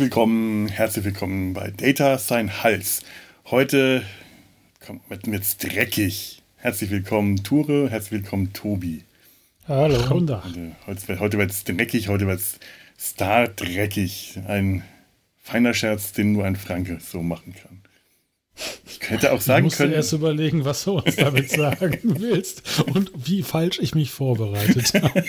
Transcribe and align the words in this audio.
Herzlich 0.00 0.12
willkommen, 0.12 0.68
herzlich 0.68 1.04
willkommen 1.04 1.52
bei 1.52 1.70
Data 1.76 2.16
Sein 2.16 2.62
Hals. 2.62 3.02
Heute 3.50 4.02
kommt 4.86 5.02
es 5.10 5.58
dreckig. 5.58 6.42
Herzlich 6.56 6.88
willkommen, 6.88 7.44
Ture, 7.44 7.90
herzlich 7.90 8.22
willkommen, 8.22 8.54
Tobi. 8.54 9.04
Hallo. 9.68 10.08
Heute, 10.08 10.40
heute, 10.86 11.20
heute 11.20 11.36
wird 11.36 11.50
es 11.50 11.64
dreckig, 11.64 12.08
heute 12.08 12.26
wird 12.26 12.40
es 12.40 12.58
Star 12.98 13.48
dreckig. 13.48 14.38
Ein 14.48 14.84
feiner 15.36 15.74
Scherz, 15.74 16.12
den 16.12 16.32
nur 16.32 16.46
ein 16.46 16.56
Franke 16.56 16.98
so 17.06 17.22
machen 17.22 17.54
kann. 17.54 17.82
Ich 18.86 19.10
hätte 19.10 19.32
auch 19.32 19.40
sagen 19.42 19.66
ich 19.66 19.74
können. 19.74 19.92
erst 19.92 20.14
überlegen, 20.14 20.64
was 20.64 20.84
du 20.84 20.92
uns 20.92 21.16
damit 21.16 21.50
sagen 21.50 21.98
willst 22.02 22.80
und 22.86 23.10
wie 23.14 23.42
falsch 23.42 23.78
ich 23.78 23.94
mich 23.94 24.10
vorbereitet 24.10 24.94
habe. 25.02 25.24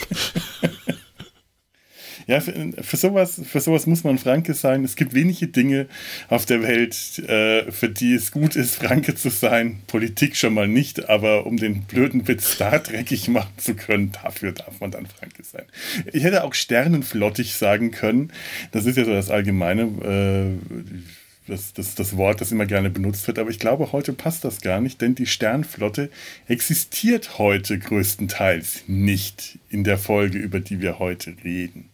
Ja, 2.32 2.40
für, 2.40 2.54
für, 2.82 2.96
sowas, 2.96 3.42
für 3.44 3.60
sowas 3.60 3.88
muss 3.88 4.06
man 4.06 4.18
Franke 4.18 4.54
sein. 4.54 4.86
Es 4.86 4.96
gibt 4.96 5.14
wenige 5.14 5.48
Dinge 5.48 5.88
auf 6.30 6.46
der 6.46 6.64
Welt, 6.64 7.20
äh, 7.28 7.70
für 7.74 7.90
die 7.90 8.14
es 8.14 8.32
gut 8.32 8.56
ist, 8.56 8.76
Franke 8.76 9.16
zu 9.16 9.30
sein. 9.30 9.82
Politik 9.88 10.38
schon 10.38 10.54
mal 10.54 10.70
nicht, 10.70 11.10
aber 11.10 11.46
um 11.46 11.58
den 11.58 11.82
blöden 11.82 12.30
Witz 12.30 12.56
da 12.58 12.80
dreckig 12.80 13.28
machen 13.28 13.52
zu 13.58 13.76
können, 13.76 14.14
dafür 14.14 14.54
darf 14.54 14.80
man 14.80 14.92
dann 14.92 15.08
Franke 15.08 15.44
sein. 15.44 15.66
Ich 16.14 16.24
hätte 16.24 16.46
auch 16.46 16.54
sternenflottig 16.54 17.54
sagen 17.54 17.92
können. 17.92 18.32
Das 18.72 18.86
ist 18.86 18.96
ja 18.96 19.04
so 19.04 19.12
das 19.12 19.30
Allgemeine. 19.30 20.56
Äh, 20.62 21.02
das, 21.48 21.74
das, 21.74 21.96
das 21.96 22.16
Wort, 22.16 22.40
das 22.40 22.54
immer 22.54 22.66
gerne 22.66 22.90
benutzt 22.90 23.28
wird. 23.28 23.40
Aber 23.40 23.50
ich 23.50 23.60
glaube, 23.60 23.92
heute 23.92 24.14
passt 24.14 24.46
das 24.46 24.62
gar 24.62 24.80
nicht, 24.80 25.02
denn 25.02 25.16
die 25.16 25.26
Sternflotte 25.26 26.10
existiert 26.48 27.40
heute 27.40 27.78
größtenteils 27.78 28.84
nicht 28.88 29.60
in 29.70 29.84
der 29.84 29.98
Folge, 29.98 30.38
über 30.38 30.62
die 30.62 30.80
wir 30.80 30.98
heute 30.98 31.36
reden. 31.44 31.91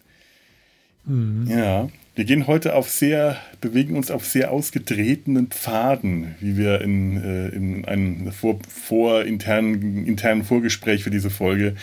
Mhm. 1.08 1.48
Ja, 1.50 1.90
wir 2.16 2.26
gehen 2.26 2.48
heute 2.48 2.76
auf 2.76 2.90
sehr, 2.90 3.38
bewegen 3.62 3.96
uns 3.96 4.12
auf 4.12 4.26
sehr 4.26 4.52
ausgetretenen 4.52 5.48
Pfaden, 5.48 6.36
wie 6.40 6.58
wir 6.58 6.82
in, 6.82 7.24
äh, 7.24 7.50
in 7.50 7.86
einem 7.86 8.32
vor, 8.32 8.60
vor 8.68 9.24
internen, 9.24 10.06
internen 10.06 10.44
Vorgespräch 10.44 11.04
für 11.04 11.12
diese 11.12 11.30
Folge 11.30 11.76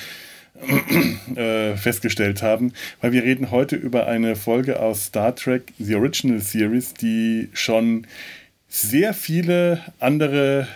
äh, 1.37 1.77
festgestellt 1.77 2.43
haben, 2.43 2.73
weil 3.01 3.13
wir 3.13 3.25
reden 3.25 3.51
heute 3.51 3.77
über 3.77 4.07
eine 4.07 4.37
Folge 4.37 4.81
aus 4.81 5.07
Star 5.07 5.35
Trek 5.35 5.73
The 5.79 5.95
Original 5.97 6.41
Series, 6.41 6.95
die 6.95 7.49
schon 7.53 8.07
sehr 8.69 9.15
viele 9.15 9.81
andere 10.01 10.69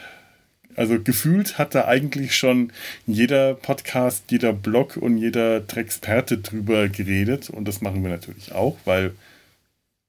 also 0.78 1.00
gefühlt 1.00 1.58
hat 1.58 1.74
da 1.74 1.86
eigentlich 1.86 2.36
schon 2.36 2.72
jeder 3.04 3.54
Podcast, 3.54 4.30
jeder 4.30 4.52
Blog 4.52 4.96
und 4.96 5.18
jeder 5.18 5.66
Trexperte 5.66 6.38
drüber 6.38 6.88
geredet. 6.88 7.50
Und 7.50 7.66
das 7.66 7.80
machen 7.80 8.00
wir 8.04 8.10
natürlich 8.10 8.52
auch, 8.52 8.76
weil 8.84 9.12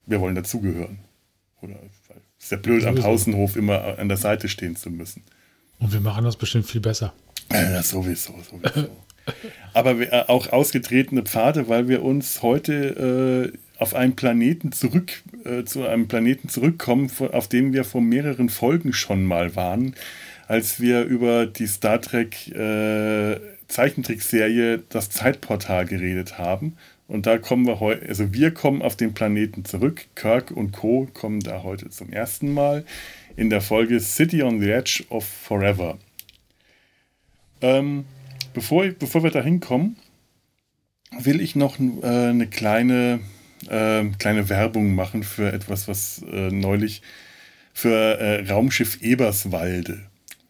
wir 0.06 0.22
wollen 0.22 0.36
dazugehören. 0.36 1.00
Oder 1.62 1.74
weil 1.74 2.22
es 2.38 2.46
ist 2.46 2.52
ja 2.52 2.58
blöd, 2.58 2.86
am 2.86 2.96
Pausenhof 2.96 3.56
immer 3.56 3.98
an 3.98 4.10
der 4.10 4.18
Seite 4.18 4.48
stehen 4.48 4.76
zu 4.76 4.92
müssen. 4.92 5.24
Und 5.80 5.92
wir 5.92 6.02
machen 6.02 6.24
das 6.24 6.36
bestimmt 6.36 6.68
viel 6.68 6.82
besser. 6.82 7.14
Ja, 7.52 7.82
sowieso, 7.82 8.36
sowieso. 8.48 8.90
Aber 9.74 9.98
wir, 9.98 10.14
äh, 10.14 10.26
auch 10.28 10.52
ausgetretene 10.52 11.24
Pfade, 11.24 11.68
weil 11.68 11.88
wir 11.88 12.04
uns 12.04 12.44
heute 12.44 13.52
äh, 13.56 13.58
auf 13.82 13.96
einen 13.96 14.16
Planeten 14.16 14.72
zurück, 14.72 15.24
äh, 15.46 15.64
zu 15.64 15.88
einem 15.88 16.08
Planeten 16.08 16.48
zurückkommen, 16.48 17.10
auf 17.32 17.48
dem 17.48 17.74
wir 17.74 17.86
vor 17.86 18.02
mehreren 18.02 18.50
Folgen 18.50 18.94
schon 18.94 19.24
mal 19.26 19.56
waren 19.56 19.96
als 20.50 20.82
wir 20.82 21.04
über 21.04 21.46
die 21.46 21.68
Star 21.68 22.02
Trek 22.02 22.48
äh, 22.48 23.40
Zeichentrickserie 23.68 24.82
Das 24.90 25.12
Zeitportal 25.12 25.86
geredet 25.86 26.40
haben. 26.40 26.76
Und 27.08 27.28
da 27.28 27.38
kommen 27.38 27.68
wir 27.68 27.80
heute, 27.80 28.10
also 28.10 28.34
wir 28.34 28.52
kommen 28.52 28.82
auf 28.82 28.96
den 28.96 29.14
Planeten 29.14 29.64
zurück. 29.64 30.08
Kirk 30.16 30.50
und 30.50 30.72
Co. 30.72 31.08
kommen 31.14 31.40
da 31.42 31.62
heute 31.62 31.92
zum 31.92 32.12
ersten 32.12 32.52
Mal 32.52 32.84
in 33.36 33.52
der 33.52 33.62
Folge 33.62 34.00
City 34.00 34.42
on 34.42 34.60
the 34.60 34.72
Edge 34.72 35.04
of 35.10 35.24
Forever. 35.24 36.00
Ähm, 37.62 38.06
bevor, 38.56 38.88
bevor 38.88 39.22
wir 39.22 39.32
da 39.32 39.44
hinkommen, 39.44 39.98
will 41.20 41.42
ich 41.42 41.56
noch 41.56 41.80
äh, 41.80 42.06
eine 42.08 42.48
kleine, 42.48 43.20
äh, 43.70 44.04
kleine 44.18 44.50
Werbung 44.50 44.96
machen 44.96 45.22
für 45.22 45.54
etwas, 45.54 45.88
was 45.88 46.24
äh, 46.24 46.50
neulich 46.50 47.04
für 47.72 48.20
äh, 48.20 48.52
Raumschiff 48.52 49.00
Eberswalde 49.04 50.09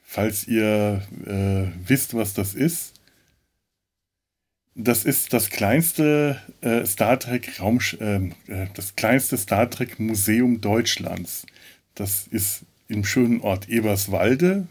falls 0.09 0.47
ihr 0.47 1.03
äh, 1.27 1.71
wisst, 1.87 2.15
was 2.15 2.33
das 2.33 2.55
ist. 2.55 2.93
Das 4.73 5.05
ist 5.05 5.33
das 5.33 5.51
kleinste 5.51 6.41
äh, 6.61 6.83
Star 6.87 7.19
Trek 7.19 7.59
Raum, 7.59 7.79
ähm, 7.99 8.33
äh, 8.47 8.65
das 8.73 8.95
kleinste 8.95 9.37
Star 9.37 9.69
Trek 9.69 9.99
Museum 9.99 10.61
Deutschlands. 10.61 11.45
Das 11.93 12.25
ist 12.25 12.65
im 12.87 13.05
schönen 13.05 13.41
Ort 13.41 13.69
Eberswalde, 13.69 14.67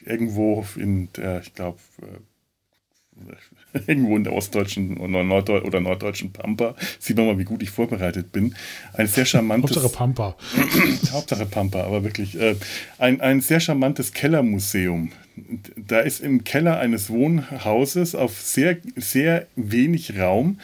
irgendwo 0.00 0.66
in 0.76 1.10
der, 1.14 1.40
ich 1.40 1.54
glaube, 1.54 1.78
äh, 2.02 3.32
irgendwo 3.86 4.16
in 4.16 4.24
der 4.24 4.32
ostdeutschen 4.32 4.96
oder, 4.98 5.24
Norddeu 5.24 5.62
oder 5.62 5.80
norddeutschen 5.80 6.32
Pampa. 6.32 6.74
Sieht 6.98 7.16
man 7.16 7.26
mal, 7.26 7.38
wie 7.38 7.44
gut 7.44 7.62
ich 7.62 7.70
vorbereitet 7.70 8.32
bin. 8.32 8.54
Ein 8.92 9.06
sehr 9.06 9.24
charmantes. 9.24 9.76
Hauptsache 9.76 9.92
Pampa. 9.92 10.36
Hauptsache 11.12 11.46
Pampa, 11.46 11.82
aber 11.82 12.04
wirklich. 12.04 12.38
Äh, 12.38 12.56
ein, 12.98 13.20
ein 13.20 13.40
sehr 13.40 13.60
charmantes 13.60 14.12
Kellermuseum. 14.12 15.10
Da 15.76 16.00
ist 16.00 16.20
im 16.20 16.44
Keller 16.44 16.78
eines 16.78 17.10
Wohnhauses 17.10 18.14
auf 18.14 18.40
sehr, 18.40 18.78
sehr 18.96 19.46
wenig 19.56 20.18
Raum 20.18 20.58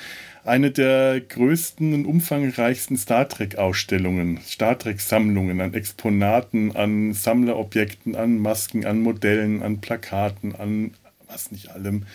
eine 0.44 0.70
der 0.70 1.20
größten 1.20 1.92
und 1.92 2.06
umfangreichsten 2.06 2.96
Star 2.96 3.28
Trek-Ausstellungen, 3.28 4.40
Star 4.46 4.78
Trek-Sammlungen 4.78 5.60
an 5.60 5.74
Exponaten, 5.74 6.74
an 6.74 7.12
Sammlerobjekten, 7.12 8.16
an 8.16 8.38
Masken, 8.38 8.86
an 8.86 9.02
Modellen, 9.02 9.62
an 9.62 9.80
Plakaten, 9.82 10.54
an 10.54 10.92
was 11.28 11.52
nicht 11.52 11.70
allem 11.70 12.06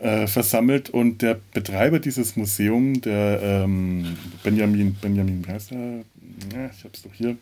äh, 0.00 0.26
versammelt 0.26 0.90
und 0.90 1.22
der 1.22 1.40
Betreiber 1.54 1.98
dieses 1.98 2.36
Museums, 2.36 3.00
der 3.00 3.40
ähm, 3.42 4.16
Benjamin, 4.42 4.94
Benjamin, 4.94 5.46
wie 5.46 5.50
heißt 5.50 5.72
er? 5.72 6.04
Ja, 6.54 6.70
ich 6.76 6.84
hab's 6.84 7.02
doch 7.02 7.12
hier. 7.14 7.36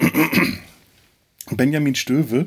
Benjamin 1.50 1.94
Stöwe 1.94 2.46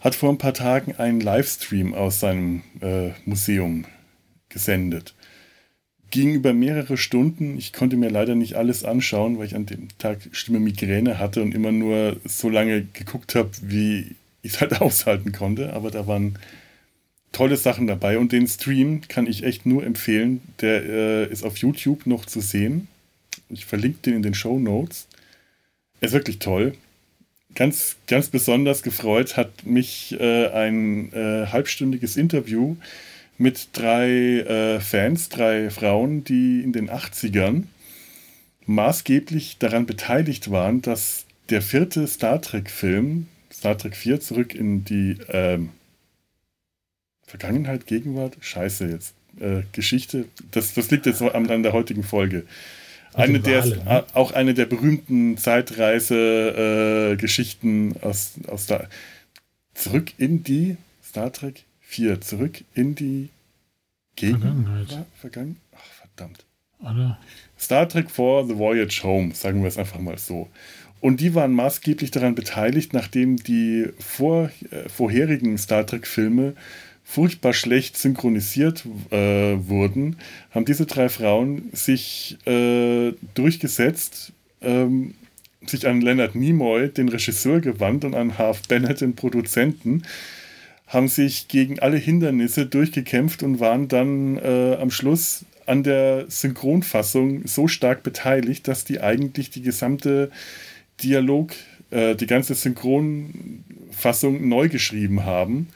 hat 0.00 0.14
vor 0.14 0.30
ein 0.30 0.38
paar 0.38 0.54
Tagen 0.54 0.94
einen 0.96 1.20
Livestream 1.20 1.94
aus 1.94 2.20
seinem 2.20 2.62
äh, 2.80 3.10
Museum 3.24 3.86
gesendet. 4.48 5.14
Ging 6.10 6.34
über 6.34 6.52
mehrere 6.52 6.96
Stunden. 6.96 7.58
Ich 7.58 7.72
konnte 7.72 7.96
mir 7.96 8.10
leider 8.10 8.34
nicht 8.34 8.54
alles 8.54 8.84
anschauen, 8.84 9.38
weil 9.38 9.46
ich 9.46 9.54
an 9.54 9.66
dem 9.66 9.88
Tag 9.98 10.20
Stimme 10.32 10.60
Migräne 10.60 11.18
hatte 11.18 11.42
und 11.42 11.54
immer 11.54 11.72
nur 11.72 12.16
so 12.24 12.48
lange 12.48 12.84
geguckt 12.84 13.34
habe, 13.34 13.50
wie 13.62 14.14
ich 14.42 14.54
es 14.54 14.60
halt 14.60 14.80
aushalten 14.80 15.32
konnte. 15.32 15.72
Aber 15.72 15.90
da 15.90 16.06
waren 16.06 16.38
tolle 17.38 17.56
Sachen 17.56 17.86
dabei 17.86 18.18
und 18.18 18.32
den 18.32 18.48
Stream 18.48 19.02
kann 19.06 19.28
ich 19.28 19.44
echt 19.44 19.64
nur 19.64 19.86
empfehlen. 19.86 20.40
Der 20.60 20.82
äh, 20.82 21.32
ist 21.32 21.44
auf 21.44 21.56
YouTube 21.58 22.04
noch 22.04 22.26
zu 22.26 22.40
sehen. 22.40 22.88
Ich 23.48 23.64
verlinke 23.64 24.00
den 24.02 24.14
in 24.14 24.22
den 24.24 24.34
Show 24.34 24.58
Notes. 24.58 25.06
Er 26.00 26.08
ist 26.08 26.14
wirklich 26.14 26.40
toll. 26.40 26.74
Ganz, 27.54 27.94
ganz 28.08 28.28
besonders 28.28 28.82
gefreut 28.82 29.36
hat 29.36 29.64
mich 29.64 30.16
äh, 30.18 30.48
ein 30.48 31.12
äh, 31.12 31.46
halbstündiges 31.46 32.16
Interview 32.16 32.74
mit 33.36 33.68
drei 33.72 34.08
äh, 34.40 34.80
Fans, 34.80 35.28
drei 35.28 35.70
Frauen, 35.70 36.24
die 36.24 36.62
in 36.62 36.72
den 36.72 36.90
80ern 36.90 37.66
maßgeblich 38.66 39.58
daran 39.58 39.86
beteiligt 39.86 40.50
waren, 40.50 40.82
dass 40.82 41.24
der 41.50 41.62
vierte 41.62 42.08
Star 42.08 42.42
Trek-Film, 42.42 43.28
Star 43.52 43.78
Trek 43.78 43.94
4, 43.94 44.20
zurück 44.20 44.56
in 44.56 44.84
die 44.84 45.18
ähm, 45.28 45.70
Vergangenheit, 47.28 47.86
Gegenwart, 47.86 48.36
scheiße 48.40 48.88
jetzt. 48.88 49.14
Äh, 49.38 49.62
Geschichte, 49.72 50.24
das, 50.50 50.74
das 50.74 50.90
liegt 50.90 51.06
jetzt 51.06 51.22
an, 51.22 51.48
an 51.50 51.62
der 51.62 51.72
heutigen 51.72 52.02
Folge. 52.02 52.44
Eine 53.14 53.40
der, 53.40 53.64
ne? 53.64 54.04
Auch 54.14 54.32
eine 54.32 54.52
der 54.54 54.66
berühmten 54.66 55.36
Zeitreise-Geschichten 55.36 57.96
äh, 57.96 58.00
aus, 58.02 58.32
aus 58.46 58.66
der. 58.66 58.88
Zurück 59.74 60.12
in 60.18 60.42
die 60.42 60.76
Star 61.04 61.32
Trek 61.32 61.64
4. 61.80 62.20
Zurück 62.20 62.64
in 62.74 62.94
die 62.94 63.30
Gegenwart. 64.16 64.90
Ja, 64.90 65.06
vergangen? 65.14 65.56
Ach, 65.72 65.84
verdammt. 66.00 66.44
Alle. 66.82 67.16
Star 67.58 67.88
Trek 67.88 68.10
4 68.10 68.44
The 68.48 68.58
Voyage 68.58 69.02
Home, 69.04 69.34
sagen 69.34 69.62
wir 69.62 69.68
es 69.68 69.78
einfach 69.78 70.00
mal 70.00 70.18
so. 70.18 70.48
Und 71.00 71.20
die 71.20 71.34
waren 71.34 71.52
maßgeblich 71.52 72.10
daran 72.10 72.34
beteiligt, 72.34 72.92
nachdem 72.92 73.36
die 73.36 73.86
vor, 74.00 74.50
äh, 74.70 74.88
vorherigen 74.88 75.56
Star 75.56 75.86
Trek-Filme 75.86 76.54
furchtbar 77.08 77.54
schlecht 77.54 77.96
synchronisiert 77.96 78.84
äh, 79.10 79.56
wurden, 79.66 80.16
haben 80.50 80.66
diese 80.66 80.84
drei 80.84 81.08
Frauen 81.08 81.70
sich 81.72 82.36
äh, 82.46 83.14
durchgesetzt, 83.32 84.34
ähm, 84.60 85.14
sich 85.66 85.88
an 85.88 86.02
Leonard 86.02 86.34
Nimoy, 86.34 86.90
den 86.90 87.08
Regisseur, 87.08 87.60
gewandt 87.60 88.04
und 88.04 88.14
an 88.14 88.36
Harv 88.36 88.60
Bennett, 88.68 89.00
den 89.00 89.16
Produzenten, 89.16 90.02
haben 90.86 91.08
sich 91.08 91.48
gegen 91.48 91.78
alle 91.78 91.96
Hindernisse 91.96 92.66
durchgekämpft 92.66 93.42
und 93.42 93.58
waren 93.58 93.88
dann 93.88 94.36
äh, 94.36 94.76
am 94.78 94.90
Schluss 94.90 95.46
an 95.64 95.82
der 95.82 96.26
Synchronfassung 96.28 97.46
so 97.46 97.68
stark 97.68 98.02
beteiligt, 98.02 98.68
dass 98.68 98.84
die 98.84 99.00
eigentlich 99.00 99.48
die 99.48 99.62
gesamte 99.62 100.30
Dialog, 101.02 101.54
äh, 101.90 102.14
die 102.16 102.26
ganze 102.26 102.54
Synchronfassung 102.54 104.46
neu 104.46 104.68
geschrieben 104.68 105.24
haben. 105.24 105.68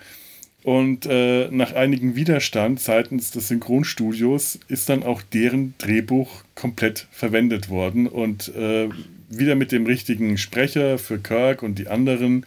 Und 0.65 1.07
äh, 1.07 1.49
nach 1.51 1.73
einigem 1.73 2.15
Widerstand 2.15 2.79
seitens 2.79 3.33
des 3.33 3.49
Synchronstudios 3.49 4.61
ist 4.69 4.89
dann 4.89 5.03
auch 5.03 5.21
deren 5.21 5.75
Drehbuch 5.79 6.45
komplett 6.55 7.09
verwendet 7.11 7.69
worden 7.69 8.07
und 8.07 8.55
äh, 8.55 8.89
wieder 9.29 9.57
mit 9.57 9.73
dem 9.73 9.87
richtigen 9.87 10.39
Sprecher 10.39 10.99
für 10.99 11.19
Kirk 11.19 11.65
und 11.65 11.79
die 11.79 11.89
anderen. 11.89 12.47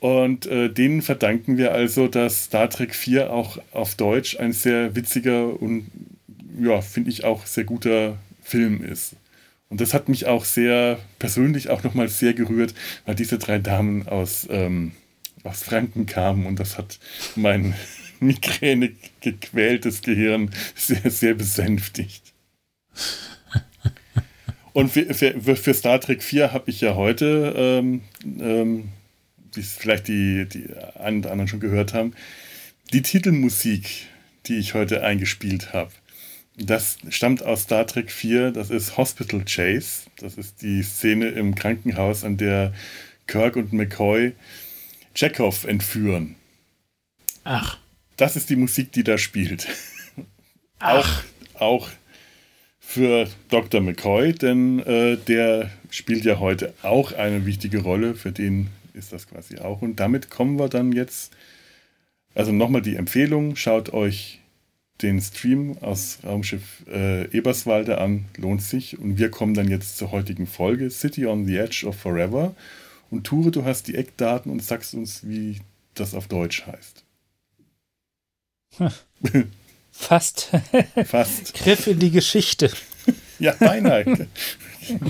Und 0.00 0.46
äh, 0.46 0.68
denen 0.68 1.00
verdanken 1.00 1.56
wir 1.56 1.72
also, 1.72 2.08
dass 2.08 2.44
Star 2.44 2.68
Trek 2.68 2.94
4 2.94 3.32
auch 3.32 3.58
auf 3.72 3.94
Deutsch 3.94 4.38
ein 4.38 4.52
sehr 4.52 4.94
witziger 4.94 5.60
und, 5.60 5.86
ja, 6.60 6.82
finde 6.82 7.10
ich 7.10 7.24
auch 7.24 7.46
sehr 7.46 7.64
guter 7.64 8.18
Film 8.42 8.84
ist. 8.84 9.16
Und 9.70 9.80
das 9.80 9.94
hat 9.94 10.08
mich 10.08 10.26
auch 10.26 10.44
sehr 10.44 10.98
persönlich 11.18 11.70
auch 11.70 11.82
nochmal 11.82 12.08
sehr 12.08 12.34
gerührt, 12.34 12.74
weil 13.06 13.14
diese 13.14 13.38
drei 13.38 13.58
Damen 13.58 14.08
aus 14.08 14.46
ähm, 14.50 14.92
aus 15.48 15.62
Franken 15.62 16.06
kamen 16.06 16.46
und 16.46 16.58
das 16.60 16.78
hat 16.78 16.98
mein 17.36 17.74
Migräne 18.20 18.92
gequältes 19.20 20.02
Gehirn 20.02 20.50
sehr, 20.74 21.10
sehr 21.10 21.34
besänftigt. 21.34 22.22
Und 24.72 24.90
für, 24.92 25.12
für, 25.14 25.56
für 25.56 25.74
Star 25.74 26.00
Trek 26.00 26.22
4 26.22 26.52
habe 26.52 26.70
ich 26.70 26.80
ja 26.80 26.94
heute, 26.94 27.54
ähm, 27.56 28.02
ähm, 28.40 28.88
wie 29.54 29.60
es 29.60 29.72
vielleicht 29.72 30.08
die, 30.08 30.46
die 30.46 30.68
einen 30.98 31.20
oder 31.20 31.32
anderen 31.32 31.48
schon 31.48 31.60
gehört 31.60 31.94
haben, 31.94 32.14
die 32.92 33.02
Titelmusik, 33.02 34.06
die 34.46 34.56
ich 34.56 34.74
heute 34.74 35.02
eingespielt 35.02 35.72
habe. 35.72 35.90
Das 36.56 36.98
stammt 37.08 37.42
aus 37.42 37.62
Star 37.62 37.86
Trek 37.86 38.10
4, 38.10 38.50
das 38.50 38.70
ist 38.70 38.96
Hospital 38.96 39.44
Chase. 39.44 40.02
Das 40.18 40.34
ist 40.34 40.62
die 40.62 40.82
Szene 40.82 41.28
im 41.28 41.54
Krankenhaus, 41.54 42.24
an 42.24 42.36
der 42.36 42.72
Kirk 43.26 43.56
und 43.56 43.72
McCoy 43.72 44.32
Chekhov 45.18 45.64
entführen. 45.64 46.36
Ach. 47.42 47.76
Das 48.16 48.36
ist 48.36 48.50
die 48.50 48.56
Musik, 48.56 48.92
die 48.92 49.02
da 49.02 49.18
spielt. 49.18 49.66
Ach. 50.78 51.24
Auch, 51.56 51.60
auch 51.60 51.88
für 52.78 53.28
Dr. 53.48 53.80
McCoy, 53.80 54.32
denn 54.32 54.78
äh, 54.78 55.16
der 55.16 55.72
spielt 55.90 56.24
ja 56.24 56.38
heute 56.38 56.72
auch 56.82 57.10
eine 57.10 57.46
wichtige 57.46 57.78
Rolle. 57.78 58.14
Für 58.14 58.30
den 58.30 58.68
ist 58.94 59.12
das 59.12 59.26
quasi 59.26 59.58
auch. 59.58 59.82
Und 59.82 59.98
damit 59.98 60.30
kommen 60.30 60.56
wir 60.56 60.68
dann 60.68 60.92
jetzt. 60.92 61.32
Also 62.36 62.52
nochmal 62.52 62.82
die 62.82 62.94
Empfehlung: 62.94 63.56
schaut 63.56 63.92
euch 63.92 64.38
den 65.02 65.20
Stream 65.20 65.78
aus 65.80 66.20
Raumschiff 66.24 66.84
äh, 66.88 67.24
Eberswalde 67.36 67.98
an, 67.98 68.26
lohnt 68.36 68.62
sich. 68.62 68.96
Und 68.96 69.18
wir 69.18 69.32
kommen 69.32 69.54
dann 69.54 69.68
jetzt 69.68 69.98
zur 69.98 70.12
heutigen 70.12 70.46
Folge: 70.46 70.90
City 70.90 71.26
on 71.26 71.44
the 71.44 71.56
Edge 71.56 71.84
of 71.88 71.96
Forever. 71.96 72.54
Und 73.10 73.24
Ture, 73.24 73.50
du 73.50 73.64
hast 73.64 73.88
die 73.88 73.94
Eckdaten 73.94 74.52
und 74.52 74.62
sagst 74.62 74.94
uns, 74.94 75.26
wie 75.26 75.60
das 75.94 76.14
auf 76.14 76.28
Deutsch 76.28 76.66
heißt. 76.66 77.04
Fast. 79.92 80.50
Fast. 81.06 81.54
Griff 81.54 81.86
in 81.86 81.98
die 81.98 82.10
Geschichte. 82.10 82.70
ja, 83.38 83.52
beinahe. 83.58 84.28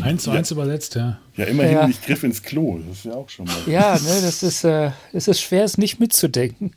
eins 0.03 0.23
zu 0.23 0.31
eins 0.31 0.51
ja. 0.51 0.55
übersetzt, 0.55 0.95
ja. 0.95 1.19
Ja, 1.37 1.45
immerhin 1.45 1.75
ja. 1.75 1.87
nicht 1.87 2.05
Griff 2.05 2.23
ins 2.23 2.43
Klo. 2.43 2.79
Das 2.79 2.99
ist 2.99 3.05
ja 3.05 3.13
auch 3.13 3.29
schon 3.29 3.47
mal. 3.47 3.57
Ja, 3.67 3.99
ne, 3.99 4.21
das 4.23 4.43
ist, 4.43 4.65
äh, 4.65 4.93
es 5.13 5.29
ist 5.29 5.41
schwer, 5.41 5.65
es 5.65 5.77
nicht 5.77 6.01
mitzudenken. 6.01 6.73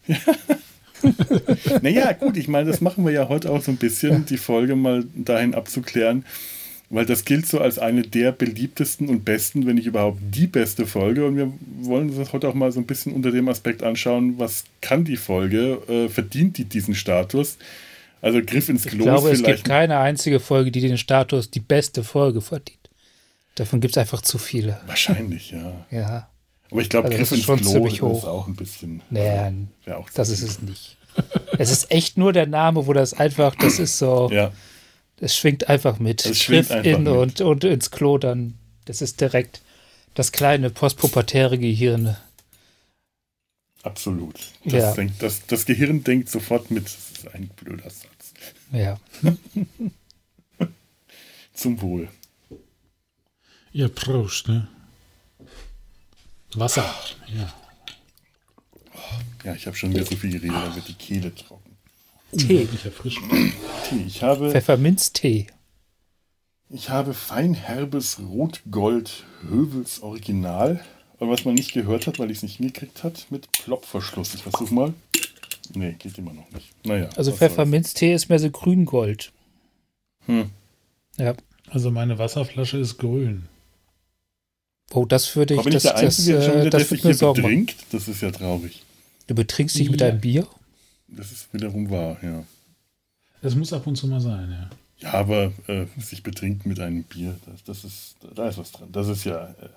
naja, 1.81 2.11
gut, 2.13 2.35
ich 2.35 2.47
meine, 2.47 2.69
das 2.69 2.81
machen 2.81 3.05
wir 3.05 3.11
ja 3.11 3.29
heute 3.29 3.49
auch 3.49 3.61
so 3.61 3.71
ein 3.71 3.77
bisschen, 3.77 4.25
die 4.25 4.37
Folge 4.37 4.75
mal 4.75 5.05
dahin 5.15 5.55
abzuklären, 5.55 6.25
weil 6.91 7.05
das 7.05 7.23
gilt 7.23 7.47
so 7.47 7.59
als 7.59 7.79
eine 7.79 8.01
der 8.01 8.33
beliebtesten 8.33 9.07
und 9.07 9.23
besten, 9.23 9.65
wenn 9.65 9.75
nicht 9.75 9.87
überhaupt 9.87 10.19
die 10.21 10.45
beste 10.45 10.85
Folge. 10.85 11.25
Und 11.25 11.37
wir 11.37 11.51
wollen 11.81 12.09
uns 12.09 12.17
das 12.17 12.33
heute 12.33 12.49
auch 12.49 12.53
mal 12.53 12.71
so 12.71 12.81
ein 12.81 12.85
bisschen 12.85 13.13
unter 13.13 13.31
dem 13.31 13.47
Aspekt 13.47 13.81
anschauen, 13.81 14.37
was 14.37 14.65
kann 14.81 15.05
die 15.05 15.15
Folge, 15.15 15.81
äh, 15.87 16.09
verdient 16.09 16.57
die 16.57 16.65
diesen 16.65 16.93
Status? 16.93 17.57
Also 18.21 18.41
Griff 18.45 18.67
ins 18.67 18.85
Klo. 18.85 18.99
Ich 18.99 19.03
glaube, 19.03 19.31
es 19.31 19.41
gibt 19.41 19.63
keine 19.63 19.99
einzige 19.99 20.41
Folge, 20.41 20.69
die 20.69 20.81
den 20.81 20.97
Status 20.97 21.49
die 21.49 21.61
beste 21.61 22.03
Folge 22.03 22.41
verdient. 22.41 22.77
Davon 23.55 23.79
gibt 23.79 23.95
es 23.95 23.97
einfach 23.97 24.21
zu 24.21 24.37
viele. 24.37 24.79
Wahrscheinlich, 24.85 25.51
ja. 25.51 25.85
Ja. 25.91 26.29
Aber 26.69 26.81
ich 26.81 26.89
glaube, 26.89 27.07
also 27.07 27.17
Griff 27.17 27.31
ins 27.31 27.45
Klo 27.45 27.87
ist 27.87 28.25
auch 28.25 28.47
ein 28.47 28.55
bisschen. 28.55 29.01
Naja, 29.09 29.53
das 30.13 30.29
ist 30.29 30.43
es 30.43 30.61
nicht. 30.61 30.97
es 31.57 31.71
ist 31.71 31.89
echt 31.89 32.17
nur 32.17 32.33
der 32.33 32.47
Name, 32.47 32.85
wo 32.85 32.91
das 32.91 33.13
einfach, 33.13 33.55
das 33.55 33.79
ist 33.79 33.97
so. 33.97 34.29
Ja 34.31 34.51
es 35.21 35.37
schwingt 35.37 35.69
einfach 35.69 35.99
mit. 35.99 36.25
Es 36.25 36.41
schwingt 36.41 36.71
einfach 36.71 36.91
in 36.91 37.03
mit. 37.03 37.13
Und, 37.13 37.41
und 37.41 37.63
ins 37.63 37.91
Klo 37.91 38.17
dann. 38.17 38.55
Das 38.85 39.01
ist 39.01 39.21
direkt 39.21 39.61
das 40.15 40.31
kleine 40.31 40.71
postpubertäre 40.71 41.57
Gehirn. 41.59 42.17
Absolut. 43.83 44.35
Das, 44.65 44.73
ja. 44.73 44.93
denkt, 44.93 45.21
das, 45.21 45.45
das 45.45 45.65
Gehirn 45.65 46.03
denkt 46.03 46.29
sofort 46.29 46.71
mit. 46.71 46.85
Das 46.85 47.11
ist 47.11 47.27
ein 47.33 47.49
blöder 47.49 47.89
Satz. 47.89 48.33
Ja. 48.71 48.99
Zum 51.53 51.81
Wohl. 51.81 52.09
Ihr 53.73 53.89
Prost, 53.89 54.47
ne? 54.47 54.67
Wasser, 56.53 56.93
ja. 57.27 57.53
Ja, 59.43 59.55
ich 59.55 59.65
habe 59.67 59.77
schon 59.77 59.91
wieder 59.93 60.05
so 60.05 60.15
viel 60.15 60.31
geredet, 60.31 60.55
dann 60.55 60.75
wird 60.75 60.87
die 60.87 60.93
Kehle 60.93 61.33
trocken. 61.33 61.60
Tee. 62.31 62.67
Tee. 62.67 64.03
Ich 64.07 64.23
habe. 64.23 64.51
Pfefferminztee. 64.51 65.47
Ich 66.69 66.89
habe 66.89 67.13
feinherbes 67.13 68.19
Rotgold 68.19 69.25
Hövels 69.49 70.01
Original. 70.01 70.79
Und 71.19 71.29
was 71.29 71.45
man 71.45 71.53
nicht 71.53 71.73
gehört 71.73 72.07
hat, 72.07 72.17
weil 72.17 72.31
ich 72.31 72.37
es 72.37 72.43
nicht 72.43 72.57
hingekriegt 72.57 73.03
hat, 73.03 73.27
mit 73.29 73.51
Plopverschluss. 73.51 74.33
Ich 74.33 74.41
versuche 74.43 74.73
mal. 74.73 74.93
Nee, 75.73 75.95
geht 75.99 76.17
immer 76.17 76.33
noch 76.33 76.49
nicht. 76.51 76.73
Naja. 76.85 77.09
Also 77.15 77.31
Pfefferminztee 77.31 78.13
ist 78.13 78.29
mehr 78.29 78.39
so 78.39 78.49
grüngold. 78.49 79.31
Hm. 80.25 80.49
Ja. 81.17 81.35
Also 81.69 81.91
meine 81.91 82.17
Wasserflasche 82.17 82.77
ist 82.77 82.97
grün. 82.97 83.43
Oh, 84.93 85.05
das 85.05 85.35
würde 85.35 85.53
ich. 85.53 85.59
Aber 85.59 85.65
bin 85.65 85.73
das, 85.73 85.85
ich 85.85 85.91
der 85.91 85.99
Einzige, 85.99 86.33
das, 86.33 86.45
der, 86.45 86.51
schon 86.51 86.61
wieder, 86.61 86.69
das 86.71 86.89
sich 86.89 87.01
hier 87.01 87.33
betrinkt? 87.33 87.75
Das 87.91 88.07
ist 88.07 88.21
ja 88.21 88.31
traurig. 88.31 88.83
Du 89.27 89.35
betrinkst 89.35 89.77
dich 89.77 89.85
ja. 89.85 89.91
mit 89.91 90.01
deinem 90.01 90.19
Bier? 90.19 90.47
Das 91.11 91.31
ist 91.31 91.53
wiederum 91.53 91.89
wahr, 91.89 92.17
ja. 92.23 92.43
Das 93.41 93.55
muss 93.55 93.73
ab 93.73 93.85
und 93.87 93.95
zu 93.95 94.07
mal 94.07 94.21
sein, 94.21 94.49
ja. 94.51 94.69
Ja, 94.99 95.13
aber 95.13 95.51
äh, 95.67 95.85
sich 95.97 96.21
betrinken 96.21 96.69
mit 96.69 96.79
einem 96.79 97.03
Bier, 97.03 97.35
das, 97.45 97.63
das, 97.63 97.83
ist, 97.83 98.15
da 98.35 98.47
ist 98.47 98.57
was 98.57 98.71
dran. 98.71 98.91
Das 98.91 99.07
ist 99.07 99.23
ja. 99.23 99.47
Äh, 99.47 99.69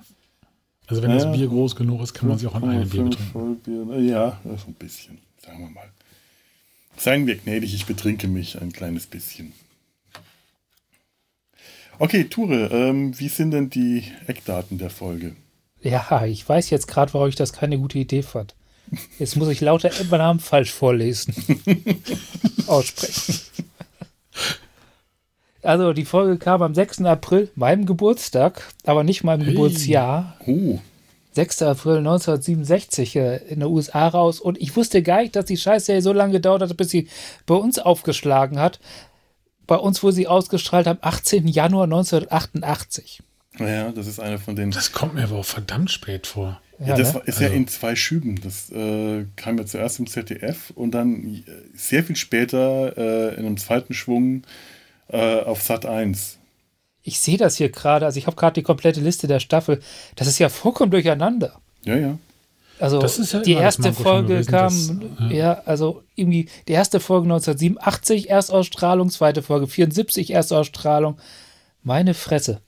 also 0.86 1.02
wenn 1.02 1.10
das 1.10 1.30
Bier 1.32 1.48
groß 1.48 1.76
genug 1.76 2.02
ist, 2.02 2.12
kann 2.12 2.28
man 2.28 2.38
sich 2.38 2.46
auch 2.46 2.54
an 2.54 2.68
einem 2.68 2.88
Bier 2.88 3.04
betrinken. 3.04 3.56
Bier, 3.60 4.00
ja, 4.00 4.40
so 4.44 4.66
ein 4.66 4.74
bisschen, 4.74 5.18
sagen 5.42 5.60
wir 5.60 5.70
mal. 5.70 5.88
Seien 6.96 7.26
wir 7.26 7.36
gnädig, 7.36 7.74
ich 7.74 7.86
betrinke 7.86 8.28
mich 8.28 8.60
ein 8.60 8.72
kleines 8.72 9.06
bisschen. 9.06 9.52
Okay, 11.98 12.24
Ture, 12.24 12.68
ähm, 12.70 13.18
wie 13.18 13.28
sind 13.28 13.52
denn 13.52 13.70
die 13.70 14.04
Eckdaten 14.26 14.78
der 14.78 14.90
Folge? 14.90 15.36
Ja, 15.80 16.24
ich 16.26 16.46
weiß 16.46 16.70
jetzt 16.70 16.86
gerade, 16.86 17.14
warum 17.14 17.28
ich 17.28 17.36
das 17.36 17.52
keine 17.52 17.78
gute 17.78 17.98
Idee 17.98 18.22
fand. 18.22 18.54
Jetzt 19.18 19.36
muss 19.36 19.48
ich 19.48 19.60
lauter 19.60 19.90
Namen 20.10 20.40
falsch 20.40 20.72
vorlesen. 20.72 21.34
Aussprechen. 22.66 23.40
Also 25.62 25.92
die 25.94 26.04
Folge 26.04 26.36
kam 26.36 26.62
am 26.62 26.74
6. 26.74 27.02
April, 27.02 27.50
meinem 27.54 27.86
Geburtstag, 27.86 28.72
aber 28.84 29.02
nicht 29.02 29.24
meinem 29.24 29.42
hey. 29.42 29.52
Geburtsjahr. 29.52 30.36
Uh. 30.46 30.78
6. 31.32 31.62
April 31.62 31.98
1967 31.98 33.16
äh, 33.16 33.36
in 33.48 33.60
den 33.60 33.68
USA 33.68 34.06
raus 34.06 34.40
und 34.40 34.60
ich 34.60 34.76
wusste 34.76 35.02
gar 35.02 35.22
nicht, 35.22 35.34
dass 35.34 35.46
die 35.46 35.56
Scheiße 35.56 36.00
so 36.00 36.12
lange 36.12 36.34
gedauert 36.34 36.62
hat, 36.62 36.76
bis 36.76 36.90
sie 36.90 37.08
bei 37.46 37.54
uns 37.54 37.78
aufgeschlagen 37.78 38.60
hat. 38.60 38.78
Bei 39.66 39.76
uns 39.76 40.02
wurde 40.02 40.14
sie 40.14 40.28
ausgestrahlt 40.28 40.86
am 40.86 40.98
18. 41.00 41.48
Januar 41.48 41.84
1988. 41.84 43.22
Ja, 43.58 43.90
das 43.90 44.06
ist 44.06 44.20
eine 44.20 44.38
von 44.38 44.54
den. 44.56 44.70
Das 44.70 44.92
kommt 44.92 45.14
mir 45.14 45.24
aber 45.24 45.36
auch 45.36 45.44
verdammt 45.44 45.90
spät 45.90 46.26
vor. 46.26 46.60
Ja, 46.78 46.88
ja 46.88 46.96
das 46.96 47.14
ne? 47.14 47.20
ist 47.26 47.36
also. 47.36 47.44
ja 47.44 47.50
in 47.50 47.68
zwei 47.68 47.96
Schüben. 47.96 48.40
Das 48.42 48.70
äh, 48.70 49.26
kam 49.36 49.58
ja 49.58 49.66
zuerst 49.66 49.98
im 49.98 50.06
ZDF 50.06 50.70
und 50.74 50.92
dann 50.92 51.24
äh, 51.24 51.42
sehr 51.74 52.04
viel 52.04 52.16
später 52.16 52.96
äh, 52.96 53.34
in 53.34 53.46
einem 53.46 53.56
zweiten 53.56 53.94
Schwung 53.94 54.42
äh, 55.08 55.40
auf 55.40 55.62
Sat 55.62 55.86
1. 55.86 56.38
Ich 57.02 57.18
sehe 57.18 57.36
das 57.36 57.56
hier 57.56 57.70
gerade, 57.70 58.06
also 58.06 58.18
ich 58.18 58.26
habe 58.26 58.36
gerade 58.36 58.54
die 58.54 58.62
komplette 58.62 59.00
Liste 59.00 59.26
der 59.26 59.40
Staffel. 59.40 59.80
Das 60.16 60.26
ist 60.26 60.38
ja 60.38 60.48
vollkommen 60.48 60.90
durcheinander. 60.90 61.60
Ja, 61.84 61.96
ja. 61.96 62.18
Also 62.80 63.00
ja 63.00 63.40
die 63.40 63.52
erste 63.52 63.92
Folge 63.92 64.34
gewesen, 64.34 64.50
kam, 64.50 64.72
das, 64.72 65.30
ja. 65.30 65.36
ja. 65.36 65.62
also 65.64 66.02
irgendwie 66.16 66.48
die 66.66 66.72
erste 66.72 66.98
Folge 66.98 67.24
1987 67.26 68.30
Erstausstrahlung, 68.30 69.10
zweite 69.10 69.42
Folge 69.42 69.68
74 69.68 70.32
Erstausstrahlung. 70.32 71.18
Meine 71.82 72.14
Fresse. 72.14 72.62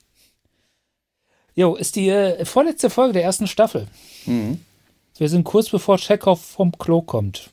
Jo, 1.57 1.75
ist 1.75 1.95
die 1.95 2.09
äh, 2.09 2.45
vorletzte 2.45 2.91
Folge 2.91 3.13
der 3.13 3.23
ersten 3.23 3.47
Staffel. 3.47 3.87
Mhm. 4.27 4.61
Wir 5.17 5.27
sind 5.27 5.43
kurz 5.43 5.69
bevor 5.69 5.97
Chekhov 5.97 6.39
vom 6.39 6.71
Klo 6.77 7.01
kommt. 7.01 7.49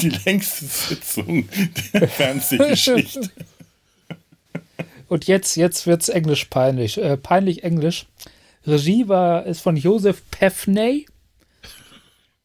die 0.00 0.10
längste 0.24 0.66
Sitzung 0.66 1.48
der 1.92 2.06
Fernsehgeschichte. 2.06 3.30
Und 5.08 5.26
jetzt, 5.26 5.56
jetzt 5.56 5.88
wird 5.88 6.02
es 6.02 6.08
englisch 6.08 6.44
peinlich. 6.44 6.98
Äh, 6.98 7.16
peinlich 7.16 7.64
englisch. 7.64 8.06
Regie 8.64 9.08
war, 9.08 9.46
ist 9.46 9.62
von 9.62 9.76
Joseph 9.76 10.22
Pefney. 10.30 11.06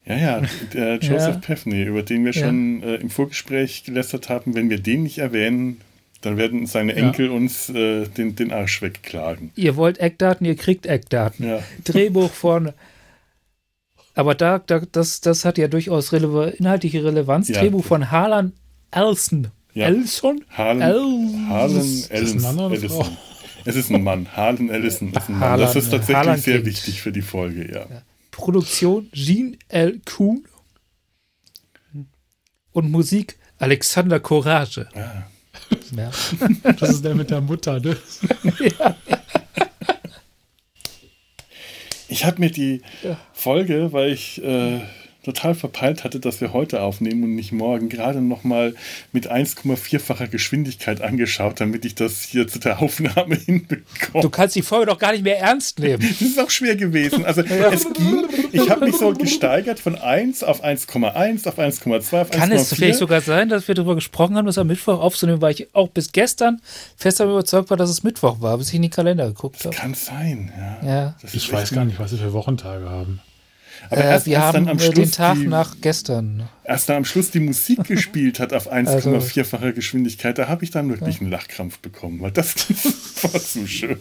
Ja, 0.04 0.18
ja, 0.18 0.42
der 0.74 0.96
Joseph 1.00 1.36
ja. 1.36 1.42
Pefney, 1.42 1.84
über 1.84 2.02
den 2.02 2.26
wir 2.26 2.32
ja. 2.32 2.48
schon 2.48 2.82
äh, 2.82 2.96
im 2.96 3.12
Vorgespräch 3.12 3.84
gelästert 3.84 4.30
haben. 4.30 4.56
Wenn 4.56 4.72
wir 4.72 4.80
den 4.80 5.04
nicht 5.04 5.20
erwähnen, 5.20 5.80
dann 6.26 6.38
werden 6.38 6.66
seine 6.66 6.96
Enkel 6.96 7.28
ja. 7.28 7.32
uns 7.32 7.70
äh, 7.70 8.08
den, 8.08 8.36
den 8.36 8.52
Arsch 8.52 8.82
wegklagen. 8.82 9.52
Ihr 9.56 9.76
wollt 9.76 10.00
Eckdaten, 10.00 10.46
ihr 10.46 10.56
kriegt 10.56 10.86
Eckdaten. 10.86 11.48
Ja. 11.48 11.64
Drehbuch 11.84 12.32
von. 12.32 12.72
Aber 14.16 14.34
da, 14.34 14.60
da, 14.60 14.82
das, 14.92 15.22
das 15.22 15.46
hat 15.46 15.58
ja 15.58 15.68
durchaus 15.68 16.14
rele 16.14 16.50
inhaltliche 16.52 17.04
Relevanz. 17.04 17.50
Ja. 17.50 17.60
Drehbuch 17.60 17.86
von 17.86 18.12
Harlan 18.12 18.54
Elson. 18.92 19.50
Ja. 19.74 19.88
Elson? 19.88 20.44
Harlan, 20.50 20.82
El 20.82 21.50
Harlan 21.50 22.04
Ellison. 22.10 23.18
Es 23.68 23.76
ist 23.76 23.90
ein 23.90 24.04
Mann. 24.04 24.28
Harlan 24.32 24.70
Ellison 24.70 25.12
ist 25.12 25.28
ein 25.28 25.40
Mann. 25.40 25.50
Harlan, 25.50 25.60
das 25.62 25.76
ist 25.76 25.90
tatsächlich 25.90 26.18
Harlan 26.18 26.40
sehr 26.40 26.56
Kind. 26.58 26.68
wichtig 26.68 27.02
für 27.02 27.12
die 27.12 27.24
Folge, 27.24 27.74
ja. 27.74 27.88
Produktion 28.30 29.10
Jean 29.12 29.58
L. 29.70 30.00
Kuhn. 30.06 30.46
Und 32.74 32.92
Musik 32.92 33.40
Alexander 33.58 34.20
Courage. 34.20 34.88
Ah. 34.94 35.24
Ja. 35.96 36.12
Das 36.80 36.90
ist 36.90 37.06
der 37.06 37.16
mit 37.16 37.30
der 37.30 37.42
Mutter, 37.42 37.80
ne? 37.80 37.98
Ja. 38.80 38.96
Ich 42.08 42.24
habe 42.26 42.40
mir 42.40 42.52
die 42.52 42.82
Folge, 43.34 43.92
weil 43.92 44.12
ich 44.12 44.42
äh, 44.44 44.82
total 45.26 45.56
verpeilt 45.56 46.04
hatte, 46.04 46.20
dass 46.20 46.40
wir 46.40 46.54
heute 46.54 46.82
aufnehmen 46.82 47.24
und 47.24 47.36
nicht 47.36 47.52
morgen, 47.52 47.90
gerade 47.90 48.22
nochmal 48.22 48.76
mit 49.12 49.32
1,4-facher 49.32 50.28
Geschwindigkeit 50.28 51.02
angeschaut, 51.02 51.60
damit 51.60 51.84
ich 51.84 51.96
das 51.96 52.22
hier 52.22 52.48
zu 52.48 52.60
der 52.60 52.82
Aufnahme 52.82 53.36
hinbekomme. 53.46 54.22
Du 54.22 54.30
kannst 54.30 54.56
die 54.56 54.62
Folge 54.62 54.86
doch 54.86 55.00
gar 55.00 55.12
nicht 55.12 55.24
mehr 55.24 55.40
ernst 55.40 55.80
nehmen. 55.80 56.04
Das 56.16 56.22
ist 56.22 56.40
auch 56.40 56.50
schwer 56.50 56.76
gewesen. 56.76 57.26
Also 57.26 57.42
ja. 57.42 57.72
es 57.72 57.92
ging, 57.92 58.24
ich 58.52 58.70
habe 58.70 58.86
mich 58.86 58.96
so 58.96 59.12
gesteigert 59.12 59.80
von 59.80 59.96
1 59.96 60.44
auf 60.44 60.64
1,1 60.64 61.48
auf 61.48 61.60
1,2 61.60 62.22
auf 62.22 62.32
1,4. 62.32 62.38
Kann 62.38 62.52
es 62.52 62.74
vielleicht 62.74 63.00
sogar 63.00 63.22
sein, 63.22 63.50
dass 63.50 63.68
wir 63.68 63.76
darüber 63.76 63.96
gesprochen 63.96 64.38
haben, 64.38 64.46
das 64.46 64.58
am 64.58 64.68
Mittwoch 64.68 65.00
aufzunehmen, 65.00 65.42
weil 65.42 65.54
ich 65.54 65.74
auch 65.74 65.90
bis 65.90 66.12
gestern 66.12 66.62
fest 66.96 67.20
davon 67.20 67.34
überzeugt 67.34 67.70
war, 67.70 67.78
dass 67.78 67.90
es 67.90 68.04
Mittwoch 68.04 68.40
war, 68.42 68.58
bis 68.58 68.70
ich 68.70 68.76
in 68.76 68.84
den 68.84 68.92
Kalender 68.92 69.28
geguckt 69.28 69.66
habe. 69.66 69.76
Kann 69.76 69.94
sein, 69.94 70.54
ja. 70.58 70.88
ja. 70.88 71.16
Ich 71.34 71.52
weiß 71.52 71.72
gar 71.72 71.86
nicht, 71.86 72.00
was 72.00 72.12
wir 72.12 72.20
für 72.20 72.34
Wochentage 72.34 72.90
haben. 72.90 73.20
Aber 73.90 74.04
äh, 74.04 74.08
erst, 74.08 74.26
wir 74.26 74.34
erst 74.34 74.46
haben 74.46 74.66
dann 74.66 74.70
am 74.70 74.80
Schluss 74.80 74.96
den 74.96 75.12
Tag 75.12 75.36
die, 75.36 75.48
nach 75.48 75.76
gestern. 75.82 76.50
Erst 76.64 76.90
dann 76.90 76.98
am 76.98 77.06
Schluss 77.06 77.32
die 77.32 77.40
Musik 77.40 77.84
gespielt 77.88 78.40
hat 78.40 78.54
auf 78.54 78.72
1,4-facher 78.72 79.64
also, 79.64 79.76
Geschwindigkeit, 79.76 80.38
da 80.38 80.48
habe 80.48 80.64
ich 80.64 80.72
dann 80.72 80.90
wirklich 80.90 81.16
ja. 81.16 81.22
einen 81.22 81.32
Lachkrampf 81.32 81.80
bekommen, 81.80 82.22
weil 82.22 82.32
das 82.32 82.56
war 83.24 83.42
zu 83.42 83.68
schön. 83.68 84.00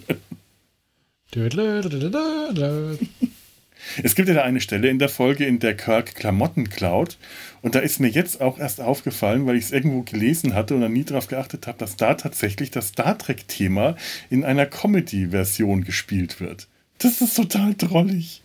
Es 4.02 4.14
gibt 4.14 4.28
ja 4.28 4.34
da 4.34 4.42
eine 4.42 4.60
Stelle 4.60 4.88
in 4.88 4.98
der 4.98 5.08
Folge, 5.08 5.44
in 5.44 5.58
der 5.58 5.76
Kirk 5.76 6.14
Klamotten 6.14 6.70
klaut. 6.70 7.18
Und 7.62 7.74
da 7.74 7.80
ist 7.80 8.00
mir 8.00 8.08
jetzt 8.08 8.40
auch 8.40 8.58
erst 8.58 8.80
aufgefallen, 8.80 9.46
weil 9.46 9.56
ich 9.56 9.64
es 9.64 9.72
irgendwo 9.72 10.02
gelesen 10.02 10.54
hatte 10.54 10.74
und 10.74 10.80
dann 10.80 10.92
nie 10.92 11.04
darauf 11.04 11.26
geachtet 11.28 11.66
habe, 11.66 11.78
dass 11.78 11.96
da 11.96 12.14
tatsächlich 12.14 12.70
das 12.70 12.88
Star 12.88 13.18
Trek-Thema 13.18 13.96
in 14.30 14.44
einer 14.44 14.66
Comedy-Version 14.66 15.84
gespielt 15.84 16.40
wird. 16.40 16.68
Das 16.98 17.20
ist 17.20 17.34
total 17.34 17.74
drollig. 17.74 18.42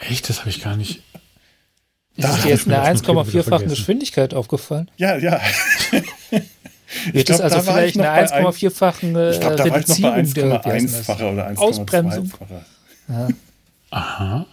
Echt? 0.00 0.28
Das 0.28 0.40
habe 0.40 0.50
ich 0.50 0.62
gar 0.62 0.76
nicht. 0.76 1.02
Ist 2.16 2.28
da 2.28 2.36
dir 2.36 2.48
jetzt 2.50 2.66
eine 2.66 2.82
1,4-fachen 2.82 3.68
Geschwindigkeit 3.68 4.34
aufgefallen? 4.34 4.90
Ja, 4.96 5.16
ja. 5.16 5.40
Wird 7.12 7.26
glaub, 7.26 7.38
das 7.38 7.40
also 7.40 7.56
da 7.56 7.62
vielleicht 7.62 7.98
eine 7.98 8.28
1,4-fachen 8.28 9.16
äh, 9.16 9.30
ich 9.30 9.38
noch 9.38 10.62
bei 10.62 10.78
1,1-facher 10.78 11.32
oder 11.32 11.48
1,2-facher. 11.48 12.64
Ja. 13.08 13.28
Aha. 13.90 14.46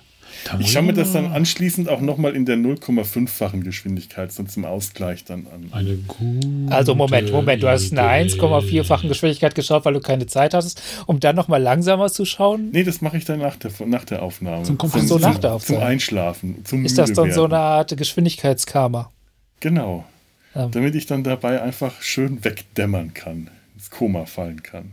Ich 0.59 0.71
schaue 0.71 0.83
mir 0.83 0.93
das 0.93 1.13
dann 1.13 1.27
anschließend 1.27 1.89
auch 1.89 2.01
nochmal 2.01 2.35
in 2.35 2.45
der 2.45 2.57
0,5-fachen 2.57 3.63
Geschwindigkeit 3.63 4.31
so 4.31 4.43
zum 4.43 4.65
Ausgleich 4.65 5.23
dann 5.23 5.47
an. 5.47 5.69
Eine 5.71 5.97
gute 5.97 6.47
Also 6.69 6.95
Moment, 6.95 7.31
Moment, 7.31 7.63
du 7.63 7.69
hast 7.69 7.91
eine 7.91 8.01
1,4-fachen 8.01 9.07
Geschwindigkeit 9.07 9.55
geschaut, 9.55 9.85
weil 9.85 9.93
du 9.93 9.99
keine 9.99 10.25
Zeit 10.27 10.53
hattest, 10.53 10.81
um 11.05 11.19
dann 11.19 11.35
nochmal 11.35 11.61
langsamer 11.61 12.09
zu 12.11 12.25
schauen? 12.25 12.69
Nee, 12.71 12.83
das 12.83 13.01
mache 13.01 13.17
ich 13.17 13.25
dann 13.25 13.39
nach 13.39 13.55
der, 13.55 13.71
nach 13.85 14.05
der 14.05 14.21
Aufnahme. 14.21 14.63
Zum, 14.63 14.79
zum, 14.79 15.07
so 15.07 15.17
nach 15.17 15.37
der 15.37 15.53
Aufnahme. 15.53 15.79
Zum 15.79 15.87
Einschlafen, 15.87 16.65
zum 16.65 16.85
Ist 16.85 16.97
das 16.97 17.13
dann 17.13 17.31
so 17.31 17.45
eine 17.45 17.57
Art 17.57 17.95
Geschwindigkeitskarma? 17.95 19.11
Genau. 19.59 20.05
Ja. 20.53 20.67
Damit 20.67 20.95
ich 20.95 21.05
dann 21.05 21.23
dabei 21.23 21.61
einfach 21.61 22.01
schön 22.01 22.43
wegdämmern 22.43 23.13
kann, 23.13 23.49
ins 23.75 23.89
Koma 23.89 24.25
fallen 24.25 24.63
kann. 24.63 24.91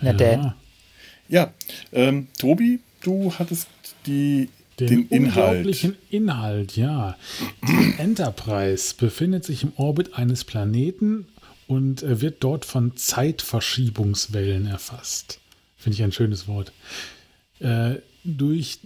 Na 0.00 0.10
ja. 0.10 0.16
denn. 0.16 0.52
Ja, 1.28 1.52
ähm, 1.92 2.28
Tobi, 2.38 2.80
du 3.02 3.32
hattest 3.38 3.68
die, 4.06 4.48
den, 4.78 5.08
den 5.08 5.24
unglaublichen 5.24 5.96
Inhalt. 6.10 6.76
Inhalt, 6.76 6.76
ja. 6.76 7.16
Die 7.66 7.98
Enterprise 7.98 8.94
befindet 8.96 9.44
sich 9.44 9.62
im 9.62 9.72
Orbit 9.76 10.14
eines 10.14 10.44
Planeten 10.44 11.26
und 11.66 12.02
äh, 12.02 12.20
wird 12.20 12.36
dort 12.40 12.64
von 12.64 12.96
Zeitverschiebungswellen 12.96 14.66
erfasst. 14.66 15.40
Finde 15.76 15.94
ich 15.94 16.02
ein 16.02 16.12
schönes 16.12 16.48
Wort. 16.48 16.72
Äh, 17.60 17.96
durch 18.24 18.80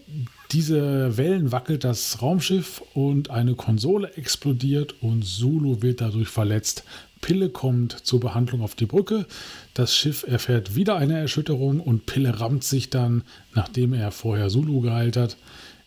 diese 0.52 1.16
Wellen 1.16 1.52
wackelt 1.52 1.84
das 1.84 2.20
Raumschiff 2.20 2.82
und 2.94 3.30
eine 3.30 3.54
Konsole 3.54 4.12
explodiert 4.16 5.02
und 5.02 5.24
Zulu 5.24 5.82
wird 5.82 6.00
dadurch 6.00 6.28
verletzt. 6.28 6.84
Pille 7.22 7.48
kommt 7.48 7.92
zur 7.92 8.20
Behandlung 8.20 8.60
auf 8.60 8.74
die 8.74 8.84
Brücke. 8.84 9.24
Das 9.72 9.96
Schiff 9.96 10.24
erfährt 10.28 10.76
wieder 10.76 10.96
eine 10.96 11.18
Erschütterung 11.18 11.80
und 11.80 12.04
Pille 12.04 12.38
rammt 12.38 12.64
sich 12.64 12.90
dann, 12.90 13.22
nachdem 13.54 13.94
er 13.94 14.10
vorher 14.10 14.50
Zulu 14.50 14.82
geheilt 14.82 15.16
hat, 15.16 15.38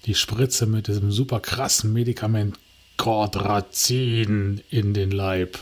die 0.07 0.15
Spritze 0.15 0.65
mit 0.65 0.87
diesem 0.87 1.11
super 1.11 1.39
krassen 1.39 1.93
Medikament 1.93 2.57
Cordrazin 2.97 4.61
in 4.71 4.93
den 4.95 5.11
Leib. 5.11 5.59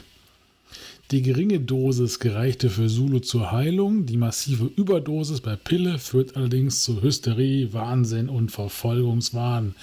Die 1.11 1.21
geringe 1.21 1.59
Dosis 1.59 2.19
gereichte 2.19 2.69
für 2.69 2.87
Zulu 2.87 3.19
zur 3.19 3.51
Heilung. 3.51 4.05
Die 4.05 4.17
massive 4.17 4.69
Überdosis 4.75 5.41
bei 5.41 5.55
Pille 5.55 5.99
führt 5.99 6.35
allerdings 6.35 6.81
zu 6.81 7.01
Hysterie, 7.01 7.73
Wahnsinn 7.73 8.29
und 8.29 8.51
Verfolgungswahn. 8.51 9.75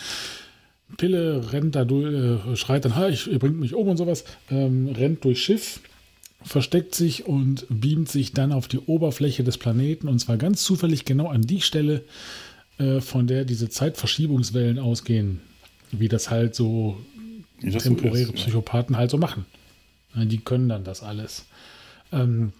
Pille 0.96 1.52
rennt 1.52 1.74
da 1.74 1.84
durch, 1.84 2.12
äh, 2.12 2.56
schreit 2.56 2.84
dann, 2.84 3.12
ich, 3.12 3.30
ihr 3.30 3.38
bringt 3.38 3.58
mich 3.58 3.74
um 3.74 3.88
und 3.88 3.96
sowas, 3.96 4.24
ähm, 4.50 4.88
rennt 4.88 5.24
durchs 5.24 5.40
Schiff, 5.40 5.80
versteckt 6.42 6.94
sich 6.94 7.26
und 7.26 7.66
beamt 7.68 8.08
sich 8.08 8.32
dann 8.32 8.52
auf 8.52 8.68
die 8.68 8.78
Oberfläche 8.78 9.44
des 9.44 9.58
Planeten 9.58 10.08
und 10.08 10.18
zwar 10.18 10.36
ganz 10.36 10.62
zufällig 10.62 11.04
genau 11.04 11.28
an 11.28 11.42
die 11.42 11.60
Stelle, 11.60 12.04
äh, 12.78 13.00
von 13.00 13.26
der 13.26 13.44
diese 13.44 13.68
Zeitverschiebungswellen 13.68 14.78
ausgehen, 14.78 15.40
wie 15.92 16.08
das 16.08 16.30
halt 16.30 16.54
so 16.54 16.96
das 17.62 17.82
temporäre 17.82 18.26
so 18.26 18.32
ist, 18.32 18.42
Psychopathen 18.42 18.94
ja. 18.94 19.00
halt 19.00 19.10
so 19.10 19.18
machen. 19.18 19.44
Die 20.14 20.38
können 20.38 20.68
dann 20.68 20.82
das 20.82 21.02
alles. 21.02 21.44
Ähm, 22.10 22.52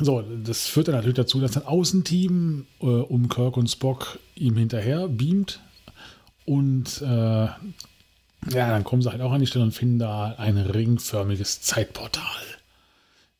so, 0.00 0.24
das 0.42 0.66
führt 0.66 0.88
dann 0.88 0.96
natürlich 0.96 1.16
dazu, 1.16 1.40
dass 1.40 1.56
ein 1.56 1.66
Außenteam 1.66 2.66
äh, 2.80 2.84
um 2.84 3.28
Kirk 3.28 3.56
und 3.56 3.68
Spock 3.68 4.18
ihm 4.34 4.56
hinterher 4.56 5.08
beamt 5.08 5.60
und 6.44 7.02
äh, 7.02 7.48
ja, 8.50 8.70
dann 8.70 8.84
kommen 8.84 9.02
sie 9.02 9.10
halt 9.10 9.22
auch 9.22 9.32
an 9.32 9.40
die 9.40 9.46
Stelle 9.46 9.64
und 9.64 9.72
finden 9.72 9.98
da 9.98 10.34
ein 10.36 10.58
ringförmiges 10.58 11.62
Zeitportal. 11.62 12.24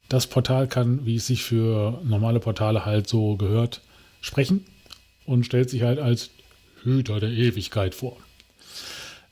Das 0.08 0.26
Portal 0.26 0.66
kann, 0.66 1.04
wie 1.04 1.16
es 1.16 1.26
sich 1.26 1.42
für 1.42 2.00
normale 2.04 2.40
Portale 2.40 2.84
halt 2.84 3.08
so 3.08 3.36
gehört, 3.36 3.80
sprechen 4.20 4.64
und 5.26 5.44
stellt 5.44 5.70
sich 5.70 5.82
halt 5.82 5.98
als 5.98 6.30
Hüter 6.82 7.20
der 7.20 7.30
Ewigkeit 7.30 7.94
vor. 7.94 8.16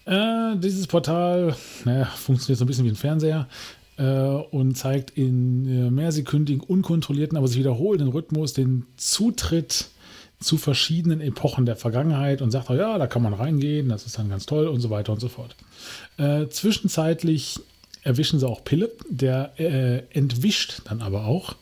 Äh, 0.04 0.56
dieses 0.56 0.86
Portal 0.86 1.54
naja, 1.84 2.06
funktioniert 2.06 2.58
so 2.58 2.64
ein 2.64 2.66
bisschen 2.66 2.84
wie 2.84 2.90
ein 2.90 2.96
Fernseher 2.96 3.48
äh, 3.98 4.02
und 4.04 4.76
zeigt 4.76 5.10
in 5.10 5.66
äh, 5.68 5.90
mehrsekündigen, 5.90 6.62
unkontrollierten, 6.62 7.38
aber 7.38 7.48
sich 7.48 7.58
wiederholenden 7.58 8.08
Rhythmus 8.08 8.52
den 8.52 8.86
Zutritt 8.96 9.90
zu 10.42 10.58
verschiedenen 10.58 11.20
Epochen 11.20 11.66
der 11.66 11.76
Vergangenheit 11.76 12.42
und 12.42 12.50
sagt, 12.50 12.70
oh 12.70 12.74
ja, 12.74 12.98
da 12.98 13.06
kann 13.06 13.22
man 13.22 13.34
reingehen, 13.34 13.88
das 13.88 14.06
ist 14.06 14.18
dann 14.18 14.28
ganz 14.28 14.46
toll 14.46 14.66
und 14.66 14.80
so 14.80 14.90
weiter 14.90 15.12
und 15.12 15.20
so 15.20 15.28
fort. 15.28 15.56
Äh, 16.18 16.48
zwischenzeitlich 16.48 17.60
erwischen 18.02 18.38
sie 18.38 18.48
auch 18.48 18.64
Pille, 18.64 18.90
der 19.08 19.58
äh, 19.58 20.02
entwischt 20.10 20.82
dann 20.84 21.00
aber 21.00 21.26
auch, 21.26 21.56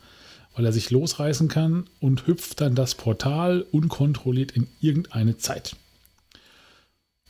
weil 0.55 0.65
er 0.65 0.73
sich 0.73 0.91
losreißen 0.91 1.49
kann 1.49 1.85
und 2.01 2.27
hüpft 2.27 2.61
dann 2.61 2.75
das 2.75 2.95
Portal 2.95 3.65
unkontrolliert 3.71 4.53
in 4.53 4.67
irgendeine 4.81 5.37
Zeit. 5.37 5.77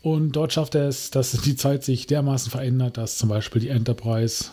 Und 0.03 0.33
dort 0.33 0.53
schafft 0.53 0.75
er 0.75 0.89
es, 0.89 1.11
dass 1.11 1.33
die 1.33 1.57
Zeit 1.57 1.85
sich 1.85 2.07
dermaßen 2.07 2.51
verändert, 2.51 2.97
dass 2.97 3.19
zum 3.19 3.29
Beispiel 3.29 3.61
die 3.61 3.69
Enterprise 3.69 4.47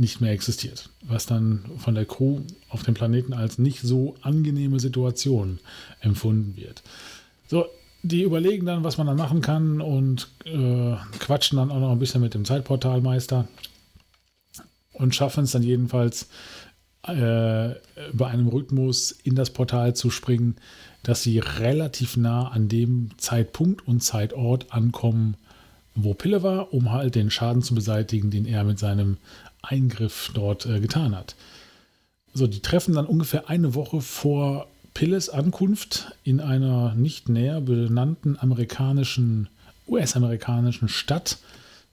nicht 0.00 0.20
mehr 0.20 0.32
existiert. 0.32 0.88
Was 1.02 1.26
dann 1.26 1.64
von 1.76 1.94
der 1.94 2.06
Crew 2.06 2.40
auf 2.68 2.82
dem 2.82 2.94
Planeten 2.94 3.34
als 3.34 3.58
nicht 3.58 3.82
so 3.82 4.16
angenehme 4.22 4.80
Situation 4.80 5.60
empfunden 6.00 6.56
wird. 6.56 6.82
So, 7.46 7.66
die 8.02 8.22
überlegen 8.22 8.66
dann, 8.66 8.82
was 8.82 8.96
man 8.96 9.06
dann 9.06 9.18
machen 9.18 9.42
kann 9.42 9.80
und 9.80 10.28
äh, 10.46 10.96
quatschen 11.18 11.58
dann 11.58 11.70
auch 11.70 11.80
noch 11.80 11.92
ein 11.92 11.98
bisschen 11.98 12.22
mit 12.22 12.32
dem 12.32 12.44
Zeitportalmeister 12.44 13.46
und 14.94 15.14
schaffen 15.14 15.44
es 15.44 15.52
dann 15.52 15.62
jedenfalls 15.62 16.28
äh, 17.02 17.74
bei 18.12 18.26
einem 18.26 18.48
Rhythmus 18.48 19.12
in 19.12 19.34
das 19.34 19.50
Portal 19.50 19.94
zu 19.94 20.10
springen, 20.10 20.56
dass 21.02 21.22
sie 21.22 21.38
relativ 21.38 22.16
nah 22.16 22.48
an 22.48 22.68
dem 22.68 23.10
Zeitpunkt 23.18 23.86
und 23.86 24.02
Zeitort 24.02 24.72
ankommen, 24.72 25.36
wo 25.94 26.14
Pille 26.14 26.42
war, 26.42 26.72
um 26.72 26.90
halt 26.90 27.14
den 27.14 27.30
Schaden 27.30 27.62
zu 27.62 27.74
beseitigen, 27.74 28.30
den 28.30 28.46
er 28.46 28.64
mit 28.64 28.78
seinem 28.78 29.18
Eingriff 29.62 30.30
dort 30.34 30.66
äh, 30.66 30.80
getan 30.80 31.16
hat. 31.16 31.34
So, 32.32 32.46
die 32.46 32.60
treffen 32.60 32.94
dann 32.94 33.06
ungefähr 33.06 33.48
eine 33.48 33.74
Woche 33.74 34.00
vor 34.00 34.68
Pilles 34.94 35.28
Ankunft 35.28 36.12
in 36.24 36.40
einer 36.40 36.94
nicht 36.94 37.28
näher 37.28 37.60
benannten 37.60 38.38
amerikanischen, 38.38 39.48
US-amerikanischen 39.88 40.88
Stadt 40.88 41.38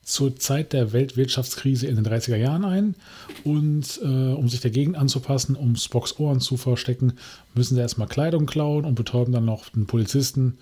zur 0.03 0.37
Zeit 0.37 0.71
der 0.71 0.93
Weltwirtschaftskrise 0.93 1.85
in 1.87 1.95
den 1.95 2.07
30er 2.07 2.37
Jahren 2.37 2.63
ein. 2.63 2.95
Und 3.43 3.99
äh, 4.01 4.05
um 4.05 4.47
sich 4.47 4.61
dagegen 4.61 4.95
anzupassen, 4.95 5.55
um 5.55 5.75
Spocks 5.75 6.17
Ohren 6.17 6.39
zu 6.39 6.55
verstecken, 6.55 7.13
müssen 7.55 7.75
sie 7.75 7.81
erstmal 7.81 8.07
Kleidung 8.07 8.45
klauen 8.45 8.85
und 8.85 8.95
betäuben 8.95 9.33
dann 9.33 9.45
noch 9.45 9.69
den 9.69 9.85
Polizisten, 9.85 10.57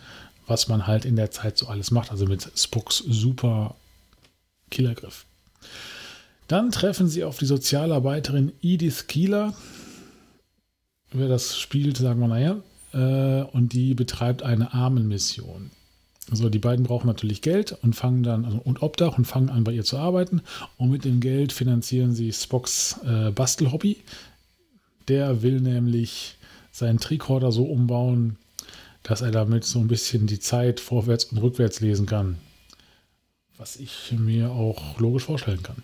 was 0.48 0.68
man 0.68 0.88
halt 0.88 1.06
in 1.06 1.16
der 1.16 1.32
Zeit 1.32 1.58
so 1.58 1.68
alles 1.68 1.92
macht. 1.92 2.12
Also 2.12 2.26
mit 2.26 2.50
Spocks 2.56 2.98
super 2.98 3.76
Killergriff. 4.72 5.26
Dann 6.48 6.72
treffen 6.72 7.08
sie 7.08 7.24
auf 7.24 7.38
die 7.38 7.46
Sozialarbeiterin 7.46 8.52
Edith 8.62 9.08
Kieler. 9.08 9.54
Wer 11.12 11.28
das 11.28 11.58
spielt, 11.58 11.98
sagen 11.98 12.20
wir 12.20 12.28
nachher. 12.28 12.62
Äh, 12.94 13.44
und 13.52 13.74
die 13.74 13.94
betreibt 13.94 14.44
eine 14.44 14.74
Armenmission. 14.74 15.72
Also 16.32 16.50
die 16.50 16.60
beiden 16.60 16.86
brauchen 16.86 17.08
natürlich 17.08 17.42
Geld 17.42 17.72
und 17.84 17.96
fangen 17.96 18.24
dann 18.24 18.46
also, 18.46 18.58
und 18.58 18.82
Obdach 18.82 19.18
und 19.18 19.26
fangen 19.26 19.50
an 19.50 19.64
bei 19.64 19.74
ihr 19.74 19.84
zu 19.84 19.98
arbeiten 19.98 20.42
und 20.78 20.90
mit 20.90 21.06
dem 21.06 21.20
Geld 21.20 21.54
finanzieren 21.54 22.14
sie 22.14 22.34
Spocks 22.34 23.00
äh, 23.06 23.32
Bastelhobby. 23.32 23.98
Der 25.08 25.44
will 25.44 25.62
nämlich 25.62 26.38
seinen 26.72 27.00
Tricorder 27.00 27.52
so 27.52 27.66
umbauen, 27.66 28.38
dass 29.04 29.22
er 29.22 29.30
damit 29.30 29.66
so 29.66 29.78
ein 29.80 29.88
bisschen 29.88 30.26
die 30.26 30.40
Zeit 30.40 30.80
vorwärts 30.80 31.26
und 31.26 31.38
rückwärts 31.38 31.80
lesen 31.80 32.08
kann. 32.08 32.38
Was 33.58 33.76
ich 33.76 34.12
mir 34.18 34.52
auch 34.52 35.00
logisch 35.00 35.26
vorstellen 35.26 35.62
kann. 35.62 35.84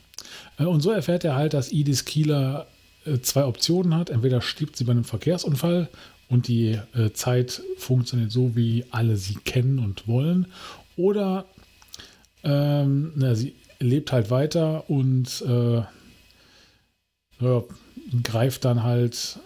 Äh, 0.58 0.66
und 0.66 0.82
so 0.82 0.92
erfährt 0.92 1.24
er 1.24 1.36
halt, 1.36 1.54
dass 1.54 1.72
Edith 1.72 2.06
Kieler 2.06 2.68
äh, 3.06 3.20
zwei 3.20 3.46
Optionen 3.46 3.96
hat. 3.96 4.10
Entweder 4.10 4.42
stirbt 4.42 4.76
sie 4.76 4.84
bei 4.84 4.92
einem 4.92 5.04
Verkehrsunfall 5.04 5.90
und 6.30 6.48
die 6.48 6.80
äh, 6.96 7.12
Zeit 7.14 7.62
funktioniert 7.78 8.32
so, 8.32 8.56
wie 8.56 8.86
alle 8.92 9.18
sie 9.18 9.36
kennen 9.36 9.80
und 9.80 10.08
wollen. 10.08 10.48
Oder 10.98 11.46
ähm, 12.44 13.14
na, 13.16 13.36
sie 13.36 13.56
lebt 13.80 14.12
halt 14.12 14.30
weiter 14.30 14.90
und 14.90 15.44
äh, 15.48 15.82
ja, 17.40 17.64
greift 18.24 18.66
dann 18.66 18.84
halt 18.84 19.40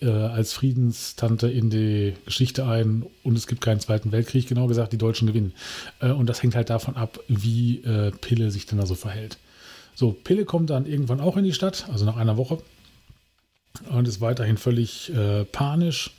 als 0.00 0.52
Friedenstante 0.52 1.50
in 1.50 1.70
die 1.70 2.14
Geschichte 2.24 2.64
ein 2.64 3.04
und 3.24 3.36
es 3.36 3.48
gibt 3.48 3.60
keinen 3.60 3.80
Zweiten 3.80 4.12
Weltkrieg, 4.12 4.46
genau 4.46 4.68
gesagt, 4.68 4.92
die 4.92 4.96
Deutschen 4.96 5.26
gewinnen. 5.26 5.52
Und 5.98 6.28
das 6.28 6.40
hängt 6.40 6.54
halt 6.54 6.70
davon 6.70 6.94
ab, 6.94 7.18
wie 7.26 7.82
Pille 8.20 8.52
sich 8.52 8.66
dann 8.66 8.78
da 8.78 8.86
so 8.86 8.94
verhält. 8.94 9.38
So, 9.98 10.12
Pille 10.12 10.44
kommt 10.44 10.70
dann 10.70 10.86
irgendwann 10.86 11.18
auch 11.18 11.36
in 11.36 11.42
die 11.42 11.52
Stadt, 11.52 11.88
also 11.90 12.04
nach 12.04 12.16
einer 12.16 12.36
Woche 12.36 12.62
und 13.90 14.06
ist 14.06 14.20
weiterhin 14.20 14.56
völlig 14.56 15.12
äh, 15.12 15.44
panisch 15.44 16.12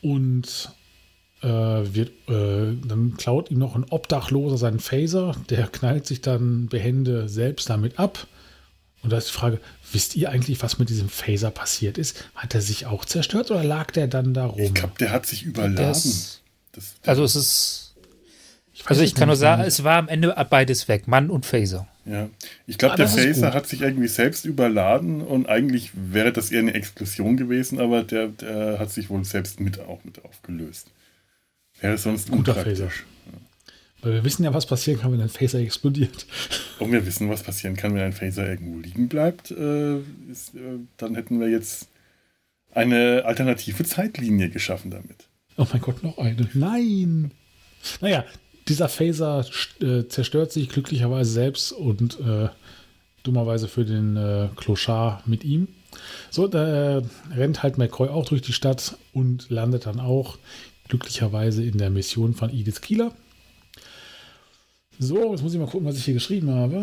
und 0.00 0.70
äh, 1.42 1.46
wird, 1.46 2.12
äh, 2.26 2.74
dann 2.88 3.18
klaut 3.18 3.50
ihm 3.50 3.58
noch 3.58 3.74
ein 3.74 3.84
Obdachloser 3.90 4.56
seinen 4.56 4.80
Phaser, 4.80 5.36
der 5.50 5.66
knallt 5.66 6.06
sich 6.06 6.22
dann 6.22 6.68
behende 6.68 7.28
selbst 7.28 7.68
damit 7.68 7.98
ab. 7.98 8.26
Und 9.02 9.12
da 9.12 9.18
ist 9.18 9.28
die 9.28 9.34
Frage, 9.34 9.60
wisst 9.92 10.16
ihr 10.16 10.30
eigentlich, 10.30 10.62
was 10.62 10.78
mit 10.78 10.88
diesem 10.88 11.10
Phaser 11.10 11.50
passiert 11.50 11.98
ist? 11.98 12.24
Hat 12.34 12.54
er 12.54 12.62
sich 12.62 12.86
auch 12.86 13.04
zerstört 13.04 13.50
oder 13.50 13.62
lag 13.62 13.90
der 13.90 14.06
dann 14.06 14.32
da 14.32 14.46
rum? 14.46 14.58
Ich 14.58 14.72
glaube, 14.72 14.94
der 14.98 15.10
hat 15.10 15.26
sich 15.26 15.42
überladen. 15.42 15.76
Das, 15.76 16.40
das, 16.72 16.94
also 17.04 17.24
es 17.24 17.36
ist 17.36 17.94
also 18.86 19.02
ich 19.02 19.14
kann 19.14 19.28
nur 19.28 19.36
sagen, 19.36 19.60
es 19.60 19.84
war 19.84 19.98
am 19.98 20.08
Ende 20.08 20.34
beides 20.48 20.88
weg, 20.88 21.06
Mann 21.08 21.28
und 21.28 21.44
Phaser. 21.44 21.86
Ja, 22.06 22.28
ich 22.66 22.76
glaube, 22.76 22.96
der 22.96 23.08
Phaser 23.08 23.54
hat 23.54 23.66
sich 23.66 23.80
irgendwie 23.80 24.08
selbst 24.08 24.44
überladen 24.44 25.22
und 25.22 25.48
eigentlich 25.48 25.90
wäre 25.94 26.32
das 26.32 26.50
eher 26.50 26.60
eine 26.60 26.74
Explosion 26.74 27.36
gewesen, 27.36 27.80
aber 27.80 28.02
der, 28.02 28.28
der 28.28 28.78
hat 28.78 28.90
sich 28.90 29.08
wohl 29.08 29.24
selbst 29.24 29.58
mit 29.58 29.80
auch 29.80 30.04
mit 30.04 30.22
aufgelöst. 30.24 30.90
Wäre 31.80 31.96
sonst 31.96 32.30
guter 32.30 32.54
Phaser. 32.54 32.86
Ja. 32.86 32.92
Weil 34.02 34.12
wir 34.12 34.24
wissen 34.24 34.44
ja, 34.44 34.52
was 34.52 34.66
passieren 34.66 35.00
kann, 35.00 35.12
wenn 35.12 35.20
ein 35.22 35.30
Phaser 35.30 35.60
explodiert. 35.60 36.26
Und 36.78 36.92
wir 36.92 37.06
wissen, 37.06 37.30
was 37.30 37.42
passieren 37.42 37.74
kann, 37.76 37.94
wenn 37.94 38.02
ein 38.02 38.12
Phaser 38.12 38.46
irgendwo 38.46 38.78
liegen 38.78 39.08
bleibt. 39.08 39.50
Äh, 39.50 39.96
ist, 40.30 40.54
äh, 40.54 40.78
dann 40.98 41.14
hätten 41.14 41.40
wir 41.40 41.48
jetzt 41.48 41.88
eine 42.72 43.22
alternative 43.24 43.84
Zeitlinie 43.84 44.50
geschaffen 44.50 44.90
damit. 44.90 45.28
Oh 45.56 45.66
mein 45.72 45.80
Gott, 45.80 46.02
noch 46.02 46.18
eine. 46.18 46.48
Nein! 46.52 47.30
Naja, 48.00 48.24
dieser 48.68 48.88
Phaser 48.88 49.44
äh, 49.80 50.04
zerstört 50.08 50.52
sich 50.52 50.68
glücklicherweise 50.68 51.30
selbst 51.30 51.72
und 51.72 52.18
äh, 52.20 52.48
dummerweise 53.22 53.68
für 53.68 53.84
den 53.84 54.16
äh, 54.16 54.48
Clochard 54.56 55.26
mit 55.26 55.44
ihm. 55.44 55.68
So, 56.30 56.48
da 56.48 57.02
rennt 57.34 57.62
halt 57.62 57.78
McCoy 57.78 58.08
auch 58.08 58.26
durch 58.26 58.42
die 58.42 58.52
Stadt 58.52 58.96
und 59.12 59.50
landet 59.50 59.86
dann 59.86 60.00
auch 60.00 60.38
glücklicherweise 60.88 61.62
in 61.64 61.78
der 61.78 61.90
Mission 61.90 62.34
von 62.34 62.50
Edith 62.50 62.80
Kieler. 62.80 63.12
So, 64.98 65.32
jetzt 65.32 65.42
muss 65.42 65.52
ich 65.52 65.58
mal 65.58 65.66
gucken, 65.66 65.88
was 65.88 65.96
ich 65.96 66.04
hier 66.04 66.14
geschrieben 66.14 66.50
habe. 66.50 66.76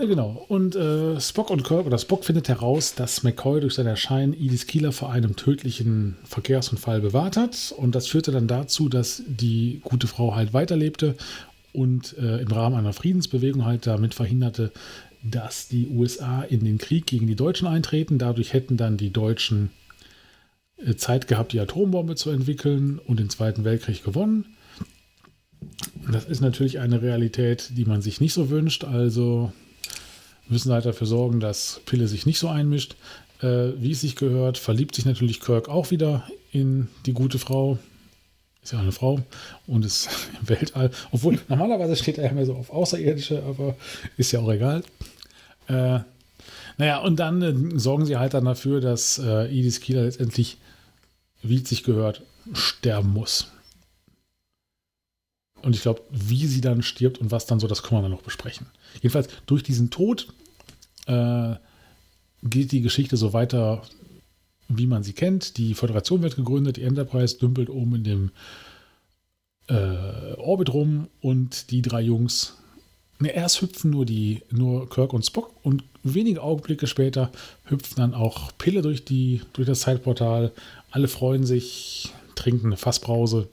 Äh, 0.00 0.06
genau. 0.06 0.44
Und 0.48 0.76
äh, 0.76 1.18
Spock 1.20 1.50
und 1.50 1.64
Kirk, 1.64 1.86
oder 1.86 1.98
Spock 1.98 2.24
findet 2.24 2.48
heraus, 2.48 2.94
dass 2.94 3.22
McCoy 3.22 3.60
durch 3.60 3.74
sein 3.74 3.86
Erscheinen 3.86 4.34
Edith 4.34 4.66
Kieler 4.66 4.92
vor 4.92 5.10
einem 5.10 5.34
tödlichen 5.36 6.16
Verkehrsunfall 6.24 7.00
bewahrt 7.00 7.36
hat. 7.36 7.74
Und 7.76 7.94
das 7.94 8.06
führte 8.06 8.32
dann 8.32 8.46
dazu, 8.46 8.88
dass 8.88 9.22
die 9.26 9.80
gute 9.82 10.06
Frau 10.06 10.34
halt 10.34 10.52
weiterlebte 10.52 11.16
und 11.72 12.16
äh, 12.18 12.38
im 12.38 12.52
Rahmen 12.52 12.76
einer 12.76 12.92
Friedensbewegung 12.92 13.64
halt 13.64 13.86
damit 13.86 14.14
verhinderte, 14.14 14.72
dass 15.22 15.68
die 15.68 15.88
USA 15.88 16.42
in 16.42 16.64
den 16.64 16.76
Krieg 16.78 17.06
gegen 17.06 17.26
die 17.26 17.34
Deutschen 17.34 17.66
eintreten. 17.66 18.18
Dadurch 18.18 18.52
hätten 18.52 18.76
dann 18.76 18.98
die 18.98 19.10
Deutschen 19.10 19.70
äh, 20.76 20.94
Zeit 20.96 21.28
gehabt, 21.28 21.52
die 21.52 21.60
Atombombe 21.60 22.14
zu 22.14 22.30
entwickeln 22.30 22.98
und 22.98 23.18
den 23.18 23.30
Zweiten 23.30 23.64
Weltkrieg 23.64 24.04
gewonnen. 24.04 24.44
Das 26.10 26.24
ist 26.24 26.40
natürlich 26.40 26.80
eine 26.80 27.02
Realität, 27.02 27.70
die 27.76 27.84
man 27.84 28.02
sich 28.02 28.20
nicht 28.20 28.34
so 28.34 28.50
wünscht. 28.50 28.84
Also 28.84 29.52
müssen 30.48 30.72
halt 30.72 30.84
dafür 30.84 31.06
sorgen, 31.06 31.40
dass 31.40 31.80
Pille 31.86 32.08
sich 32.08 32.26
nicht 32.26 32.38
so 32.38 32.48
einmischt. 32.48 32.96
Äh, 33.40 33.72
wie 33.78 33.92
es 33.92 34.00
sich 34.00 34.16
gehört, 34.16 34.58
verliebt 34.58 34.94
sich 34.94 35.04
natürlich 35.04 35.40
Kirk 35.40 35.68
auch 35.68 35.90
wieder 35.90 36.24
in 36.52 36.88
die 37.06 37.12
gute 37.12 37.38
Frau. 37.38 37.78
Ist 38.62 38.72
ja 38.72 38.78
eine 38.78 38.92
Frau 38.92 39.20
und 39.66 39.84
ist 39.84 40.08
im 40.40 40.48
Weltall. 40.48 40.90
Obwohl, 41.10 41.38
normalerweise 41.48 41.96
steht 41.96 42.18
er 42.18 42.24
ja 42.24 42.32
mehr 42.32 42.46
so 42.46 42.54
auf 42.54 42.70
Außerirdische, 42.70 43.42
aber 43.42 43.76
ist 44.16 44.32
ja 44.32 44.40
auch 44.40 44.52
egal. 44.52 44.82
Äh, 45.68 46.00
naja, 46.76 46.98
und 46.98 47.16
dann 47.16 47.42
äh, 47.42 47.78
sorgen 47.78 48.06
sie 48.06 48.16
halt 48.16 48.34
dann 48.34 48.44
dafür, 48.44 48.80
dass 48.80 49.18
äh, 49.18 49.46
Edith 49.46 49.80
Kieler 49.80 50.04
letztendlich, 50.04 50.58
wie 51.42 51.60
es 51.60 51.68
sich 51.68 51.84
gehört, 51.84 52.22
sterben 52.52 53.12
muss. 53.12 53.48
Und 55.64 55.74
ich 55.74 55.82
glaube, 55.82 56.02
wie 56.10 56.46
sie 56.46 56.60
dann 56.60 56.82
stirbt 56.82 57.18
und 57.18 57.30
was 57.30 57.46
dann 57.46 57.58
so, 57.58 57.66
das 57.66 57.82
können 57.82 57.98
wir 57.98 58.02
dann 58.02 58.10
noch 58.10 58.22
besprechen. 58.22 58.66
Jedenfalls 58.96 59.28
durch 59.46 59.62
diesen 59.62 59.90
Tod 59.90 60.28
äh, 61.06 61.54
geht 62.42 62.72
die 62.72 62.82
Geschichte 62.82 63.16
so 63.16 63.32
weiter, 63.32 63.82
wie 64.68 64.86
man 64.86 65.02
sie 65.02 65.14
kennt. 65.14 65.56
Die 65.56 65.74
Föderation 65.74 66.22
wird 66.22 66.36
gegründet, 66.36 66.76
die 66.76 66.82
Enterprise 66.82 67.38
dümpelt 67.38 67.70
oben 67.70 67.94
in 67.96 68.04
dem 68.04 68.30
äh, 69.68 70.34
Orbit 70.36 70.72
rum 70.74 71.08
und 71.22 71.70
die 71.70 71.80
drei 71.80 72.02
Jungs. 72.02 72.58
Ne, 73.18 73.30
erst 73.30 73.62
hüpfen 73.62 73.90
nur 73.90 74.04
die, 74.04 74.42
nur 74.50 74.90
Kirk 74.90 75.14
und 75.14 75.24
Spock 75.24 75.54
und 75.62 75.84
wenige 76.02 76.42
Augenblicke 76.42 76.86
später 76.86 77.32
hüpfen 77.64 77.96
dann 77.96 78.12
auch 78.12 78.52
Pille 78.58 78.82
durch 78.82 79.06
die, 79.06 79.40
durch 79.54 79.66
das 79.66 79.80
Zeitportal. 79.80 80.52
Alle 80.90 81.08
freuen 81.08 81.46
sich, 81.46 82.12
trinken 82.34 82.66
eine 82.66 82.76
Fassbrause 82.76 83.48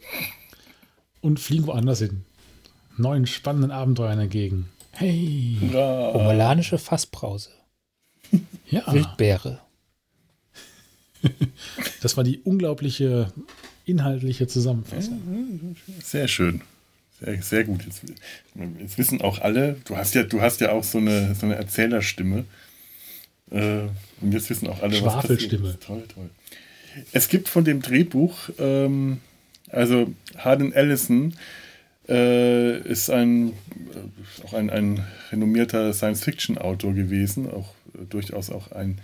und 1.22 1.40
fliegen 1.40 1.68
woanders 1.68 2.00
hin. 2.00 2.24
Neuen 2.98 3.26
spannenden 3.26 3.72
Abenteuern 3.72 4.20
entgegen. 4.20 4.70
Hey. 4.92 5.58
Ja. 5.72 6.10
Romulanische 6.10 6.78
Fassbrause. 6.78 7.50
ja. 8.70 8.92
Wildbeere. 8.92 9.60
das 12.02 12.18
war 12.18 12.24
die 12.24 12.40
unglaubliche 12.40 13.32
inhaltliche 13.86 14.48
Zusammenfassung. 14.48 15.76
Sehr 16.04 16.28
schön. 16.28 16.62
Sehr, 17.20 17.42
sehr 17.42 17.64
gut. 17.64 17.86
Jetzt, 17.86 18.02
jetzt, 18.80 18.98
wissen 18.98 19.22
auch 19.22 19.40
alle, 19.40 19.78
du 19.86 19.96
hast 19.96 20.16
ja, 20.16 20.24
du 20.24 20.42
hast 20.42 20.60
ja 20.62 20.72
auch 20.72 20.84
so 20.84 20.98
eine, 20.98 21.36
so 21.36 21.46
eine 21.46 21.56
Erzählerstimme. 21.56 22.46
Äh, 23.52 23.82
und 24.22 24.32
jetzt 24.32 24.50
wissen 24.50 24.68
auch 24.68 24.82
alle, 24.82 25.02
was 25.04 25.28
passiert. 25.28 25.82
Toll, 25.82 26.04
toll. 26.14 26.30
Es 27.12 27.30
gibt 27.30 27.48
von 27.48 27.64
dem 27.64 27.82
Drehbuch 27.82 28.50
ähm, 28.58 29.22
Also 29.72 30.14
Harden 30.38 30.74
Ellison 30.74 31.34
äh, 32.10 32.80
ist 32.80 33.10
ein, 33.10 33.50
äh, 33.50 34.46
auch 34.46 34.54
ein, 34.54 34.70
ein 34.70 35.06
renommierter 35.32 35.94
Science-Fiction-Autor 35.94 36.94
gewesen, 36.94 37.50
auch 37.50 37.74
äh, 37.94 38.06
durchaus 38.10 38.50
auch 38.50 38.72
ein, 38.72 39.00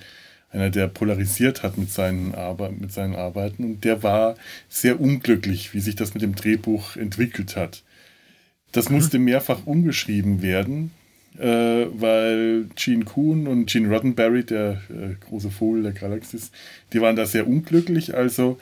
einer, 0.51 0.69
der 0.69 0.87
polarisiert 0.87 1.63
hat 1.63 1.77
mit 1.77 1.91
seinen, 1.91 2.35
Arbe 2.35 2.71
mit 2.77 2.91
seinen 2.91 3.15
Arbeiten. 3.15 3.63
Und 3.63 3.83
der 3.83 4.03
war 4.03 4.35
sehr 4.69 4.99
unglücklich, 4.99 5.73
wie 5.73 5.79
sich 5.79 5.95
das 5.95 6.13
mit 6.13 6.23
dem 6.23 6.35
Drehbuch 6.35 6.95
entwickelt 6.95 7.55
hat. 7.55 7.83
Das 8.71 8.89
mhm. 8.89 8.95
musste 8.95 9.19
mehrfach 9.19 9.65
umgeschrieben 9.65 10.41
werden, 10.41 10.91
äh, 11.37 11.45
weil 11.93 12.65
Gene 12.75 13.05
Kuhn 13.05 13.47
und 13.47 13.67
Gene 13.67 13.89
Roddenberry, 13.89 14.43
der 14.43 14.81
äh, 14.89 15.15
große 15.27 15.51
Vogel 15.51 15.83
der 15.83 15.93
Galaxis, 15.93 16.51
die 16.93 17.01
waren 17.01 17.15
da 17.15 17.25
sehr 17.25 17.47
unglücklich. 17.47 18.15
Also 18.15 18.57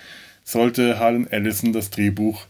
sollte 0.45 0.99
Harlan 0.99 1.27
Ellison 1.27 1.73
das 1.73 1.89
Drehbuch 1.89 2.45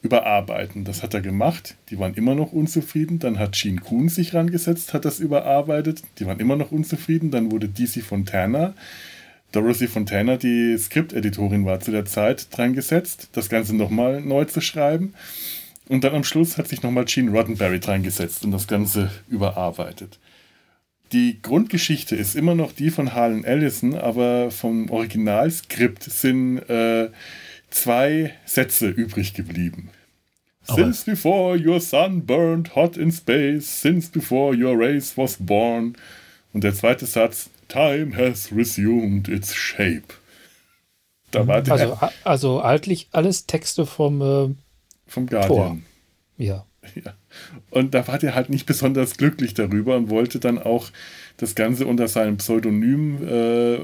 überarbeiten. 0.00 0.84
Das 0.84 1.02
hat 1.02 1.12
er 1.12 1.20
gemacht. 1.20 1.76
Die 1.90 1.98
waren 1.98 2.14
immer 2.14 2.34
noch 2.34 2.52
unzufrieden. 2.52 3.18
Dann 3.18 3.38
hat 3.38 3.52
Gene 3.52 3.80
Kuhn 3.80 4.08
sich 4.08 4.32
rangesetzt, 4.32 4.94
hat 4.94 5.04
das 5.04 5.20
überarbeitet. 5.20 6.02
Die 6.18 6.26
waren 6.26 6.40
immer 6.40 6.56
noch 6.56 6.72
unzufrieden. 6.72 7.30
Dann 7.30 7.50
wurde 7.50 7.68
DC 7.68 8.02
Fontana, 8.02 8.74
Dorothy 9.52 9.86
Fontana, 9.86 10.38
die 10.38 10.78
Skripteditorin 10.78 11.66
war 11.66 11.78
zu 11.80 11.90
der 11.90 12.06
Zeit, 12.06 12.56
dran 12.56 12.72
gesetzt, 12.72 13.28
das 13.32 13.50
Ganze 13.50 13.76
nochmal 13.76 14.22
neu 14.22 14.46
zu 14.46 14.62
schreiben. 14.62 15.12
Und 15.88 16.04
dann 16.04 16.14
am 16.14 16.24
Schluss 16.24 16.56
hat 16.56 16.68
sich 16.68 16.82
nochmal 16.82 17.04
Gene 17.04 17.30
Roddenberry 17.30 17.80
dran 17.80 18.02
gesetzt 18.02 18.44
und 18.44 18.52
das 18.52 18.66
Ganze 18.66 19.10
überarbeitet. 19.28 20.18
Die 21.12 21.40
Grundgeschichte 21.42 22.16
ist 22.16 22.34
immer 22.34 22.54
noch 22.54 22.72
die 22.72 22.90
von 22.90 23.12
Harlan 23.12 23.44
Ellison, 23.44 23.94
aber 23.94 24.50
vom 24.50 24.88
Originalskript 24.90 26.04
sind 26.04 26.58
äh, 26.70 27.10
zwei 27.70 28.34
Sätze 28.46 28.88
übrig 28.88 29.34
geblieben. 29.34 29.90
Aber 30.68 30.84
since 30.84 31.04
before 31.04 31.58
your 31.58 31.80
sun 31.80 32.24
burned 32.24 32.74
hot 32.74 32.96
in 32.96 33.12
space, 33.12 33.82
since 33.82 34.10
before 34.10 34.56
your 34.56 34.78
race 34.78 35.16
was 35.18 35.36
born. 35.38 35.96
Und 36.52 36.64
der 36.64 36.74
zweite 36.74 37.06
Satz, 37.06 37.50
time 37.68 38.16
has 38.16 38.50
resumed 38.52 39.28
its 39.28 39.54
shape. 39.54 40.14
Da 41.30 41.46
war 41.46 41.62
der, 41.62 41.72
also, 41.72 41.98
also 42.24 42.60
altlich 42.60 43.08
alles 43.12 43.46
Texte 43.46 43.86
vom, 43.86 44.20
äh, 44.20 44.54
vom 45.06 45.26
Guardian. 45.26 45.48
Tor. 45.48 45.78
Ja. 46.36 46.66
ja. 46.94 47.14
Und 47.70 47.94
da 47.94 48.06
war 48.08 48.18
der 48.18 48.34
halt 48.34 48.50
nicht 48.50 48.66
besonders 48.66 49.16
glücklich 49.16 49.54
darüber 49.54 49.96
und 49.96 50.10
wollte 50.10 50.38
dann 50.38 50.58
auch 50.58 50.90
das 51.36 51.54
Ganze 51.54 51.86
unter 51.86 52.08
seinem 52.08 52.36
Pseudonym 52.36 53.18
äh, 53.26 53.78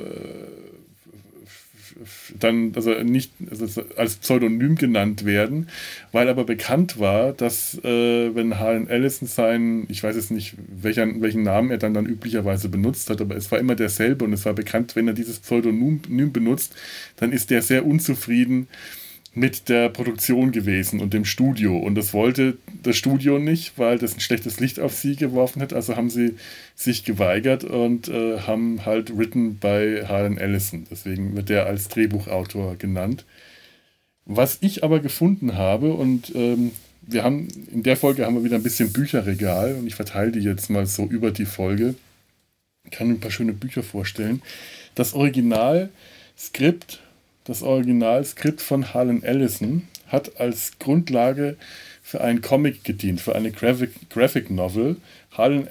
dann 2.39 2.73
also 2.77 2.93
nicht 3.03 3.33
also 3.51 3.83
als 3.97 4.17
Pseudonym 4.17 4.77
genannt 4.77 5.25
werden, 5.25 5.69
weil 6.13 6.29
aber 6.29 6.45
bekannt 6.45 6.99
war, 6.99 7.33
dass 7.33 7.77
äh, 7.83 8.35
wenn 8.35 8.59
Harlan 8.59 8.89
Ellison 8.89 9.27
seinen, 9.27 9.87
ich 9.91 10.03
weiß 10.03 10.17
jetzt 10.17 10.31
nicht, 10.31 10.55
welcher, 10.69 11.07
welchen 11.21 11.43
Namen 11.43 11.71
er 11.71 11.79
dann, 11.79 11.95
dann 11.95 12.07
üblicherweise 12.07 12.69
benutzt 12.69 13.11
hat, 13.11 13.21
aber 13.21 13.37
es 13.37 13.51
war 13.51 13.59
immer 13.59 13.75
derselbe 13.75 14.25
und 14.25 14.33
es 14.33 14.45
war 14.45 14.55
bekannt, 14.55 14.97
wenn 14.97 15.09
er 15.09 15.15
dieses 15.15 15.41
Pseudonym 15.41 16.01
benutzt, 16.33 16.75
dann 17.17 17.33
ist 17.33 17.51
der 17.51 17.63
sehr 17.63 17.85
unzufrieden 17.85 18.69
mit 19.39 19.69
der 19.69 19.89
Produktion 19.89 20.51
gewesen 20.53 21.01
und 21.01 21.15
dem 21.15 21.25
Studio. 21.25 21.77
Und 21.77 21.95
das 21.95 22.13
wollte 22.13 22.59
das 22.83 22.97
Studio 22.97 23.39
nicht, 23.39 23.79
weil 23.79 23.99
das 23.99 24.15
ein 24.15 24.21
schlechtes 24.21 24.59
Licht 24.59 24.81
auf 24.81 24.95
sie 24.95 25.17
geworfen 25.17 25.63
hat. 25.63 25.73
Also 25.73 25.97
haben 25.97 26.11
sie 26.11 26.35
sich 26.75 27.05
geweigert 27.05 27.65
und 27.65 28.09
äh, 28.09 28.41
haben 28.41 28.85
halt 28.85 29.17
written 29.17 29.59
bei 29.59 30.05
Harlan 30.07 30.39
Ellison. 30.39 30.87
Deswegen 30.91 31.37
wird 31.37 31.49
der 31.49 31.67
als 31.67 31.89
Drehbuchautor 31.89 32.77
genannt. 32.77 33.25
Was 34.25 34.59
ich 34.61 34.85
aber 34.85 35.01
gefunden 35.01 35.57
habe, 35.57 35.93
und 35.93 36.35
ähm, 36.35 36.73
wir 37.01 37.25
haben 37.25 37.49
in 37.73 37.83
der 37.83 37.97
Folge 37.97 38.27
haben 38.27 38.35
wir 38.35 38.45
wieder 38.45 38.57
ein 38.57 38.63
bisschen 38.63 38.93
Bücherregal 38.93 39.77
und 39.77 39.87
ich 39.87 39.95
verteile 39.95 40.33
die 40.33 40.41
jetzt 40.41 40.69
mal 40.69 40.87
so 40.87 41.05
über 41.05 41.31
die 41.31 41.47
Folge. 41.47 41.95
Ich 42.85 42.91
kann 42.91 43.09
ein 43.09 43.21
paar 43.21 43.31
schöne 43.31 43.55
Bücher 43.55 43.83
vorstellen. 43.83 44.43
Das 44.95 45.15
Originalskript 45.15 47.01
das 47.49 47.63
Originalskript 47.63 48.61
von 48.61 48.93
Harlan 48.93 49.23
Ellison 49.23 49.89
hat 50.07 50.39
als 50.39 50.79
Grundlage 50.79 51.57
für 52.03 52.21
einen 52.21 52.43
Comic 52.43 52.85
gedient, 52.85 53.21
für 53.21 53.35
eine 53.35 53.51
Graphic, 53.51 54.11
Graphic 54.11 54.51
Novel. 54.51 54.97
Harlan, 55.33 55.69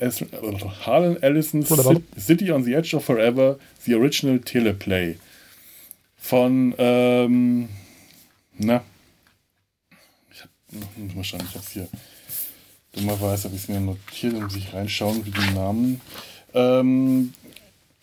Harlan 0.85 1.21
Ellison's 1.21 1.69
City 2.17 2.51
on 2.51 2.63
the 2.63 2.73
Edge 2.73 2.95
of 2.95 3.05
Forever, 3.05 3.59
The 3.83 3.95
Original 3.95 4.39
Teleplay. 4.39 5.17
Von, 6.15 6.73
ähm, 6.77 7.69
na, 8.57 8.83
ich 10.31 10.41
hab, 10.41 10.49
muss 10.97 11.15
mal 11.15 11.23
schauen, 11.23 11.43
ich 11.47 11.55
hab's 11.55 11.71
hier, 11.71 11.87
dummerweise 12.93 13.45
habe 13.45 13.55
ich 13.55 13.63
es 13.63 13.67
mir 13.67 13.79
notiert, 13.79 14.33
um 14.35 14.49
sich 14.49 14.73
reinschauen, 14.73 15.25
wie 15.25 15.31
die 15.31 15.53
Namen. 15.53 16.01
Ähm, 16.53 17.33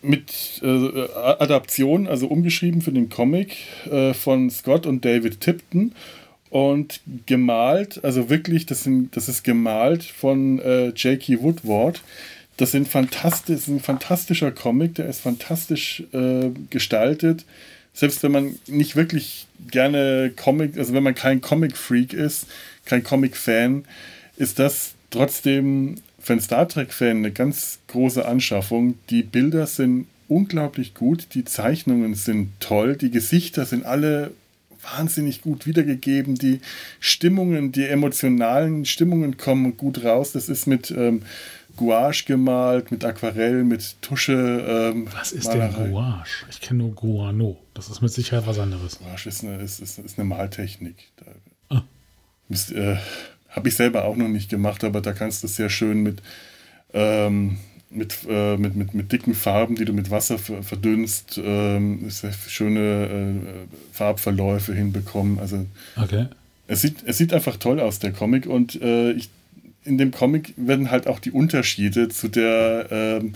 mit 0.07 0.61
äh, 0.63 1.07
Adaption, 1.13 2.07
also 2.07 2.27
umgeschrieben 2.27 2.81
für 2.81 2.91
den 2.91 3.09
Comic 3.09 3.57
äh, 3.91 4.13
von 4.13 4.49
Scott 4.49 4.85
und 4.85 5.05
David 5.05 5.41
Tipton 5.41 5.93
und 6.49 7.01
gemalt, 7.25 8.03
also 8.03 8.29
wirklich, 8.29 8.65
das, 8.65 8.83
sind, 8.83 9.17
das 9.17 9.27
ist 9.27 9.43
gemalt 9.43 10.03
von 10.03 10.59
äh, 10.59 10.87
J.K. 10.89 11.41
Woodward. 11.41 12.01
Das 12.57 12.71
sind 12.71 12.87
fantastisch, 12.87 13.55
ist 13.55 13.67
ein 13.67 13.81
fantastischer 13.81 14.51
Comic, 14.51 14.95
der 14.95 15.07
ist 15.07 15.19
fantastisch 15.19 16.03
äh, 16.13 16.51
gestaltet. 16.69 17.43
Selbst 17.93 18.23
wenn 18.23 18.31
man 18.31 18.55
nicht 18.67 18.95
wirklich 18.95 19.47
gerne 19.69 20.31
Comic, 20.35 20.77
also 20.77 20.93
wenn 20.93 21.03
man 21.03 21.15
kein 21.15 21.41
Comic-Freak 21.41 22.13
ist, 22.13 22.47
kein 22.85 23.03
Comic-Fan, 23.03 23.83
ist 24.37 24.59
das 24.59 24.93
trotzdem 25.09 25.95
für 26.25 26.33
einen 26.33 26.41
Star 26.41 26.67
Trek-Fan 26.67 27.17
eine 27.17 27.31
ganz 27.31 27.77
große 27.87 28.25
Anschaffung. 28.25 28.97
Die 29.11 29.21
Bilder 29.21 29.67
sind 29.67 30.07
unglaublich 30.27 30.95
gut, 30.95 31.27
die 31.35 31.45
Zeichnungen 31.45 32.15
sind 32.15 32.49
toll, 32.59 32.95
die 32.95 33.11
Gesichter 33.11 33.63
sind 33.67 33.85
alle 33.85 34.31
wahnsinnig 34.81 35.43
gut 35.43 35.67
wiedergegeben, 35.67 36.33
die 36.33 36.61
Stimmungen, 36.99 37.71
die 37.71 37.85
emotionalen 37.85 38.85
Stimmungen 38.85 39.37
kommen 39.37 39.77
gut 39.77 40.03
raus. 40.03 40.31
Das 40.31 40.49
ist 40.49 40.65
mit 40.65 40.89
ähm, 40.89 41.21
Gouache 41.77 42.25
gemalt, 42.25 42.89
mit 42.89 43.05
Aquarell, 43.05 43.63
mit 43.63 44.01
Tusche. 44.01 44.93
Ähm, 44.93 45.07
was 45.13 45.31
ist 45.31 45.45
Malerei. 45.45 45.83
denn 45.83 45.91
Gouache? 45.91 46.45
Ich 46.49 46.59
kenne 46.59 46.79
nur 46.79 46.95
Guano. 46.95 47.57
Das 47.75 47.89
ist 47.89 48.01
mit 48.01 48.11
Sicherheit 48.11 48.47
was 48.47 48.57
anderes. 48.57 48.97
Gouache 48.97 49.29
ist 49.29 49.43
eine, 49.43 49.57
ist, 49.61 49.79
ist, 49.79 49.99
ist 49.99 50.17
eine 50.17 50.27
Maltechnik. 50.27 50.95
Da, 51.17 51.75
ah. 51.75 51.83
müsst, 52.47 52.71
äh, 52.71 52.97
habe 53.55 53.69
ich 53.69 53.75
selber 53.75 54.05
auch 54.05 54.15
noch 54.17 54.27
nicht 54.27 54.49
gemacht, 54.49 54.83
aber 54.83 55.01
da 55.01 55.13
kannst 55.13 55.43
du 55.43 55.47
sehr 55.47 55.69
schön 55.69 56.03
mit, 56.03 56.21
ähm, 56.93 57.57
mit, 57.89 58.17
äh, 58.29 58.57
mit, 58.57 58.75
mit, 58.75 58.93
mit 58.93 59.11
dicken 59.11 59.33
Farben, 59.33 59.75
die 59.75 59.85
du 59.85 59.93
mit 59.93 60.11
Wasser 60.11 60.37
verdünnst, 60.37 61.39
ähm, 61.43 62.09
sehr 62.09 62.33
schöne 62.33 63.39
äh, 63.39 63.93
Farbverläufe 63.93 64.73
hinbekommen. 64.73 65.39
Also 65.39 65.65
okay. 65.95 66.27
es, 66.67 66.81
sieht, 66.81 66.97
es 67.05 67.17
sieht 67.17 67.33
einfach 67.33 67.55
toll 67.55 67.79
aus, 67.79 67.99
der 67.99 68.11
Comic. 68.11 68.45
Und 68.45 68.81
äh, 68.81 69.11
ich, 69.11 69.29
in 69.85 69.97
dem 69.97 70.11
Comic 70.11 70.53
werden 70.57 70.91
halt 70.91 71.07
auch 71.07 71.19
die 71.19 71.31
Unterschiede 71.31 72.09
zu 72.09 72.27
der, 72.27 72.87
ähm, 72.91 73.33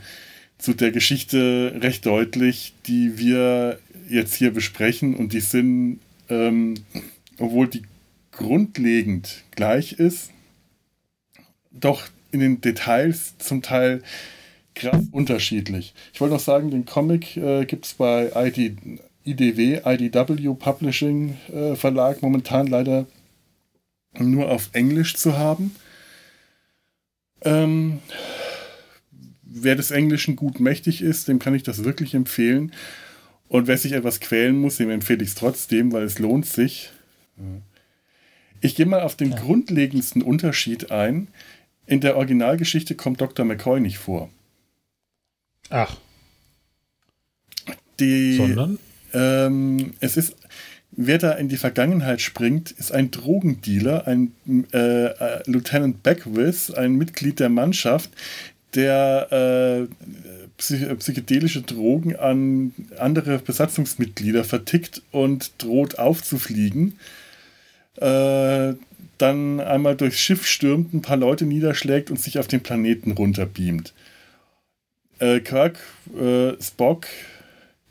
zu 0.57 0.73
der 0.73 0.91
Geschichte 0.91 1.77
recht 1.81 2.05
deutlich, 2.05 2.73
die 2.87 3.17
wir 3.17 3.79
jetzt 4.09 4.35
hier 4.35 4.51
besprechen. 4.51 5.15
Und 5.15 5.31
die 5.31 5.39
sind, 5.39 6.01
ähm, 6.27 6.73
obwohl 7.37 7.69
die 7.69 7.83
grundlegend 8.39 9.43
gleich 9.51 9.93
ist, 9.93 10.31
doch 11.71 12.07
in 12.31 12.39
den 12.39 12.61
Details 12.61 13.37
zum 13.37 13.61
Teil 13.61 14.01
krass 14.75 15.03
unterschiedlich. 15.11 15.93
Ich 16.13 16.21
wollte 16.21 16.35
noch 16.35 16.41
sagen, 16.41 16.71
den 16.71 16.85
Comic 16.85 17.35
äh, 17.35 17.65
gibt 17.65 17.85
es 17.85 17.93
bei 17.95 18.31
ID, 18.33 18.77
IDW, 19.25 19.81
IDW 19.85 20.53
Publishing 20.55 21.37
äh, 21.53 21.75
Verlag 21.75 22.21
momentan 22.21 22.67
leider 22.67 23.07
nur 24.17 24.49
auf 24.49 24.69
Englisch 24.71 25.15
zu 25.15 25.37
haben. 25.37 25.75
Ähm, 27.41 27.99
wer 29.41 29.75
des 29.75 29.91
Englischen 29.91 30.37
gut 30.37 30.61
mächtig 30.61 31.01
ist, 31.01 31.27
dem 31.27 31.39
kann 31.39 31.55
ich 31.55 31.63
das 31.63 31.83
wirklich 31.83 32.13
empfehlen. 32.13 32.71
Und 33.49 33.67
wer 33.67 33.77
sich 33.77 33.91
etwas 33.91 34.21
quälen 34.21 34.57
muss, 34.57 34.77
dem 34.77 34.89
empfehle 34.89 35.23
ich 35.23 35.29
es 35.29 35.35
trotzdem, 35.35 35.91
weil 35.91 36.03
es 36.03 36.19
lohnt 36.19 36.45
sich. 36.45 36.91
Ich 38.61 38.75
gehe 38.75 38.85
mal 38.85 39.01
auf 39.01 39.15
den 39.15 39.31
ja. 39.31 39.37
grundlegendsten 39.37 40.21
Unterschied 40.21 40.91
ein. 40.91 41.27
In 41.85 42.01
der 42.01 42.17
Originalgeschichte 42.17 42.95
kommt 42.95 43.21
Dr. 43.21 43.45
McCoy 43.45 43.79
nicht 43.79 43.97
vor. 43.97 44.29
Ach. 45.69 45.97
Die, 47.99 48.35
Sondern? 48.35 48.79
Ähm, 49.13 49.93
es 49.99 50.17
ist, 50.17 50.35
wer 50.91 51.17
da 51.17 51.31
in 51.33 51.49
die 51.49 51.57
Vergangenheit 51.57 52.21
springt, 52.21 52.71
ist 52.71 52.91
ein 52.91 53.11
Drogendealer, 53.11 54.07
ein 54.07 54.33
äh, 54.73 55.05
äh, 55.05 55.43
Lieutenant 55.45 56.03
Beckwith, 56.03 56.71
ein 56.71 56.95
Mitglied 56.95 57.39
der 57.39 57.49
Mannschaft, 57.49 58.11
der 58.75 59.87
äh, 59.87 59.87
psychedelische 60.57 61.63
Drogen 61.63 62.15
an 62.15 62.73
andere 62.97 63.39
Besatzungsmitglieder 63.39 64.43
vertickt 64.43 65.01
und 65.11 65.51
droht 65.57 65.97
aufzufliegen 65.97 66.99
äh, 67.99 68.73
dann 69.17 69.59
einmal 69.59 69.95
durchs 69.95 70.19
Schiff 70.19 70.47
stürmt, 70.47 70.93
ein 70.93 71.01
paar 71.01 71.17
Leute 71.17 71.45
niederschlägt 71.45 72.09
und 72.09 72.19
sich 72.19 72.39
auf 72.39 72.47
den 72.47 72.61
Planeten 72.61 73.11
runterbeamt. 73.11 73.93
Äh, 75.19 75.41
Kirk, 75.41 75.79
äh, 76.17 76.53
Spock, 76.61 77.07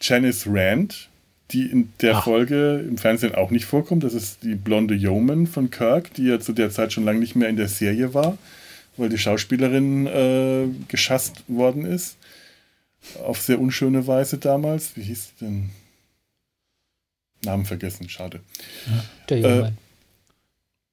Janice 0.00 0.46
Rand, 0.48 1.08
die 1.50 1.66
in 1.66 1.92
der 2.00 2.16
Ach. 2.16 2.24
Folge 2.24 2.84
im 2.88 2.96
Fernsehen 2.98 3.34
auch 3.34 3.50
nicht 3.50 3.66
vorkommt. 3.66 4.04
Das 4.04 4.14
ist 4.14 4.42
die 4.42 4.54
blonde 4.54 4.94
Yeoman 4.94 5.46
von 5.46 5.70
Kirk, 5.70 6.14
die 6.14 6.24
ja 6.24 6.40
zu 6.40 6.52
der 6.52 6.70
Zeit 6.70 6.92
schon 6.92 7.04
lange 7.04 7.20
nicht 7.20 7.36
mehr 7.36 7.48
in 7.48 7.56
der 7.56 7.68
Serie 7.68 8.14
war, 8.14 8.38
weil 8.96 9.10
die 9.10 9.18
Schauspielerin 9.18 10.06
äh, 10.06 10.66
geschasst 10.88 11.44
worden 11.48 11.84
ist. 11.84 12.16
Auf 13.22 13.40
sehr 13.40 13.60
unschöne 13.60 14.06
Weise 14.06 14.38
damals. 14.38 14.96
Wie 14.96 15.02
hieß 15.02 15.28
sie 15.38 15.44
denn? 15.44 15.70
Namen 17.44 17.66
vergessen, 17.66 18.08
schade. 18.08 18.40
Ja, 18.86 19.04
der 19.28 19.38
Yeoman. 19.38 19.78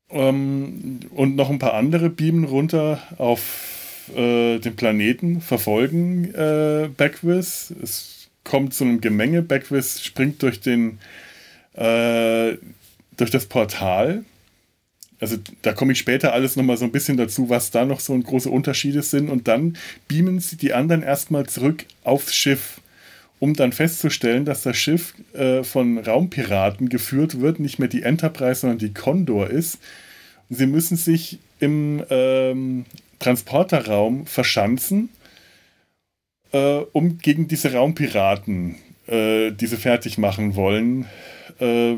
Äh, 0.10 0.30
ähm, 0.30 1.00
und 1.12 1.36
noch 1.36 1.50
ein 1.50 1.60
paar 1.60 1.74
andere 1.74 2.10
beamen 2.10 2.46
runter 2.46 3.02
auf 3.18 4.10
äh, 4.16 4.60
den 4.60 4.76
Planeten, 4.76 5.42
verfolgen 5.42 6.34
äh, 6.34 6.90
Beckwith. 6.96 7.74
Es 7.82 8.30
kommt 8.44 8.74
zu 8.74 8.84
einem 8.84 9.02
Gemenge. 9.02 9.42
Beckwith 9.42 10.02
springt 10.04 10.42
durch 10.44 10.62
den 10.62 11.00
äh, 11.74 12.58
durch 13.18 13.32
das 13.32 13.46
Portal. 13.48 14.24
Also 15.20 15.38
da 15.62 15.72
komme 15.74 15.94
ich 15.94 16.00
später 16.00 16.34
alles 16.34 16.56
nochmal 16.56 16.78
so 16.78 16.86
ein 16.86 16.92
bisschen 16.92 17.18
dazu, 17.18 17.50
was 17.50 17.72
da 17.72 17.86
noch 17.86 18.02
so 18.02 18.18
große 18.18 18.50
Unterschiede 18.50 19.02
sind. 19.02 19.30
Und 19.30 19.48
dann 19.48 19.78
beamen 20.08 20.40
sie 20.40 20.58
die 20.58 20.74
anderen 20.74 21.04
erstmal 21.04 21.46
zurück 21.46 21.86
aufs 22.04 22.36
Schiff, 22.36 22.82
um 23.40 23.54
dann 23.54 23.72
festzustellen, 23.72 24.46
dass 24.46 24.64
das 24.64 24.78
Schiff 24.78 25.14
äh, 25.34 25.64
von 25.64 25.98
Raumpiraten 25.98 26.90
geführt 26.90 27.42
wird, 27.42 27.60
nicht 27.60 27.80
mehr 27.80 27.90
die 27.90 28.04
Enterprise, 28.04 28.62
sondern 28.62 28.80
die 28.80 28.94
Condor 28.94 29.50
ist. 29.50 29.80
Sie 30.50 30.68
müssen 30.68 30.98
sich 30.98 31.40
im 31.60 32.04
ähm, 32.10 32.86
Transporterraum 33.20 34.26
verschanzen 34.26 35.10
äh, 36.56 36.86
um 36.94 37.18
gegen 37.18 37.48
diese 37.48 37.74
Raumpiraten, 37.74 38.76
äh, 39.08 39.52
die 39.52 39.68
sie 39.68 39.78
fertig 39.78 40.18
machen 40.18 40.56
wollen, 40.56 41.06
äh, 41.60 41.96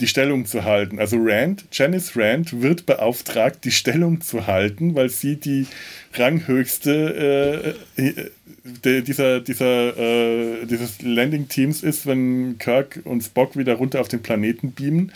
die 0.00 0.06
Stellung 0.06 0.46
zu 0.46 0.64
halten. 0.64 0.98
Also 0.98 1.16
Rand, 1.20 1.64
Janice 1.72 2.16
Rand 2.16 2.60
wird 2.62 2.86
beauftragt, 2.86 3.64
die 3.64 3.70
Stellung 3.70 4.20
zu 4.20 4.46
halten, 4.46 4.94
weil 4.94 5.08
sie 5.08 5.36
die 5.36 5.66
ranghöchste 6.14 7.76
äh, 7.96 8.02
äh, 8.02 9.02
dieser, 9.02 9.40
dieser, 9.40 9.96
äh, 9.96 10.66
dieses 10.66 11.02
Landing-Teams 11.02 11.82
ist, 11.82 12.06
wenn 12.06 12.58
Kirk 12.58 13.00
und 13.04 13.22
Spock 13.22 13.56
wieder 13.56 13.74
runter 13.74 14.00
auf 14.00 14.08
den 14.08 14.22
Planeten 14.22 14.72
beamen 14.72 15.12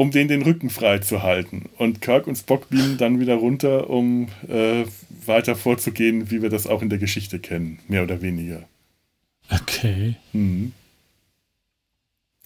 um 0.00 0.10
den 0.10 0.28
den 0.28 0.40
Rücken 0.40 0.70
frei 0.70 1.00
zu 1.00 1.22
halten. 1.22 1.68
Und 1.76 2.00
Kirk 2.00 2.26
und 2.26 2.34
Spock 2.34 2.70
beamen 2.70 2.96
dann 2.96 3.20
wieder 3.20 3.34
runter, 3.34 3.90
um 3.90 4.28
äh, 4.48 4.84
weiter 5.26 5.56
vorzugehen, 5.56 6.30
wie 6.30 6.40
wir 6.40 6.48
das 6.48 6.66
auch 6.66 6.80
in 6.80 6.88
der 6.88 6.98
Geschichte 6.98 7.38
kennen, 7.38 7.80
mehr 7.86 8.02
oder 8.04 8.22
weniger. 8.22 8.66
Okay. 9.50 10.14
Mhm. 10.32 10.72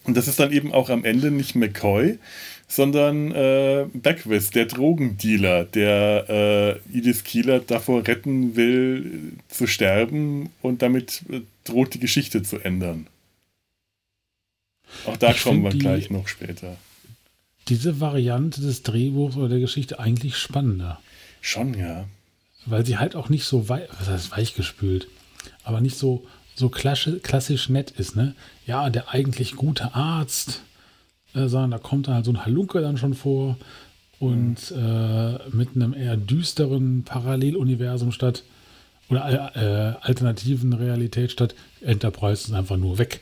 Und 0.05 0.15
das 0.15 0.27
ist 0.27 0.39
dann 0.39 0.51
eben 0.51 0.73
auch 0.73 0.89
am 0.89 1.03
Ende 1.03 1.31
nicht 1.31 1.55
McCoy, 1.55 2.19
sondern 2.67 3.31
äh, 3.31 3.85
Beckwith, 3.93 4.51
der 4.51 4.65
Drogendealer, 4.65 5.65
der 5.65 6.25
äh, 6.91 6.97
Edith 6.97 7.23
Keeler 7.23 7.59
davor 7.59 8.07
retten 8.07 8.55
will, 8.55 9.33
zu 9.49 9.67
sterben 9.67 10.49
und 10.61 10.81
damit 10.81 11.23
äh, 11.29 11.41
droht 11.63 11.93
die 11.93 11.99
Geschichte 11.99 12.43
zu 12.43 12.59
ändern. 12.59 13.07
Auch 15.05 15.17
da 15.17 15.31
ich 15.31 15.43
kommen 15.43 15.63
wir 15.63 15.71
gleich 15.71 16.09
noch 16.09 16.27
später 16.27 16.77
diese 17.67 17.99
Variante 17.99 18.61
des 18.61 18.83
Drehbuchs 18.83 19.35
oder 19.35 19.49
der 19.49 19.59
Geschichte 19.59 19.99
eigentlich 19.99 20.37
spannender. 20.37 20.99
Schon, 21.41 21.73
ja. 21.73 22.07
Weil 22.65 22.85
sie 22.85 22.97
halt 22.97 23.15
auch 23.15 23.29
nicht 23.29 23.45
so 23.45 23.69
weich, 23.69 23.87
was 23.99 24.07
heißt 24.07 24.31
weichgespült, 24.31 25.07
aber 25.63 25.81
nicht 25.81 25.97
so, 25.97 26.25
so 26.55 26.69
klassisch, 26.69 27.21
klassisch 27.21 27.69
nett 27.69 27.91
ist, 27.91 28.15
ne? 28.15 28.35
Ja, 28.65 28.89
der 28.89 29.09
eigentlich 29.09 29.55
gute 29.55 29.93
Arzt, 29.93 30.61
äh, 31.33 31.47
sondern 31.47 31.71
da 31.71 31.77
kommt 31.77 32.07
dann 32.07 32.15
halt 32.15 32.25
so 32.25 32.31
ein 32.31 32.45
Halunke 32.45 32.81
dann 32.81 32.97
schon 32.97 33.13
vor 33.13 33.57
und 34.19 34.71
mhm. 34.71 34.77
äh, 34.77 35.49
mit 35.49 35.75
einem 35.75 35.93
eher 35.93 36.17
düsteren 36.17 37.03
Paralleluniversum 37.03 38.11
statt 38.11 38.43
oder 39.09 39.51
äh, 39.55 40.05
alternativen 40.05 40.73
Realität 40.73 41.31
statt 41.31 41.53
Enterprise 41.81 42.47
ist 42.47 42.53
einfach 42.53 42.77
nur 42.77 42.97
weg. 42.97 43.21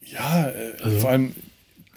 Ja, 0.00 0.48
äh, 0.48 0.72
also, 0.82 0.98
vor 0.98 1.10
allem 1.10 1.34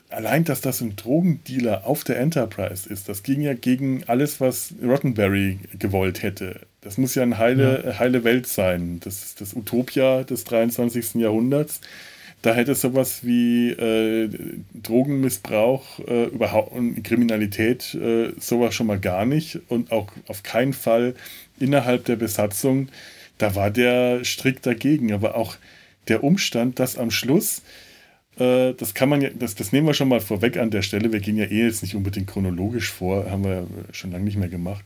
allein, 0.10 0.44
dass 0.44 0.62
das 0.62 0.82
ein 0.82 0.96
Drogendealer 0.96 1.86
auf 1.86 2.04
der 2.04 2.20
Enterprise 2.20 2.90
ist, 2.90 3.10
das 3.10 3.24
ging 3.24 3.42
ja 3.42 3.54
gegen 3.54 4.04
alles, 4.06 4.42
was 4.42 4.74
Rottenberry 4.82 5.60
gewollt 5.78 6.24
hätte. 6.24 6.62
Das 6.82 6.98
muss 6.98 7.16
ja 7.16 7.24
eine 7.24 7.38
heile, 7.38 7.84
ja. 7.86 8.00
heile 8.00 8.24
Welt 8.24 8.48
sein. 8.48 9.00
Das 9.02 9.24
ist 9.24 9.42
das 9.42 9.54
Utopia 9.54 10.24
des 10.24 10.44
23. 10.46 11.16
Jahrhunderts. 11.16 11.82
Da 12.42 12.54
hätte 12.54 12.74
sowas 12.74 13.26
wie 13.26 13.72
äh, 13.72 14.30
Drogenmissbrauch 14.74 16.00
äh, 16.08 16.26
überhaupt 16.28 16.72
und 16.74 17.04
Kriminalität 17.04 17.94
äh, 17.96 18.32
sowas 18.40 18.74
schon 18.74 18.88
mal 18.88 19.00
gar 19.00 19.26
nicht 19.26 19.60
und 19.68 19.92
auch 19.92 20.08
auf 20.28 20.44
keinen 20.44 20.72
Fall 20.72 21.16
innerhalb 21.60 22.06
der 22.06 22.16
Besatzung. 22.16 22.88
Da 23.38 23.56
war 23.56 23.72
der 23.72 24.24
strikt 24.24 24.66
dagegen. 24.66 25.12
Aber 25.12 25.36
auch 25.36 25.58
der 26.08 26.24
Umstand, 26.24 26.80
dass 26.80 26.98
am 26.98 27.12
Schluss 27.12 27.62
äh, 28.40 28.74
das 28.74 28.94
kann 28.94 29.10
man 29.10 29.22
ja, 29.22 29.30
das, 29.38 29.56
das 29.56 29.72
nehmen 29.72 29.88
wir 29.88 29.94
schon 29.94 30.08
mal 30.08 30.22
vorweg 30.22 30.58
an 30.58 30.72
der 30.72 30.82
Stelle. 30.82 31.12
Wir 31.12 31.20
gehen 31.20 31.38
ja 31.38 31.46
eh 31.46 31.66
jetzt 31.66 31.84
nicht 31.84 31.96
unbedingt 31.96 32.28
chronologisch 32.28 32.92
vor, 32.92 33.30
haben 33.30 33.44
wir 33.44 33.68
schon 33.92 34.12
lange 34.12 34.24
nicht 34.24 34.38
mehr 34.38 34.50
gemacht. 34.50 34.86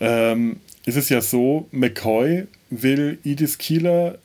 Ähm, 0.00 0.56
ist 0.86 0.96
es 0.96 1.08
ja 1.08 1.20
so, 1.20 1.68
McCoy 1.70 2.46
will 2.70 3.18
Edith 3.24 3.58
Keeler 3.58 4.18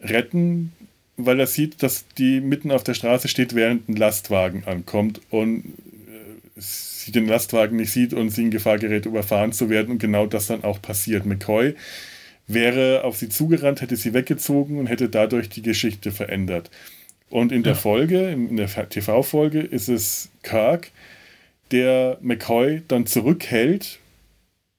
retten, 0.00 0.72
weil 1.16 1.40
er 1.40 1.46
sieht, 1.46 1.82
dass 1.82 2.04
die 2.18 2.40
mitten 2.40 2.70
auf 2.70 2.84
der 2.84 2.94
Straße 2.94 3.28
steht, 3.28 3.54
während 3.54 3.88
ein 3.88 3.96
Lastwagen 3.96 4.64
ankommt 4.64 5.20
und 5.30 5.64
äh, 5.64 6.60
sie 6.60 7.12
den 7.12 7.26
Lastwagen 7.26 7.76
nicht 7.76 7.92
sieht 7.92 8.14
und 8.14 8.30
sie 8.30 8.42
in 8.42 8.50
Gefahr 8.50 8.78
gerät, 8.78 9.06
überfahren 9.06 9.52
zu 9.52 9.68
werden 9.68 9.92
und 9.92 9.98
genau 9.98 10.26
das 10.26 10.46
dann 10.46 10.64
auch 10.64 10.80
passiert. 10.80 11.26
McCoy 11.26 11.74
wäre 12.46 13.04
auf 13.04 13.16
sie 13.16 13.28
zugerannt, 13.28 13.80
hätte 13.80 13.96
sie 13.96 14.14
weggezogen 14.14 14.78
und 14.78 14.86
hätte 14.86 15.08
dadurch 15.08 15.48
die 15.48 15.62
Geschichte 15.62 16.12
verändert. 16.12 16.70
Und 17.28 17.50
in 17.50 17.62
der 17.64 17.72
ja. 17.72 17.78
Folge, 17.78 18.28
in 18.30 18.56
der 18.56 18.68
TV-Folge, 18.68 19.60
ist 19.60 19.88
es 19.88 20.28
Kirk, 20.42 20.90
der 21.72 22.18
McCoy 22.20 22.82
dann 22.86 23.06
zurückhält 23.06 23.98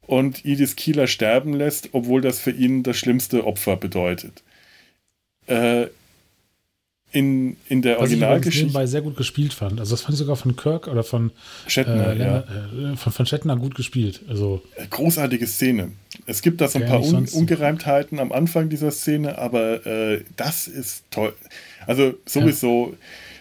und 0.08 0.46
Edith 0.46 0.76
Keeler 0.76 1.08
sterben 1.08 1.54
lässt, 1.54 1.90
obwohl 1.92 2.22
das 2.22 2.40
für 2.40 2.52
ihn 2.52 2.82
das 2.82 2.98
schlimmste 2.98 3.46
Opfer 3.46 3.76
bedeutet. 3.78 4.42
Äh, 5.46 5.88
in, 7.12 7.56
in 7.70 7.82
der 7.82 8.00
Originalgeschichte. 8.00 8.74
Was 8.74 8.86
ich 8.86 8.92
sehr 8.92 9.02
gut 9.02 9.16
gespielt 9.16 9.54
fand. 9.54 9.80
Also 9.80 9.92
das 9.92 10.02
fand 10.02 10.14
ich 10.14 10.20
sogar 10.20 10.36
von 10.36 10.56
Kirk 10.56 10.88
oder 10.88 11.04
von 11.04 11.32
Shatner, 11.66 12.14
äh, 12.14 12.20
ja. 12.20 12.38
Äh, 12.40 12.96
von, 12.98 13.14
von 13.14 13.26
Shatner 13.26 13.56
gut 13.56 13.76
gespielt. 13.76 14.22
Also 14.28 14.62
äh, 14.76 14.88
Großartige 14.88 15.48
Szene. 15.48 15.92
Es 16.26 16.42
gibt 16.42 16.60
da 16.60 16.68
so 16.68 16.80
ein 16.80 16.86
paar 16.86 17.02
Un 17.02 17.28
Ungereimtheiten 17.28 18.20
am 18.20 18.32
Anfang 18.32 18.70
dieser 18.70 18.92
Szene, 18.92 19.38
aber 19.38 19.86
äh, 19.86 20.24
das 20.36 20.68
ist 20.68 21.06
toll. 21.10 21.34
Also 21.86 22.14
sowieso, 22.26 22.92
ja. 22.92 22.98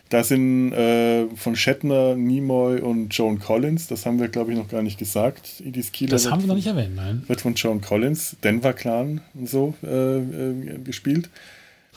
Da 0.08 0.22
sind 0.22 0.72
äh, 0.72 1.26
von 1.34 1.56
Shatner, 1.56 2.14
Nimoy 2.14 2.80
und 2.80 3.12
Joan 3.14 3.38
Collins, 3.38 3.88
das 3.88 4.06
haben 4.06 4.20
wir 4.20 4.28
glaube 4.28 4.52
ich 4.52 4.58
noch 4.58 4.68
gar 4.68 4.82
nicht 4.82 4.98
gesagt. 4.98 5.62
Edith 5.64 5.92
Keeler 5.92 6.10
das 6.10 6.30
haben 6.30 6.42
wir 6.42 6.48
noch 6.48 6.54
nicht 6.54 6.66
erwähnt, 6.66 6.94
nein. 6.94 7.24
Wird 7.26 7.40
von 7.40 7.54
Joan 7.54 7.80
Collins, 7.80 8.36
Denver 8.44 8.72
Clan 8.72 9.20
und 9.34 9.48
so 9.48 9.74
äh, 9.82 10.18
äh, 10.18 10.78
gespielt. 10.84 11.28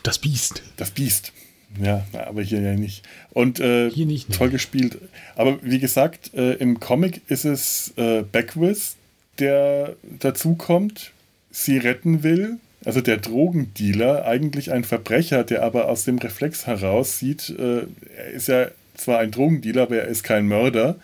Das 0.04 0.18
Biest. 0.18 0.64
Das 0.78 0.92
Biest. 0.92 1.34
Ja, 1.80 2.06
aber 2.14 2.42
hier 2.42 2.62
ja 2.62 2.74
nicht. 2.74 3.04
Und 3.30 3.60
äh, 3.60 3.92
hier 3.92 4.08
nicht, 4.08 4.34
toll 4.34 4.50
gespielt. 4.50 4.98
Aber 5.36 5.60
wie 5.62 5.80
gesagt, 5.80 6.34
äh, 6.34 6.54
im 6.54 6.80
Comic 6.80 7.22
ist 7.28 7.46
es 7.46 7.94
äh, 7.96 8.24
Beckwith, 8.24 8.96
der 9.38 9.96
dazukommt, 10.20 11.12
sie 11.52 11.78
retten 11.78 12.24
will 12.24 12.58
also 12.86 13.02
der 13.02 13.18
Drogendealer, 13.18 14.26
eigentlich 14.26 14.72
ein 14.72 14.84
Verbrecher, 14.84 15.44
der 15.44 15.64
aber 15.64 15.90
aus 15.90 16.06
dem 16.06 16.18
Reflex 16.18 16.66
heraus 16.68 17.20
sieht, 17.20 17.50
äh, 17.50 17.88
er 18.16 18.32
ist 18.32 18.48
ja 18.48 18.68
zwar 18.96 19.20
ein 19.20 19.32
Drogendealer, 19.32 19.84
aber 19.84 19.98
er 19.98 20.08
ist 20.08 20.24
kein 20.24 20.48
Mörder. 20.48 20.98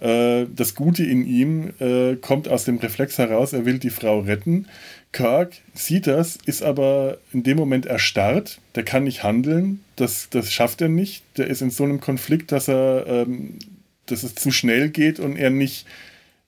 Äh, 0.00 0.46
das 0.54 0.74
Gute 0.74 1.04
in 1.04 1.26
ihm 1.26 1.72
äh, 1.80 2.16
kommt 2.16 2.48
aus 2.48 2.64
dem 2.64 2.78
Reflex 2.78 3.18
heraus, 3.18 3.52
er 3.52 3.66
will 3.66 3.78
die 3.78 3.90
Frau 3.90 4.20
retten. 4.20 4.66
Kirk 5.12 5.54
sieht 5.74 6.06
das, 6.06 6.38
ist 6.44 6.62
aber 6.62 7.18
in 7.32 7.42
dem 7.42 7.56
Moment 7.56 7.86
erstarrt, 7.86 8.60
der 8.76 8.84
kann 8.84 9.04
nicht 9.04 9.24
handeln, 9.24 9.80
das, 9.96 10.28
das 10.30 10.52
schafft 10.52 10.80
er 10.80 10.88
nicht. 10.88 11.24
Der 11.36 11.48
ist 11.48 11.62
in 11.62 11.70
so 11.70 11.84
einem 11.84 12.00
Konflikt, 12.00 12.52
dass 12.52 12.68
er, 12.68 13.06
ähm, 13.06 13.58
dass 14.06 14.22
es 14.22 14.34
zu 14.36 14.52
schnell 14.52 14.88
geht 14.88 15.18
und 15.18 15.36
er 15.36 15.50
nicht, 15.50 15.86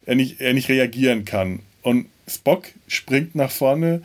er 0.06 0.14
nicht, 0.14 0.40
er 0.40 0.54
nicht 0.54 0.68
reagieren 0.68 1.24
kann. 1.24 1.61
Und 1.82 2.06
Spock 2.28 2.64
springt 2.86 3.34
nach 3.34 3.50
vorne, 3.50 4.02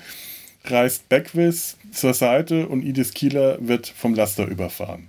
reißt 0.66 1.08
Beckwith 1.10 1.78
zur 1.92 2.14
Seite 2.14 2.68
und 2.68 2.84
Edith 2.84 3.14
Keeler 3.14 3.58
wird 3.62 3.88
vom 3.88 4.14
Laster 4.14 4.48
überfahren. 4.48 5.08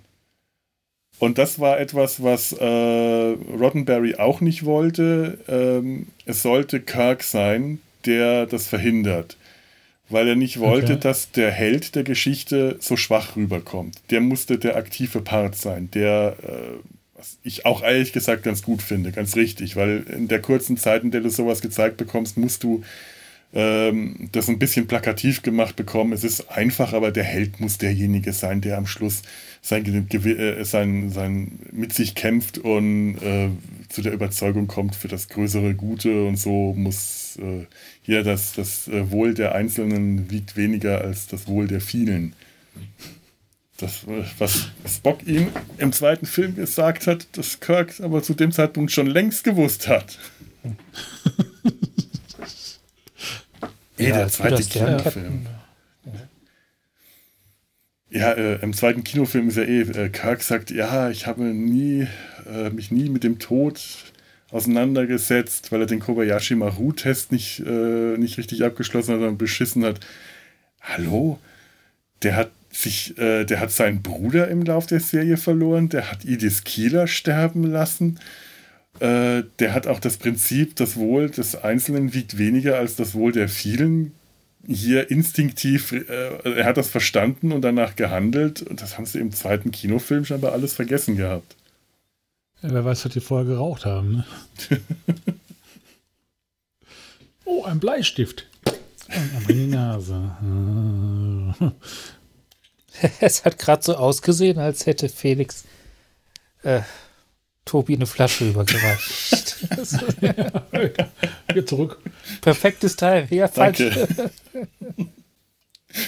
Und 1.18 1.38
das 1.38 1.58
war 1.58 1.80
etwas, 1.80 2.22
was 2.22 2.52
äh, 2.52 2.64
Roddenberry 2.64 4.16
auch 4.16 4.40
nicht 4.40 4.64
wollte. 4.64 5.38
Ähm, 5.48 6.06
es 6.26 6.42
sollte 6.42 6.80
Kirk 6.80 7.24
sein, 7.24 7.80
der 8.06 8.46
das 8.46 8.68
verhindert. 8.68 9.36
Weil 10.08 10.28
er 10.28 10.36
nicht 10.36 10.60
wollte, 10.60 10.92
okay. 10.92 11.00
dass 11.00 11.32
der 11.32 11.50
Held 11.50 11.94
der 11.96 12.04
Geschichte 12.04 12.76
so 12.80 12.96
schwach 12.96 13.36
rüberkommt. 13.36 13.96
Der 14.10 14.20
musste 14.20 14.58
der 14.58 14.76
aktive 14.76 15.20
Part 15.20 15.56
sein, 15.56 15.90
der, 15.90 16.36
äh, 16.42 16.97
was 17.18 17.36
ich 17.42 17.66
auch 17.66 17.82
ehrlich 17.82 18.12
gesagt 18.12 18.44
ganz 18.44 18.62
gut 18.62 18.80
finde, 18.80 19.10
ganz 19.10 19.34
richtig, 19.34 19.74
weil 19.74 20.04
in 20.08 20.28
der 20.28 20.40
kurzen 20.40 20.76
Zeit, 20.76 21.02
in 21.02 21.10
der 21.10 21.20
du 21.20 21.30
sowas 21.30 21.60
gezeigt 21.60 21.96
bekommst, 21.96 22.36
musst 22.36 22.62
du 22.62 22.84
ähm, 23.52 24.28
das 24.30 24.48
ein 24.48 24.60
bisschen 24.60 24.86
plakativ 24.86 25.42
gemacht 25.42 25.74
bekommen. 25.74 26.12
Es 26.12 26.22
ist 26.22 26.48
einfach, 26.50 26.92
aber 26.92 27.10
der 27.10 27.24
Held 27.24 27.58
muss 27.60 27.76
derjenige 27.78 28.32
sein, 28.32 28.60
der 28.60 28.78
am 28.78 28.86
Schluss 28.86 29.22
sein, 29.62 29.84
äh, 29.84 30.64
sein, 30.64 31.10
sein 31.10 31.58
mit 31.72 31.92
sich 31.92 32.14
kämpft 32.14 32.58
und 32.58 33.16
äh, 33.16 33.48
zu 33.88 34.02
der 34.02 34.12
Überzeugung 34.12 34.68
kommt 34.68 34.94
für 34.94 35.08
das 35.08 35.28
größere 35.28 35.74
Gute 35.74 36.24
und 36.24 36.36
so 36.36 36.72
muss 36.74 37.36
äh, 37.42 37.66
hier 38.02 38.22
das, 38.22 38.52
das 38.52 38.86
äh, 38.86 39.10
Wohl 39.10 39.34
der 39.34 39.56
Einzelnen 39.56 40.30
wiegt 40.30 40.56
weniger 40.56 41.00
als 41.00 41.26
das 41.26 41.48
Wohl 41.48 41.66
der 41.66 41.80
vielen. 41.80 42.34
Das, 43.78 44.04
was 44.38 44.68
Spock 44.88 45.24
ihm 45.24 45.48
im 45.78 45.92
zweiten 45.92 46.26
Film 46.26 46.56
gesagt 46.56 47.06
hat, 47.06 47.28
das 47.32 47.60
Kirk 47.60 48.00
aber 48.00 48.24
zu 48.24 48.34
dem 48.34 48.50
Zeitpunkt 48.50 48.90
schon 48.90 49.06
längst 49.06 49.44
gewusst 49.44 49.86
hat. 49.86 50.18
eh, 53.96 54.06
der 54.06 54.28
zweite 54.28 54.64
Kinofilm. 54.64 55.46
Ja, 58.10 58.32
äh, 58.32 58.60
im 58.62 58.72
zweiten 58.72 59.04
Kinofilm 59.04 59.46
ist 59.48 59.58
ja 59.58 59.62
eh, 59.62 59.82
äh, 59.82 60.08
Kirk 60.08 60.42
sagt, 60.42 60.72
ja, 60.72 61.08
ich 61.10 61.28
habe 61.28 61.44
nie, 61.44 62.08
äh, 62.52 62.70
mich 62.70 62.90
nie 62.90 63.08
mit 63.08 63.22
dem 63.22 63.38
Tod 63.38 63.80
auseinandergesetzt, 64.50 65.70
weil 65.70 65.82
er 65.82 65.86
den 65.86 66.00
Kobayashi 66.00 66.56
Maru-Test 66.56 67.30
nicht, 67.30 67.60
äh, 67.60 68.16
nicht 68.18 68.38
richtig 68.38 68.64
abgeschlossen 68.64 69.12
hat, 69.12 69.20
sondern 69.20 69.38
beschissen 69.38 69.84
hat. 69.84 70.00
Hallo? 70.80 71.38
Der 72.24 72.34
hat 72.34 72.50
sich, 72.82 73.18
äh, 73.18 73.44
der 73.44 73.60
hat 73.60 73.72
seinen 73.72 74.02
Bruder 74.02 74.48
im 74.48 74.62
Lauf 74.62 74.86
der 74.86 75.00
Serie 75.00 75.36
verloren, 75.36 75.88
der 75.88 76.10
hat 76.10 76.24
Edith 76.24 76.64
Kieler 76.64 77.06
sterben 77.06 77.64
lassen. 77.64 78.20
Äh, 79.00 79.44
der 79.58 79.74
hat 79.74 79.86
auch 79.86 80.00
das 80.00 80.16
Prinzip, 80.16 80.76
das 80.76 80.96
Wohl 80.96 81.30
des 81.30 81.56
Einzelnen 81.56 82.14
wiegt 82.14 82.38
weniger 82.38 82.78
als 82.78 82.96
das 82.96 83.14
Wohl 83.14 83.32
der 83.32 83.48
vielen 83.48 84.12
hier 84.66 85.10
instinktiv, 85.10 85.92
äh, 85.92 86.02
er 86.44 86.64
hat 86.66 86.76
das 86.76 86.90
verstanden 86.90 87.52
und 87.52 87.62
danach 87.62 87.96
gehandelt. 87.96 88.62
Und 88.62 88.82
das 88.82 88.96
haben 88.96 89.06
sie 89.06 89.18
im 89.18 89.32
zweiten 89.32 89.70
Kinofilm 89.70 90.24
scheinbar 90.24 90.52
alles 90.52 90.74
vergessen 90.74 91.16
gehabt. 91.16 91.56
Ja, 92.62 92.70
wer 92.72 92.84
weiß, 92.84 93.04
was 93.04 93.12
die 93.12 93.20
vorher 93.20 93.46
geraucht 93.46 93.86
haben. 93.86 94.16
Ne? 94.16 94.24
oh, 97.44 97.64
ein 97.64 97.80
Bleistift. 97.80 98.46
In 99.48 99.56
die 99.56 99.66
Nase. 99.68 100.36
es 103.20 103.44
hat 103.44 103.58
gerade 103.58 103.82
so 103.82 103.96
ausgesehen, 103.96 104.58
als 104.58 104.86
hätte 104.86 105.08
Felix 105.08 105.64
äh, 106.62 106.80
Tobi 107.64 107.94
eine 107.94 108.06
Flasche 108.06 108.48
übergereicht. 108.48 109.56
ja, 111.54 111.66
zurück. 111.66 111.98
Perfektes 112.40 112.96
Teil. 112.96 113.26
Ja, 113.30 113.48
falsch. 113.48 113.78
Danke. 113.78 114.30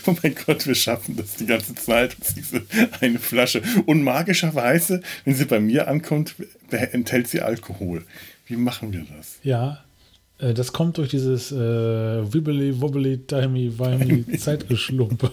Oh 0.06 0.14
mein 0.22 0.34
Gott, 0.34 0.66
wir 0.66 0.74
schaffen 0.74 1.16
das 1.16 1.36
die 1.36 1.46
ganze 1.46 1.74
Zeit, 1.74 2.14
diese 2.36 2.62
eine 3.00 3.18
Flasche. 3.18 3.62
Und 3.86 4.02
magischerweise, 4.02 5.00
wenn 5.24 5.34
sie 5.34 5.46
bei 5.46 5.58
mir 5.58 5.88
ankommt, 5.88 6.34
enthält 6.70 7.28
sie 7.28 7.40
Alkohol. 7.40 8.04
Wie 8.46 8.56
machen 8.56 8.92
wir 8.92 9.06
das? 9.16 9.38
Ja, 9.42 9.82
äh, 10.38 10.54
das 10.54 10.72
kommt 10.72 10.98
durch 10.98 11.08
dieses 11.08 11.50
äh, 11.50 11.56
Wibbly, 11.56 12.80
Wobbly, 12.80 13.18
Timey, 13.26 13.78
Wimey 13.78 14.38
Zeitgeschlumpe. 14.38 15.30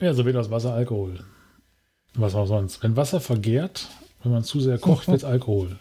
Ja, 0.00 0.12
so 0.12 0.24
wird 0.24 0.36
aus 0.36 0.50
Wasser 0.50 0.74
Alkohol. 0.74 1.20
Was 2.14 2.34
auch 2.34 2.46
sonst. 2.46 2.82
Wenn 2.82 2.96
Wasser 2.96 3.20
vergehrt, 3.20 3.88
wenn 4.22 4.32
man 4.32 4.44
zu 4.44 4.60
sehr 4.60 4.78
kocht, 4.78 5.06
wird 5.08 5.18
es 5.18 5.24
Alkohol. 5.24 5.78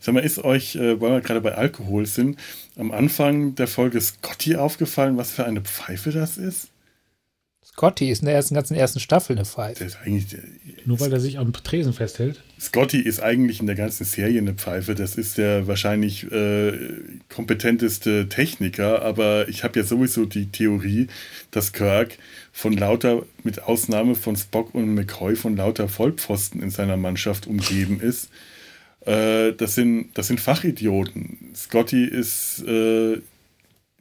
Sag 0.00 0.14
mal, 0.14 0.20
ist 0.20 0.38
euch, 0.44 0.76
äh, 0.76 1.00
weil 1.00 1.12
wir 1.12 1.20
gerade 1.20 1.40
bei 1.40 1.54
Alkohol 1.54 2.06
sind, 2.06 2.38
am 2.76 2.90
Anfang 2.90 3.54
der 3.54 3.68
Folge 3.68 4.00
Scotty 4.00 4.56
aufgefallen, 4.56 5.16
was 5.16 5.30
für 5.30 5.44
eine 5.44 5.60
Pfeife 5.60 6.10
das 6.10 6.36
ist? 6.36 6.68
Scotty 7.72 8.10
ist 8.10 8.20
in 8.20 8.26
der 8.26 8.34
ersten, 8.34 8.54
ganzen 8.54 8.74
ersten 8.74 8.98
Staffel 8.98 9.36
eine 9.36 9.44
Pfeife. 9.44 9.86
Nur 10.84 10.98
weil 10.98 11.12
er 11.12 11.20
sich 11.20 11.38
am 11.38 11.52
Tresen 11.52 11.92
festhält? 11.92 12.42
Scotty 12.58 12.98
ist 12.98 13.20
eigentlich 13.20 13.60
in 13.60 13.66
der 13.66 13.76
ganzen 13.76 14.04
Serie 14.04 14.40
eine 14.40 14.54
Pfeife. 14.54 14.96
Das 14.96 15.14
ist 15.14 15.38
der 15.38 15.68
wahrscheinlich 15.68 16.30
äh, 16.32 16.72
kompetenteste 17.28 18.28
Techniker. 18.28 19.02
Aber 19.02 19.48
ich 19.48 19.62
habe 19.62 19.78
ja 19.78 19.84
sowieso 19.84 20.24
die 20.24 20.46
Theorie, 20.46 21.06
dass 21.52 21.72
Kirk 21.72 22.18
von 22.52 22.72
lauter, 22.72 23.22
mit 23.44 23.62
Ausnahme 23.62 24.16
von 24.16 24.34
Spock 24.34 24.74
und 24.74 24.94
McCoy, 24.94 25.36
von 25.36 25.56
lauter 25.56 25.88
Vollpfosten 25.88 26.60
in 26.60 26.70
seiner 26.70 26.96
Mannschaft 26.96 27.46
umgeben 27.46 28.00
ist. 28.00 28.28
Äh, 29.06 29.52
das, 29.52 29.76
sind, 29.76 30.10
das 30.14 30.26
sind 30.26 30.40
Fachidioten. 30.40 31.52
Scotty 31.54 32.04
ist, 32.04 32.60
äh, 32.66 33.20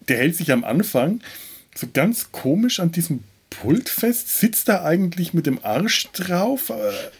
der 0.08 0.18
hält 0.18 0.36
sich 0.36 0.52
am 0.52 0.64
Anfang 0.64 1.22
so 1.76 1.88
ganz 1.94 2.32
komisch 2.32 2.80
an 2.80 2.92
diesem 2.92 3.24
Pult 3.62 3.90
fest, 3.90 4.40
sitzt 4.40 4.68
da 4.68 4.84
eigentlich 4.84 5.34
mit 5.34 5.46
dem 5.46 5.64
Arsch 5.64 6.08
drauf, 6.14 6.70
äh, 6.70 6.74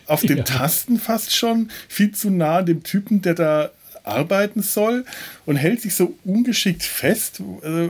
auf 0.06 0.22
den 0.22 0.38
ja. 0.38 0.44
Tasten 0.44 1.00
fast 1.00 1.36
schon, 1.36 1.70
viel 1.88 2.12
zu 2.12 2.30
nah 2.30 2.62
dem 2.62 2.84
Typen, 2.84 3.22
der 3.22 3.34
da 3.34 3.72
arbeiten 4.04 4.62
soll 4.62 5.06
und 5.46 5.58
hält 5.58 5.82
sich 5.82 5.96
so 5.96 6.16
ungeschickt 6.24 6.84
fest, 6.84 7.42
äh, 7.64 7.86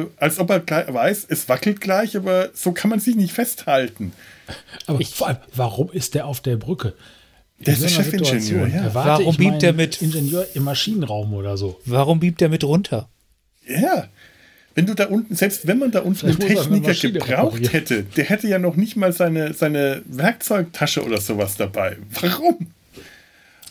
äh, 0.00 0.06
als 0.16 0.38
ob 0.38 0.50
er 0.50 0.60
gleich, 0.60 0.92
weiß, 0.92 1.26
es 1.28 1.48
wackelt 1.48 1.80
gleich, 1.80 2.16
aber 2.16 2.50
so 2.52 2.72
kann 2.72 2.90
man 2.90 3.00
sich 3.00 3.14
nicht 3.14 3.32
festhalten. 3.32 4.12
Aber 4.86 5.00
ich, 5.00 5.14
vor 5.14 5.28
allem, 5.28 5.38
warum 5.54 5.90
ist 5.92 6.14
der 6.14 6.26
auf 6.26 6.40
der 6.40 6.56
Brücke? 6.56 6.94
Der 7.60 7.74
ist 7.74 7.82
der 7.82 7.88
Chefingenieur, 7.90 8.66
ja. 8.66 8.92
Warum 8.92 9.36
biebt 9.36 9.62
der 9.62 9.72
mit 9.72 10.02
Ingenieur 10.02 10.46
im 10.54 10.64
Maschinenraum 10.64 11.32
oder 11.32 11.56
so? 11.56 11.80
Warum 11.84 12.18
biebt 12.18 12.40
der 12.40 12.48
mit 12.48 12.64
runter? 12.64 13.08
Ja, 13.66 14.08
wenn 14.74 14.86
du 14.86 14.94
da 14.94 15.06
unten, 15.06 15.34
selbst 15.34 15.66
wenn 15.66 15.78
man 15.78 15.90
da 15.90 16.00
unten 16.00 16.26
einen 16.26 16.38
Techniker 16.38 16.94
gebraucht 16.94 17.72
hätte, 17.72 18.04
der 18.04 18.24
hätte 18.24 18.48
ja 18.48 18.58
noch 18.58 18.76
nicht 18.76 18.96
mal 18.96 19.12
seine, 19.12 19.52
seine 19.54 20.02
Werkzeugtasche 20.06 21.04
oder 21.04 21.20
sowas 21.20 21.56
dabei. 21.56 21.96
Warum? 22.20 22.68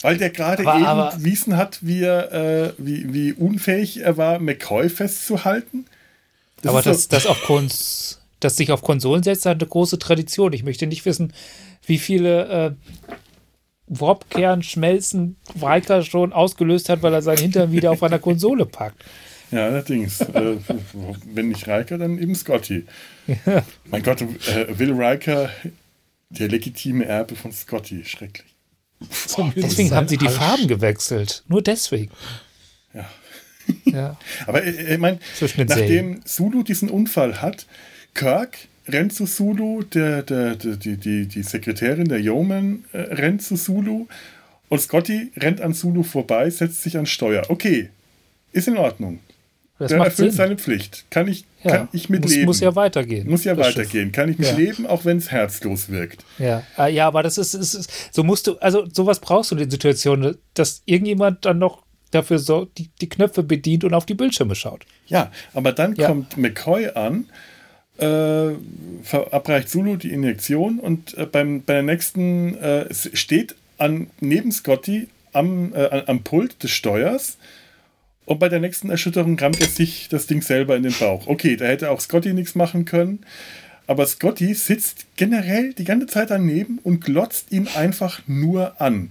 Weil 0.01 0.17
der 0.17 0.31
gerade 0.31 0.63
eben 0.63 1.23
bewiesen 1.23 1.57
hat, 1.57 1.79
wie, 1.81 2.01
er, 2.03 2.31
äh, 2.31 2.73
wie, 2.77 3.13
wie 3.13 3.33
unfähig 3.33 4.01
er 4.01 4.17
war, 4.17 4.39
McCoy 4.39 4.89
festzuhalten. 4.89 5.85
Das 6.61 6.69
aber 6.69 6.81
das, 6.81 7.07
das, 7.07 7.25
auf 7.25 7.41
Kons 7.43 8.19
das 8.39 8.57
sich 8.57 8.71
auf 8.71 8.81
Konsolen 8.81 9.23
setzt, 9.23 9.45
hat 9.45 9.61
eine 9.61 9.69
große 9.69 9.99
Tradition. 9.99 10.53
Ich 10.53 10.63
möchte 10.63 10.87
nicht 10.87 11.05
wissen, 11.05 11.33
wie 11.85 11.99
viele 11.99 12.47
äh, 12.47 12.71
Warp-Kern-Schmelzen 13.87 15.37
Riker 15.61 16.01
schon 16.03 16.33
ausgelöst 16.33 16.89
hat, 16.89 17.03
weil 17.03 17.13
er 17.13 17.21
seinen 17.21 17.37
Hintern 17.37 17.71
wieder 17.71 17.91
auf 17.91 18.03
einer 18.03 18.19
Konsole 18.19 18.65
packt. 18.65 19.03
Ja, 19.51 19.65
allerdings. 19.65 20.21
äh, 20.21 20.57
wenn 21.25 21.49
nicht 21.49 21.67
Riker, 21.67 21.97
dann 21.97 22.17
eben 22.17 22.35
Scotty. 22.35 22.85
Ja. 23.45 23.63
Mein 23.85 24.03
Gott, 24.03 24.21
äh, 24.21 24.79
Will 24.79 24.93
Riker, 24.93 25.49
der 26.29 26.47
legitime 26.47 27.05
Erbe 27.05 27.35
von 27.35 27.51
Scotty. 27.51 28.03
Schrecklich. 28.05 28.51
Oh, 29.37 29.49
deswegen 29.55 29.91
haben 29.91 30.07
sie 30.07 30.17
die 30.17 30.29
Farben 30.29 30.67
gewechselt. 30.67 31.43
Nur 31.47 31.61
deswegen. 31.61 32.11
Ja. 32.93 33.09
ja. 33.85 34.17
Aber 34.45 34.63
äh, 34.63 34.93
ich 34.93 34.99
meine, 34.99 35.19
nachdem 35.57 36.21
Sulu 36.25 36.63
diesen 36.63 36.89
Unfall 36.89 37.41
hat, 37.41 37.65
Kirk 38.13 38.57
rennt 38.87 39.13
zu 39.13 39.25
Sulu, 39.25 39.83
der, 39.83 40.23
der, 40.23 40.55
der 40.55 40.75
die, 40.75 40.97
die, 40.97 41.27
die 41.27 41.43
Sekretärin 41.43 42.07
der 42.07 42.19
Yeoman 42.19 42.85
äh, 42.93 42.99
rennt 42.99 43.41
zu 43.41 43.55
Sulu 43.55 44.07
und 44.69 44.81
Scotty 44.81 45.31
rennt 45.35 45.61
an 45.61 45.73
Sulu 45.73 46.03
vorbei, 46.03 46.49
setzt 46.49 46.83
sich 46.83 46.97
an 46.97 47.05
Steuer. 47.05 47.43
Okay, 47.49 47.89
ist 48.51 48.67
in 48.67 48.77
Ordnung. 48.77 49.19
Das 49.81 49.89
der 49.89 49.97
erfüllt 49.97 50.29
Sinn. 50.29 50.37
seine 50.37 50.57
Pflicht. 50.57 51.05
Kann 51.09 51.27
ich, 51.27 51.43
ja, 51.63 51.71
kann 51.71 51.89
ich 51.91 52.07
mit 52.07 52.21
muss, 52.21 52.31
leben. 52.35 52.45
Muss 52.45 52.59
ja 52.59 52.75
weitergehen. 52.75 53.27
Muss 53.27 53.43
ja 53.45 53.57
weitergehen. 53.57 54.09
Schiff. 54.09 54.11
Kann 54.11 54.29
ich 54.29 54.37
mit 54.37 54.47
ja. 54.47 54.55
leben, 54.55 54.85
auch 54.85 55.05
wenn 55.05 55.17
es 55.17 55.31
herzlos 55.31 55.89
wirkt. 55.89 56.23
Ja, 56.37 56.61
ah, 56.77 56.85
ja, 56.85 57.07
aber 57.07 57.23
das 57.23 57.39
ist, 57.39 57.55
ist, 57.55 57.73
ist, 57.73 57.91
so 58.11 58.23
musst 58.23 58.45
du, 58.45 58.57
also 58.59 58.87
sowas 58.93 59.19
brauchst 59.19 59.49
du 59.49 59.55
in 59.55 59.61
den 59.61 59.71
Situationen, 59.71 60.37
dass 60.53 60.83
irgendjemand 60.85 61.45
dann 61.45 61.57
noch 61.57 61.81
dafür 62.11 62.37
so 62.37 62.65
die, 62.77 62.89
die 63.01 63.09
Knöpfe 63.09 63.41
bedient 63.41 63.83
und 63.83 63.95
auf 63.95 64.05
die 64.05 64.13
Bildschirme 64.13 64.53
schaut. 64.53 64.85
Ja, 65.07 65.31
aber 65.55 65.71
dann 65.71 65.95
ja. 65.95 66.07
kommt 66.07 66.37
McCoy 66.37 66.89
an, 66.89 67.25
äh, 67.97 68.55
verabreicht 69.01 69.67
Zulu 69.67 69.95
die 69.95 70.11
Injektion 70.11 70.77
und 70.77 71.17
äh, 71.17 71.25
beim, 71.25 71.63
bei 71.63 71.73
der 71.73 71.83
nächsten 71.83 72.55
äh, 72.55 72.93
steht 72.93 73.55
an, 73.79 74.11
neben 74.19 74.51
Scotty 74.51 75.07
am, 75.33 75.73
äh, 75.73 76.03
am 76.05 76.21
Pult 76.21 76.61
des 76.61 76.69
Steuers 76.69 77.37
Und 78.31 78.39
bei 78.39 78.47
der 78.47 78.61
nächsten 78.61 78.89
Erschütterung 78.89 79.37
rammt 79.37 79.59
er 79.59 79.67
sich 79.67 80.07
das 80.07 80.25
Ding 80.25 80.41
selber 80.41 80.77
in 80.77 80.83
den 80.83 80.93
Bauch. 80.97 81.27
Okay, 81.27 81.57
da 81.57 81.65
hätte 81.65 81.91
auch 81.91 81.99
Scotty 81.99 82.31
nichts 82.31 82.55
machen 82.55 82.85
können. 82.85 83.19
Aber 83.87 84.05
Scotty 84.07 84.53
sitzt 84.53 85.05
generell 85.17 85.73
die 85.73 85.83
ganze 85.83 86.07
Zeit 86.07 86.31
daneben 86.31 86.79
und 86.81 87.03
glotzt 87.03 87.51
ihn 87.51 87.67
einfach 87.75 88.21
nur 88.27 88.79
an. 88.79 89.09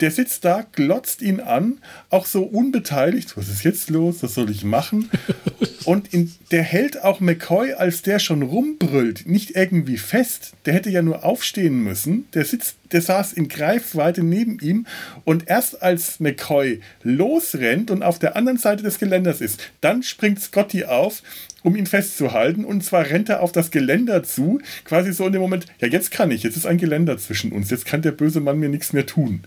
Der 0.00 0.10
sitzt 0.10 0.44
da, 0.46 0.64
glotzt 0.72 1.20
ihn 1.20 1.40
an, 1.40 1.78
auch 2.08 2.24
so 2.24 2.42
unbeteiligt. 2.42 3.36
Was 3.36 3.48
ist 3.48 3.64
jetzt 3.64 3.90
los? 3.90 4.22
Was 4.22 4.34
soll 4.34 4.50
ich 4.50 4.64
machen? 4.64 5.10
Und 5.84 6.12
in, 6.12 6.32
der 6.50 6.62
hält 6.62 7.02
auch 7.02 7.20
McCoy, 7.20 7.72
als 7.72 8.02
der 8.02 8.18
schon 8.18 8.42
rumbrüllt, 8.42 9.26
nicht 9.26 9.56
irgendwie 9.56 9.98
fest. 9.98 10.52
Der 10.64 10.74
hätte 10.74 10.90
ja 10.90 11.02
nur 11.02 11.24
aufstehen 11.24 11.82
müssen. 11.82 12.26
Der 12.32 12.44
sitzt, 12.44 12.76
der 12.92 13.02
saß 13.02 13.32
in 13.32 13.48
Greifweite 13.48 14.22
neben 14.22 14.58
ihm. 14.60 14.86
Und 15.24 15.48
erst 15.48 15.82
als 15.82 16.20
McCoy 16.20 16.80
losrennt 17.02 17.90
und 17.90 18.02
auf 18.02 18.18
der 18.18 18.36
anderen 18.36 18.58
Seite 18.58 18.82
des 18.82 18.98
Geländers 18.98 19.40
ist, 19.40 19.60
dann 19.80 20.02
springt 20.02 20.40
Scotty 20.40 20.84
auf, 20.84 21.22
um 21.62 21.76
ihn 21.76 21.86
festzuhalten. 21.86 22.64
Und 22.64 22.84
zwar 22.84 23.06
rennt 23.06 23.28
er 23.28 23.42
auf 23.42 23.52
das 23.52 23.70
Geländer 23.70 24.22
zu, 24.22 24.60
quasi 24.84 25.12
so 25.12 25.26
in 25.26 25.32
dem 25.32 25.42
Moment, 25.42 25.66
ja, 25.80 25.88
jetzt 25.88 26.10
kann 26.10 26.30
ich, 26.30 26.42
jetzt 26.42 26.56
ist 26.56 26.66
ein 26.66 26.78
Geländer 26.78 27.18
zwischen 27.18 27.52
uns, 27.52 27.70
jetzt 27.70 27.86
kann 27.86 28.02
der 28.02 28.12
böse 28.12 28.40
Mann 28.40 28.58
mir 28.58 28.68
nichts 28.68 28.92
mehr 28.92 29.06
tun. 29.06 29.42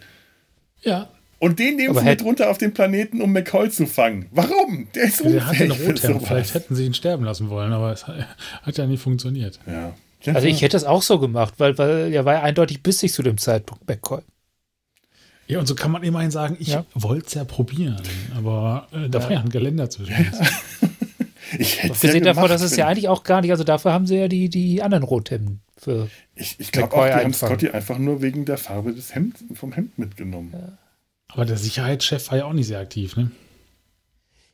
Ja. 0.84 1.10
Und 1.40 1.60
den 1.60 1.76
nehmen 1.76 1.94
sie 1.94 2.04
mit 2.06 2.24
runter 2.24 2.50
auf 2.50 2.58
den 2.58 2.74
Planeten, 2.74 3.22
um 3.22 3.34
McCoy 3.34 3.70
zu 3.70 3.86
fangen. 3.86 4.28
Warum? 4.32 4.88
Der 4.96 5.04
ist 5.04 5.20
ja, 5.20 5.30
Der 5.30 5.46
hat 5.46 5.60
den 5.60 5.72
Rothemd. 5.72 6.26
Vielleicht 6.26 6.54
hätten 6.54 6.74
sie 6.74 6.86
ihn 6.86 6.94
sterben 6.94 7.26
lassen 7.26 7.50
wollen, 7.50 7.74
aber 7.74 7.92
es 7.92 8.08
hat 8.08 8.78
ja 8.78 8.86
nicht 8.86 9.02
funktioniert. 9.02 9.60
Ja. 9.68 9.94
Also 10.34 10.48
ich 10.48 10.62
hätte 10.62 10.78
es 10.78 10.86
auch 10.86 11.02
so 11.02 11.20
gemacht, 11.20 11.56
weil, 11.58 11.78
weil 11.78 12.14
er 12.14 12.24
war 12.24 12.36
ja 12.36 12.44
eindeutig 12.44 12.82
bissig 12.82 13.12
zu 13.12 13.24
dem 13.24 13.38
Zeitpunkt, 13.38 13.86
McCoy. 13.90 14.22
Ja, 15.48 15.60
und 15.60 15.68
so 15.68 15.76
kann 15.76 15.92
man 15.92 16.04
immerhin 16.04 16.32
sagen, 16.32 16.56
ich 16.60 16.70
ja. 16.70 16.86
wollte 16.94 17.28
es 17.28 17.34
ja 17.34 17.44
probieren, 17.44 18.02
aber 18.38 18.88
äh, 18.94 19.10
da 19.10 19.22
war 19.22 19.32
ja 19.32 19.42
ein 19.42 19.50
Geländer 19.50 19.90
zwischen 19.90 20.16
uns. 20.16 20.40
ich 21.60 21.84
hätte 21.84 22.08
ja 22.08 22.20
davor, 22.22 22.48
dass 22.48 22.62
es 22.62 22.78
ja 22.78 22.88
eigentlich 22.88 23.10
auch 23.10 23.24
gar 23.24 23.42
nicht, 23.42 23.52
also 23.52 23.66
dafür 23.66 23.92
haben 23.92 24.08
sie 24.08 24.16
ja 24.16 24.30
die, 24.30 24.48
die 24.48 24.82
anderen 24.82 25.04
Rothemden 25.04 25.63
für. 25.84 26.10
Ich, 26.36 26.60
ich 26.60 26.72
glaube 26.72 26.94
auch, 26.94 27.06
die 27.06 27.14
haben 27.14 27.34
Scotty 27.34 27.70
einfach 27.70 27.98
nur 27.98 28.22
wegen 28.22 28.46
der 28.46 28.58
Farbe 28.58 28.94
des 28.94 29.14
Hemd, 29.14 29.38
vom 29.54 29.74
Hemd 29.74 29.98
mitgenommen. 29.98 30.52
Ja. 30.54 30.78
Aber 31.28 31.46
der 31.46 31.58
Sicherheitschef 31.58 32.32
war 32.32 32.38
ja 32.38 32.46
auch 32.46 32.54
nicht 32.54 32.68
sehr 32.68 32.80
aktiv, 32.80 33.16
ne? 33.16 33.32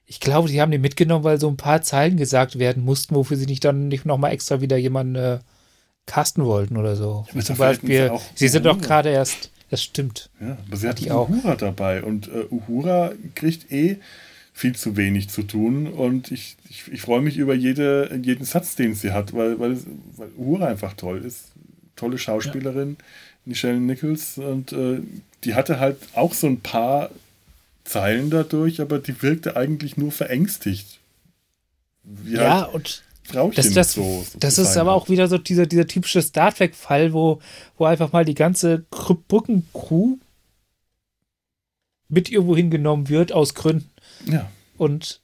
Ich 0.05 0.19
glaube, 0.19 0.49
die 0.49 0.59
haben 0.59 0.71
den 0.71 0.81
mitgenommen, 0.81 1.23
weil 1.23 1.39
so 1.39 1.47
ein 1.47 1.57
paar 1.57 1.83
Zeilen 1.83 2.17
gesagt 2.17 2.57
werden 2.57 2.83
mussten, 2.83 3.13
wofür 3.13 3.37
sie 3.37 3.45
nicht 3.45 3.63
dann 3.63 3.89
nicht 3.89 4.05
nochmal 4.05 4.31
extra 4.31 4.59
wieder 4.59 4.75
jemanden 4.75 5.15
äh, 5.15 5.39
casten 6.07 6.43
wollten 6.45 6.77
oder 6.77 6.95
so. 6.95 7.27
Ja, 7.33 7.41
Zum 7.41 7.57
Beispiel, 7.57 8.11
sie 8.33 8.47
sind 8.47 8.65
doch 8.65 8.79
gerade 8.79 9.09
erst, 9.09 9.51
das 9.69 9.83
stimmt. 9.83 10.31
Ja, 10.41 10.57
aber 10.65 10.77
sie 10.77 10.87
hat 10.87 10.99
die 10.99 11.11
Uhura 11.11 11.53
auch. 11.53 11.57
dabei 11.57 12.01
und 12.01 12.27
äh, 12.27 12.45
Uhura 12.49 13.11
kriegt 13.35 13.71
eh 13.71 13.97
viel 14.59 14.75
zu 14.75 14.97
wenig 14.97 15.29
zu 15.29 15.43
tun 15.43 15.87
und 15.87 16.31
ich, 16.31 16.57
ich, 16.69 16.83
ich 16.91 17.01
freue 17.01 17.21
mich 17.21 17.37
über 17.37 17.53
jede, 17.53 18.19
jeden 18.21 18.43
Satz, 18.43 18.75
den 18.75 18.93
sie 18.93 19.13
hat, 19.13 19.33
weil, 19.33 19.57
weil, 19.57 19.77
weil 20.17 20.27
Uhura 20.37 20.67
einfach 20.67 20.95
toll 20.95 21.23
ist. 21.23 21.53
Tolle 21.95 22.17
Schauspielerin, 22.17 22.97
ja. 22.99 23.05
Michelle 23.45 23.79
Nichols 23.79 24.37
und 24.37 24.73
äh, 24.73 24.99
die 25.45 25.55
hatte 25.55 25.79
halt 25.79 25.95
auch 26.13 26.33
so 26.33 26.47
ein 26.47 26.59
paar 26.59 27.09
Zeilen 27.85 28.29
dadurch, 28.29 28.81
aber 28.81 28.99
die 28.99 29.21
wirkte 29.21 29.55
eigentlich 29.55 29.95
nur 29.95 30.11
verängstigt. 30.11 30.99
Wie 32.03 32.33
ja, 32.33 32.63
halt 32.63 32.73
und 32.73 33.03
Frauchen 33.23 33.55
das, 33.55 33.71
das, 33.71 33.93
so, 33.93 34.25
so 34.29 34.39
das 34.39 34.57
ist 34.57 34.75
aber 34.75 34.91
auch 34.91 35.07
wieder 35.07 35.29
so 35.29 35.37
dieser, 35.37 35.67
dieser 35.67 35.87
typische 35.87 36.21
Star 36.21 36.53
Trek-Fall, 36.53 37.13
wo, 37.13 37.39
wo 37.77 37.85
einfach 37.85 38.11
mal 38.11 38.25
die 38.25 38.35
ganze 38.35 38.83
Brückencrew 38.89 40.17
mit 42.09 42.29
irgendwo 42.29 42.57
hingenommen 42.57 43.07
wird, 43.07 43.31
aus 43.31 43.53
Gründen. 43.53 43.89
Ja. 44.25 44.49
Und 44.77 45.21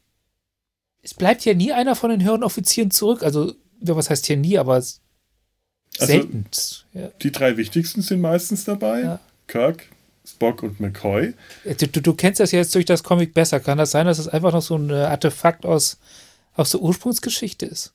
es 1.02 1.14
bleibt 1.14 1.46
ja 1.46 1.54
nie 1.54 1.72
einer 1.72 1.96
von 1.96 2.10
den 2.10 2.24
höheren 2.24 2.44
Offizieren 2.44 2.92
zurück. 2.92 3.24
Also, 3.24 3.54
was 3.80 4.10
heißt 4.10 4.26
hier 4.26 4.38
nie, 4.38 4.58
aber 4.58 4.74
also, 4.76 5.00
selten. 5.92 6.46
Ja. 6.94 7.10
Die 7.22 7.32
drei 7.32 7.58
wichtigsten 7.58 8.02
sind 8.02 8.22
meistens 8.22 8.66
dabei. 8.66 9.02
Ja. 9.02 9.20
Kirk, 9.48 9.86
Spock 10.26 10.64
und 10.64 10.80
McCoy. 10.80 11.34
Du, 11.64 11.88
du, 11.88 12.02
du, 12.02 12.14
kennst 12.14 12.40
das 12.40 12.52
jetzt 12.52 12.74
durch 12.74 12.86
das 12.86 13.04
Comic 13.04 13.34
besser. 13.34 13.60
Kann 13.60 13.78
das 13.78 13.92
sein, 13.92 14.06
dass 14.08 14.20
es 14.20 14.28
einfach 14.28 14.52
noch 14.52 14.62
so 14.62 14.76
ein 14.76 14.92
Artefakt 14.92 15.66
aus, 15.66 16.00
aus 16.56 16.72
der 16.72 16.82
Ursprungsgeschichte 16.82 17.66
ist? 17.66 17.94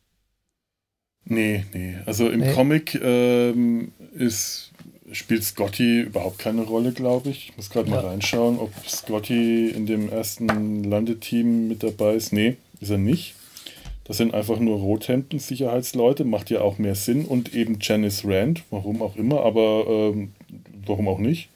Nee, 1.25 1.67
nee. 1.73 1.99
Also 2.07 2.29
im 2.29 2.41
nee. 2.41 2.53
Comic 2.53 2.95
ähm, 2.95 3.93
ist, 4.15 4.71
spielt 5.13 5.45
Scotty 5.45 6.01
überhaupt 6.03 6.39
keine 6.39 6.63
Rolle, 6.63 6.93
glaube 6.93 7.31
ich. 7.31 7.51
Ich 7.51 7.57
muss 7.57 7.71
gerade 7.71 7.91
ja. 7.91 7.97
mal 7.97 8.07
reinschauen, 8.07 8.59
ob 8.59 8.73
Scotty 8.89 9.69
in 9.69 9.87
dem 9.87 10.11
ersten 10.11 10.85
Landeteam 10.85 11.69
mit 11.69 11.83
dabei 11.83 12.15
ist. 12.15 12.33
Nee, 12.33 12.57
ist 12.81 12.91
er 12.91 12.99
nicht. 12.99 13.35
Das 14.05 14.17
sind 14.17 14.35
einfach 14.35 14.59
nur 14.59 14.79
Rothemden-Sicherheitsleute, 14.79 16.25
macht 16.25 16.51
ja 16.51 16.63
auch 16.63 16.79
mehr 16.79 16.97
Sinn. 16.97 17.25
Und 17.25 17.55
eben 17.55 17.79
Janice 17.81 18.25
Rand, 18.25 18.65
warum 18.71 19.03
auch 19.03 19.17
immer, 19.17 19.43
aber 19.43 19.85
ähm, 19.89 20.33
warum 20.85 21.09
auch 21.09 21.19
nicht. 21.19 21.49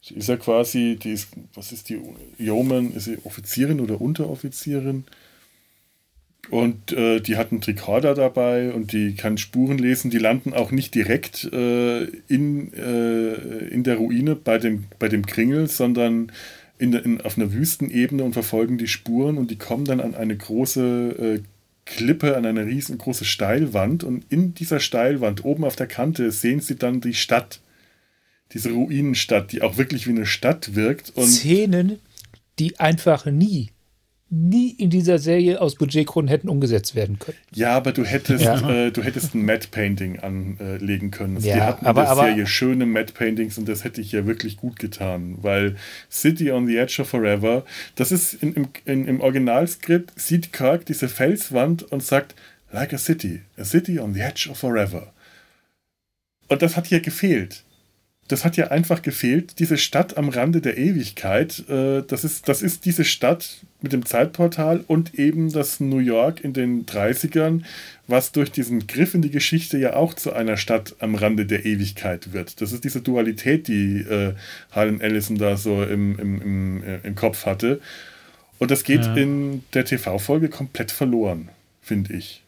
Sie 0.00 0.14
ist 0.14 0.28
ja 0.28 0.36
quasi, 0.36 0.98
die 1.00 1.12
ist, 1.12 1.28
was 1.54 1.70
ist 1.70 1.88
die, 1.88 2.00
Yeoman, 2.38 2.92
ist 2.92 3.04
sie 3.04 3.18
Offizierin 3.24 3.80
oder 3.80 4.00
Unteroffizierin? 4.00 5.04
Und 6.50 6.92
äh, 6.92 7.20
die 7.20 7.36
hat 7.36 7.52
einen 7.52 7.60
Tricorder 7.60 8.14
dabei 8.14 8.72
und 8.72 8.92
die 8.92 9.14
kann 9.14 9.38
Spuren 9.38 9.78
lesen. 9.78 10.10
Die 10.10 10.18
landen 10.18 10.52
auch 10.52 10.70
nicht 10.70 10.94
direkt 10.94 11.44
äh, 11.52 12.04
in, 12.28 12.72
äh, 12.74 13.34
in 13.68 13.84
der 13.84 13.96
Ruine 13.96 14.34
bei 14.34 14.58
dem, 14.58 14.84
bei 14.98 15.08
dem 15.08 15.24
Kringel, 15.24 15.68
sondern 15.68 16.32
in, 16.78 16.92
in, 16.92 17.20
auf 17.20 17.38
einer 17.38 17.52
Wüstenebene 17.52 18.24
und 18.24 18.32
verfolgen 18.32 18.76
die 18.76 18.88
Spuren 18.88 19.38
und 19.38 19.50
die 19.50 19.56
kommen 19.56 19.84
dann 19.84 20.00
an 20.00 20.14
eine 20.14 20.36
große 20.36 21.40
äh, 21.40 21.42
Klippe, 21.84 22.36
an 22.36 22.44
eine 22.44 22.66
riesengroße 22.66 23.24
Steilwand. 23.24 24.04
Und 24.04 24.24
in 24.28 24.52
dieser 24.54 24.80
Steilwand, 24.80 25.44
oben 25.44 25.64
auf 25.64 25.76
der 25.76 25.86
Kante, 25.86 26.32
sehen 26.32 26.60
sie 26.60 26.76
dann 26.76 27.00
die 27.00 27.14
Stadt 27.14 27.60
diese 28.52 28.70
Ruinenstadt, 28.70 29.52
die 29.52 29.62
auch 29.62 29.78
wirklich 29.78 30.06
wie 30.06 30.10
eine 30.10 30.26
Stadt 30.26 30.74
wirkt. 30.74 31.10
Und 31.14 31.28
Szenen, 31.28 31.98
die 32.58 32.78
einfach 32.78 33.26
nie, 33.26 33.70
nie 34.32 34.70
in 34.70 34.88
dieser 34.88 35.18
Serie 35.18 35.60
aus 35.60 35.74
Budgetgründen 35.74 36.28
hätten 36.30 36.48
umgesetzt 36.48 36.94
werden 36.94 37.18
können. 37.18 37.36
Ja, 37.54 37.76
aber 37.76 37.92
du 37.92 38.02
hättest, 38.02 38.42
ja. 38.42 38.86
äh, 38.86 38.90
du 38.90 39.02
hättest 39.02 39.34
ein 39.34 39.44
Matte 39.44 39.68
Painting 39.70 40.20
anlegen 40.20 41.10
können. 41.10 41.36
Also 41.36 41.48
ja, 41.48 41.54
die 41.54 41.60
hatten 41.60 41.86
aber, 41.86 42.00
in 42.00 42.06
der 42.06 42.12
aber, 42.12 42.22
Serie 42.22 42.46
schöne 42.46 42.86
Matte 42.86 43.12
Paintings 43.12 43.58
und 43.58 43.68
das 43.68 43.84
hätte 43.84 44.00
ich 44.00 44.10
ja 44.10 44.26
wirklich 44.26 44.56
gut 44.56 44.78
getan, 44.78 45.36
weil 45.42 45.76
City 46.10 46.50
on 46.50 46.66
the 46.66 46.78
Edge 46.78 47.02
of 47.02 47.08
Forever, 47.10 47.64
das 47.94 48.10
ist 48.10 48.32
in, 48.34 48.54
im, 48.54 48.68
in, 48.86 49.06
im 49.06 49.20
Originalskript, 49.20 50.18
sieht 50.18 50.52
Kirk 50.52 50.86
diese 50.86 51.10
Felswand 51.10 51.82
und 51.92 52.02
sagt, 52.02 52.34
like 52.72 52.94
a 52.94 52.98
city, 52.98 53.42
a 53.58 53.64
city 53.64 53.98
on 53.98 54.14
the 54.14 54.20
edge 54.20 54.48
of 54.50 54.56
forever. 54.56 55.12
Und 56.48 56.62
das 56.62 56.76
hat 56.76 56.86
hier 56.86 57.00
gefehlt 57.00 57.64
das 58.28 58.44
hat 58.44 58.56
ja 58.56 58.68
einfach 58.68 59.02
gefehlt, 59.02 59.58
diese 59.58 59.76
Stadt 59.76 60.16
am 60.16 60.28
Rande 60.28 60.60
der 60.60 60.78
Ewigkeit. 60.78 61.68
Äh, 61.68 62.02
das, 62.06 62.24
ist, 62.24 62.48
das 62.48 62.62
ist 62.62 62.84
diese 62.84 63.04
Stadt 63.04 63.58
mit 63.80 63.92
dem 63.92 64.06
Zeitportal 64.06 64.84
und 64.86 65.14
eben 65.16 65.52
das 65.52 65.80
New 65.80 65.98
York 65.98 66.42
in 66.42 66.52
den 66.52 66.86
30ern, 66.86 67.62
was 68.06 68.32
durch 68.32 68.52
diesen 68.52 68.86
Griff 68.86 69.14
in 69.14 69.22
die 69.22 69.30
Geschichte 69.30 69.76
ja 69.76 69.94
auch 69.94 70.14
zu 70.14 70.32
einer 70.32 70.56
Stadt 70.56 70.94
am 71.00 71.14
Rande 71.16 71.46
der 71.46 71.66
Ewigkeit 71.66 72.32
wird. 72.32 72.60
Das 72.60 72.72
ist 72.72 72.84
diese 72.84 73.00
Dualität, 73.00 73.66
die 73.66 73.98
äh, 73.98 74.34
Harlan 74.70 75.00
Ellison 75.00 75.36
da 75.36 75.56
so 75.56 75.82
im, 75.82 76.18
im, 76.18 76.40
im, 76.40 76.84
äh, 76.84 76.98
im 77.02 77.14
Kopf 77.16 77.44
hatte. 77.44 77.80
Und 78.58 78.70
das 78.70 78.84
geht 78.84 79.04
ja. 79.04 79.14
in 79.14 79.64
der 79.74 79.84
TV-Folge 79.84 80.48
komplett 80.48 80.92
verloren, 80.92 81.48
finde 81.82 82.14
ich. 82.14 82.42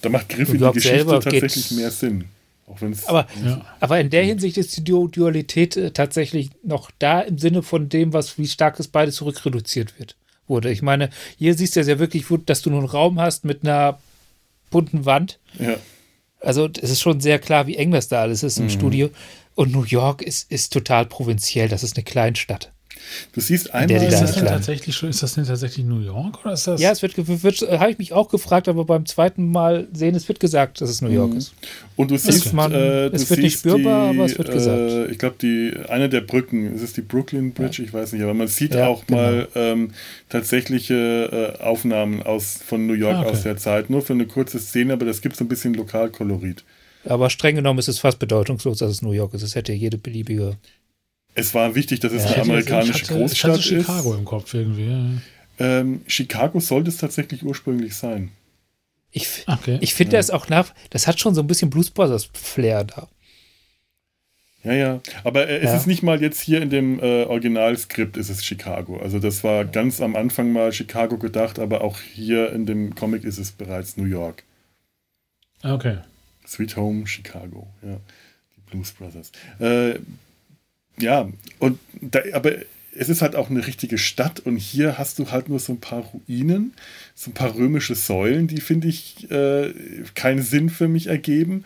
Da 0.00 0.08
macht 0.08 0.28
Griff 0.28 0.50
in 0.50 0.58
die 0.58 0.72
Geschichte 0.72 1.06
tatsächlich 1.06 1.72
mehr 1.72 1.90
Sinn 1.90 2.24
aber, 3.06 3.26
ja. 3.44 3.64
aber 3.80 4.00
in 4.00 4.10
der 4.10 4.24
Hinsicht 4.24 4.56
ist 4.56 4.76
die 4.76 4.84
Dualität 4.84 5.76
äh, 5.76 5.90
tatsächlich 5.90 6.50
noch 6.62 6.90
da 6.98 7.20
im 7.20 7.38
Sinne 7.38 7.62
von 7.62 7.88
dem, 7.88 8.12
was 8.12 8.38
wie 8.38 8.46
stark 8.46 8.80
es 8.80 8.88
beide 8.88 9.12
zurückreduziert 9.12 9.98
wird 9.98 10.16
wurde. 10.46 10.70
Ich 10.70 10.82
meine, 10.82 11.10
hier 11.38 11.54
siehst 11.54 11.76
du 11.76 11.80
ja 11.80 11.84
sehr 11.84 11.98
wirklich, 11.98 12.26
dass 12.46 12.62
du 12.62 12.70
nur 12.70 12.80
einen 12.80 12.88
Raum 12.88 13.20
hast 13.20 13.44
mit 13.44 13.64
einer 13.64 13.98
bunten 14.70 15.06
Wand. 15.06 15.38
Ja. 15.58 15.76
Also 16.40 16.68
es 16.80 16.90
ist 16.90 17.00
schon 17.00 17.20
sehr 17.20 17.38
klar, 17.38 17.66
wie 17.66 17.76
eng 17.76 17.90
das 17.90 18.08
da 18.08 18.22
alles 18.22 18.42
ist 18.42 18.58
im 18.58 18.64
mhm. 18.64 18.70
Studio. 18.70 19.10
Und 19.54 19.72
New 19.72 19.84
York 19.84 20.20
ist, 20.20 20.50
ist 20.50 20.72
total 20.72 21.06
provinziell. 21.06 21.68
Das 21.68 21.82
ist 21.82 21.96
eine 21.96 22.04
Kleinstadt. 22.04 22.72
Du 23.32 23.40
siehst 23.40 23.74
einmal. 23.74 24.02
ist, 24.02 24.20
das 24.20 24.32
denn 24.34 24.46
tatsächlich, 24.46 25.02
ist 25.02 25.22
das 25.22 25.34
denn 25.34 25.44
tatsächlich 25.44 25.84
New 25.84 26.00
York 26.00 26.44
oder 26.44 26.54
ist 26.54 26.66
das? 26.66 26.80
Ja, 26.80 26.90
es 26.90 27.02
wird, 27.02 27.14
wird 27.16 27.60
habe 27.62 27.90
ich 27.90 27.98
mich 27.98 28.12
auch 28.12 28.28
gefragt, 28.28 28.68
aber 28.68 28.84
beim 28.84 29.06
zweiten 29.06 29.50
Mal 29.50 29.88
sehen, 29.92 30.14
es 30.14 30.28
wird 30.28 30.40
gesagt, 30.40 30.80
dass 30.80 30.90
es 30.90 31.02
New 31.02 31.10
York 31.10 31.32
mhm. 31.32 31.38
ist. 31.38 31.54
Und 31.96 32.10
du 32.10 32.18
siehst, 32.18 32.52
man, 32.52 32.72
äh, 32.72 33.10
du 33.10 33.16
es 33.16 33.28
wird 33.30 33.40
nicht 33.40 33.58
spürbar, 33.58 34.12
die, 34.12 34.18
aber 34.18 34.26
es 34.26 34.38
wird 34.38 34.50
gesagt. 34.50 34.78
Äh, 34.78 35.06
ich 35.06 35.18
glaube, 35.18 35.36
die 35.40 35.72
eine 35.88 36.08
der 36.08 36.20
Brücken, 36.20 36.74
ist 36.74 36.82
es 36.82 36.92
die 36.92 37.02
Brooklyn 37.02 37.52
Bridge, 37.52 37.82
ja. 37.82 37.88
ich 37.88 37.92
weiß 37.92 38.12
nicht, 38.12 38.22
aber 38.22 38.34
man 38.34 38.48
sieht 38.48 38.74
ja, 38.74 38.86
auch 38.86 39.06
genau. 39.06 39.20
mal 39.20 39.48
ähm, 39.54 39.90
tatsächliche 40.28 41.56
äh, 41.58 41.62
Aufnahmen 41.62 42.22
aus 42.22 42.58
von 42.64 42.86
New 42.86 42.94
York 42.94 43.16
ah, 43.16 43.20
okay. 43.20 43.30
aus 43.30 43.42
der 43.42 43.56
Zeit, 43.56 43.90
nur 43.90 44.02
für 44.02 44.12
eine 44.12 44.26
kurze 44.26 44.58
Szene, 44.58 44.92
aber 44.92 45.04
das 45.04 45.20
gibt 45.20 45.36
so 45.36 45.44
ein 45.44 45.48
bisschen 45.48 45.74
Lokalkolorit. 45.74 46.64
Aber 47.06 47.30
streng 47.30 47.56
genommen 47.56 47.78
ist 47.78 47.88
es 47.88 47.98
fast 47.98 48.18
bedeutungslos, 48.18 48.78
dass 48.78 48.90
es 48.90 49.02
New 49.02 49.12
York 49.12 49.34
ist. 49.34 49.42
Es 49.42 49.54
hätte 49.54 49.72
jede 49.72 49.98
beliebige 49.98 50.56
Es 51.34 51.54
war 51.54 51.74
wichtig, 51.74 52.00
dass 52.00 52.12
es 52.12 52.24
ja, 52.24 52.30
eine 52.30 52.42
amerikanische 52.42 53.02
ich 53.02 53.10
hatte, 53.10 53.18
Großstadt 53.18 53.58
ich 53.58 53.72
hatte 53.72 53.82
Chicago 53.82 54.12
ist. 54.12 54.18
im 54.18 54.24
Kopf 54.24 54.54
irgendwie. 54.54 55.20
Ähm, 55.58 56.02
Chicago 56.06 56.60
sollte 56.60 56.90
es 56.90 56.96
tatsächlich 56.96 57.44
ursprünglich 57.44 57.94
sein. 57.94 58.30
Ich, 59.10 59.44
okay. 59.46 59.78
ich 59.80 59.94
finde 59.94 60.14
ja. 60.14 60.18
das 60.18 60.30
auch 60.30 60.48
nach, 60.48 60.74
das 60.90 61.06
hat 61.06 61.20
schon 61.20 61.34
so 61.34 61.40
ein 61.40 61.46
bisschen 61.46 61.70
Blues 61.70 61.90
Brothers 61.90 62.28
Flair 62.32 62.84
da. 62.84 63.08
Ja, 64.64 64.72
ja. 64.72 65.00
Aber 65.22 65.46
äh, 65.48 65.58
es 65.58 65.64
ja. 65.64 65.76
ist 65.76 65.86
nicht 65.86 66.02
mal 66.02 66.20
jetzt 66.20 66.40
hier 66.40 66.62
in 66.62 66.70
dem 66.70 66.98
äh, 66.98 67.24
Originalskript 67.24 68.16
ist 68.16 68.30
es 68.30 68.44
Chicago. 68.44 68.98
Also 68.98 69.18
das 69.18 69.44
war 69.44 69.64
ganz 69.64 70.00
am 70.00 70.16
Anfang 70.16 70.52
mal 70.52 70.72
Chicago 70.72 71.18
gedacht, 71.18 71.58
aber 71.58 71.82
auch 71.82 72.00
hier 72.00 72.52
in 72.52 72.66
dem 72.66 72.94
Comic 72.94 73.24
ist 73.24 73.38
es 73.38 73.52
bereits 73.52 73.96
New 73.96 74.06
York. 74.06 74.42
Okay. 75.62 75.98
Sweet 76.46 76.76
Home 76.76 77.06
Chicago, 77.06 77.68
ja. 77.82 77.98
Die 78.56 78.70
Blues 78.70 78.92
Brothers. 78.92 79.32
Äh, 79.60 79.98
ja, 80.98 81.28
und 81.58 81.78
da, 82.00 82.20
aber 82.32 82.52
es 82.96 83.08
ist 83.08 83.22
halt 83.22 83.34
auch 83.34 83.50
eine 83.50 83.66
richtige 83.66 83.98
Stadt 83.98 84.40
und 84.40 84.56
hier 84.56 84.98
hast 84.98 85.18
du 85.18 85.30
halt 85.30 85.48
nur 85.48 85.58
so 85.58 85.72
ein 85.72 85.80
paar 85.80 86.02
Ruinen, 86.02 86.74
so 87.14 87.30
ein 87.30 87.34
paar 87.34 87.54
römische 87.54 87.94
Säulen, 87.94 88.46
die 88.46 88.60
finde 88.60 88.88
ich 88.88 89.30
äh, 89.30 89.72
keinen 90.14 90.42
Sinn 90.42 90.70
für 90.70 90.88
mich 90.88 91.08
ergeben 91.08 91.64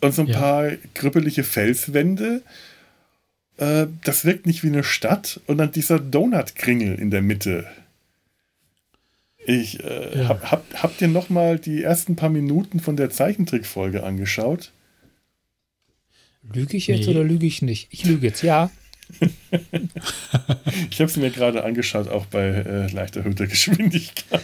und 0.00 0.14
so 0.14 0.22
ein 0.22 0.28
ja. 0.28 0.38
paar 0.38 0.70
krüppelige 0.94 1.44
Felswände. 1.44 2.42
Äh, 3.58 3.86
das 4.04 4.24
wirkt 4.24 4.46
nicht 4.46 4.62
wie 4.62 4.68
eine 4.68 4.84
Stadt 4.84 5.40
und 5.46 5.58
dann 5.58 5.72
dieser 5.72 5.98
Donut-Kringel 5.98 6.98
in 6.98 7.10
der 7.10 7.22
Mitte. 7.22 7.66
Ich 9.46 9.84
äh, 9.84 10.18
ja. 10.18 10.28
hab, 10.28 10.50
hab, 10.50 10.82
habt 10.82 11.02
ihr 11.02 11.08
noch 11.08 11.28
mal 11.28 11.58
die 11.58 11.82
ersten 11.82 12.16
paar 12.16 12.30
Minuten 12.30 12.80
von 12.80 12.96
der 12.96 13.10
Zeichentrickfolge 13.10 14.02
angeschaut? 14.02 14.72
Lüge 16.52 16.76
ich 16.76 16.86
jetzt 16.86 17.06
nee. 17.06 17.14
oder 17.14 17.24
lüge 17.24 17.46
ich 17.46 17.62
nicht? 17.62 17.88
Ich 17.90 18.04
lüge 18.04 18.26
jetzt, 18.26 18.42
ja. 18.42 18.70
ich 20.90 21.00
habe 21.00 21.10
sie 21.10 21.20
mir 21.20 21.30
gerade 21.30 21.64
angeschaut, 21.64 22.08
auch 22.08 22.26
bei 22.26 22.46
äh, 22.46 22.90
leicht 22.90 23.16
erhöhter 23.16 23.46
Geschwindigkeit. 23.46 24.42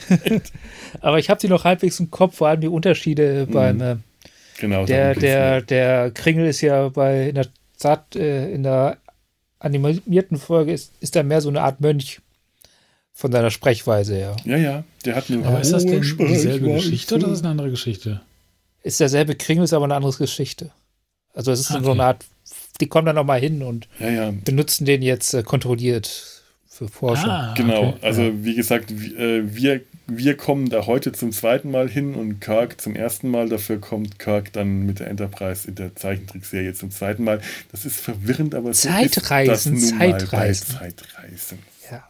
Aber 1.00 1.18
ich 1.18 1.30
habe 1.30 1.40
sie 1.40 1.48
noch 1.48 1.64
halbwegs 1.64 1.98
im 2.00 2.10
Kopf, 2.10 2.36
vor 2.36 2.48
allem 2.48 2.60
die 2.60 2.68
Unterschiede 2.68 3.46
mhm. 3.48 3.52
beim. 3.52 3.80
Äh, 3.80 3.96
genau. 4.58 4.84
Der, 4.84 5.14
der, 5.14 5.62
der 5.62 6.10
Kringel 6.10 6.46
ist 6.46 6.60
ja 6.60 6.88
bei 6.88 7.28
in 7.28 7.36
der 7.36 7.46
Zart, 7.76 8.16
äh, 8.16 8.52
in 8.52 8.62
der 8.62 8.98
animierten 9.58 10.38
Folge 10.38 10.72
ist, 10.72 10.92
ist 11.00 11.16
er 11.16 11.22
mehr 11.22 11.40
so 11.40 11.48
eine 11.48 11.62
Art 11.62 11.80
Mönch 11.80 12.20
von 13.12 13.32
seiner 13.32 13.50
Sprechweise 13.50 14.14
her. 14.14 14.36
Ja, 14.44 14.56
ja. 14.56 14.84
Der 15.04 15.16
hat 15.16 15.30
eine 15.30 15.46
Aber 15.46 15.60
ist 15.60 15.72
das 15.72 15.84
denn 15.84 16.00
dieselbe 16.00 16.72
Geschichte 16.72 17.14
oder 17.14 17.26
ist 17.26 17.32
das 17.32 17.40
eine 17.42 17.50
andere 17.50 17.70
Geschichte? 17.70 18.20
Ist 18.82 19.00
derselbe 19.00 19.34
Kringel, 19.34 19.64
ist 19.64 19.74
aber 19.74 19.84
eine 19.84 19.94
andere 19.94 20.12
Geschichte. 20.16 20.70
Also 21.34 21.52
es 21.52 21.60
ist 21.60 21.70
okay. 21.70 21.84
so 21.84 21.92
eine 21.92 22.04
Art, 22.04 22.24
die 22.80 22.88
kommen 22.88 23.06
dann 23.06 23.16
nochmal 23.16 23.40
hin 23.40 23.62
und 23.62 23.88
ja, 23.98 24.10
ja. 24.10 24.32
benutzen 24.44 24.84
den 24.84 25.02
jetzt 25.02 25.34
äh, 25.34 25.42
kontrolliert 25.42 26.40
für 26.68 26.88
Forschung. 26.88 27.28
Ah, 27.28 27.54
genau, 27.56 27.88
okay. 27.88 27.98
also 28.02 28.22
ja. 28.22 28.32
wie 28.44 28.54
gesagt, 28.54 28.90
äh, 28.90 29.54
wir, 29.54 29.82
wir 30.06 30.36
kommen 30.36 30.70
da 30.70 30.86
heute 30.86 31.12
zum 31.12 31.30
zweiten 31.30 31.70
Mal 31.70 31.88
hin 31.88 32.14
und 32.14 32.40
Kirk 32.40 32.80
zum 32.80 32.96
ersten 32.96 33.28
Mal. 33.28 33.48
Dafür 33.48 33.80
kommt 33.80 34.18
Kirk 34.18 34.52
dann 34.54 34.86
mit 34.86 34.98
der 34.98 35.08
Enterprise 35.08 35.68
in 35.68 35.74
der 35.74 35.94
Zeichentrickserie 35.94 36.72
zum 36.72 36.90
zweiten 36.90 37.24
Mal. 37.24 37.40
Das 37.70 37.84
ist 37.84 38.00
verwirrend, 38.00 38.54
aber 38.54 38.72
so 38.72 38.88
Zeitreisen, 38.88 39.76
ist 39.76 39.90
das 39.90 39.98
Zeitreisen. 39.98 40.76
Zeitreisen. 40.78 41.58
Ja. 41.90 42.08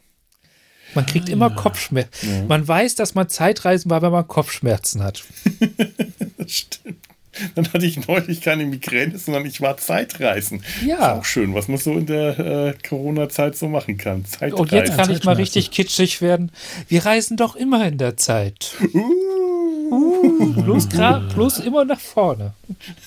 Man 0.95 1.07
kriegt 1.07 1.29
ah, 1.29 1.33
immer 1.33 1.51
Kopfschmerzen. 1.51 2.31
Ja. 2.31 2.45
Man 2.45 2.67
weiß, 2.67 2.95
dass 2.95 3.15
man 3.15 3.29
Zeitreisen 3.29 3.91
war, 3.91 4.03
wenn 4.03 4.13
man 4.13 4.29
Kopfschmerzen 4.29 5.03
hat. 5.03 5.25
das 6.39 6.53
stimmt. 6.53 7.10
Dann 7.55 7.73
hatte 7.73 7.87
ich 7.87 8.07
neulich 8.09 8.41
keine 8.41 8.65
Migräne, 8.65 9.19
sondern 9.19 9.47
ich 9.47 9.61
war 9.61 9.77
Zeitreisen. 9.77 10.63
Ja. 10.85 10.97
Ist 10.97 11.19
auch 11.21 11.25
schön, 11.25 11.55
was 11.55 11.69
man 11.69 11.79
so 11.79 11.93
in 11.93 12.07
der 12.07 12.39
äh, 12.39 12.75
Corona-Zeit 12.89 13.57
so 13.57 13.69
machen 13.69 13.99
kann. 13.99 14.25
Zeitreisen. 14.25 14.59
Und 14.59 14.73
jetzt 14.73 14.97
kann 14.97 15.11
ich 15.11 15.25
mal 15.25 15.37
richtig 15.37 15.71
kitschig 15.71 16.21
werden. 16.21 16.51
Wir 16.89 17.07
reisen 17.07 17.37
doch 17.37 17.57
immer 17.57 17.87
in 17.87 17.99
der 17.99 18.17
Zeit. 18.17 18.75
Uh. 18.95 19.31
Uh, 19.91 20.53
bloß, 20.63 20.89
bloß 20.89 21.59
immer 21.61 21.85
nach 21.85 21.99
vorne. 21.99 22.53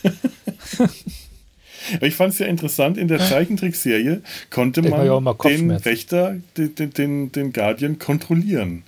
ich 2.01 2.15
fand 2.15 2.34
es 2.34 2.39
ja 2.39 2.47
interessant, 2.47 2.97
in 2.97 3.07
der 3.07 3.19
Zeichentrickserie 3.19 4.21
konnte 4.49 4.82
man 4.82 5.05
ja 5.05 5.34
den 5.45 5.86
Wächter, 5.86 6.36
den, 6.57 6.76
den, 6.76 7.32
den 7.32 7.53
Guardian 7.53 7.99
kontrollieren. 7.99 8.84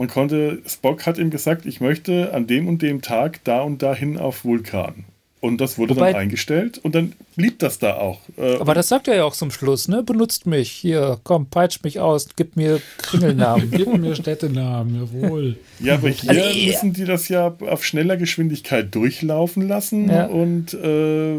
Man 0.00 0.08
konnte, 0.08 0.62
Spock 0.66 1.04
hat 1.04 1.18
ihm 1.18 1.28
gesagt, 1.28 1.66
ich 1.66 1.82
möchte 1.82 2.32
an 2.32 2.46
dem 2.46 2.68
und 2.68 2.80
dem 2.80 3.02
Tag 3.02 3.44
da 3.44 3.60
und 3.60 3.82
dahin 3.82 4.16
auf 4.16 4.46
Vulkan. 4.46 5.04
Und 5.40 5.60
das 5.60 5.76
wurde 5.76 5.94
Wobei, 5.94 6.12
dann 6.12 6.22
eingestellt 6.22 6.78
und 6.78 6.94
dann 6.94 7.12
blieb 7.36 7.58
das 7.58 7.78
da 7.78 7.98
auch. 7.98 8.18
Äh, 8.38 8.56
aber 8.56 8.72
das 8.72 8.88
sagt 8.88 9.08
er 9.08 9.16
ja 9.16 9.24
auch 9.24 9.34
zum 9.34 9.50
Schluss, 9.50 9.88
ne? 9.88 10.02
Benutzt 10.02 10.46
mich. 10.46 10.70
Hier, 10.70 11.20
komm, 11.22 11.50
peitscht 11.50 11.84
mich 11.84 12.00
aus, 12.00 12.28
gib 12.34 12.56
mir 12.56 12.80
Kringelnamen. 12.96 13.70
gib 13.76 13.94
mir 13.94 14.14
Städtenamen, 14.16 15.02
jawohl. 15.02 15.58
Ja, 15.80 15.96
aber 15.96 16.08
hier 16.08 16.30
also, 16.30 16.58
müssen 16.58 16.92
die 16.94 17.04
das 17.04 17.28
ja 17.28 17.54
auf 17.60 17.84
schneller 17.84 18.16
Geschwindigkeit 18.16 18.94
durchlaufen 18.94 19.68
lassen 19.68 20.08
ja. 20.08 20.24
und 20.24 20.72
äh, 20.72 21.36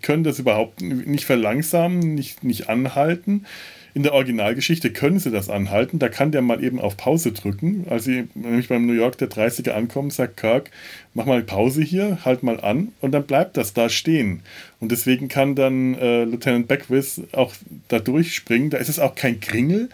können 0.00 0.24
das 0.24 0.38
überhaupt 0.38 0.80
nicht 0.80 1.26
verlangsamen, 1.26 2.14
nicht, 2.14 2.42
nicht 2.42 2.70
anhalten. 2.70 3.44
In 3.94 4.02
der 4.02 4.14
Originalgeschichte 4.14 4.90
können 4.90 5.18
sie 5.18 5.30
das 5.30 5.50
anhalten. 5.50 5.98
Da 5.98 6.08
kann 6.08 6.32
der 6.32 6.40
mal 6.40 6.64
eben 6.64 6.80
auf 6.80 6.96
Pause 6.96 7.32
drücken. 7.32 7.86
Als 7.90 8.04
sie 8.04 8.26
nämlich 8.34 8.68
beim 8.68 8.86
New 8.86 8.94
York 8.94 9.18
der 9.18 9.28
30er 9.28 9.72
ankommen, 9.72 10.10
sagt 10.10 10.38
Kirk, 10.38 10.70
mach 11.12 11.26
mal 11.26 11.42
Pause 11.42 11.82
hier, 11.82 12.24
halt 12.24 12.42
mal 12.42 12.58
an 12.60 12.92
und 13.02 13.12
dann 13.12 13.24
bleibt 13.24 13.58
das 13.58 13.74
da 13.74 13.90
stehen. 13.90 14.40
Und 14.80 14.92
deswegen 14.92 15.28
kann 15.28 15.54
dann 15.54 15.94
äh, 15.94 16.24
Lieutenant 16.24 16.68
Beckwith 16.68 17.20
auch 17.32 17.54
da 17.88 17.98
durchspringen. 17.98 18.70
Da 18.70 18.78
ist 18.78 18.88
es 18.88 18.98
auch 18.98 19.14
kein 19.14 19.40
Kringel, 19.40 19.90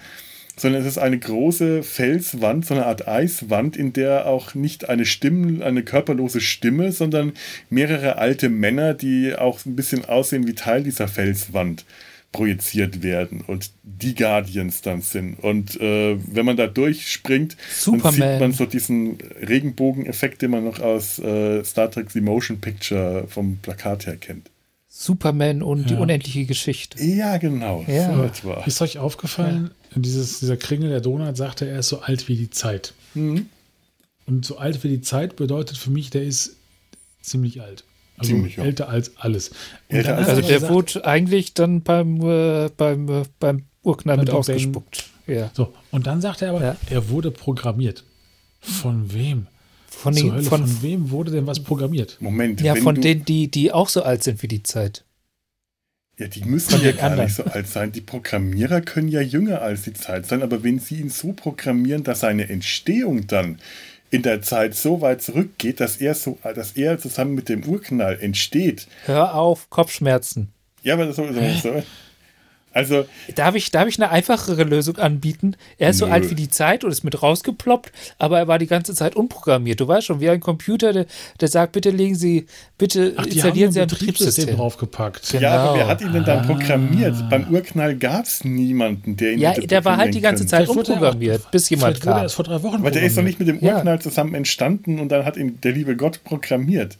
sondern 0.56 0.82
es 0.82 0.86
ist 0.86 0.98
eine 0.98 1.18
große 1.18 1.82
Felswand, 1.82 2.66
so 2.66 2.74
eine 2.74 2.86
Art 2.86 3.08
Eiswand, 3.08 3.76
in 3.76 3.92
der 3.92 4.26
auch 4.26 4.54
nicht 4.54 4.88
eine 4.88 5.06
Stimme, 5.06 5.64
eine 5.64 5.82
körperlose 5.82 6.40
Stimme, 6.40 6.92
sondern 6.92 7.32
mehrere 7.68 8.16
alte 8.18 8.48
Männer, 8.48 8.94
die 8.94 9.34
auch 9.34 9.66
ein 9.66 9.74
bisschen 9.74 10.04
aussehen 10.04 10.46
wie 10.46 10.54
Teil 10.54 10.84
dieser 10.84 11.08
Felswand 11.08 11.84
projiziert 12.32 13.02
werden 13.02 13.40
und 13.40 13.70
die 13.82 14.14
Guardians 14.14 14.82
dann 14.82 15.00
sind. 15.00 15.38
Und 15.42 15.80
äh, 15.80 16.18
wenn 16.26 16.44
man 16.44 16.56
da 16.56 16.66
durchspringt, 16.66 17.56
Superman. 17.72 18.02
dann 18.02 18.12
sieht 18.12 18.40
man 18.40 18.52
so 18.52 18.66
diesen 18.66 19.18
Regenbogeneffekt, 19.40 20.42
den 20.42 20.50
man 20.50 20.64
noch 20.64 20.80
aus 20.80 21.18
äh, 21.18 21.64
Star 21.64 21.90
Trek 21.90 22.10
The 22.10 22.20
Motion 22.20 22.60
Picture 22.60 23.26
vom 23.28 23.56
Plakat 23.58 24.06
her 24.06 24.16
kennt. 24.16 24.50
Superman 24.88 25.62
und 25.62 25.82
ja. 25.82 25.86
die 25.86 25.94
unendliche 25.94 26.44
Geschichte. 26.44 27.02
Ja, 27.02 27.36
genau. 27.36 27.84
Ja. 27.86 28.30
So 28.32 28.52
ist 28.66 28.82
euch 28.82 28.98
aufgefallen, 28.98 29.70
ja. 29.94 30.00
dieses, 30.00 30.40
dieser 30.40 30.56
Kringel 30.56 30.90
der 30.90 31.00
Donut 31.00 31.36
sagte, 31.36 31.68
er 31.68 31.78
ist 31.78 31.88
so 31.88 32.00
alt 32.00 32.28
wie 32.28 32.36
die 32.36 32.50
Zeit. 32.50 32.94
Mhm. 33.14 33.46
Und 34.26 34.44
so 34.44 34.58
alt 34.58 34.82
wie 34.84 34.88
die 34.88 35.00
Zeit 35.00 35.36
bedeutet 35.36 35.78
für 35.78 35.90
mich, 35.90 36.10
der 36.10 36.24
ist 36.24 36.56
ziemlich 37.22 37.62
alt. 37.62 37.84
Also 38.18 38.32
Ziemlich, 38.32 38.56
ja. 38.56 38.64
älter 38.64 38.88
als 38.88 39.16
alles. 39.16 39.52
Älter 39.88 40.16
als 40.16 40.28
also 40.28 40.42
der 40.42 40.54
gesagt, 40.56 40.72
wurde 40.72 41.04
eigentlich 41.04 41.54
dann 41.54 41.82
beim, 41.82 42.20
äh, 42.20 42.68
beim, 42.76 43.08
äh, 43.08 43.22
beim 43.38 43.64
Urknall 43.82 44.18
mit 44.18 44.30
ausgespuckt. 44.30 45.08
Ja. 45.26 45.50
So, 45.54 45.72
und 45.90 46.06
dann 46.06 46.20
sagt 46.20 46.42
er 46.42 46.50
aber, 46.50 46.62
ja. 46.62 46.76
er 46.90 47.08
wurde 47.10 47.30
programmiert. 47.30 48.04
Von 48.60 49.12
wem? 49.12 49.46
Von, 49.86 50.14
den, 50.14 50.32
Hölle, 50.32 50.42
von, 50.42 50.66
von, 50.66 50.82
wem 50.82 51.10
wurde 51.10 51.30
denn 51.30 51.46
was 51.46 51.60
programmiert? 51.60 52.18
Moment. 52.20 52.60
Ja, 52.60 52.74
von 52.74 53.00
denen, 53.00 53.24
die, 53.24 53.50
die 53.50 53.72
auch 53.72 53.88
so 53.88 54.02
alt 54.02 54.22
sind 54.22 54.42
wie 54.42 54.48
die 54.48 54.62
Zeit. 54.62 55.04
Ja, 56.18 56.26
die 56.26 56.44
müssen 56.44 56.82
ja 56.82 56.92
gar 56.92 57.12
anderen. 57.12 57.26
nicht 57.26 57.36
so 57.36 57.44
alt 57.44 57.68
sein. 57.68 57.92
Die 57.92 58.00
Programmierer 58.00 58.80
können 58.80 59.08
ja 59.08 59.20
jünger 59.20 59.62
als 59.62 59.82
die 59.82 59.92
Zeit 59.92 60.26
sein, 60.26 60.42
aber 60.42 60.64
wenn 60.64 60.80
sie 60.80 60.96
ihn 60.96 61.10
so 61.10 61.32
programmieren, 61.32 62.02
dass 62.02 62.20
seine 62.20 62.48
Entstehung 62.48 63.28
dann 63.28 63.58
in 64.10 64.22
der 64.22 64.42
Zeit 64.42 64.74
so 64.74 65.00
weit 65.00 65.22
zurückgeht, 65.22 65.80
dass 65.80 65.96
er, 65.96 66.14
so, 66.14 66.38
dass 66.42 66.72
er 66.72 66.98
zusammen 66.98 67.34
mit 67.34 67.48
dem 67.48 67.64
Urknall 67.64 68.18
entsteht. 68.20 68.86
Hör 69.04 69.34
auf, 69.34 69.68
Kopfschmerzen. 69.70 70.52
Ja, 70.82 70.94
aber 70.94 71.06
das 71.06 71.18
ist 71.18 71.62
so. 71.62 71.82
Also, 72.78 73.06
darf, 73.34 73.56
ich, 73.56 73.72
darf 73.72 73.88
ich 73.88 73.98
eine 73.98 74.12
einfachere 74.12 74.62
Lösung 74.62 74.98
anbieten? 74.98 75.56
Er 75.78 75.90
ist 75.90 76.00
nö. 76.00 76.06
so 76.06 76.12
alt 76.12 76.30
wie 76.30 76.36
die 76.36 76.48
Zeit 76.48 76.84
und 76.84 76.92
ist 76.92 77.02
mit 77.02 77.20
rausgeploppt, 77.20 77.90
aber 78.18 78.38
er 78.38 78.46
war 78.46 78.60
die 78.60 78.68
ganze 78.68 78.94
Zeit 78.94 79.16
unprogrammiert. 79.16 79.80
Du 79.80 79.88
weißt 79.88 80.06
schon, 80.06 80.20
wie 80.20 80.30
ein 80.30 80.38
Computer, 80.38 80.92
der, 80.92 81.06
der 81.40 81.48
sagt, 81.48 81.72
bitte 81.72 81.90
legen 81.90 82.14
Sie, 82.14 82.46
bitte 82.78 83.14
Ach, 83.16 83.26
installieren 83.26 83.72
Sie 83.72 83.80
ein 83.80 83.88
Betriebssystem 83.88 84.54
draufgepackt. 84.54 85.28
Genau. 85.28 85.42
Ja, 85.42 85.58
aber 85.58 85.78
wer 85.78 85.86
hat 85.88 86.02
ihn 86.02 86.12
denn 86.12 86.24
dann 86.24 86.38
ah. 86.38 86.46
programmiert? 86.46 87.16
Beim 87.28 87.48
Urknall 87.52 87.96
gab 87.96 88.26
es 88.26 88.44
niemanden, 88.44 89.16
der 89.16 89.32
ihn 89.32 89.40
Ja, 89.40 89.54
der 89.54 89.84
war 89.84 89.96
halt 89.96 90.14
die 90.14 90.20
ganze. 90.20 90.46
Zeit 90.46 90.68
unprogrammiert, 90.68 91.46
auch, 91.46 91.50
bis 91.50 91.68
jemand 91.68 92.00
kam. 92.00 92.22
Erst 92.22 92.36
vor 92.36 92.44
drei 92.44 92.62
Wochen 92.62 92.76
aber 92.76 92.92
der 92.92 93.02
ist 93.02 93.18
doch 93.18 93.24
nicht 93.24 93.40
mit 93.40 93.48
dem 93.48 93.58
Urknall 93.58 93.96
ja. 93.96 94.00
zusammen 94.00 94.34
entstanden 94.34 95.00
und 95.00 95.08
dann 95.08 95.24
hat 95.24 95.36
ihn 95.36 95.60
der 95.60 95.72
liebe 95.72 95.96
Gott 95.96 96.22
programmiert. 96.22 96.96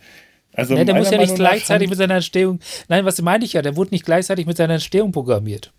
Also 0.59 0.75
ja, 0.75 0.85
der 0.85 0.97
muss 0.97 1.09
ja 1.09 1.19
nicht 1.19 1.37
gleichzeitig 1.37 1.89
mit 1.89 1.97
seiner 1.97 2.17
Entstehung. 2.17 2.59
Nein, 2.89 3.05
was 3.05 3.23
meine 3.23 3.45
ich 3.45 3.53
ja? 3.53 3.63
Der 3.63 3.77
wurde 3.77 3.93
nicht 3.93 4.05
gleichzeitig 4.05 4.45
mit 4.45 4.57
seiner 4.57 4.75
Entstehung 4.75 5.13
programmiert. 5.13 5.73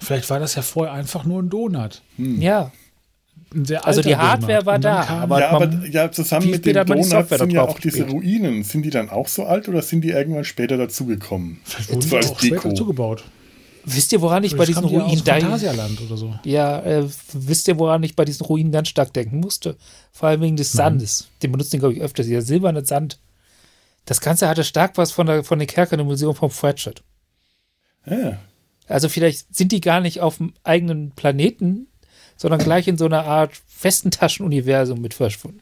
Vielleicht 0.00 0.28
war 0.28 0.40
das 0.40 0.56
ja 0.56 0.62
vorher 0.62 0.92
einfach 0.92 1.24
nur 1.24 1.40
ein 1.40 1.48
Donut. 1.48 2.02
Hm. 2.16 2.42
Ja. 2.42 2.72
also 3.82 4.02
die 4.02 4.16
Hardware 4.16 4.64
Donut. 4.64 4.66
war 4.66 4.78
da. 4.80 5.02
Aber 5.04 5.38
ja, 5.38 5.50
aber 5.50 5.86
ja, 5.88 6.10
zusammen 6.10 6.50
mit 6.50 6.66
dem 6.66 6.84
Donut 6.84 7.28
sind 7.28 7.52
ja 7.52 7.62
auch 7.62 7.78
diese 7.78 8.08
Ruinen. 8.08 8.64
Sind 8.64 8.82
die 8.82 8.90
dann 8.90 9.08
auch 9.08 9.28
so 9.28 9.44
alt 9.44 9.68
oder 9.68 9.82
sind 9.82 10.00
die 10.00 10.10
irgendwann 10.10 10.44
später 10.44 10.76
dazugekommen? 10.76 11.60
Vielleicht 11.62 11.92
wurden 11.92 12.10
die 12.10 12.16
auch 12.16 12.38
später 12.40 12.68
dazugebaut. 12.68 13.22
Wisst 13.84 14.12
ihr, 14.12 14.20
woran 14.20 14.42
ich 14.42 14.56
bei 14.56 14.64
diesen 14.64 14.84
Ruinen 14.84 15.16
Phantasialand 15.16 16.00
oder 16.00 16.16
so. 16.16 16.34
Ja, 16.42 16.80
äh, 16.80 17.08
wisst 17.32 17.68
ihr, 17.68 17.78
woran 17.78 18.02
ich 18.02 18.16
bei 18.16 18.24
diesen 18.24 18.44
Ruinen 18.44 18.72
ganz 18.72 18.88
stark 18.88 19.12
denken 19.12 19.38
musste? 19.38 19.76
Vor 20.10 20.28
allem 20.28 20.40
wegen 20.40 20.56
des 20.56 20.72
Sandes. 20.72 21.28
Den 21.40 21.52
benutzen 21.52 21.70
den, 21.70 21.80
glaube 21.80 21.94
ich, 21.94 22.00
öfters. 22.00 22.26
Dieser 22.26 22.42
silberne 22.42 22.84
Sand. 22.84 23.20
Das 24.06 24.20
Ganze 24.20 24.48
hatte 24.48 24.64
stark 24.64 24.96
was 24.96 25.12
von, 25.12 25.26
der, 25.26 25.44
von 25.44 25.58
den 25.58 25.68
Kerkern 25.68 26.00
im 26.00 26.06
Museum 26.06 26.34
vom 26.34 26.50
Fratchet. 26.50 27.02
Ja. 28.06 28.38
Also 28.88 29.08
vielleicht 29.08 29.54
sind 29.54 29.72
die 29.72 29.80
gar 29.80 30.00
nicht 30.00 30.20
auf 30.20 30.38
dem 30.38 30.54
eigenen 30.62 31.10
Planeten, 31.10 31.88
sondern 32.36 32.60
gleich 32.60 32.86
in 32.86 32.96
so 32.96 33.06
einer 33.06 33.24
Art 33.24 33.52
festen 33.66 34.10
Taschenuniversum 34.10 35.00
mit 35.00 35.12
verschwunden. 35.12 35.60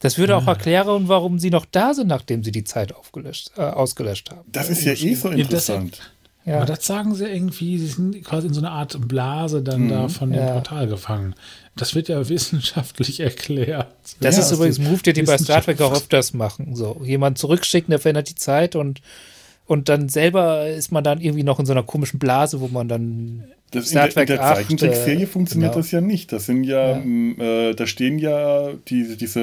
Das 0.00 0.16
würde 0.16 0.36
auch 0.36 0.46
erklären, 0.46 1.08
warum 1.08 1.38
sie 1.40 1.50
noch 1.50 1.64
da 1.64 1.92
sind, 1.92 2.06
nachdem 2.06 2.44
sie 2.44 2.52
die 2.52 2.64
Zeit 2.64 2.94
aufgelöscht, 2.94 3.50
äh, 3.56 3.62
ausgelöscht 3.62 4.30
haben. 4.30 4.48
Das 4.50 4.70
ist 4.70 4.84
ja 4.84 4.92
eh 4.92 5.14
so 5.14 5.28
interessant. 5.28 6.12
Ja. 6.48 6.56
Aber 6.56 6.66
das 6.66 6.86
sagen 6.86 7.14
sie 7.14 7.26
irgendwie, 7.26 7.78
sie 7.78 7.88
sind 7.88 8.24
quasi 8.24 8.46
in 8.46 8.54
so 8.54 8.60
einer 8.60 8.70
Art 8.70 8.96
Blase 9.06 9.62
dann 9.62 9.82
mhm. 9.82 9.88
da 9.90 10.08
von 10.08 10.30
dem 10.30 10.40
ja. 10.40 10.52
Portal 10.52 10.86
gefangen. 10.86 11.34
Das 11.76 11.94
wird 11.94 12.08
ja 12.08 12.26
wissenschaftlich 12.28 13.20
erklärt. 13.20 13.88
Das 14.20 14.36
ja, 14.36 14.42
ist 14.42 14.52
übrigens 14.52 14.78
ein 14.78 14.84
Move, 14.84 15.02
den 15.02 15.14
die 15.14 15.22
bei 15.22 15.36
Star 15.36 15.62
Trek 15.62 15.80
auch 15.82 15.92
öfters 15.92 16.32
machen. 16.32 16.74
So, 16.74 17.02
jemand 17.04 17.36
zurückschicken, 17.38 17.90
der 17.90 17.98
verändert 17.98 18.30
die 18.30 18.34
Zeit 18.34 18.76
und 18.76 19.02
und 19.68 19.90
dann 19.90 20.08
selber 20.08 20.66
ist 20.66 20.92
man 20.92 21.04
dann 21.04 21.20
irgendwie 21.20 21.42
noch 21.42 21.60
in 21.60 21.66
so 21.66 21.72
einer 21.72 21.82
komischen 21.82 22.18
Blase, 22.18 22.62
wo 22.62 22.68
man 22.68 22.88
dann. 22.88 23.44
Das 23.70 23.90
Star 23.90 24.08
in 24.08 24.14
der, 24.14 24.24
der 24.24 24.38
Zeichentrickserie 24.38 25.26
funktioniert 25.26 25.72
genau. 25.72 25.82
das 25.82 25.90
ja 25.90 26.00
nicht. 26.00 26.32
Das 26.32 26.46
sind 26.46 26.64
ja, 26.64 26.96
ja. 26.96 27.68
Äh, 27.68 27.74
da 27.74 27.86
stehen 27.86 28.18
ja 28.18 28.72
die, 28.88 29.14
diese 29.18 29.40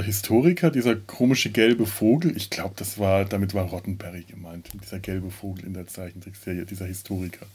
äh, 0.00 0.02
Historiker, 0.04 0.70
dieser 0.70 0.94
komische 0.94 1.50
gelbe 1.50 1.86
Vogel. 1.86 2.36
Ich 2.36 2.50
glaube, 2.50 2.74
das 2.76 3.00
war, 3.00 3.24
damit 3.24 3.52
war 3.52 3.64
Rottenberry 3.64 4.22
gemeint, 4.30 4.68
dieser 4.80 5.00
gelbe 5.00 5.32
Vogel 5.32 5.64
in 5.64 5.74
der 5.74 5.88
Zeichentrickserie, 5.88 6.64
dieser 6.64 6.86
Historiker. 6.86 7.46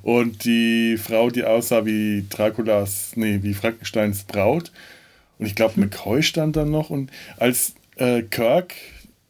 Und 0.00 0.46
die 0.46 0.96
Frau, 0.96 1.28
die 1.28 1.44
aussah 1.44 1.84
wie 1.84 2.24
Draculas, 2.30 3.12
nee, 3.16 3.40
wie 3.42 3.52
Frankensteins 3.52 4.24
Braut. 4.24 4.72
Und 5.38 5.44
ich 5.44 5.54
glaube, 5.54 5.78
McCoy 5.78 6.22
stand 6.22 6.56
dann 6.56 6.70
noch. 6.70 6.88
Und 6.88 7.10
als 7.36 7.74
äh, 7.96 8.22
Kirk 8.22 8.72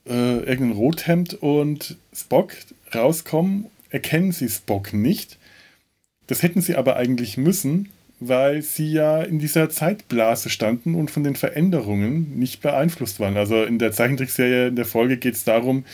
äh, 0.06 0.38
irgendein 0.38 0.72
Rothemd 0.72 1.34
und 1.34 1.96
Spock 2.14 2.52
rauskommen, 2.94 3.66
erkennen 3.90 4.32
sie 4.32 4.48
Spock 4.48 4.92
nicht. 4.92 5.38
Das 6.26 6.42
hätten 6.42 6.60
sie 6.60 6.76
aber 6.76 6.96
eigentlich 6.96 7.36
müssen, 7.36 7.90
weil 8.20 8.62
sie 8.62 8.92
ja 8.92 9.22
in 9.22 9.38
dieser 9.38 9.68
Zeitblase 9.70 10.48
standen 10.48 10.94
und 10.94 11.10
von 11.10 11.24
den 11.24 11.36
Veränderungen 11.36 12.38
nicht 12.38 12.62
beeinflusst 12.62 13.20
waren. 13.20 13.36
Also 13.36 13.64
in 13.64 13.78
der 13.78 13.92
Zeichentrickserie 13.92 14.68
in 14.68 14.76
der 14.76 14.86
Folge 14.86 15.16
geht 15.16 15.34
es 15.34 15.44
darum, 15.44 15.84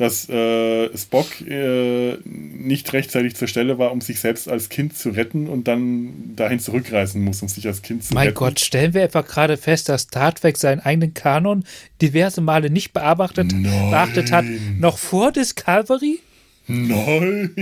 dass 0.00 0.30
äh, 0.30 0.96
Spock 0.96 1.26
äh, 1.42 2.16
nicht 2.24 2.90
rechtzeitig 2.94 3.36
zur 3.36 3.48
Stelle 3.48 3.78
war, 3.78 3.92
um 3.92 4.00
sich 4.00 4.18
selbst 4.18 4.48
als 4.48 4.70
Kind 4.70 4.96
zu 4.96 5.10
retten 5.10 5.46
und 5.46 5.68
dann 5.68 6.34
dahin 6.36 6.58
zurückreisen 6.58 7.22
muss, 7.22 7.42
um 7.42 7.48
sich 7.48 7.66
als 7.66 7.82
Kind 7.82 8.02
zu 8.02 8.14
mein 8.14 8.28
retten. 8.28 8.40
Mein 8.42 8.48
Gott, 8.48 8.60
stellen 8.60 8.94
wir 8.94 9.02
etwa 9.02 9.20
gerade 9.20 9.58
fest, 9.58 9.90
dass 9.90 10.02
Star 10.02 10.34
Trek 10.34 10.56
seinen 10.56 10.80
eigenen 10.80 11.12
Kanon 11.12 11.64
diverse 12.00 12.40
Male 12.40 12.70
nicht 12.70 12.94
bearbeitet, 12.94 13.52
beachtet 13.90 14.32
hat, 14.32 14.46
noch 14.78 14.96
vor 14.96 15.32
Discovery? 15.32 16.20
Nein. 16.66 17.54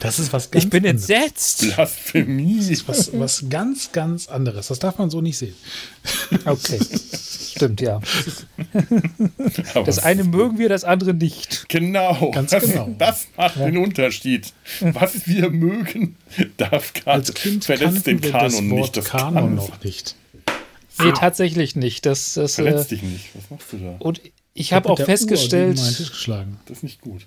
Das 0.00 0.18
ist 0.18 0.32
was 0.32 0.50
ganz 0.50 0.64
Ich 0.64 0.70
bin 0.70 0.86
anderes. 0.86 1.08
entsetzt. 1.08 1.74
Blasphemie. 1.74 2.56
Das 2.56 2.68
ist 2.70 2.88
was, 2.88 3.10
was 3.12 3.44
ganz, 3.48 3.92
ganz 3.92 4.26
anderes. 4.28 4.68
Das 4.68 4.78
darf 4.78 4.98
man 4.98 5.10
so 5.10 5.20
nicht 5.20 5.38
sehen. 5.38 5.54
Okay. 6.44 6.78
Stimmt, 7.58 7.80
ja. 7.80 8.00
das 9.84 9.98
eine 9.98 10.24
mögen 10.24 10.58
wir, 10.58 10.68
das 10.68 10.84
andere 10.84 11.14
nicht. 11.14 11.68
Genau. 11.68 12.30
Ganz 12.30 12.50
das, 12.50 12.64
genau. 12.64 12.94
Das 12.98 13.28
macht 13.36 13.56
ja. 13.56 13.66
den 13.66 13.78
Unterschied. 13.78 14.52
Was 14.80 15.26
wir 15.26 15.50
mögen, 15.50 16.16
darf 16.56 16.92
gar 17.04 17.20
kind 17.20 17.64
verletzt 17.64 18.06
den 18.06 18.20
Kanon 18.20 18.68
nicht. 18.68 18.96
Das 18.96 19.04
Kanon 19.04 19.54
noch 19.54 19.82
nicht. 19.82 20.16
Nee, 21.00 21.12
tatsächlich 21.12 21.76
nicht. 21.76 22.06
Das, 22.06 22.34
das, 22.34 22.56
Verletzt 22.56 22.92
äh, 22.92 22.96
dich 22.96 23.02
nicht. 23.02 23.28
Was 23.34 23.50
machst 23.50 23.72
du 23.72 23.76
da? 23.78 23.96
Und 23.98 24.20
ich 24.54 24.72
habe 24.72 24.88
auch 24.88 24.98
festgestellt, 24.98 25.78
Uhr 25.78 25.84
das 25.84 26.78
ist 26.78 26.82
nicht 26.82 27.00
gut 27.00 27.26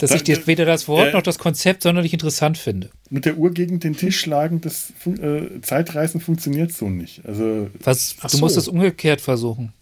dass 0.00 0.12
ich 0.12 0.22
dir 0.22 0.46
weder 0.46 0.64
das 0.64 0.88
Wort 0.88 1.08
äh, 1.08 1.12
noch 1.12 1.22
das 1.22 1.38
Konzept 1.38 1.82
sonderlich 1.82 2.12
interessant 2.12 2.58
finde. 2.58 2.90
Mit 3.10 3.24
der 3.24 3.36
Uhr 3.36 3.50
gegen 3.52 3.80
den 3.80 3.96
Tisch 3.96 4.20
schlagen, 4.20 4.60
das 4.60 4.92
äh, 5.06 5.60
Zeitreisen 5.62 6.20
funktioniert 6.20 6.72
so 6.72 6.88
nicht. 6.88 7.24
Also, 7.26 7.68
Was, 7.82 8.16
du 8.16 8.28
so. 8.28 8.38
musst 8.38 8.56
es 8.56 8.68
umgekehrt 8.68 9.20
versuchen. 9.20 9.72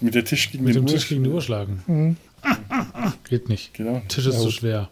Mit 0.00 0.14
der 0.14 0.24
Tisch 0.24 0.50
gegen 0.50 0.64
Mit 0.64 0.74
dem 0.74 0.84
Uhr 0.84 0.90
Tisch 0.90 1.08
gegen 1.08 1.24
die 1.24 1.30
Uhr 1.30 1.42
schlagen. 1.42 1.82
Mhm. 1.86 2.16
Geht 3.28 3.48
nicht. 3.48 3.74
Genau. 3.74 4.02
Tisch 4.08 4.26
ist 4.26 4.34
ja, 4.34 4.40
zu 4.40 4.50
schwer. 4.50 4.90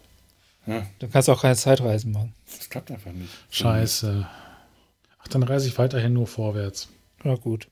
Ja. 0.67 0.87
Du 0.99 1.09
kannst 1.09 1.29
auch 1.29 1.43
keine 1.43 1.57
Zeitreisen 1.57 2.13
machen. 2.13 2.33
Das 2.57 2.69
klappt 2.69 2.91
einfach 2.91 3.13
nicht. 3.13 3.31
Scheiße. 3.51 4.27
Ach, 5.19 5.29
dann 5.29 5.43
reise 5.43 5.69
ich 5.69 5.79
weiterhin 5.79 6.13
nur 6.13 6.27
vorwärts. 6.27 6.89
Na 7.23 7.35
gut. 7.37 7.69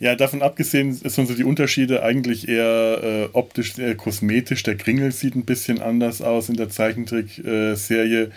Ja, 0.00 0.16
davon 0.16 0.40
abgesehen 0.40 0.94
sind 0.94 1.28
so 1.28 1.34
die 1.34 1.44
Unterschiede 1.44 2.02
eigentlich 2.02 2.48
eher 2.48 3.00
äh, 3.02 3.28
optisch, 3.34 3.78
eher 3.78 3.94
kosmetisch. 3.94 4.62
Der 4.62 4.76
Kringel 4.76 5.12
sieht 5.12 5.36
ein 5.36 5.44
bisschen 5.44 5.82
anders 5.82 6.22
aus 6.22 6.48
in 6.48 6.56
der 6.56 6.70
Zeichentrick-Serie. 6.70 8.30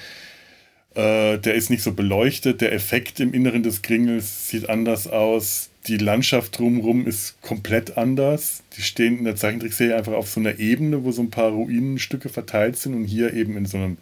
Äh, 0.95 1.37
der 1.39 1.53
ist 1.55 1.69
nicht 1.69 1.81
so 1.81 1.93
beleuchtet. 1.93 2.59
Der 2.59 2.73
Effekt 2.73 3.21
im 3.21 3.33
Inneren 3.33 3.63
des 3.63 3.81
Kringels 3.81 4.49
sieht 4.49 4.67
anders 4.67 5.07
aus. 5.07 5.69
Die 5.87 5.97
Landschaft 5.97 6.59
drumherum 6.59 7.07
ist 7.07 7.41
komplett 7.41 7.97
anders. 7.97 8.63
Die 8.75 8.81
stehen 8.81 9.19
in 9.19 9.23
der 9.23 9.37
Zeichentrickserie 9.37 9.95
einfach 9.95 10.13
auf 10.13 10.29
so 10.29 10.41
einer 10.41 10.59
Ebene, 10.59 11.05
wo 11.05 11.13
so 11.13 11.21
ein 11.21 11.31
paar 11.31 11.51
Ruinenstücke 11.51 12.27
verteilt 12.27 12.75
sind 12.75 12.93
und 12.93 13.05
hier 13.05 13.33
eben 13.33 13.55
in 13.55 13.65
so 13.65 13.77
einem. 13.77 13.97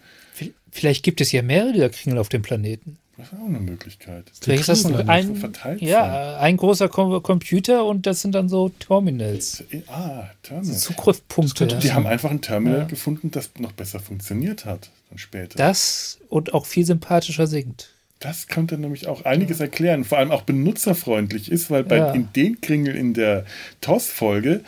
Vielleicht 0.72 1.03
gibt 1.03 1.22
es 1.22 1.32
ja 1.32 1.43
mehrere 1.43 1.74
dieser 1.74 1.89
Kringel 1.89 2.18
auf 2.18 2.30
dem 2.30 2.41
Planeten. 2.41 2.97
Das 3.18 3.28
ist 3.28 3.34
auch 3.34 3.45
eine 3.45 3.59
Möglichkeit. 3.59 4.32
Vielleicht 4.41 4.62
ist 4.62 4.70
das 4.70 4.86
ein, 4.86 5.09
ein, 5.09 5.36
so 5.36 5.86
ja, 5.86 6.38
ein 6.38 6.57
großer 6.57 6.89
Computer 6.89 7.86
und 7.86 8.07
das 8.07 8.22
sind 8.22 8.34
dann 8.34 8.49
so 8.49 8.70
Terminals. 8.70 9.64
Ah, 9.88 10.30
Terminals. 10.43 10.80
Zugriffspunkte. 10.80 11.68
Die 11.68 11.88
ja. 11.88 11.93
haben 11.93 12.07
einfach 12.07 12.32
ein 12.32 12.41
Terminal 12.41 12.80
ja. 12.80 12.86
gefunden, 12.86 13.30
das 13.30 13.51
noch 13.59 13.74
besser 13.74 13.99
funktioniert 13.99 14.66
hat 14.66 14.89
dann 15.12 15.18
später. 15.18 15.57
Das 15.57 16.20
und 16.30 16.53
auch 16.53 16.66
viel 16.66 16.86
sympathischer 16.86 17.47
singt. 17.47 17.89
Das 18.20 18.47
könnte 18.47 18.78
nämlich 18.78 19.07
auch 19.07 19.26
einiges 19.26 19.59
erklären, 19.59 20.03
vor 20.03 20.20
allem 20.20 20.30
auch 20.30 20.43
benutzerfreundlich 20.43 21.51
ist, 21.51 21.72
weil 21.72 21.84
bei 21.84 21.97
ja. 21.97 22.12
in 22.12 22.30
den 22.36 22.62
Kringel 22.62 22.95
in 22.95 23.16
der 23.16 23.45
TOS-Folge 23.82 24.62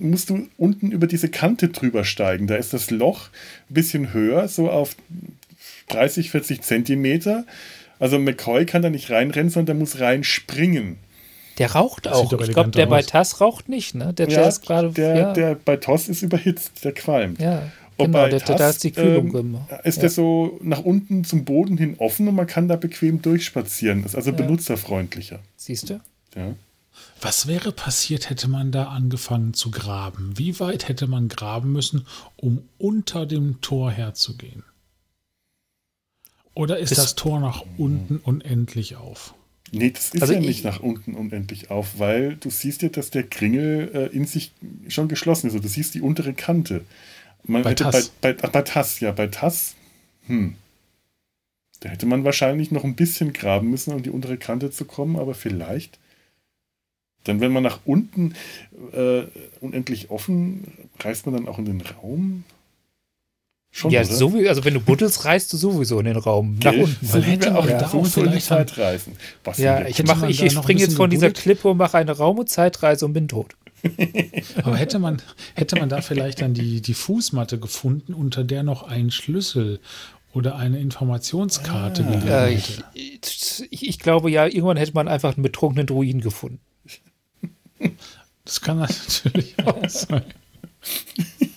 musst 0.00 0.28
du 0.28 0.48
unten 0.58 0.92
über 0.92 1.06
diese 1.06 1.30
Kante 1.30 1.68
drüber 1.68 2.04
steigen. 2.04 2.46
Da 2.46 2.56
ist 2.56 2.74
das 2.74 2.90
Loch 2.90 3.30
ein 3.70 3.74
bisschen 3.74 4.12
höher, 4.12 4.48
so 4.48 4.70
auf 4.70 4.96
30, 5.92 6.30
40 6.30 6.62
Zentimeter. 6.62 7.44
Also 7.98 8.18
McCoy 8.18 8.64
kann 8.66 8.82
da 8.82 8.90
nicht 8.90 9.10
reinrennen, 9.10 9.50
sondern 9.50 9.66
der 9.66 9.74
muss 9.74 10.00
reinspringen. 10.00 10.96
Der 11.58 11.72
raucht 11.72 12.06
das 12.06 12.14
auch. 12.14 12.32
Ich 12.32 12.52
glaube, 12.52 12.70
der 12.70 12.86
aus. 12.86 12.90
bei 12.90 13.02
TAS 13.02 13.40
raucht 13.40 13.68
nicht, 13.68 13.94
ne? 13.94 14.14
Der 14.14 14.28
ja, 14.28 14.48
ist 14.48 14.62
gerade. 14.62 14.90
Der, 14.92 15.16
ja. 15.16 15.32
der 15.34 15.54
bei 15.56 15.76
TOS 15.76 16.08
ist 16.08 16.22
überhitzt, 16.22 16.84
der 16.84 16.92
qualmt. 16.92 17.38
Ja. 17.38 17.70
Und 17.98 18.06
genau, 18.06 18.18
bei 18.18 18.30
der, 18.30 18.40
TAS, 18.40 18.56
da 18.56 18.70
ist 18.70 18.84
die 18.84 18.92
Kühlung 18.92 19.36
ähm, 19.36 19.58
Ist 19.84 19.96
ja. 19.96 20.00
der 20.02 20.10
so 20.10 20.58
nach 20.62 20.80
unten 20.80 21.24
zum 21.24 21.44
Boden 21.44 21.76
hin 21.76 21.96
offen 21.98 22.28
und 22.28 22.34
man 22.34 22.46
kann 22.46 22.66
da 22.66 22.76
bequem 22.76 23.20
durchspazieren. 23.20 24.04
Ist 24.04 24.16
also 24.16 24.30
ja. 24.30 24.36
benutzerfreundlicher. 24.36 25.40
Siehst 25.56 25.90
du? 25.90 26.00
Ja. 26.34 26.54
Was 27.20 27.46
wäre 27.46 27.72
passiert, 27.72 28.30
hätte 28.30 28.48
man 28.48 28.72
da 28.72 28.84
angefangen 28.84 29.52
zu 29.52 29.70
graben? 29.70 30.32
Wie 30.36 30.58
weit 30.60 30.88
hätte 30.88 31.06
man 31.06 31.28
graben 31.28 31.72
müssen, 31.72 32.06
um 32.36 32.62
unter 32.78 33.26
dem 33.26 33.60
Tor 33.60 33.90
herzugehen? 33.90 34.64
Oder 36.54 36.78
ist, 36.78 36.96
das 36.96 37.14
Tor 37.14 37.40
nach 37.40 37.64
unten 37.78 38.16
unendlich 38.18 38.96
auf? 38.96 39.34
Nee, 39.72 39.90
das 39.90 40.10
ist 40.10 40.22
also 40.22 40.34
ja 40.34 40.40
nicht 40.40 40.64
nach 40.64 40.80
unten 40.80 41.14
unendlich 41.14 41.70
auf, 41.70 41.98
weil 41.98 42.36
du 42.36 42.50
siehst 42.50 42.82
ja, 42.82 42.88
dass 42.88 43.10
der 43.10 43.22
Kringel 43.22 43.90
äh, 43.94 44.16
in 44.16 44.26
sich 44.26 44.52
schon 44.88 45.06
geschlossen 45.06 45.46
ist. 45.46 45.54
Also 45.54 45.62
du 45.62 45.68
siehst 45.68 45.94
die 45.94 46.00
untere 46.00 46.32
Kante. 46.32 46.84
Man 47.44 47.62
bei 47.62 47.74
Tass. 47.74 48.10
Bei, 48.20 48.32
bei, 48.32 48.48
bei 48.48 48.62
Tass, 48.62 48.98
ja, 49.00 49.12
bei 49.12 49.28
Tass, 49.28 49.76
hm. 50.26 50.54
Da 51.80 51.88
hätte 51.88 52.06
man 52.06 52.24
wahrscheinlich 52.24 52.70
noch 52.70 52.84
ein 52.84 52.94
bisschen 52.94 53.32
graben 53.32 53.70
müssen, 53.70 53.94
um 53.94 54.02
die 54.02 54.10
untere 54.10 54.36
Kante 54.36 54.70
zu 54.70 54.84
kommen, 54.84 55.16
aber 55.16 55.34
vielleicht. 55.34 55.98
Dann, 57.24 57.40
wenn 57.40 57.52
man 57.52 57.62
nach 57.62 57.80
unten 57.84 58.34
äh, 58.92 59.22
unendlich 59.60 60.10
offen, 60.10 60.72
reist 61.00 61.26
man 61.26 61.34
dann 61.34 61.48
auch 61.48 61.58
in 61.58 61.64
den 61.64 61.80
Raum? 61.80 62.44
Schon, 63.72 63.92
ja, 63.92 64.04
so 64.04 64.34
wie, 64.34 64.48
also 64.48 64.64
wenn 64.64 64.74
du 64.74 64.80
buddelst, 64.80 65.24
reist 65.24 65.52
du 65.52 65.56
sowieso 65.56 66.00
in 66.00 66.06
den 66.06 66.16
Raum 66.16 66.58
nach 66.62 66.72
unten. 66.72 67.08
Dann 67.12 67.22
hätte 67.22 67.56
auch 67.56 67.68
ja. 67.68 67.78
da 67.78 67.86
auch 67.86 68.06
vielleicht 68.06 68.46
Zeitreisen. 68.46 69.14
Was 69.44 69.58
ja, 69.58 69.86
ich, 69.86 70.02
mach, 70.04 70.24
ich, 70.24 70.42
ich 70.42 70.52
springe 70.52 70.80
jetzt 70.80 70.96
von 70.96 71.08
dieser 71.08 71.30
Klippe 71.30 71.68
und 71.68 71.76
mache 71.76 71.96
eine 71.96 72.10
Raum- 72.10 72.40
und 72.40 72.48
Zeitreise 72.48 73.04
und 73.04 73.12
bin 73.12 73.28
tot. 73.28 73.54
Aber 74.64 74.76
hätte 74.76 74.98
man, 74.98 75.22
hätte 75.54 75.76
man 75.76 75.88
da 75.88 76.02
vielleicht 76.02 76.40
dann 76.40 76.52
die, 76.52 76.80
die 76.80 76.94
Fußmatte 76.94 77.60
gefunden, 77.60 78.12
unter 78.12 78.42
der 78.42 78.64
noch 78.64 78.82
ein 78.82 79.12
Schlüssel 79.12 79.78
oder 80.32 80.56
eine 80.56 80.80
Informationskarte 80.80 82.04
ah. 82.04 82.10
gelegen 82.10 82.28
äh, 82.28 82.56
hätte? 82.56 82.84
Ich, 83.70 83.88
ich, 83.88 83.98
glaube 84.00 84.32
ja, 84.32 84.46
irgendwann 84.46 84.78
hätte 84.78 84.94
man 84.94 85.06
einfach 85.06 85.34
einen 85.34 85.44
betrunkenen 85.44 85.86
Druiden 85.86 86.20
gefunden. 86.20 86.60
Das 88.44 88.60
kann 88.60 88.78
natürlich 88.78 89.54
auch 89.64 89.88
sein. 89.88 90.24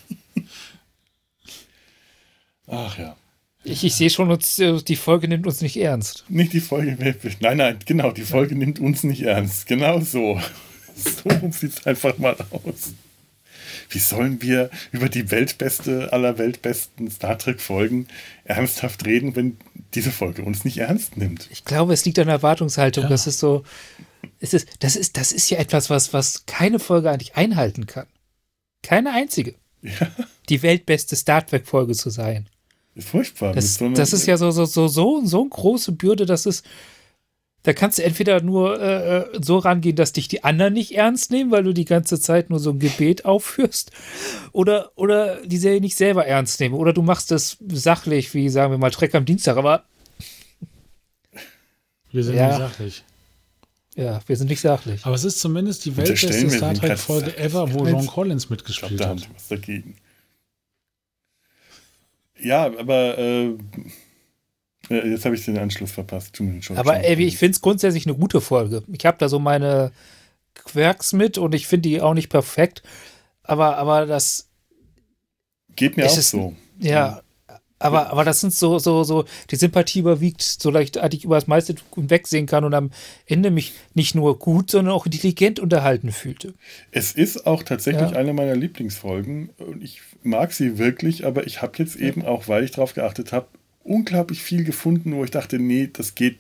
Ach 2.73 2.97
ja. 2.97 3.15
Ich, 3.63 3.83
ich 3.83 3.95
sehe 3.95 4.09
schon, 4.09 4.29
uns, 4.29 4.59
äh, 4.59 4.81
die 4.81 4.95
Folge 4.95 5.27
nimmt 5.27 5.47
uns 5.47 5.61
nicht 5.61 5.77
ernst. 5.77 6.25
Nicht 6.27 6.53
die 6.53 6.59
Folge, 6.59 6.97
nein, 7.39 7.57
nein, 7.57 7.79
genau, 7.85 8.11
die 8.11 8.23
Folge 8.23 8.55
nimmt 8.55 8.79
uns 8.79 9.03
nicht 9.03 9.21
ernst. 9.21 9.67
Genau 9.67 9.99
so. 9.99 10.39
So 10.95 11.27
sieht 11.49 11.71
es 11.71 11.87
einfach 11.87 12.19
mal 12.19 12.35
aus. 12.51 12.93
Wie 13.89 13.97
sollen 13.97 14.43
wir 14.43 14.69
über 14.91 15.09
die 15.09 15.31
weltbeste 15.31 16.13
aller 16.13 16.37
weltbesten 16.37 17.09
Star 17.09 17.35
Trek-Folgen 17.35 18.07
ernsthaft 18.43 19.03
reden, 19.05 19.35
wenn 19.35 19.57
diese 19.95 20.11
Folge 20.11 20.43
uns 20.43 20.65
nicht 20.65 20.77
ernst 20.77 21.17
nimmt? 21.17 21.47
Ich 21.51 21.65
glaube, 21.65 21.93
es 21.93 22.05
liegt 22.05 22.19
an 22.19 22.27
der 22.27 22.35
Erwartungshaltung. 22.35 23.05
Ja. 23.05 23.09
Das 23.09 23.25
ist 23.25 23.39
so, 23.39 23.63
es 24.39 24.53
ist, 24.53 24.67
das 24.79 24.95
ist, 24.95 25.17
das 25.17 25.31
ist 25.31 25.49
ja 25.49 25.57
etwas, 25.57 25.89
was, 25.89 26.13
was 26.13 26.45
keine 26.45 26.77
Folge 26.77 27.09
eigentlich 27.09 27.35
einhalten 27.35 27.87
kann. 27.87 28.05
Keine 28.83 29.13
einzige. 29.13 29.55
Ja. 29.81 30.11
Die 30.49 30.61
weltbeste 30.61 31.15
Star 31.15 31.45
Trek-Folge 31.45 31.93
zu 31.93 32.09
sein. 32.09 32.49
Furchtbar. 32.97 33.53
Das, 33.53 33.75
so 33.75 33.89
das 33.89 34.13
ist 34.13 34.27
ja 34.27 34.37
so, 34.37 34.51
so, 34.51 34.65
so, 34.65 34.87
so, 34.87 35.25
so 35.25 35.41
eine 35.41 35.49
große 35.49 35.93
Bürde, 35.93 36.25
dass 36.25 36.45
es. 36.45 36.63
Da 37.63 37.71
kannst 37.71 37.97
du 37.97 38.03
entweder 38.03 38.41
nur 38.41 38.79
äh, 38.81 39.19
äh, 39.19 39.39
so 39.41 39.57
rangehen, 39.57 39.95
dass 39.95 40.11
dich 40.11 40.27
die 40.27 40.43
anderen 40.43 40.73
nicht 40.73 40.95
ernst 40.95 41.31
nehmen, 41.31 41.49
weil 41.49 41.63
du 41.63 41.73
die 41.73 41.85
ganze 41.85 42.19
Zeit 42.19 42.49
nur 42.49 42.59
so 42.59 42.71
ein 42.71 42.79
Gebet 42.79 43.23
aufführst, 43.25 43.91
oder, 44.51 44.91
oder 44.95 45.37
die 45.45 45.57
Serie 45.57 45.79
nicht 45.79 45.95
selber 45.95 46.25
ernst 46.25 46.59
nehmen. 46.59 46.75
Oder 46.75 46.91
du 46.91 47.01
machst 47.01 47.31
das 47.31 47.57
sachlich, 47.69 48.33
wie 48.33 48.49
sagen 48.49 48.71
wir 48.71 48.77
mal, 48.77 48.91
Treck 48.91 49.15
am 49.15 49.25
Dienstag, 49.25 49.55
aber. 49.57 49.85
Wir 52.11 52.23
sind 52.23 52.35
ja, 52.35 52.49
nicht 52.49 52.57
sachlich. 52.57 53.03
Ja, 53.95 54.19
wir 54.27 54.35
sind 54.35 54.49
nicht 54.49 54.61
sachlich. 54.61 55.05
Aber 55.05 55.15
es 55.15 55.23
ist 55.23 55.39
zumindest 55.39 55.85
die 55.85 55.95
weltbeste 55.95 56.49
Star 56.49 56.73
Trek-Folge 56.73 57.37
ever, 57.37 57.73
wo 57.73 57.87
John 57.87 58.07
Collins 58.07 58.49
mitgespielt 58.49 58.91
ich 58.91 58.97
glaub, 58.97 59.09
da 59.09 59.15
hat. 59.15 59.23
Haben 59.23 59.35
was 59.35 59.47
dagegen. 59.47 59.95
Ja, 62.39 62.65
aber 62.65 63.17
äh, 63.17 63.57
jetzt 64.89 65.25
habe 65.25 65.35
ich 65.35 65.45
den 65.45 65.57
Anschluss 65.57 65.91
verpasst. 65.91 66.39
aber 66.75 67.03
ey, 67.03 67.21
ich 67.23 67.37
finde 67.37 67.53
es 67.53 67.61
grundsätzlich 67.61 68.05
eine 68.05 68.15
gute 68.15 68.41
Folge. 68.41 68.83
Ich 68.91 69.05
habe 69.05 69.17
da 69.17 69.29
so 69.29 69.39
meine 69.39 69.91
Quirks 70.55 71.13
mit 71.13 71.37
und 71.37 71.55
ich 71.55 71.67
finde 71.67 71.89
die 71.89 72.01
auch 72.01 72.13
nicht 72.13 72.29
perfekt. 72.29 72.83
Aber, 73.43 73.77
aber 73.77 74.05
das. 74.05 74.49
Geht 75.75 75.97
mir 75.97 76.05
auch 76.05 76.17
ist, 76.17 76.29
so. 76.29 76.55
Ja, 76.79 77.21
aber, 77.83 78.11
aber 78.11 78.23
das 78.23 78.39
sind 78.39 78.53
so, 78.53 78.79
so, 78.79 79.03
so, 79.03 79.25
die 79.49 79.55
Sympathie 79.55 79.99
überwiegt, 79.99 80.41
so 80.41 80.69
leicht 80.69 80.99
ich 81.11 81.25
über 81.25 81.35
das 81.35 81.47
meiste 81.47 81.75
wegsehen 81.95 82.45
kann 82.45 82.63
und 82.63 82.73
am 82.73 82.91
Ende 83.25 83.51
mich 83.51 83.73
nicht 83.93 84.15
nur 84.15 84.39
gut, 84.39 84.71
sondern 84.71 84.93
auch 84.93 85.05
intelligent 85.05 85.59
unterhalten 85.59 86.11
fühlte. 86.11 86.53
Es 86.91 87.11
ist 87.11 87.45
auch 87.45 87.63
tatsächlich 87.63 88.11
ja. 88.11 88.17
eine 88.17 88.33
meiner 88.33 88.55
Lieblingsfolgen 88.55 89.49
und 89.57 89.83
ich 89.83 90.01
mag 90.23 90.53
sie 90.53 90.77
wirklich, 90.77 91.25
aber 91.25 91.45
ich 91.45 91.61
habe 91.61 91.73
jetzt 91.77 91.95
eben 91.97 92.23
auch, 92.25 92.47
weil 92.47 92.63
ich 92.63 92.71
darauf 92.71 92.93
geachtet 92.93 93.31
habe, 93.31 93.47
unglaublich 93.83 94.41
viel 94.41 94.63
gefunden, 94.63 95.13
wo 95.15 95.23
ich 95.23 95.31
dachte, 95.31 95.59
nee, 95.59 95.89
das 95.91 96.15
geht, 96.15 96.37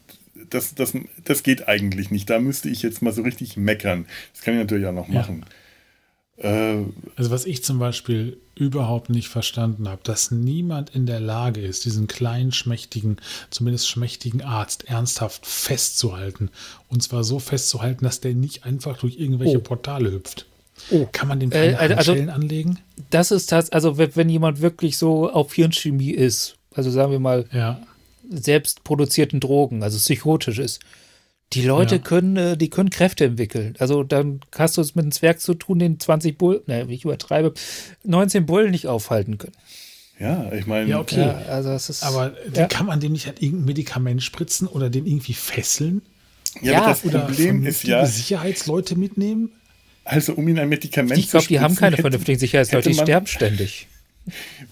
das, 0.49 0.75
das, 0.75 0.93
das 1.23 1.43
geht 1.43 1.67
eigentlich 1.67 2.09
nicht. 2.09 2.29
Da 2.29 2.39
müsste 2.39 2.69
ich 2.69 2.81
jetzt 2.81 3.01
mal 3.01 3.11
so 3.11 3.21
richtig 3.21 3.57
meckern. 3.57 4.05
Das 4.33 4.43
kann 4.43 4.53
ich 4.53 4.61
natürlich 4.61 4.85
auch 4.85 4.93
noch 4.93 5.07
machen. 5.09 5.39
Ja. 5.41 5.53
Äh, 6.37 6.83
also 7.15 7.31
was 7.31 7.45
ich 7.45 7.63
zum 7.63 7.79
Beispiel 7.79 8.37
überhaupt 8.55 9.09
nicht 9.09 9.29
verstanden 9.29 9.87
habe, 9.87 10.01
dass 10.03 10.31
niemand 10.31 10.91
in 10.91 11.05
der 11.05 11.19
Lage 11.19 11.61
ist, 11.61 11.85
diesen 11.85 12.07
kleinen, 12.07 12.51
schmächtigen, 12.51 13.17
zumindest 13.49 13.89
schmächtigen 13.89 14.41
Arzt 14.41 14.85
ernsthaft 14.87 15.45
festzuhalten. 15.45 16.49
Und 16.87 17.01
zwar 17.01 17.23
so 17.23 17.39
festzuhalten, 17.39 18.05
dass 18.05 18.19
der 18.19 18.35
nicht 18.35 18.65
einfach 18.65 18.97
durch 18.97 19.19
irgendwelche 19.19 19.57
oh. 19.57 19.61
Portale 19.61 20.11
hüpft. 20.11 20.45
Oh. 20.91 21.07
Kann 21.11 21.27
man 21.27 21.39
den 21.39 21.49
keine 21.49 21.73
äh, 21.73 21.93
also, 21.93 22.13
anlegen? 22.13 22.79
Das 23.09 23.31
ist 23.31 23.51
das, 23.51 23.71
also 23.71 23.97
wenn 23.97 24.29
jemand 24.29 24.61
wirklich 24.61 24.97
so 24.97 25.29
auf 25.29 25.53
Hirnchemie 25.53 26.11
ist, 26.11 26.55
also 26.73 26.89
sagen 26.89 27.11
wir 27.11 27.19
mal, 27.19 27.45
ja. 27.51 27.81
selbst 28.29 28.83
produzierten 28.83 29.39
Drogen, 29.39 29.83
also 29.83 29.97
psychotisch 29.97 30.59
ist, 30.59 30.79
die 31.51 31.63
Leute 31.63 31.95
ja. 31.95 32.01
können, 32.01 32.37
äh, 32.37 32.57
die 32.57 32.69
können 32.69 32.89
Kräfte 32.89 33.25
entwickeln. 33.25 33.75
Also 33.79 34.03
dann 34.03 34.39
hast 34.55 34.77
du 34.77 34.81
es 34.81 34.95
mit 34.95 35.03
einem 35.03 35.11
Zwerg 35.11 35.39
zu 35.39 35.53
tun, 35.53 35.79
den 35.79 35.99
20 35.99 36.37
Bullen, 36.37 36.61
ne, 36.67 36.85
ich 36.89 37.05
übertreibe, 37.05 37.53
19 38.03 38.45
Bullen 38.45 38.71
nicht 38.71 38.87
aufhalten 38.87 39.37
können. 39.37 39.53
Ja, 40.19 40.51
ich 40.53 40.67
meine. 40.67 40.89
Ja, 40.89 40.99
okay. 40.99 41.19
Ja, 41.19 41.41
also 41.49 41.71
es 41.71 41.89
ist, 41.89 42.03
aber 42.03 42.33
ja. 42.53 42.67
kann 42.67 42.85
man 42.85 42.99
dem 42.99 43.11
nicht 43.11 43.25
halt 43.25 43.41
irgendein 43.41 43.65
Medikament 43.65 44.23
spritzen 44.23 44.67
oder 44.67 44.89
den 44.89 45.05
irgendwie 45.05 45.33
fesseln? 45.33 46.01
Ja, 46.61 46.73
ja 46.73 46.87
das 46.87 47.01
Problem 47.01 47.65
ist 47.65 47.83
ja. 47.83 48.05
Sicherheitsleute 48.05 48.95
mitnehmen? 48.95 49.51
Also, 50.05 50.33
um 50.33 50.47
ihn 50.47 50.59
ein 50.59 50.69
Medikament 50.69 51.17
ich 51.19 51.29
glaub, 51.29 51.41
zu 51.41 51.45
spritzen. 51.45 51.55
Ich 51.55 51.59
glaube, 51.59 51.59
die 51.59 51.59
haben 51.59 51.75
keine 51.75 51.97
vernünftigen 51.97 52.39
Sicherheitsleute, 52.39 52.89
die 52.89 52.95
sterben 52.95 53.27
ständig 53.27 53.87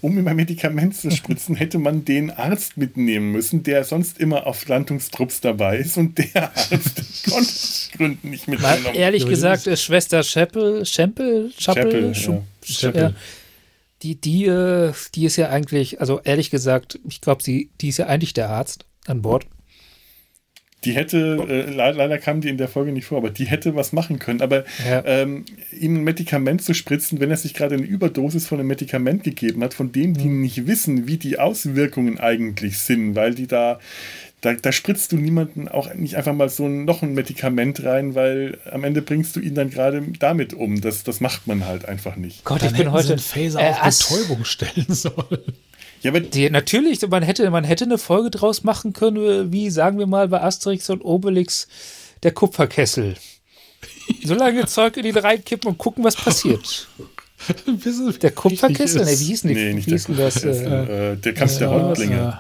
um 0.02 0.18
ihm 0.18 0.28
ein 0.28 0.36
Medikament 0.36 0.96
zu 0.96 1.12
spritzen, 1.12 1.56
hätte 1.56 1.78
man 1.78 2.06
den 2.06 2.32
Arzt 2.32 2.78
mitnehmen 2.78 3.32
müssen, 3.32 3.64
der 3.64 3.84
sonst 3.84 4.20
immer 4.20 4.48
auf 4.48 4.68
Landungstrupps 4.68 5.42
dabei 5.42 5.78
ist 5.78 5.98
und 5.98 6.18
der 6.18 6.52
Arzt 6.56 7.24
konnte 7.30 7.42
aus 7.42 7.90
Gründen 7.96 8.30
nicht 8.30 8.48
mitgenommen. 8.48 8.84
Mal 8.84 8.96
ehrlich 8.96 9.28
gesagt, 9.28 9.68
ist 9.68 9.84
Schwester 9.84 10.24
Scheppel, 10.24 10.86
Schempel, 10.86 11.52
Schappel, 11.58 12.14
Scheppel, 12.64 13.02
ja. 13.02 13.14
die, 14.04 14.16
die, 14.16 14.46
äh, 14.46 14.94
die 15.16 15.26
ist 15.26 15.36
ja 15.36 15.50
eigentlich, 15.50 16.00
also 16.00 16.22
ehrlich 16.24 16.50
gesagt, 16.50 17.00
ich 17.08 17.22
glaube, 17.22 17.44
die 17.44 17.70
ist 17.82 17.98
ja 17.98 18.08
eigentlich 18.08 18.34
der 18.34 18.50
Arzt 18.50 18.86
an 19.06 19.22
Bord. 19.22 19.46
Die 20.84 20.94
hätte, 20.94 21.46
äh, 21.48 21.72
leider 21.72 22.18
kam 22.18 22.42
die 22.42 22.50
in 22.50 22.58
der 22.58 22.68
Folge 22.68 22.92
nicht 22.92 23.06
vor, 23.06 23.20
aber 23.20 23.30
die 23.30 23.46
hätte 23.46 23.76
was 23.76 23.94
machen 23.94 24.18
können. 24.18 24.42
Aber 24.42 24.64
ja. 24.84 25.04
ähm, 25.06 25.46
ihm 25.80 25.98
ein 25.98 26.04
Medikament 26.04 26.64
zu 26.64 26.74
spritzen, 26.74 27.20
wenn 27.20 27.30
er 27.30 27.38
sich 27.38 27.54
gerade 27.54 27.76
eine 27.76 27.86
Überdosis 27.86 28.48
von 28.48 28.60
einem 28.60 28.68
Medikament 28.68 29.24
gegeben 29.24 29.64
hat, 29.64 29.76
von 29.76 29.92
dem 29.92 30.16
die 30.16 30.26
mhm. 30.26 30.42
nicht 30.42 30.66
wissen, 30.66 31.08
wie 31.08 31.18
die 31.18 31.38
Auswirkungen 31.38 32.20
eigentlich 32.20 32.80
sind, 32.80 33.14
weil 33.14 33.36
die 33.36 33.46
da, 33.46 33.80
da, 34.42 34.54
da 34.54 34.72
spritzt 34.72 35.12
du 35.12 35.18
niemanden 35.18 35.68
auch 35.68 35.94
nicht 35.94 36.16
einfach 36.16 36.34
mal 36.34 36.50
so 36.50 36.68
noch 36.68 37.04
ein 37.04 37.14
Medikament 37.14 37.84
rein, 37.84 38.16
weil 38.16 38.58
am 38.72 38.84
Ende 38.84 39.04
bringst 39.04 39.36
du 39.36 39.40
ihn 39.40 39.54
dann 39.54 39.70
gerade 39.70 40.02
damit 40.18 40.56
um. 40.56 40.82
Das, 40.82 41.04
das 41.04 41.20
macht 41.20 41.46
man 41.46 41.68
halt 41.68 41.86
einfach 41.86 42.16
nicht. 42.16 42.44
Gott, 42.44 42.64
dann 42.64 42.72
ich 42.72 42.78
bin 42.78 42.92
heute. 42.92 43.20
Phaser 43.20 43.62
äh, 43.62 43.74
auf 43.74 44.00
Betäubung 44.00 44.46
stellen 44.46 44.86
sollen. 44.90 45.54
Ja, 46.02 46.10
aber 46.10 46.20
die, 46.20 46.50
natürlich, 46.50 47.08
man 47.08 47.24
hätte, 47.24 47.50
man 47.52 47.64
hätte 47.64 47.86
eine 47.86 47.98
Folge 47.98 48.32
draus 48.32 48.64
machen 48.64 48.94
können, 48.94 49.52
wie 49.52 49.70
sagen 49.70 50.00
wir 50.00 50.08
mal 50.08 50.28
bei 50.28 50.42
Asterix 50.42 50.90
und 50.90 51.02
Obelix 51.02 51.68
der 52.24 52.32
Kupferkessel. 52.32 53.16
So 54.24 54.34
lange 54.34 54.66
Zeug 54.66 54.98
in 54.98 55.06
ihn 55.06 55.18
reinkippen 55.18 55.70
und 55.70 55.78
gucken, 55.78 56.04
was 56.04 56.16
passiert. 56.16 56.88
der 58.22 58.32
Kupferkessel? 58.32 59.06
Ne, 59.06 59.12
wie 59.12 59.26
hieß 59.26 59.42
denn 59.44 59.54
nee, 59.54 59.74
nicht 59.74 59.88
wie 59.88 59.92
hieß 59.92 60.06
der 60.08 60.16
das? 60.16 60.44
Äh, 60.44 61.12
äh, 61.12 61.16
der 61.18 61.34
Kampf 61.34 61.56
äh, 61.56 61.60
der 61.60 61.70
Häuptlinge. 61.70 62.40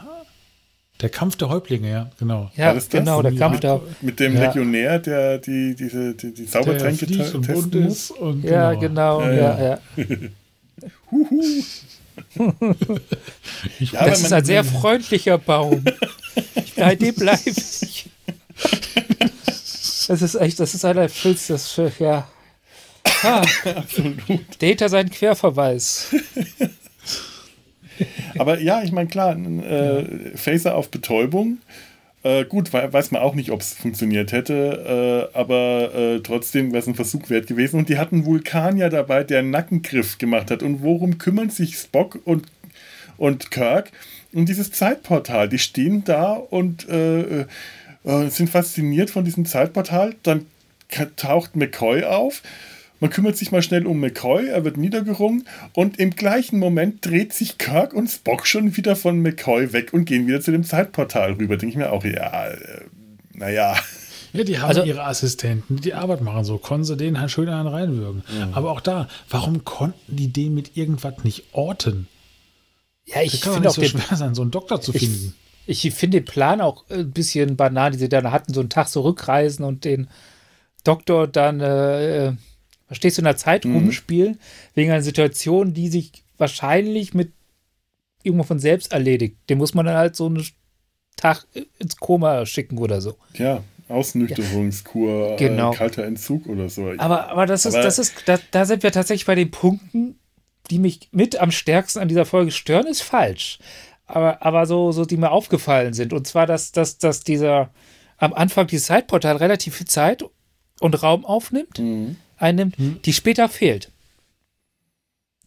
Der 1.01 1.09
Kampf 1.09 1.35
der 1.35 1.49
Häuptlinge, 1.49 1.89
ja, 1.89 2.11
genau. 2.19 2.51
Ja, 2.55 2.77
genau, 2.89 3.23
der 3.23 3.33
Kampf 3.33 3.59
der 3.59 3.81
Mit 4.01 4.19
dem 4.19 4.35
ja. 4.35 4.47
Legionär, 4.47 4.99
der 4.99 5.39
die, 5.39 5.75
diese, 5.75 6.13
die, 6.13 6.31
die 6.31 6.45
Zaubertränke 6.45 7.07
testen 7.07 7.83
muss. 7.83 8.13
ja, 8.43 8.73
genau, 8.73 9.19
genau 9.19 9.21
ja, 9.21 9.59
ja. 9.59 9.79
ja. 9.97 10.05
Huhu 11.11 11.63
ja, 13.79 14.05
das 14.05 14.21
ist 14.21 14.33
ein 14.33 14.45
sehr 14.45 14.63
freundlicher 14.63 15.37
Baum. 15.37 15.83
Bei 16.75 16.95
dem 16.95 17.15
bleibe 17.15 17.49
ich. 17.49 18.09
Das 20.07 20.21
ist 20.21 20.35
echt, 20.35 20.59
das 20.59 20.73
ist 20.73 20.85
einer 20.85 21.09
Filz, 21.09 21.47
das 21.47 21.79
ja. 21.99 22.27
Ah, 23.23 23.43
Absolut. 23.75 24.17
Data 24.59 24.89
sein 24.89 25.09
Querverweis. 25.09 26.13
Aber 28.37 28.59
ja, 28.59 28.81
ich 28.83 28.91
meine, 28.91 29.09
klar, 29.09 29.35
äh, 29.37 30.35
Phaser 30.35 30.75
auf 30.75 30.89
Betäubung 30.89 31.59
äh, 32.23 32.45
gut, 32.45 32.71
weiß 32.71 33.11
man 33.11 33.21
auch 33.21 33.33
nicht, 33.33 33.51
ob 33.51 33.61
es 33.61 33.73
funktioniert 33.73 34.31
hätte, 34.31 35.29
äh, 35.33 35.37
aber 35.37 35.93
äh, 35.95 36.19
trotzdem 36.19 36.71
wäre 36.71 36.81
es 36.81 36.87
ein 36.87 36.95
Versuch 36.95 37.29
wert 37.29 37.47
gewesen. 37.47 37.77
Und 37.79 37.89
die 37.89 37.97
hatten 37.97 38.25
Vulkanier 38.25 38.89
dabei, 38.89 39.23
der 39.23 39.39
einen 39.39 39.49
Nackengriff 39.49 40.17
gemacht 40.19 40.51
hat. 40.51 40.61
Und 40.61 40.83
worum 40.83 41.17
kümmern 41.17 41.49
sich 41.49 41.77
Spock 41.77 42.19
und, 42.25 42.45
und 43.17 43.49
Kirk 43.49 43.91
um 44.33 44.45
dieses 44.45 44.71
Zeitportal? 44.71 45.49
Die 45.49 45.59
stehen 45.59 46.03
da 46.03 46.33
und 46.33 46.87
äh, 46.89 47.41
äh, 47.41 48.29
sind 48.29 48.49
fasziniert 48.49 49.09
von 49.09 49.25
diesem 49.25 49.45
Zeitportal. 49.45 50.13
Dann 50.21 50.45
taucht 51.15 51.55
McCoy 51.55 52.03
auf 52.03 52.43
man 53.01 53.09
kümmert 53.09 53.35
sich 53.35 53.51
mal 53.51 53.63
schnell 53.63 53.85
um 53.87 53.99
McCoy, 53.99 54.47
er 54.47 54.63
wird 54.63 54.77
niedergerungen 54.77 55.45
und 55.73 55.99
im 55.99 56.11
gleichen 56.11 56.59
Moment 56.59 57.03
dreht 57.05 57.33
sich 57.33 57.57
Kirk 57.57 57.93
und 57.93 58.07
Spock 58.07 58.45
schon 58.47 58.77
wieder 58.77 58.95
von 58.95 59.19
McCoy 59.19 59.73
weg 59.73 59.91
und 59.91 60.05
gehen 60.05 60.27
wieder 60.27 60.39
zu 60.39 60.51
dem 60.51 60.63
Zeitportal 60.63 61.33
rüber. 61.33 61.57
Denke 61.57 61.73
ich 61.73 61.77
mir 61.77 61.91
auch, 61.91 62.05
ja, 62.05 62.47
äh, 62.47 62.85
naja. 63.33 63.75
Ja, 64.33 64.43
die 64.43 64.59
haben 64.59 64.69
also, 64.69 64.83
ihre 64.83 65.03
Assistenten, 65.03 65.77
die 65.77 65.81
die 65.81 65.93
Arbeit 65.95 66.21
machen, 66.21 66.45
so 66.45 66.59
konnten 66.59 66.85
sie 66.85 66.95
den 66.95 67.19
halt 67.19 67.31
schön 67.31 67.49
einen 67.49 67.67
reinwürgen. 67.67 68.23
Mhm. 68.31 68.53
Aber 68.53 68.71
auch 68.71 68.81
da, 68.81 69.07
warum 69.29 69.65
konnten 69.65 70.15
die 70.15 70.31
den 70.31 70.53
mit 70.53 70.77
irgendwas 70.77 71.23
nicht 71.23 71.45
orten? 71.53 72.07
Ja, 73.05 73.23
ich 73.23 73.41
finde 73.41 73.67
auch 73.67 73.73
so 73.73 73.83
schwer 73.83 74.15
sein, 74.15 74.35
so 74.35 74.43
einen 74.43 74.51
Doktor 74.51 74.79
zu 74.79 74.93
ich, 74.93 75.01
finden. 75.01 75.35
Ich 75.65 75.81
finde 75.91 76.21
den 76.21 76.25
Plan 76.25 76.61
auch 76.61 76.85
ein 76.89 77.11
bisschen 77.11 77.57
banal, 77.57 77.91
die 77.91 77.97
sie 77.97 78.09
dann 78.09 78.31
hatten, 78.31 78.53
so 78.53 78.59
einen 78.59 78.69
Tag 78.69 78.89
zurückreisen 78.89 79.65
und 79.65 79.85
den 79.85 80.07
Doktor 80.83 81.27
dann 81.27 81.59
äh, 81.59 82.33
verstehst 82.91 83.17
du, 83.17 83.21
in 83.21 83.25
der 83.25 83.37
Zeit 83.37 83.63
mhm. 83.63 83.75
rumspielen, 83.75 84.37
wegen 84.75 84.91
einer 84.91 85.01
Situation, 85.01 85.73
die 85.73 85.87
sich 85.87 86.11
wahrscheinlich 86.37 87.13
mit 87.13 87.31
irgendwo 88.21 88.43
von 88.43 88.59
selbst 88.59 88.91
erledigt. 88.91 89.37
Den 89.49 89.59
muss 89.59 89.73
man 89.73 89.85
dann 89.85 89.95
halt 89.95 90.17
so 90.17 90.25
einen 90.25 90.45
Tag 91.15 91.47
ins 91.79 91.95
Koma 91.95 92.45
schicken 92.45 92.77
oder 92.79 92.99
so. 92.99 93.15
Ja, 93.35 93.63
Ausnüchterungskur, 93.87 95.29
ja. 95.29 95.35
genau. 95.37 95.71
äh, 95.71 95.75
kalter 95.77 96.03
Entzug 96.03 96.47
oder 96.47 96.67
so. 96.67 96.91
Aber, 96.97 97.29
aber 97.29 97.45
das 97.45 97.65
ist, 97.65 97.75
aber 97.75 97.83
das 97.85 97.97
ist, 97.97 98.13
da, 98.25 98.37
da 98.51 98.65
sind 98.65 98.83
wir 98.83 98.91
tatsächlich 98.91 99.25
bei 99.25 99.35
den 99.35 99.51
Punkten, 99.51 100.19
die 100.69 100.77
mich 100.77 101.07
mit 101.13 101.39
am 101.39 101.51
stärksten 101.51 101.99
an 101.99 102.09
dieser 102.09 102.25
Folge 102.25 102.51
stören, 102.51 102.87
ist 102.87 103.03
falsch. 103.03 103.59
Aber, 104.05 104.45
aber 104.45 104.65
so, 104.65 104.91
so, 104.91 105.05
die 105.05 105.15
mir 105.15 105.31
aufgefallen 105.31 105.93
sind. 105.93 106.11
Und 106.11 106.27
zwar, 106.27 106.45
dass, 106.45 106.73
dass, 106.73 106.97
dass 106.97 107.21
dieser 107.21 107.69
am 108.17 108.33
Anfang 108.33 108.67
dieses 108.67 108.87
Zeitportal 108.87 109.37
relativ 109.37 109.77
viel 109.77 109.87
Zeit 109.87 110.25
und 110.81 111.01
Raum 111.01 111.23
aufnimmt, 111.23 111.79
mhm. 111.79 112.17
Einnimmt, 112.41 112.77
mhm. 112.79 113.01
die 113.03 113.13
später 113.13 113.49
fehlt. 113.49 113.91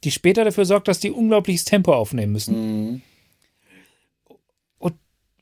Die 0.05 0.11
später 0.11 0.45
dafür 0.45 0.65
sorgt, 0.65 0.89
dass 0.89 1.01
die 1.01 1.11
unglaubliches 1.11 1.65
Tempo 1.65 1.95
aufnehmen 1.95 2.33
müssen. 2.33 2.91
Mhm. 2.91 3.03
Und 4.79 4.95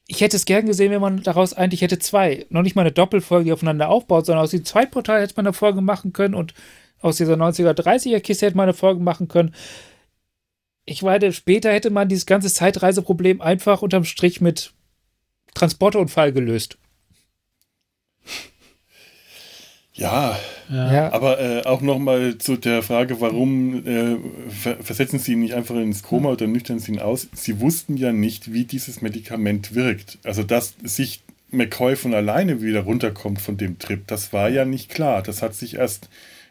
ich 0.07 0.21
hätte 0.21 0.37
es 0.37 0.45
gern 0.45 0.67
gesehen, 0.67 0.93
wenn 0.93 1.01
man 1.01 1.23
daraus 1.23 1.53
eigentlich 1.53 1.83
hätte 1.83 1.99
zwei, 1.99 2.47
noch 2.49 2.63
nicht 2.63 2.77
mal 2.77 2.83
eine 2.83 2.93
Doppelfolge 2.93 3.47
die 3.47 3.53
aufeinander 3.53 3.89
aufbaut, 3.89 4.27
sondern 4.27 4.45
aus 4.45 4.53
dem 4.53 4.65
Zeitportal 4.65 5.21
hätte 5.21 5.35
man 5.37 5.47
eine 5.47 5.53
Folge 5.53 5.81
machen 5.81 6.13
können 6.13 6.35
und 6.35 6.55
aus 7.01 7.17
dieser 7.17 7.35
90er, 7.35 7.73
30er 7.73 8.21
Kiste 8.21 8.47
hätte 8.47 8.57
man 8.57 8.65
eine 8.65 8.75
Folge 8.75 9.03
machen 9.03 9.29
können. 9.29 9.55
Ich 10.85 11.03
meine, 11.03 11.33
später 11.33 11.73
hätte 11.73 11.91
man 11.91 12.09
dieses 12.09 12.27
ganze 12.27 12.53
Zeitreiseproblem 12.53 13.41
einfach 13.41 13.83
unterm 13.83 14.05
Strich 14.05 14.41
mit 14.41 14.73
Transporterunfall 15.55 16.33
gelöst. 16.33 16.79
Ja, 19.95 20.39
ja. 20.71 21.13
aber 21.13 21.39
äh, 21.39 21.63
auch 21.65 21.83
nochmal 21.83 22.39
zu 22.39 22.57
der 22.57 22.83
Frage, 22.83 23.21
warum 23.21 23.87
äh, 23.87 24.17
versetzen 24.49 25.19
Sie 25.19 25.33
ihn 25.33 25.41
nicht 25.41 25.55
einfach 25.55 25.75
ins 25.75 26.03
Koma 26.03 26.31
oder 26.31 26.47
nüchtern 26.47 26.79
Sie 26.79 26.93
ihn 26.93 26.99
aus? 26.99 27.29
Sie 27.35 27.61
wussten 27.61 27.99
ja 27.99 28.13
nicht, 28.13 28.53
wie 28.55 28.65
dieses 28.65 29.03
Medikament 29.03 29.75
wirkt. 29.75 30.19
Also, 30.25 30.45
dass 30.45 30.75
sich 30.83 31.23
McCoy 31.51 31.97
von 31.97 32.15
alleine 32.15 32.63
wieder 32.63 32.81
runterkommt 32.81 33.43
von 33.43 33.59
dem 33.59 33.79
Trip, 33.79 34.07
das 34.07 34.33
war 34.33 34.49
ja 34.49 34.65
nicht 34.65 34.89
klar. 34.89 35.23
Das 35.23 35.43
hat 35.43 35.55
sich 35.55 35.77
erst 35.77 36.09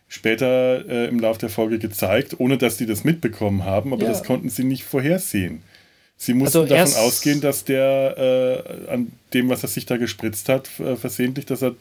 später 0.07 0.87
äh, 0.87 1.07
im 1.07 1.19
Laufe 1.19 1.39
der 1.39 1.49
Folge 1.49 1.79
gezeigt, 1.79 2.39
ohne 2.39 2.59
dass 2.59 2.77
die 2.77 2.85
das 2.85 3.03
mitbekommen 3.03 3.65
haben, 3.65 3.93
aber 3.93 4.03
ja. 4.03 4.09
das 4.09 4.23
konnten 4.23 4.49
sie 4.49 4.65
nicht 4.65 4.83
vorhersehen. 4.83 5.63
Sie 6.23 6.35
mussten 6.35 6.59
also 6.59 6.75
davon 6.75 6.93
ausgehen, 7.01 7.41
dass 7.41 7.63
der 7.63 8.15
äh, 8.15 8.91
an 8.91 9.11
dem, 9.33 9.49
was 9.49 9.63
er 9.63 9.69
sich 9.69 9.87
da 9.87 9.97
gespritzt 9.97 10.49
hat, 10.49 10.69
äh, 10.79 10.95
versehentlich, 10.95 11.47
dass 11.47 11.63
er 11.63 11.73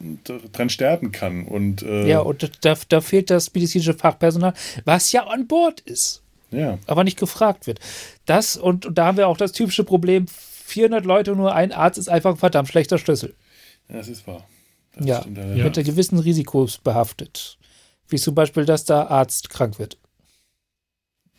dran 0.51 0.71
sterben 0.71 1.11
kann. 1.11 1.45
Und, 1.45 1.83
äh, 1.83 2.07
ja, 2.07 2.21
und 2.21 2.49
da, 2.61 2.75
da 2.89 3.01
fehlt 3.01 3.29
das 3.29 3.53
medizinische 3.53 3.93
Fachpersonal, 3.93 4.55
was 4.83 5.11
ja 5.11 5.27
an 5.27 5.45
Bord 5.45 5.81
ist. 5.81 6.23
Ja. 6.49 6.79
Aber 6.87 7.03
nicht 7.03 7.19
gefragt 7.19 7.67
wird. 7.67 7.81
Das, 8.25 8.57
und, 8.57 8.87
und 8.87 8.97
da 8.97 9.05
haben 9.05 9.17
wir 9.17 9.27
auch 9.27 9.37
das 9.37 9.51
typische 9.51 9.83
Problem: 9.83 10.25
400 10.27 11.05
Leute, 11.05 11.35
nur 11.35 11.53
ein 11.53 11.71
Arzt 11.71 11.99
ist 11.99 12.09
einfach 12.09 12.31
ein 12.31 12.37
verdammt 12.37 12.69
schlechter 12.69 12.97
Schlüssel. 12.97 13.35
Ja, 13.89 13.97
das 13.97 14.07
ist 14.07 14.25
wahr. 14.25 14.47
Das 14.95 15.05
ja, 15.05 15.23
mit 15.27 15.77
ja. 15.77 15.83
gewissen 15.83 16.17
Risikos 16.17 16.79
behaftet. 16.79 17.59
Wie 18.07 18.17
zum 18.17 18.33
Beispiel, 18.33 18.65
dass 18.65 18.85
der 18.85 19.11
Arzt 19.11 19.51
krank 19.51 19.77
wird. 19.77 19.99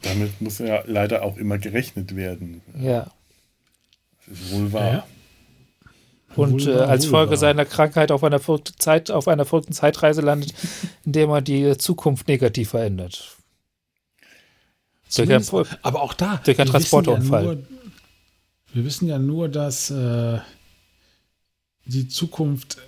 Damit 0.02 0.40
muss 0.40 0.58
ja 0.58 0.82
leider 0.86 1.22
auch 1.22 1.36
immer 1.36 1.58
gerechnet 1.58 2.16
werden. 2.16 2.60
Ja. 2.78 3.10
Das 4.26 4.40
ist 4.40 4.52
wohl 4.52 4.72
wahr. 4.72 4.92
Ja. 4.92 5.06
Und 6.34 6.66
äh, 6.66 6.72
als 6.72 7.04
Folge 7.06 7.36
seiner 7.36 7.64
Krankheit 7.66 8.10
auf 8.10 8.24
einer, 8.24 8.40
Zeit, 8.78 9.10
auf 9.10 9.28
einer 9.28 9.44
verrückten 9.44 9.74
Zeitreise 9.74 10.22
landet, 10.22 10.54
in 11.04 11.12
der 11.12 11.26
man 11.26 11.44
die 11.44 11.76
Zukunft 11.76 12.26
negativ 12.26 12.70
verändert. 12.70 13.36
Durch 15.14 15.30
ein, 15.30 15.44
aber 15.82 16.00
auch 16.00 16.14
da. 16.14 16.40
Durch 16.42 16.58
einen 16.58 16.70
Transporterunfall. 16.70 17.44
Ja 17.44 17.76
wir 18.74 18.86
wissen 18.86 19.06
ja 19.06 19.18
nur, 19.18 19.50
dass 19.50 19.90
äh, 19.90 20.38
die 21.84 22.08
Zukunft 22.08 22.78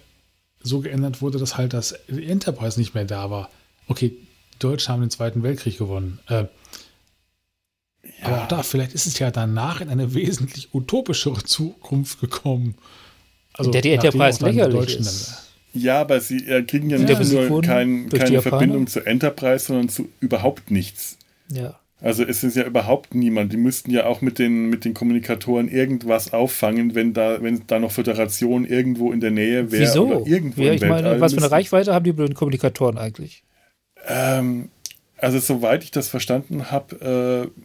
so 0.60 0.80
geändert 0.80 1.20
wurde, 1.20 1.38
dass 1.38 1.58
halt 1.58 1.74
das 1.74 1.92
Enterprise 1.92 2.80
nicht 2.80 2.94
mehr 2.94 3.04
da 3.04 3.28
war 3.28 3.50
okay, 3.88 4.10
die 4.54 4.58
Deutschen 4.58 4.92
haben 4.92 5.00
den 5.00 5.10
Zweiten 5.10 5.42
Weltkrieg 5.42 5.78
gewonnen. 5.78 6.20
Äh, 6.28 6.44
ja. 8.20 8.26
Aber 8.26 8.42
auch 8.42 8.48
da, 8.48 8.62
vielleicht 8.62 8.94
ist 8.94 9.06
es 9.06 9.18
ja 9.18 9.30
danach 9.30 9.80
in 9.80 9.88
eine 9.88 10.14
wesentlich 10.14 10.74
utopischere 10.74 11.42
Zukunft 11.42 12.20
gekommen. 12.20 12.74
Also, 13.52 13.70
der 13.70 13.82
die 13.82 13.92
Enterprise 13.92 14.44
lächerlich 14.44 14.98
ist. 14.98 15.44
Ja, 15.72 16.00
aber 16.00 16.20
sie 16.20 16.38
äh, 16.48 16.62
kriegen 16.62 16.88
ja, 16.88 16.98
ja 16.98 17.18
nicht 17.18 17.32
nur 17.32 17.60
kein, 17.60 18.08
keine 18.08 18.42
Verbindung 18.42 18.86
zu 18.86 19.04
Enterprise, 19.04 19.66
sondern 19.66 19.88
zu 19.88 20.08
überhaupt 20.20 20.70
nichts. 20.70 21.18
Ja. 21.48 21.78
Also 22.00 22.22
es 22.22 22.44
ist 22.44 22.54
ja 22.54 22.64
überhaupt 22.64 23.14
niemand. 23.14 23.52
Die 23.52 23.56
müssten 23.56 23.90
ja 23.90 24.04
auch 24.04 24.20
mit 24.20 24.38
den, 24.38 24.68
mit 24.68 24.84
den 24.84 24.92
Kommunikatoren 24.92 25.68
irgendwas 25.68 26.32
auffangen, 26.32 26.94
wenn 26.94 27.14
da, 27.14 27.42
wenn 27.42 27.62
da 27.66 27.78
noch 27.78 27.92
Föderation 27.92 28.66
irgendwo 28.66 29.10
in 29.10 29.20
der 29.20 29.30
Nähe 29.30 29.72
wäre. 29.72 29.82
Wieso? 29.82 30.06
Oder 30.08 30.26
irgendwo 30.26 30.62
ja, 30.62 30.74
ich 30.74 30.82
meine, 30.82 31.18
was 31.20 31.32
für 31.32 31.38
eine 31.38 31.50
Reichweite 31.50 31.94
haben 31.94 32.04
die 32.04 32.12
blöden 32.12 32.34
Kommunikatoren 32.34 32.98
eigentlich? 32.98 33.42
Ähm, 34.06 34.68
also 35.16 35.38
soweit 35.38 35.82
ich 35.82 35.92
das 35.92 36.08
verstanden 36.08 36.70
habe, 36.70 37.50
äh, 37.54 37.60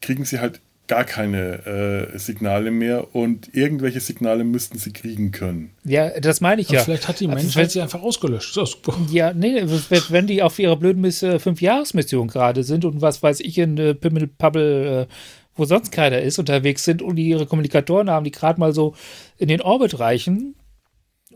kriegen 0.00 0.24
sie 0.24 0.40
halt 0.40 0.60
gar 0.86 1.04
keine 1.04 1.66
äh, 2.14 2.18
Signale 2.18 2.70
mehr 2.70 3.14
und 3.14 3.54
irgendwelche 3.54 4.00
Signale 4.00 4.42
müssten 4.42 4.78
sie 4.78 4.90
kriegen 4.90 5.32
können. 5.32 5.70
Ja, 5.84 6.18
das 6.18 6.40
meine 6.40 6.62
ich 6.62 6.70
ja. 6.70 6.82
Vielleicht 6.82 7.08
hat 7.08 7.20
die 7.20 7.28
also 7.28 7.36
Menschheit 7.36 7.64
also, 7.64 7.72
sie 7.74 7.82
einfach 7.82 8.00
ausgelöscht. 8.00 8.56
Das 8.56 8.70
ist 8.70 8.76
super. 8.76 8.98
Ja, 9.10 9.34
nee, 9.34 9.62
wenn 9.64 10.26
die 10.26 10.42
auf 10.42 10.58
ihrer 10.58 10.76
blöden 10.76 11.02
Miss 11.02 11.22
äh, 11.22 11.38
Fünf-Jahres-Mission 11.38 12.28
gerade 12.28 12.64
sind 12.64 12.86
und 12.86 13.02
was 13.02 13.22
weiß 13.22 13.40
ich 13.40 13.58
in 13.58 13.76
äh, 13.76 13.94
Pimmel, 13.94 14.28
Pabbel, 14.28 15.06
äh, 15.08 15.12
wo 15.54 15.66
sonst 15.66 15.92
keiner 15.92 16.22
ist, 16.22 16.38
unterwegs 16.38 16.84
sind 16.84 17.02
und 17.02 17.16
die 17.16 17.28
ihre 17.28 17.44
Kommunikatoren 17.44 18.08
haben, 18.08 18.24
die 18.24 18.30
gerade 18.30 18.58
mal 18.58 18.72
so 18.72 18.94
in 19.36 19.48
den 19.48 19.60
Orbit 19.60 19.98
reichen, 19.98 20.54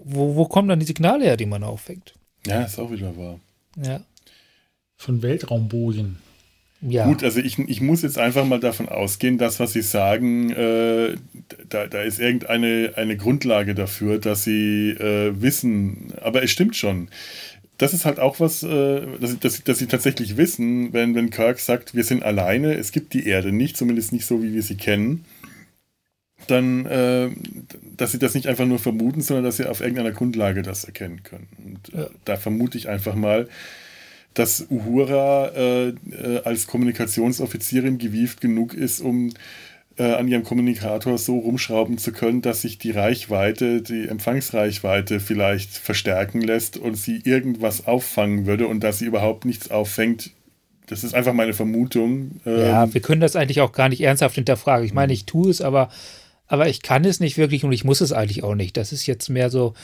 wo, 0.02 0.34
wo 0.34 0.46
kommen 0.46 0.68
dann 0.68 0.80
die 0.80 0.86
Signale 0.86 1.24
her, 1.24 1.36
die 1.36 1.46
man 1.46 1.62
auffängt? 1.62 2.14
Ja, 2.46 2.62
ist 2.62 2.78
auch 2.78 2.90
wieder 2.90 3.16
wahr. 3.18 3.38
Ja 3.84 4.00
von 5.02 5.20
Weltraumbojen. 5.20 6.18
Ja. 6.83 7.07
Gut, 7.07 7.22
also 7.22 7.39
ich, 7.39 7.59
ich 7.61 7.80
muss 7.80 8.03
jetzt 8.03 8.18
einfach 8.18 8.45
mal 8.45 8.59
davon 8.59 8.89
ausgehen, 8.89 9.39
dass 9.39 9.61
was 9.61 9.72
Sie 9.72 9.83
sagen, 9.83 10.51
äh, 10.51 11.14
da, 11.68 11.87
da 11.87 12.03
ist 12.03 12.18
irgendeine 12.18 12.95
eine 12.97 13.16
Grundlage 13.16 13.74
dafür, 13.76 14.18
dass 14.18 14.43
Sie 14.43 14.91
äh, 14.91 15.33
wissen, 15.41 16.12
aber 16.20 16.43
es 16.43 16.51
stimmt 16.51 16.74
schon. 16.74 17.09
Das 17.78 17.95
ist 17.95 18.05
halt 18.05 18.18
auch 18.18 18.41
was, 18.41 18.64
äh, 18.64 19.03
dass, 19.20 19.39
dass, 19.39 19.62
dass, 19.62 19.78
Sie 19.78 19.87
tatsächlich 19.87 20.37
wissen, 20.37 20.93
wenn, 20.93 21.14
wenn 21.14 21.30
Kirk 21.30 21.61
sagt, 21.61 21.95
wir 21.95 22.03
sind 22.03 22.24
alleine, 22.24 22.74
es 22.74 22.91
gibt 22.91 23.14
die 23.14 23.26
Erde 23.26 23.53
nicht, 23.53 23.76
zumindest 23.76 24.12
nicht 24.12 24.26
so, 24.26 24.43
wie 24.43 24.53
wir 24.53 24.62
sie 24.62 24.76
kennen, 24.76 25.24
dann, 26.49 26.87
äh, 26.87 27.30
dass 27.97 28.11
Sie 28.11 28.18
das 28.18 28.35
nicht 28.35 28.49
einfach 28.49 28.66
nur 28.66 28.80
vermuten, 28.80 29.20
sondern 29.20 29.45
dass 29.45 29.57
Sie 29.57 29.66
auf 29.66 29.80
irgendeiner 29.80 30.11
Grundlage 30.11 30.62
das 30.62 30.83
erkennen 30.83 31.22
können. 31.22 31.47
Und 31.64 31.95
äh, 31.95 32.03
ja. 32.03 32.11
da 32.24 32.37
vermute 32.37 32.76
ich 32.76 32.89
einfach 32.89 33.14
mal, 33.14 33.49
dass 34.35 34.66
Uhura 34.70 35.49
äh, 35.49 35.89
äh, 35.89 35.95
als 36.45 36.66
Kommunikationsoffizierin 36.66 37.99
gewieft 37.99 38.41
genug 38.41 38.74
ist, 38.74 39.01
um 39.01 39.33
äh, 39.99 40.05
an 40.05 40.28
ihrem 40.28 40.43
Kommunikator 40.43 41.18
so 41.18 41.39
rumschrauben 41.39 41.99
zu 41.99 42.12
können, 42.12 42.43
dass 42.43 42.62
sich 42.62 42.78
die 42.78 42.93
Reichweite, 42.93 43.83
die 43.83 44.09
Empfangsreichweite 44.09 45.20
vielleicht 45.20 45.70
verstärken 45.70 46.41
lässt 46.41 46.76
und 46.76 46.97
sie 46.97 47.20
irgendwas 47.24 47.87
auffangen 47.87 48.47
würde 48.47 48.66
und 48.66 48.80
dass 48.80 48.99
sie 48.99 49.07
überhaupt 49.07 49.45
nichts 49.45 49.70
auffängt. 49.70 50.30
Das 50.87 51.05
ist 51.05 51.14
einfach 51.14 51.33
meine 51.33 51.53
Vermutung. 51.53 52.41
Ja, 52.45 52.85
ähm, 52.85 52.95
wir 52.95 53.01
können 53.01 53.20
das 53.20 53.37
eigentlich 53.37 53.61
auch 53.61 53.72
gar 53.72 53.89
nicht 53.89 54.01
ernsthaft 54.01 54.35
hinterfragen. 54.35 54.87
Ich 54.87 54.95
meine, 54.95 55.12
ich 55.12 55.26
tue 55.26 55.51
es, 55.51 55.61
aber, 55.61 55.91
aber 56.47 56.68
ich 56.68 56.83
kann 56.83 57.05
es 57.05 57.20
nicht 57.20 57.37
wirklich 57.37 57.64
und 57.64 57.72
ich 57.72 57.85
muss 57.85 58.01
es 58.01 58.12
eigentlich 58.12 58.43
auch 58.43 58.55
nicht. 58.55 58.76
Das 58.76 58.93
ist 58.93 59.07
jetzt 59.07 59.28
mehr 59.28 59.51
so, 59.51 59.74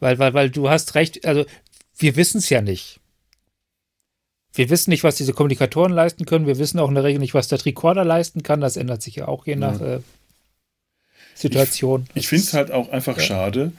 weil, 0.00 0.18
weil, 0.18 0.34
weil 0.34 0.50
du 0.50 0.68
hast 0.68 0.94
recht, 0.94 1.24
also 1.26 1.44
wir 1.98 2.16
wissen 2.16 2.38
es 2.38 2.48
ja 2.50 2.60
nicht. 2.60 3.00
Wir 4.56 4.70
wissen 4.70 4.90
nicht, 4.90 5.04
was 5.04 5.16
diese 5.16 5.32
Kommunikatoren 5.32 5.92
leisten 5.92 6.24
können. 6.24 6.46
Wir 6.46 6.58
wissen 6.58 6.78
auch 6.78 6.88
in 6.88 6.94
der 6.94 7.04
Regel 7.04 7.20
nicht, 7.20 7.34
was 7.34 7.48
der 7.48 7.58
Tricorder 7.58 8.04
leisten 8.04 8.42
kann. 8.42 8.60
Das 8.60 8.76
ändert 8.76 9.02
sich 9.02 9.16
ja 9.16 9.28
auch 9.28 9.46
je 9.46 9.56
nach 9.56 9.80
äh, 9.80 10.00
Situation. 11.34 12.06
Ich, 12.14 12.22
ich 12.22 12.28
finde 12.28 12.44
es 12.44 12.54
halt 12.54 12.70
auch 12.70 12.88
einfach 12.90 13.18
ja. 13.18 13.22
schade. 13.22 13.72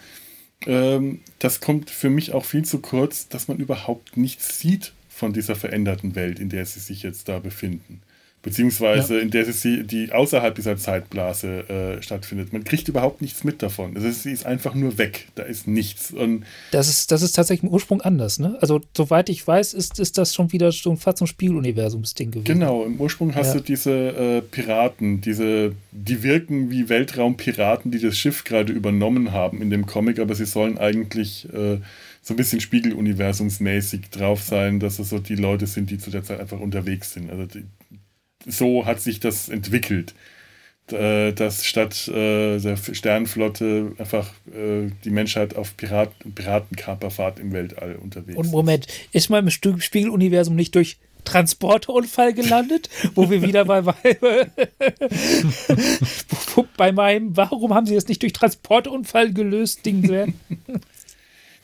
Ähm, 0.65 1.21
das 1.39 1.59
kommt 1.59 1.89
für 1.89 2.09
mich 2.09 2.33
auch 2.33 2.45
viel 2.45 2.63
zu 2.63 2.79
kurz, 2.79 3.27
dass 3.27 3.47
man 3.47 3.57
überhaupt 3.57 4.17
nichts 4.17 4.59
sieht 4.59 4.93
von 5.09 5.33
dieser 5.33 5.55
veränderten 5.55 6.15
Welt, 6.15 6.39
in 6.39 6.49
der 6.49 6.65
sie 6.65 6.79
sich 6.79 7.03
jetzt 7.03 7.27
da 7.27 7.39
befinden 7.39 8.01
beziehungsweise 8.47 9.17
ja. 9.17 9.21
in 9.21 9.29
der 9.29 9.43
sie 9.51 9.83
die 9.83 10.13
außerhalb 10.13 10.55
dieser 10.55 10.77
Zeitblase 10.77 11.97
äh, 11.97 12.01
stattfindet. 12.01 12.53
Man 12.53 12.63
kriegt 12.63 12.87
überhaupt 12.87 13.21
nichts 13.21 13.43
mit 13.43 13.61
davon. 13.61 13.93
Also 13.93 14.09
sie 14.09 14.31
ist 14.31 14.45
einfach 14.45 14.73
nur 14.73 14.97
weg. 14.97 15.27
Da 15.35 15.43
ist 15.43 15.67
nichts. 15.67 16.11
Und 16.11 16.45
das 16.71 16.87
ist, 16.87 17.11
das 17.11 17.23
ist 17.23 17.33
tatsächlich 17.33 17.63
im 17.63 17.73
Ursprung 17.73 17.99
anders, 17.99 18.39
ne? 18.39 18.57
Also, 18.61 18.79
soweit 18.95 19.27
ich 19.27 19.45
weiß, 19.45 19.73
ist, 19.73 19.99
ist 19.99 20.17
das 20.17 20.33
schon 20.33 20.53
wieder 20.53 20.71
schon 20.71 20.95
fast 20.95 21.21
ein 21.21 21.27
Spieluniversumsding 21.27 22.31
gewesen. 22.31 22.45
Genau, 22.45 22.85
im 22.85 23.01
Ursprung 23.01 23.35
hast 23.35 23.47
ja. 23.47 23.53
du 23.55 23.59
diese 23.59 23.91
äh, 23.91 24.41
Piraten, 24.41 25.19
diese, 25.19 25.73
die 25.91 26.23
wirken 26.23 26.71
wie 26.71 26.87
Weltraumpiraten, 26.87 27.91
die 27.91 27.99
das 27.99 28.17
Schiff 28.17 28.45
gerade 28.45 28.71
übernommen 28.71 29.33
haben 29.33 29.61
in 29.61 29.69
dem 29.69 29.85
Comic, 29.85 30.19
aber 30.19 30.35
sie 30.35 30.45
sollen 30.45 30.77
eigentlich 30.77 31.51
äh, 31.53 31.79
so 32.21 32.33
ein 32.33 32.37
bisschen 32.37 32.59
Spiegeluniversumsmäßig 32.59 34.09
drauf 34.09 34.41
sein, 34.41 34.79
dass 34.79 34.99
es 34.99 35.09
so 35.09 35.19
die 35.19 35.35
Leute 35.35 35.65
sind, 35.65 35.89
die 35.89 35.97
zu 35.97 36.11
der 36.11 36.23
Zeit 36.23 36.39
einfach 36.39 36.59
unterwegs 36.59 37.13
sind. 37.13 37.29
Also 37.29 37.45
die, 37.45 37.63
so 38.47 38.85
hat 38.85 39.01
sich 39.01 39.19
das 39.19 39.49
entwickelt. 39.49 40.13
äh, 40.91 41.33
dass 41.33 41.65
statt 41.65 42.07
äh, 42.07 42.59
der 42.59 42.77
Sternenflotte 42.77 43.91
einfach 43.97 44.31
äh, 44.53 44.89
die 45.03 45.09
Menschheit 45.09 45.55
auf 45.55 45.75
Pirat 45.75 46.11
Piratenkaperfahrt 46.33 47.39
im 47.39 47.51
Weltall 47.51 47.97
unterwegs 47.97 48.31
ist. 48.31 48.37
Und 48.37 48.51
Moment, 48.51 48.87
ist 49.11 49.29
man 49.29 49.45
im 49.45 49.49
Spiegeluniversum 49.49 50.55
nicht 50.55 50.75
durch 50.75 50.97
Transporterunfall 51.27 52.33
gelandet, 52.33 52.89
wo 53.15 53.29
wir 53.29 53.41
wieder 53.41 53.65
bei, 53.65 53.81
bei, 53.81 53.95
bei 56.77 56.91
meinem, 56.93 57.35
warum 57.35 57.73
haben 57.73 57.85
sie 57.85 57.95
das 57.95 58.07
nicht 58.07 58.21
durch 58.21 58.31
Transporterunfall 58.31 59.33
gelöst, 59.33 59.85
Ding 59.85 60.07
werden? 60.07 60.39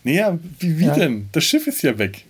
Naja, 0.06 0.38
wie, 0.60 0.80
wie 0.80 0.86
ja. 0.88 0.94
denn? 0.94 1.30
Das 1.32 1.46
Schiff 1.46 1.66
ist 1.66 1.82
ja 1.82 1.98
weg. 1.98 2.26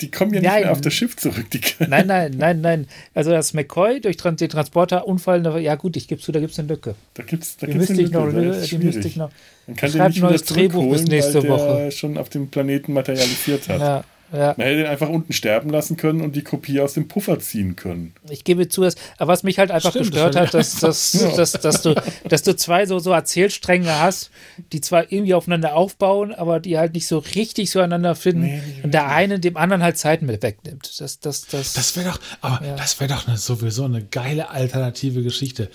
Die 0.00 0.10
kommen 0.10 0.32
ja 0.32 0.40
nicht 0.40 0.50
nein. 0.50 0.62
mehr 0.62 0.72
auf 0.72 0.80
das 0.80 0.94
Schiff 0.94 1.16
zurück. 1.16 1.46
nein, 1.78 2.06
nein, 2.06 2.34
nein, 2.36 2.60
nein. 2.60 2.86
Also 3.14 3.30
das 3.30 3.52
McCoy 3.52 4.00
durch 4.00 4.16
den 4.16 4.36
Transporterunfall, 4.48 5.60
ja 5.60 5.74
gut, 5.74 5.96
ich 5.96 6.08
gebe 6.08 6.20
zu, 6.20 6.32
da 6.32 6.40
gibt 6.40 6.52
es 6.52 6.58
eine 6.58 6.68
Lücke. 6.68 6.94
Da 7.14 7.22
gibt's, 7.22 7.56
da 7.56 7.66
die 7.66 7.72
gibt's 7.72 7.90
müsste 7.90 8.18
eine 8.18 8.30
Lücke. 8.30 8.58
Noch, 8.58 8.66
die 8.66 8.78
müsste 8.78 9.08
ich 9.08 9.16
noch. 9.16 9.30
Man 9.66 9.76
kann 9.76 9.92
den 9.92 10.06
nicht 10.06 10.16
ein 10.16 10.22
neues 10.22 10.44
Drehbuch 10.44 10.90
bis 10.92 11.04
nächste 11.04 11.46
Woche. 11.46 11.90
schon 11.92 12.16
auf 12.18 12.28
dem 12.28 12.48
Planeten 12.48 12.92
materialisiert 12.92 13.68
hat. 13.68 13.80
Ja. 13.80 14.04
Ja. 14.32 14.54
Man 14.56 14.66
hätte 14.66 14.80
ihn 14.80 14.86
einfach 14.86 15.08
unten 15.08 15.32
sterben 15.32 15.70
lassen 15.70 15.96
können 15.96 16.20
und 16.20 16.36
die 16.36 16.42
Kopie 16.42 16.80
aus 16.80 16.94
dem 16.94 17.08
Puffer 17.08 17.40
ziehen 17.40 17.74
können. 17.74 18.14
Ich 18.28 18.44
gebe 18.44 18.68
zu, 18.68 18.82
dass, 18.82 18.94
aber 19.18 19.32
was 19.32 19.42
mich 19.42 19.58
halt 19.58 19.70
einfach 19.70 19.90
Stimmt, 19.90 20.06
gestört 20.06 20.36
hat, 20.36 20.54
dass, 20.54 20.78
dass, 20.80 21.12
ja. 21.14 21.36
dass, 21.36 21.52
dass, 21.52 21.82
du, 21.82 21.94
dass 22.28 22.42
du 22.42 22.54
zwei 22.54 22.86
so, 22.86 22.98
so 23.00 23.10
Erzählstränge 23.10 23.98
hast, 24.00 24.30
die 24.72 24.80
zwar 24.80 25.10
irgendwie 25.10 25.34
aufeinander 25.34 25.74
aufbauen, 25.74 26.32
aber 26.32 26.60
die 26.60 26.78
halt 26.78 26.94
nicht 26.94 27.06
so 27.06 27.18
richtig 27.18 27.70
zueinander 27.70 28.14
finden 28.14 28.42
nee, 28.42 28.62
und 28.82 28.94
der 28.94 29.08
eine 29.08 29.40
dem 29.40 29.56
anderen 29.56 29.82
halt 29.82 29.98
Zeit 29.98 30.22
mit 30.22 30.42
wegnimmt. 30.42 30.88
Das, 31.00 31.18
das, 31.18 31.46
das, 31.46 31.72
das 31.72 31.96
wäre 31.96 32.10
doch, 32.10 32.20
aber 32.40 32.64
ja. 32.64 32.76
das 32.76 33.00
wäre 33.00 33.12
doch 33.12 33.26
eine, 33.26 33.36
sowieso 33.36 33.84
eine 33.84 34.04
geile 34.04 34.50
alternative 34.50 35.22
Geschichte. 35.22 35.70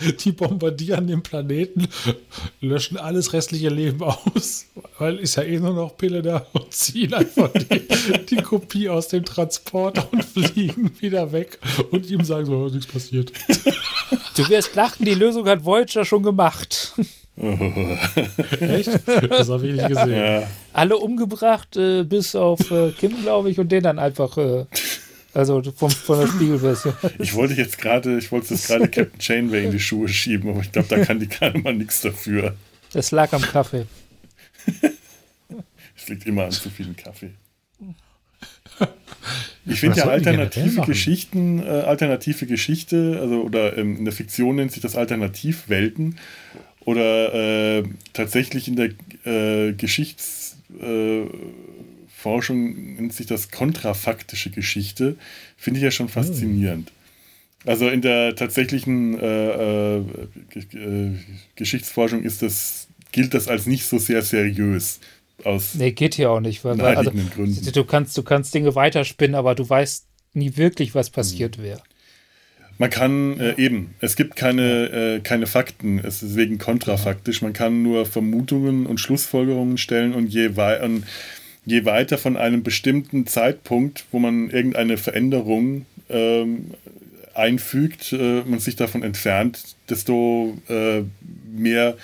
die 0.24 0.32
bombardieren 0.32 1.06
den 1.06 1.22
Planeten, 1.22 1.88
löschen 2.60 2.96
alles 2.96 3.32
restliche 3.32 3.68
Leben 3.68 4.02
aus, 4.02 4.66
weil 4.98 5.18
ist 5.18 5.36
ja 5.36 5.42
eh 5.42 5.58
nur 5.58 5.74
noch 5.74 5.96
Pille 5.96 6.22
da 6.22 6.46
und 6.52 6.72
ziehen 6.72 7.14
einfach 7.14 7.50
die, 7.52 7.82
die 8.26 8.42
Kopie 8.42 8.88
aus 8.88 9.08
dem 9.08 9.24
Transporter 9.24 10.08
und 10.12 10.24
fliegen 10.24 10.90
wieder 11.00 11.32
weg 11.32 11.58
und 11.90 12.08
ihm 12.10 12.24
sagen 12.24 12.46
so, 12.46 12.68
nichts 12.68 12.86
passiert. 12.86 13.32
Du 14.36 14.48
wirst 14.48 14.74
lachen, 14.74 15.04
die 15.04 15.14
Lösung 15.14 15.46
hat 15.46 15.64
Voyager 15.64 16.04
schon 16.04 16.22
gemacht. 16.22 16.94
Echt? 18.60 19.00
Das 19.28 19.48
habe 19.48 19.66
ich 19.66 19.74
nicht 19.74 19.88
gesehen. 19.88 20.10
Ja. 20.10 20.42
Alle 20.72 20.96
umgebracht, 20.96 21.76
äh, 21.76 22.04
bis 22.04 22.34
auf 22.34 22.70
äh, 22.70 22.92
Kim, 22.92 23.20
glaube 23.22 23.50
ich, 23.50 23.58
und 23.58 23.70
den 23.70 23.82
dann 23.82 23.98
einfach 23.98 24.36
äh, 24.38 24.66
also 25.32 25.62
vom, 25.62 25.90
von 25.90 26.20
der 26.20 26.26
Spiegelversion. 26.26 26.94
Ich 27.18 27.34
wollte 27.34 27.54
jetzt 27.54 27.78
gerade, 27.78 28.18
ich 28.18 28.32
wollte 28.32 28.54
jetzt 28.54 28.66
gerade 28.66 28.88
Captain 28.88 29.18
Chainway 29.18 29.64
in 29.64 29.70
die 29.70 29.80
Schuhe 29.80 30.08
schieben, 30.08 30.50
aber 30.50 30.60
ich 30.60 30.72
glaube, 30.72 30.88
da 30.88 31.04
kann 31.04 31.20
die 31.20 31.26
keiner 31.26 31.58
mal 31.58 31.74
nichts 31.74 32.00
dafür. 32.00 32.56
Das 32.92 33.10
lag 33.10 33.32
am 33.32 33.42
Kaffee. 33.42 33.86
Es 35.96 36.08
liegt 36.08 36.26
immer 36.26 36.44
an 36.44 36.50
zu 36.50 36.70
vielen 36.70 36.96
Kaffee. 36.96 37.30
Ich 39.66 39.80
finde 39.80 39.98
ja 39.98 40.04
alternative 40.04 40.80
Geschichten, 40.82 41.62
äh, 41.62 41.68
alternative 41.68 42.46
Geschichte, 42.46 43.18
also 43.20 43.42
oder 43.42 43.76
ähm, 43.76 43.98
in 43.98 44.04
der 44.04 44.14
Fiktion 44.14 44.56
nennt 44.56 44.72
sich 44.72 44.82
das 44.82 44.96
Alternativwelten 44.96 46.16
oder 46.80 47.34
äh, 47.34 47.82
tatsächlich 48.12 48.68
in 48.68 48.76
der 48.76 48.90
äh, 49.24 49.74
Geschichts 49.74 50.56
äh, 50.80 51.24
Forschung 52.22 52.96
nennt 52.96 53.14
sich 53.14 53.26
das 53.26 53.50
kontrafaktische 53.50 54.50
Geschichte, 54.50 55.16
finde 55.56 55.78
ich 55.78 55.84
ja 55.84 55.90
schon 55.90 56.08
faszinierend. 56.08 56.92
Also 57.64 57.88
in 57.88 58.02
der 58.02 58.36
tatsächlichen 58.36 59.18
äh, 59.18 59.96
äh, 59.96 59.98
äh, 59.98 61.10
Geschichtsforschung 61.56 62.22
ist 62.22 62.42
das, 62.42 62.88
gilt 63.12 63.34
das 63.34 63.48
als 63.48 63.66
nicht 63.66 63.86
so 63.86 63.98
sehr 63.98 64.22
seriös. 64.22 65.00
Aus 65.44 65.74
nee, 65.74 65.92
geht 65.92 66.14
hier 66.14 66.30
auch 66.30 66.40
nicht. 66.40 66.64
Weil, 66.64 66.78
also, 66.80 67.10
Gründen. 67.10 67.72
Du, 67.72 67.84
kannst, 67.84 68.16
du 68.16 68.22
kannst 68.22 68.54
Dinge 68.54 68.74
weiterspinnen, 68.74 69.34
aber 69.34 69.54
du 69.54 69.68
weißt 69.68 70.06
nie 70.34 70.56
wirklich, 70.56 70.94
was 70.94 71.08
passiert 71.08 71.58
mhm. 71.58 71.62
wäre. 71.62 71.82
Man 72.76 72.88
kann 72.88 73.38
äh, 73.40 73.54
eben, 73.58 73.94
es 74.00 74.16
gibt 74.16 74.36
keine, 74.36 75.16
äh, 75.16 75.20
keine 75.20 75.46
Fakten, 75.46 75.98
es 75.98 76.22
ist 76.22 76.30
deswegen 76.30 76.56
kontrafaktisch. 76.56 77.42
Man 77.42 77.52
kann 77.52 77.82
nur 77.82 78.06
Vermutungen 78.06 78.86
und 78.86 78.98
Schlussfolgerungen 79.00 79.76
stellen 79.76 80.14
und 80.14 80.28
je 80.28 80.56
weiter 80.56 80.88
je 81.70 81.84
weiter 81.84 82.18
von 82.18 82.36
einem 82.36 82.62
bestimmten 82.64 83.26
Zeitpunkt, 83.26 84.04
wo 84.10 84.18
man 84.18 84.50
irgendeine 84.50 84.96
Veränderung 84.96 85.86
ähm, 86.08 86.72
einfügt, 87.34 88.12
äh, 88.12 88.42
man 88.42 88.58
sich 88.58 88.74
davon 88.74 89.04
entfernt, 89.04 89.76
desto 89.88 90.58
äh, 90.68 91.02
mehr 91.48 91.96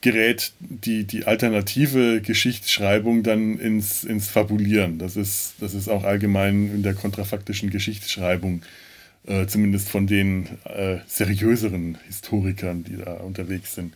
gerät 0.00 0.52
die, 0.58 1.04
die 1.04 1.24
alternative 1.24 2.20
Geschichtsschreibung 2.20 3.22
dann 3.22 3.58
ins, 3.58 4.02
ins 4.02 4.28
Fabulieren. 4.28 4.98
Das 4.98 5.16
ist, 5.16 5.54
das 5.60 5.74
ist 5.74 5.88
auch 5.88 6.02
allgemein 6.02 6.74
in 6.74 6.82
der 6.82 6.94
kontrafaktischen 6.94 7.70
Geschichtsschreibung, 7.70 8.62
äh, 9.26 9.46
zumindest 9.46 9.88
von 9.88 10.08
den 10.08 10.48
äh, 10.64 10.98
seriöseren 11.06 11.96
Historikern, 12.06 12.82
die 12.82 12.96
da 12.96 13.14
unterwegs 13.18 13.74
sind. 13.74 13.94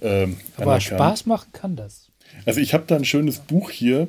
Ähm, 0.00 0.36
Aber 0.58 0.78
Spaß 0.80 1.26
machen 1.26 1.48
kann 1.52 1.74
das. 1.74 2.11
Also 2.46 2.60
ich 2.60 2.74
habe 2.74 2.84
da 2.86 2.96
ein 2.96 3.04
schönes 3.04 3.38
Buch 3.38 3.70
hier 3.70 4.08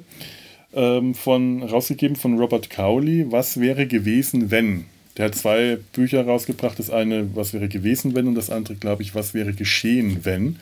ähm, 0.74 1.14
von 1.16 1.64
rausgegeben 1.64 2.16
von 2.16 2.38
Robert 2.40 2.70
Cowley, 2.70 3.32
Was 3.32 3.60
wäre 3.60 3.88
gewesen, 3.88 4.52
wenn? 4.52 4.86
Der 5.18 5.26
hat 5.26 5.36
zwei 5.36 5.78
Bücher 5.94 6.26
rausgebracht. 6.26 6.80
Das 6.80 6.90
eine, 6.90 7.36
was 7.36 7.54
wäre 7.54 7.68
gewesen, 7.68 8.16
wenn, 8.16 8.28
und 8.28 8.36
das 8.36 8.50
andere, 8.50 8.76
glaube 8.76 9.04
ich, 9.04 9.14
was 9.14 9.34
wäre 9.34 9.54
geschehen, 9.54 10.20
wenn. 10.24 10.58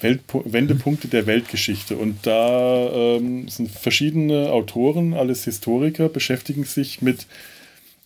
Weltpo 0.00 0.42
Wendepunkte 0.44 1.08
der 1.08 1.26
Weltgeschichte. 1.26 1.96
Und 1.96 2.26
da 2.26 3.16
ähm, 3.16 3.48
sind 3.48 3.70
verschiedene 3.70 4.50
Autoren, 4.50 5.14
alles 5.14 5.44
Historiker, 5.44 6.08
beschäftigen 6.08 6.64
sich 6.64 7.00
mit 7.00 7.26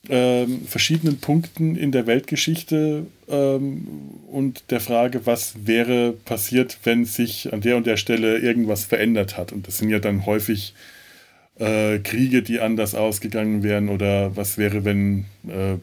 ähm, 0.08 0.66
verschiedenen 0.66 1.18
Punkten 1.18 1.76
in 1.76 1.92
der 1.92 2.06
Weltgeschichte 2.06 3.06
ähm, 3.28 3.86
und 4.30 4.64
der 4.70 4.80
Frage, 4.80 5.26
was 5.26 5.66
wäre 5.66 6.12
passiert, 6.24 6.78
wenn 6.84 7.04
sich 7.04 7.52
an 7.52 7.60
der 7.60 7.76
und 7.76 7.86
der 7.86 7.98
Stelle 7.98 8.38
irgendwas 8.38 8.84
verändert 8.84 9.36
hat. 9.36 9.52
Und 9.52 9.66
das 9.68 9.78
sind 9.78 9.90
ja 9.90 9.98
dann 9.98 10.24
häufig 10.24 10.74
äh, 11.58 11.98
Kriege, 11.98 12.42
die 12.42 12.60
anders 12.60 12.94
ausgegangen 12.94 13.62
wären 13.62 13.90
oder 13.90 14.34
was 14.36 14.56
wäre, 14.56 14.86
wenn 14.86 15.26
äh, 15.46 15.76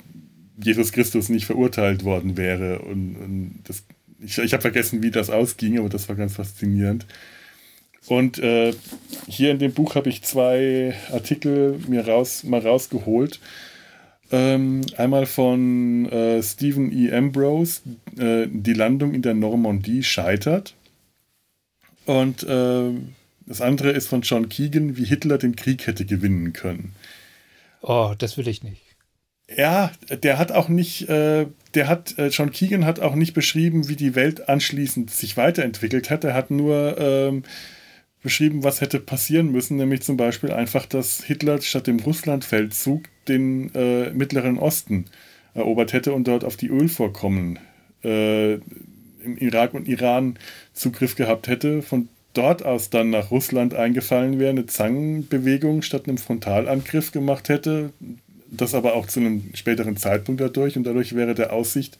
Jesus 0.63 0.91
Christus 0.91 1.29
nicht 1.29 1.45
verurteilt 1.45 2.03
worden 2.03 2.37
wäre. 2.37 2.79
Und, 2.79 3.15
und 3.17 3.59
das, 3.65 3.83
ich, 4.19 4.39
ich 4.39 4.53
habe 4.53 4.61
vergessen, 4.61 5.03
wie 5.03 5.11
das 5.11 5.29
ausging, 5.29 5.77
aber 5.77 5.89
das 5.89 6.09
war 6.09 6.15
ganz 6.15 6.33
faszinierend. 6.33 7.05
Und 8.07 8.39
äh, 8.39 8.73
hier 9.27 9.51
in 9.51 9.59
dem 9.59 9.73
Buch 9.73 9.93
habe 9.93 10.09
ich 10.09 10.23
zwei 10.23 10.95
Artikel 11.11 11.77
mir 11.87 12.07
raus, 12.07 12.43
mal 12.43 12.61
rausgeholt 12.61 13.39
ähm, 14.31 14.81
einmal 14.97 15.25
von 15.25 16.07
äh, 16.09 16.41
Stephen 16.43 16.91
E. 16.91 17.11
Ambrose, 17.11 17.81
äh, 18.17 18.47
die 18.49 18.73
Landung 18.73 19.13
in 19.13 19.21
der 19.21 19.33
Normandie 19.33 20.03
scheitert. 20.03 20.75
Und 22.05 22.43
äh, 22.43 22.91
das 23.45 23.61
andere 23.61 23.91
ist 23.91 24.07
von 24.07 24.21
John 24.21 24.49
Keegan, 24.49 24.97
wie 24.97 25.05
Hitler 25.05 25.37
den 25.37 25.55
Krieg 25.55 25.87
hätte 25.87 26.05
gewinnen 26.05 26.53
können. 26.53 26.93
Oh, 27.81 28.13
das 28.17 28.37
will 28.37 28.47
ich 28.47 28.63
nicht. 28.63 28.81
Ja, 29.55 29.91
der 30.09 30.37
hat 30.37 30.51
auch 30.51 30.67
nicht, 30.67 31.07
äh, 31.07 31.47
der 31.73 31.87
hat, 31.87 32.17
äh, 32.17 32.27
John 32.27 32.51
Keegan 32.51 32.85
hat 32.85 32.99
auch 32.99 33.15
nicht 33.15 33.33
beschrieben, 33.33 33.87
wie 33.87 33.95
die 33.95 34.15
Welt 34.15 34.49
anschließend 34.49 35.09
sich 35.09 35.37
weiterentwickelt 35.37 36.09
hat. 36.09 36.25
Er 36.25 36.33
hat 36.33 36.51
nur 36.51 36.97
ähm, 36.99 37.43
beschrieben, 38.21 38.63
was 38.63 38.81
hätte 38.81 38.99
passieren 38.99 39.51
müssen, 39.51 39.77
nämlich 39.77 40.01
zum 40.01 40.17
Beispiel 40.17 40.51
einfach, 40.51 40.85
dass 40.85 41.23
Hitler 41.23 41.61
statt 41.61 41.87
dem 41.87 41.99
Russlandfeldzug 41.99 43.03
den 43.27 43.73
äh, 43.75 44.09
Mittleren 44.11 44.57
Osten 44.57 45.05
erobert 45.53 45.93
hätte 45.93 46.13
und 46.13 46.27
dort 46.27 46.43
auf 46.43 46.57
die 46.57 46.67
Ölvorkommen 46.67 47.59
äh, 48.03 48.53
im 48.53 49.37
Irak 49.37 49.73
und 49.73 49.87
Iran 49.87 50.37
Zugriff 50.73 51.15
gehabt 51.15 51.47
hätte, 51.47 51.81
von 51.81 52.09
dort 52.33 52.63
aus 52.63 52.89
dann 52.89 53.09
nach 53.09 53.31
Russland 53.31 53.73
eingefallen 53.73 54.39
wäre, 54.39 54.51
eine 54.51 54.65
Zangenbewegung 54.65 55.81
statt 55.81 56.07
einem 56.07 56.17
Frontalangriff 56.17 57.11
gemacht 57.11 57.49
hätte, 57.49 57.91
das 58.49 58.73
aber 58.73 58.93
auch 58.93 59.07
zu 59.07 59.19
einem 59.19 59.51
späteren 59.53 59.97
Zeitpunkt 59.97 60.39
dadurch 60.39 60.77
und 60.77 60.83
dadurch 60.83 61.15
wäre 61.15 61.33
der 61.35 61.51
Aussicht 61.51 61.97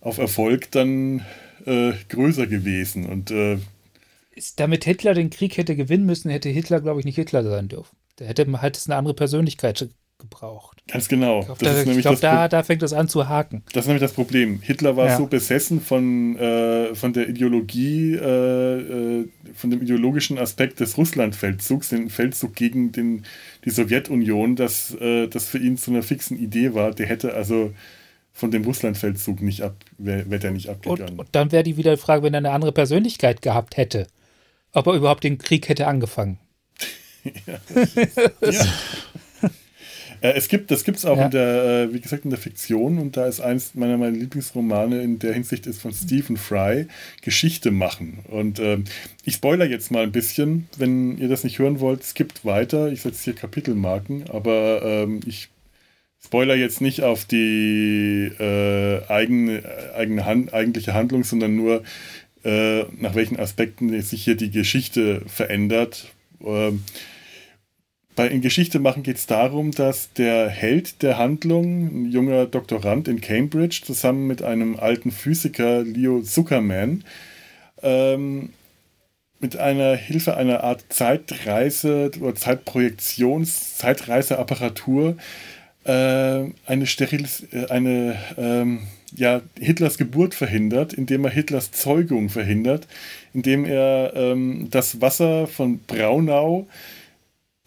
auf 0.00 0.18
Erfolg 0.18 0.70
dann 0.70 1.22
äh, 1.66 1.92
größer 2.08 2.46
gewesen. 2.46 3.06
Und 3.06 3.30
äh, 3.30 3.58
damit 4.56 4.84
Hitler 4.84 5.14
den 5.14 5.30
Krieg 5.30 5.56
hätte 5.56 5.76
gewinnen 5.76 6.06
müssen, 6.06 6.30
hätte 6.30 6.48
Hitler, 6.48 6.80
glaube 6.80 7.00
ich, 7.00 7.06
nicht 7.06 7.16
Hitler 7.16 7.42
sein 7.42 7.68
dürfen. 7.68 7.96
Der 8.18 8.26
hätte 8.28 8.46
halt 8.60 8.82
eine 8.86 8.96
andere 8.96 9.14
Persönlichkeit 9.14 9.88
gebraucht. 10.18 10.82
Ganz 10.88 11.08
genau. 11.08 11.40
Ich 11.40 11.58
glaube, 11.58 12.00
glaub, 12.00 12.20
da, 12.20 12.48
da, 12.48 12.62
fängt 12.62 12.80
das 12.82 12.92
an 12.92 13.08
zu 13.08 13.28
haken. 13.28 13.62
Das 13.72 13.84
ist 13.84 13.88
nämlich 13.88 14.02
das 14.02 14.12
Problem. 14.12 14.60
Hitler 14.62 14.96
war 14.96 15.06
ja. 15.06 15.16
so 15.16 15.26
besessen 15.26 15.80
von, 15.80 16.36
äh, 16.38 16.94
von 16.94 17.12
der 17.12 17.28
Ideologie, 17.28 18.14
äh, 18.14 19.20
äh, 19.20 19.28
von 19.54 19.70
dem 19.70 19.82
ideologischen 19.82 20.38
Aspekt 20.38 20.80
des 20.80 20.96
Russlandfeldzugs, 20.96 21.90
den 21.90 22.08
Feldzug 22.08 22.54
gegen 22.54 22.92
den, 22.92 23.24
die 23.64 23.70
Sowjetunion, 23.70 24.56
dass 24.56 24.94
äh, 24.94 25.28
das 25.28 25.48
für 25.48 25.58
ihn 25.58 25.76
zu 25.76 25.90
einer 25.90 26.02
fixen 26.02 26.38
Idee 26.38 26.74
war. 26.74 26.92
Der 26.92 27.06
hätte 27.06 27.34
also 27.34 27.72
von 28.32 28.50
dem 28.50 28.64
Russlandfeldzug 28.64 29.42
nicht 29.42 29.62
ab, 29.62 29.76
wäre 29.98 30.30
wär 30.30 30.38
der 30.38 30.50
nicht 30.50 30.68
abgegangen. 30.68 31.12
Und, 31.14 31.20
und 31.20 31.28
dann 31.32 31.52
wäre 31.52 31.62
die 31.62 31.76
wieder 31.76 31.96
die 31.96 32.00
Frage, 32.00 32.22
wenn 32.22 32.34
er 32.34 32.38
eine 32.38 32.50
andere 32.50 32.72
Persönlichkeit 32.72 33.42
gehabt 33.42 33.76
hätte, 33.76 34.06
ob 34.76 34.86
er 34.86 34.94
überhaupt 34.94 35.24
den 35.24 35.38
Krieg 35.38 35.68
hätte 35.68 35.86
angefangen. 35.86 36.38
ja. 37.46 37.60
ja. 38.50 38.66
Äh, 40.20 40.32
es 40.32 40.48
gibt, 40.48 40.70
das 40.70 40.84
gibt 40.84 40.98
es 40.98 41.04
auch 41.04 41.16
ja. 41.16 41.26
in 41.26 41.30
der, 41.30 41.64
äh, 41.64 41.94
wie 41.94 42.00
gesagt, 42.00 42.24
in 42.24 42.30
der 42.30 42.38
Fiktion 42.38 42.98
und 42.98 43.16
da 43.16 43.26
ist 43.26 43.40
eins 43.40 43.74
meiner, 43.74 43.96
meiner 43.96 44.16
Lieblingsromane 44.16 45.02
in 45.02 45.18
der 45.18 45.34
Hinsicht 45.34 45.66
ist 45.66 45.80
von 45.80 45.92
Stephen 45.92 46.36
Fry, 46.36 46.86
Geschichte 47.22 47.70
machen. 47.70 48.20
Und 48.28 48.58
äh, 48.58 48.78
ich 49.24 49.34
spoiler 49.34 49.66
jetzt 49.66 49.90
mal 49.90 50.04
ein 50.04 50.12
bisschen, 50.12 50.68
wenn 50.76 51.18
ihr 51.18 51.28
das 51.28 51.44
nicht 51.44 51.58
hören 51.58 51.80
wollt, 51.80 52.14
gibt 52.14 52.44
weiter, 52.44 52.90
ich 52.90 53.02
setze 53.02 53.24
hier 53.24 53.34
Kapitelmarken, 53.34 54.24
aber 54.30 54.82
ähm, 54.84 55.20
ich 55.26 55.48
spoiler 56.24 56.54
jetzt 56.54 56.80
nicht 56.80 57.02
auf 57.02 57.24
die 57.24 58.30
äh, 58.38 59.06
eigene, 59.08 59.62
eigene 59.94 60.24
Hand, 60.24 60.52
eigentliche 60.54 60.94
Handlung, 60.94 61.24
sondern 61.24 61.56
nur 61.56 61.82
äh, 62.46 62.84
nach 63.00 63.16
welchen 63.16 63.40
Aspekten 63.40 64.00
sich 64.02 64.22
hier 64.22 64.36
die 64.36 64.52
Geschichte 64.52 65.22
verändert. 65.26 66.12
Ähm, 66.40 66.84
bei 68.14 68.28
in 68.28 68.40
Geschichte 68.40 68.78
machen 68.78 69.02
geht 69.02 69.16
es 69.16 69.26
darum, 69.26 69.72
dass 69.72 70.12
der 70.12 70.48
Held 70.48 71.02
der 71.02 71.18
Handlung, 71.18 72.04
ein 72.04 72.10
junger 72.12 72.46
Doktorand 72.46 73.08
in 73.08 73.20
Cambridge, 73.20 73.82
zusammen 73.84 74.28
mit 74.28 74.42
einem 74.42 74.76
alten 74.76 75.10
Physiker, 75.10 75.82
Leo 75.82 76.22
Zuckerman, 76.22 77.04
ähm, 77.82 78.50
mit 79.40 79.56
einer 79.56 79.96
Hilfe 79.96 80.36
einer 80.36 80.62
Art 80.62 80.84
Zeitreise 80.88 82.12
oder 82.20 82.34
Zeitprojektions-, 82.36 83.76
Zeitreiseapparatur 83.76 85.16
äh, 85.84 86.44
eine, 86.64 86.86
Sterilis 86.86 87.44
äh, 87.52 87.66
eine 87.70 88.16
ähm, 88.38 88.86
ja, 89.14 89.42
Hitlers 89.58 89.98
Geburt 89.98 90.34
verhindert, 90.34 90.92
indem 90.92 91.24
er 91.24 91.30
Hitlers 91.30 91.70
Zeugung 91.72 92.28
verhindert, 92.28 92.86
indem 93.32 93.64
er 93.64 94.12
ähm, 94.14 94.68
das 94.70 95.00
Wasser 95.00 95.46
von 95.46 95.78
Braunau 95.80 96.66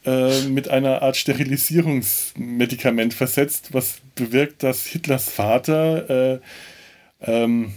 äh, 0.06 0.44
mit 0.44 0.70
einer 0.70 1.02
Art 1.02 1.18
Sterilisierungsmedikament 1.18 3.14
versetzt, 3.14 3.74
was 3.74 4.00
bewirkt, 4.16 4.64
dass 4.64 4.86
Hitlers 4.86 5.30
Vater, 5.30 6.10
äh, 6.10 6.40
ähm, 7.22 7.74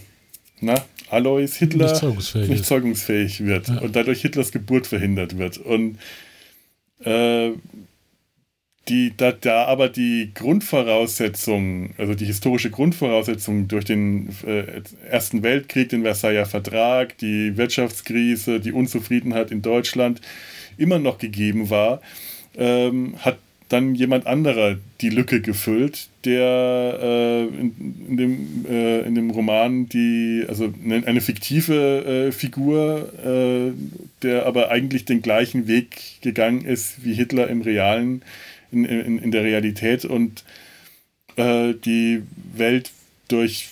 na, 0.59 0.75
Alois 1.09 1.55
Hitler, 1.57 1.87
nicht 1.87 1.97
zeugungsfähig, 1.97 2.49
nicht 2.49 2.65
zeugungsfähig 2.65 3.45
wird 3.45 3.67
ja. 3.67 3.79
und 3.79 3.95
dadurch 3.95 4.21
Hitlers 4.21 4.51
Geburt 4.51 4.87
verhindert 4.87 5.37
wird. 5.37 5.57
Und 5.57 5.99
äh, 7.03 7.51
die, 8.89 9.13
da, 9.15 9.31
da 9.31 9.65
aber 9.65 9.87
die 9.87 10.31
Grundvoraussetzung, 10.33 11.91
also 11.97 12.15
die 12.15 12.25
historische 12.25 12.69
Grundvoraussetzung 12.69 13.67
durch 13.67 13.85
den 13.85 14.29
äh, 14.45 14.81
Ersten 15.09 15.41
Weltkrieg, 15.41 15.89
den 15.89 16.03
Versailler 16.03 16.45
Vertrag, 16.45 17.17
die 17.17 17.55
Wirtschaftskrise, 17.55 18.59
die 18.59 18.73
Unzufriedenheit 18.73 19.51
in 19.51 19.61
Deutschland, 19.61 20.19
immer 20.77 20.99
noch 20.99 21.17
gegeben 21.17 21.69
war, 21.69 22.01
ähm, 22.57 23.15
hat 23.19 23.37
dann 23.69 23.95
jemand 23.95 24.27
anderer 24.27 24.77
die 25.01 25.09
Lücke 25.09 25.41
gefüllt, 25.41 26.09
der 26.25 26.99
äh, 27.01 27.43
in, 27.45 27.95
in, 28.07 28.17
dem, 28.17 28.65
äh, 28.69 28.99
in 29.01 29.15
dem 29.15 29.31
Roman 29.31 29.87
die, 29.89 30.45
also 30.47 30.71
eine 30.85 31.21
fiktive 31.21 32.27
äh, 32.27 32.31
Figur, 32.31 33.11
äh, 33.25 33.71
der 34.21 34.45
aber 34.45 34.69
eigentlich 34.69 35.05
den 35.05 35.21
gleichen 35.21 35.67
Weg 35.67 36.21
gegangen 36.21 36.65
ist 36.65 37.03
wie 37.03 37.13
Hitler 37.13 37.47
im 37.47 37.61
realen, 37.61 38.21
in, 38.73 38.85
in, 38.85 39.19
in 39.19 39.31
der 39.31 39.43
Realität 39.43 40.05
und 40.05 40.43
äh, 41.35 41.73
die 41.73 42.23
Welt 42.53 42.91
durch, 43.27 43.69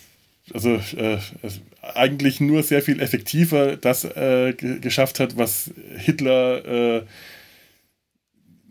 also, 0.54 0.76
äh, 0.97 1.18
also 1.41 1.60
eigentlich 1.95 2.39
nur 2.39 2.64
sehr 2.64 2.82
viel 2.82 3.02
effektiver 3.02 3.76
das 3.76 4.04
äh, 4.06 4.54
geschafft 4.54 5.20
hat, 5.20 5.38
was 5.38 5.72
Hitler 5.97 6.99
äh, 6.99 7.02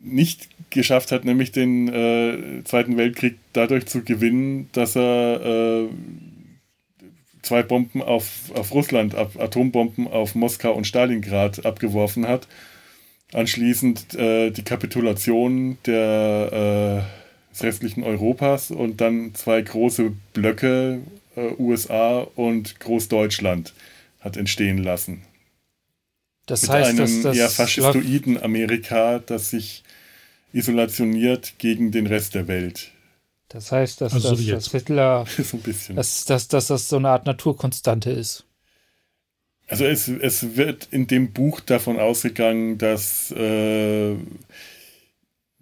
nicht 0.03 0.49
geschafft 0.70 1.12
hat, 1.12 1.24
nämlich 1.24 1.53
den 1.53 1.89
äh, 1.89 2.62
Zweiten 2.64 2.97
Weltkrieg 2.97 3.37
dadurch 3.53 3.87
zu 3.87 4.03
gewinnen, 4.03 4.70
dass 4.72 4.97
er 4.97 5.41
äh, 5.41 5.89
zwei 7.43 7.62
Bomben 7.62 8.03
auf, 8.03 8.51
auf 8.55 8.72
Russland, 8.72 9.14
Atombomben 9.14 10.07
auf 10.07 10.35
Moskau 10.35 10.72
und 10.72 10.87
Stalingrad 10.87 11.66
abgeworfen 11.66 12.26
hat. 12.26 12.47
Anschließend 13.33 14.14
äh, 14.14 14.51
die 14.51 14.62
Kapitulation 14.62 15.78
der, 15.87 17.05
äh, 17.07 17.53
des 17.53 17.62
restlichen 17.62 18.03
Europas 18.03 18.70
und 18.70 19.01
dann 19.01 19.35
zwei 19.35 19.62
große 19.62 20.12
Blöcke 20.33 21.01
äh, 21.37 21.53
USA 21.59 22.26
und 22.35 22.81
Großdeutschland 22.81 23.72
hat 24.20 24.37
entstehen 24.37 24.78
lassen. 24.78 25.22
Das 26.47 26.62
Mit 26.62 26.70
heißt, 26.70 26.89
einem 26.91 26.99
dass 26.99 27.22
das 27.22 27.37
eher 27.37 27.49
faschistoiden 27.49 28.43
Amerika, 28.43 29.20
das 29.20 29.51
sich 29.51 29.85
isolationiert 30.53 31.55
gegen 31.59 31.93
den 31.93 32.09
Rest 32.09 32.35
der 32.35 32.49
Welt. 32.49 32.91
Das 33.49 33.70
heißt, 33.72 34.01
dass, 34.01 34.12
also 34.14 34.35
das, 34.35 34.47
das 34.47 34.70
Hitler, 34.70 35.24
so 35.43 35.57
ein 35.57 35.61
bisschen. 35.61 35.97
Dass, 35.97 36.24
dass, 36.24 36.49
dass 36.49 36.68
das 36.68 36.89
so 36.89 36.97
eine 36.97 37.09
Art 37.11 37.26
Naturkonstante 37.26 38.11
ist. 38.11 38.45
Also 39.70 39.84
es, 39.84 40.08
es 40.08 40.56
wird 40.56 40.88
in 40.90 41.06
dem 41.06 41.32
Buch 41.32 41.60
davon 41.60 41.98
ausgegangen, 41.98 42.76
dass, 42.76 43.30
äh, 43.30 44.16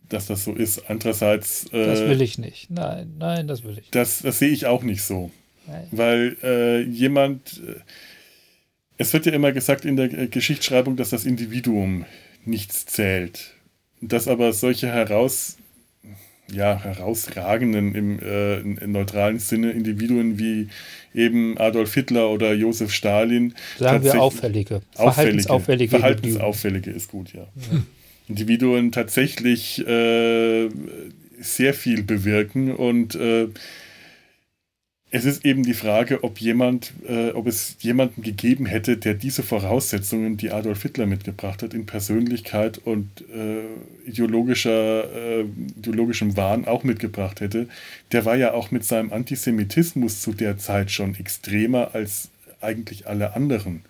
dass 0.09 0.26
das 0.26 0.44
so 0.44 0.54
ist. 0.54 0.88
Andererseits. 0.88 1.66
Äh, 1.72 1.84
das 1.84 2.00
will 2.00 2.22
ich 2.22 2.38
nicht. 2.38 2.70
Nein, 2.70 3.14
nein, 3.18 3.46
das 3.46 3.64
will 3.64 3.78
ich. 3.78 3.90
Das, 3.90 4.20
das 4.22 4.38
sehe 4.38 4.48
ich 4.48 4.64
auch 4.66 4.82
nicht 4.82 5.02
so. 5.02 5.30
Weil 5.90 6.36
äh, 6.43 6.80
jemand, 6.80 7.60
äh, 7.66 7.74
es 8.97 9.12
wird 9.12 9.26
ja 9.26 9.32
immer 9.32 9.52
gesagt 9.52 9.85
in 9.85 9.97
der 9.97 10.12
äh, 10.12 10.26
Geschichtsschreibung, 10.28 10.97
dass 10.97 11.10
das 11.10 11.26
Individuum 11.26 12.06
nichts 12.47 12.86
zählt. 12.86 13.52
Dass 14.01 14.28
aber 14.28 14.55
solche 14.55 14.89
heraus, 14.89 15.59
ja, 16.53 16.83
herausragenden 16.83 17.95
im, 17.95 18.19
äh, 18.20 18.59
im 18.61 18.93
neutralen 18.93 19.39
Sinne 19.39 19.73
Individuen 19.73 20.39
wie 20.39 20.69
eben 21.15 21.59
Adolf 21.59 21.95
Hitler 21.95 22.31
oder 22.31 22.53
Josef 22.53 22.93
Stalin. 22.93 23.55
Sagen 23.79 24.05
wir 24.05 24.20
auffällige. 24.20 24.83
Verhaltensauffällige. 24.95 25.91
Verhaltensauffällige 25.91 26.91
ist 26.91 27.11
gut, 27.11 27.33
ja. 27.33 27.41
ja. 27.41 27.81
Individuen 28.29 28.93
tatsächlich 28.93 29.87
äh, 29.87 30.69
sehr 31.41 31.75
viel 31.75 32.03
bewirken 32.03 32.75
und 32.75 33.15
äh, 33.15 33.49
es 35.10 35.24
ist 35.24 35.44
eben 35.47 35.62
die 35.62 35.74
Frage, 35.74 36.22
ob 36.22 36.39
jemand, 36.39 36.93
äh, 37.09 37.30
ob 37.30 37.47
es 37.47 37.76
jemanden 37.80 38.22
gegeben 38.22 38.66
hätte, 38.66 38.98
der 38.98 39.14
diese 39.14 39.43
Voraussetzungen, 39.43 40.36
die 40.36 40.51
Adolf 40.51 40.82
Hitler 40.82 41.06
mitgebracht 41.06 41.62
hat, 41.62 41.72
in 41.72 41.86
Persönlichkeit 41.86 42.76
und 42.78 43.09
äh, 43.35 44.09
ideologischer, 44.09 45.40
äh, 45.40 45.44
ideologischem 45.78 46.36
Wahn 46.36 46.66
auch 46.66 46.85
mitgebracht 46.85 47.40
hätte. 47.40 47.68
Der 48.12 48.26
war 48.26 48.36
ja 48.36 48.52
auch 48.52 48.70
mit 48.70 48.85
seinem 48.85 49.12
Antisemitismus 49.12 50.20
zu 50.20 50.32
der 50.32 50.59
Zeit 50.59 50.90
schon 50.90 51.14
extremer 51.14 51.94
als 51.94 52.28
eigentlich 52.60 53.06
alle 53.06 53.35
anderen. 53.35 53.82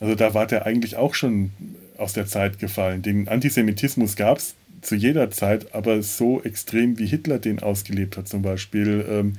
Also 0.00 0.16
da 0.16 0.34
war 0.34 0.48
der 0.48 0.66
eigentlich 0.66 0.96
auch 0.96 1.14
schon 1.14 1.52
aus 1.96 2.12
der 2.12 2.26
Zeit 2.26 2.58
gefallen. 2.58 3.02
Den 3.02 3.28
Antisemitismus 3.28 4.16
gab 4.16 4.38
es 4.38 4.56
zu 4.80 4.96
jeder 4.96 5.30
Zeit, 5.30 5.74
aber 5.74 6.02
so 6.02 6.42
extrem 6.42 6.98
wie 6.98 7.06
Hitler 7.06 7.38
den 7.38 7.60
ausgelebt 7.60 8.16
hat 8.16 8.28
zum 8.28 8.42
Beispiel. 8.42 9.06
Ähm, 9.08 9.34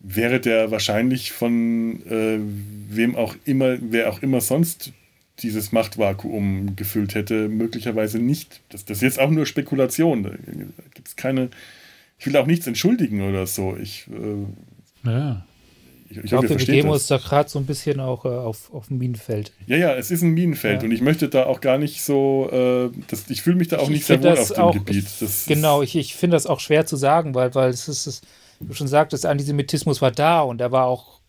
wäre 0.00 0.40
der 0.40 0.70
wahrscheinlich 0.70 1.32
von 1.32 2.02
äh, 2.06 2.38
wem 2.88 3.16
auch 3.16 3.34
immer, 3.44 3.76
wer 3.80 4.10
auch 4.10 4.22
immer 4.22 4.40
sonst 4.40 4.92
dieses 5.40 5.72
Machtvakuum 5.72 6.76
gefüllt 6.76 7.14
hätte, 7.14 7.48
möglicherweise 7.48 8.18
nicht. 8.18 8.60
Das, 8.70 8.84
das 8.84 8.98
ist 8.98 9.02
jetzt 9.02 9.20
auch 9.20 9.30
nur 9.30 9.46
Spekulation. 9.46 10.22
Da 10.24 10.30
gibt 10.94 11.08
es 11.08 11.16
keine. 11.16 11.50
Ich 12.18 12.26
will 12.26 12.36
auch 12.36 12.46
nichts 12.46 12.66
entschuldigen 12.66 13.28
oder 13.28 13.46
so. 13.46 13.76
Ich. 13.80 14.06
Äh, 14.08 15.08
ja. 15.08 15.44
Ich, 16.10 16.16
ich, 16.16 16.24
ich 16.24 16.30
glaube, 16.30 16.48
wir 16.48 16.56
begeben 16.56 16.88
uns 16.88 17.06
da 17.06 17.18
gerade 17.18 17.50
so 17.50 17.58
ein 17.58 17.66
bisschen 17.66 18.00
auch 18.00 18.24
äh, 18.24 18.28
auf, 18.28 18.72
auf 18.72 18.90
ein 18.90 18.96
Minenfeld. 18.96 19.52
Ja, 19.66 19.76
ja, 19.76 19.94
es 19.94 20.10
ist 20.10 20.22
ein 20.22 20.30
Minenfeld 20.30 20.80
ja. 20.80 20.86
und 20.86 20.92
ich 20.92 21.02
möchte 21.02 21.28
da 21.28 21.44
auch 21.44 21.60
gar 21.60 21.76
nicht 21.76 22.02
so, 22.02 22.48
äh, 22.50 22.98
das, 23.08 23.28
ich 23.28 23.42
fühle 23.42 23.56
mich 23.56 23.68
da 23.68 23.76
auch 23.76 23.82
ich 23.84 23.90
nicht 23.90 24.06
sehr 24.06 24.22
wohl 24.22 24.38
auf 24.38 24.48
dem 24.48 24.56
auch, 24.56 24.72
Gebiet. 24.72 25.04
Das 25.20 25.44
genau, 25.44 25.82
ich, 25.82 25.96
ich 25.96 26.14
finde 26.14 26.36
das 26.36 26.46
auch 26.46 26.60
schwer 26.60 26.86
zu 26.86 26.96
sagen, 26.96 27.34
weil, 27.34 27.54
weil 27.54 27.68
es 27.68 27.88
ist, 27.88 28.06
es, 28.06 28.22
du 28.60 28.74
schon 28.74 28.88
sagtest, 28.88 29.26
Antisemitismus 29.26 30.02
war 30.02 30.10
da 30.10 30.40
und 30.40 30.60
er 30.60 30.72
war 30.72 30.86
auch 30.86 31.20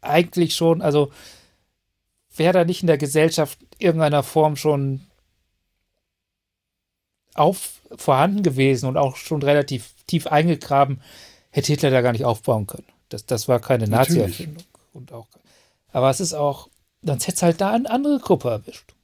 eigentlich 0.00 0.54
schon, 0.54 0.82
also 0.82 1.12
wäre 2.36 2.52
da 2.52 2.64
nicht 2.64 2.82
in 2.82 2.86
der 2.86 2.98
Gesellschaft 2.98 3.58
irgendeiner 3.78 4.22
Form 4.22 4.56
schon 4.56 5.06
auf, 7.34 7.80
vorhanden 7.96 8.42
gewesen 8.42 8.86
und 8.86 8.96
auch 8.96 9.16
schon 9.16 9.42
relativ 9.42 9.92
tief 10.06 10.26
eingegraben, 10.26 11.00
hätte 11.50 11.68
Hitler 11.68 11.90
da 11.90 12.00
gar 12.00 12.12
nicht 12.12 12.24
aufbauen 12.24 12.66
können. 12.66 12.86
Das, 13.08 13.26
das 13.26 13.48
war 13.48 13.60
keine 13.60 13.86
Nazi-Erfindung. 13.86 14.64
aber 15.92 16.10
es 16.10 16.20
ist 16.20 16.34
auch, 16.34 16.68
dann 17.02 17.18
hätte 17.18 17.32
es 17.36 17.42
halt 17.42 17.60
da 17.60 17.72
eine 17.72 17.90
andere 17.90 18.18
Gruppe 18.18 18.50
erwischt. 18.50 18.94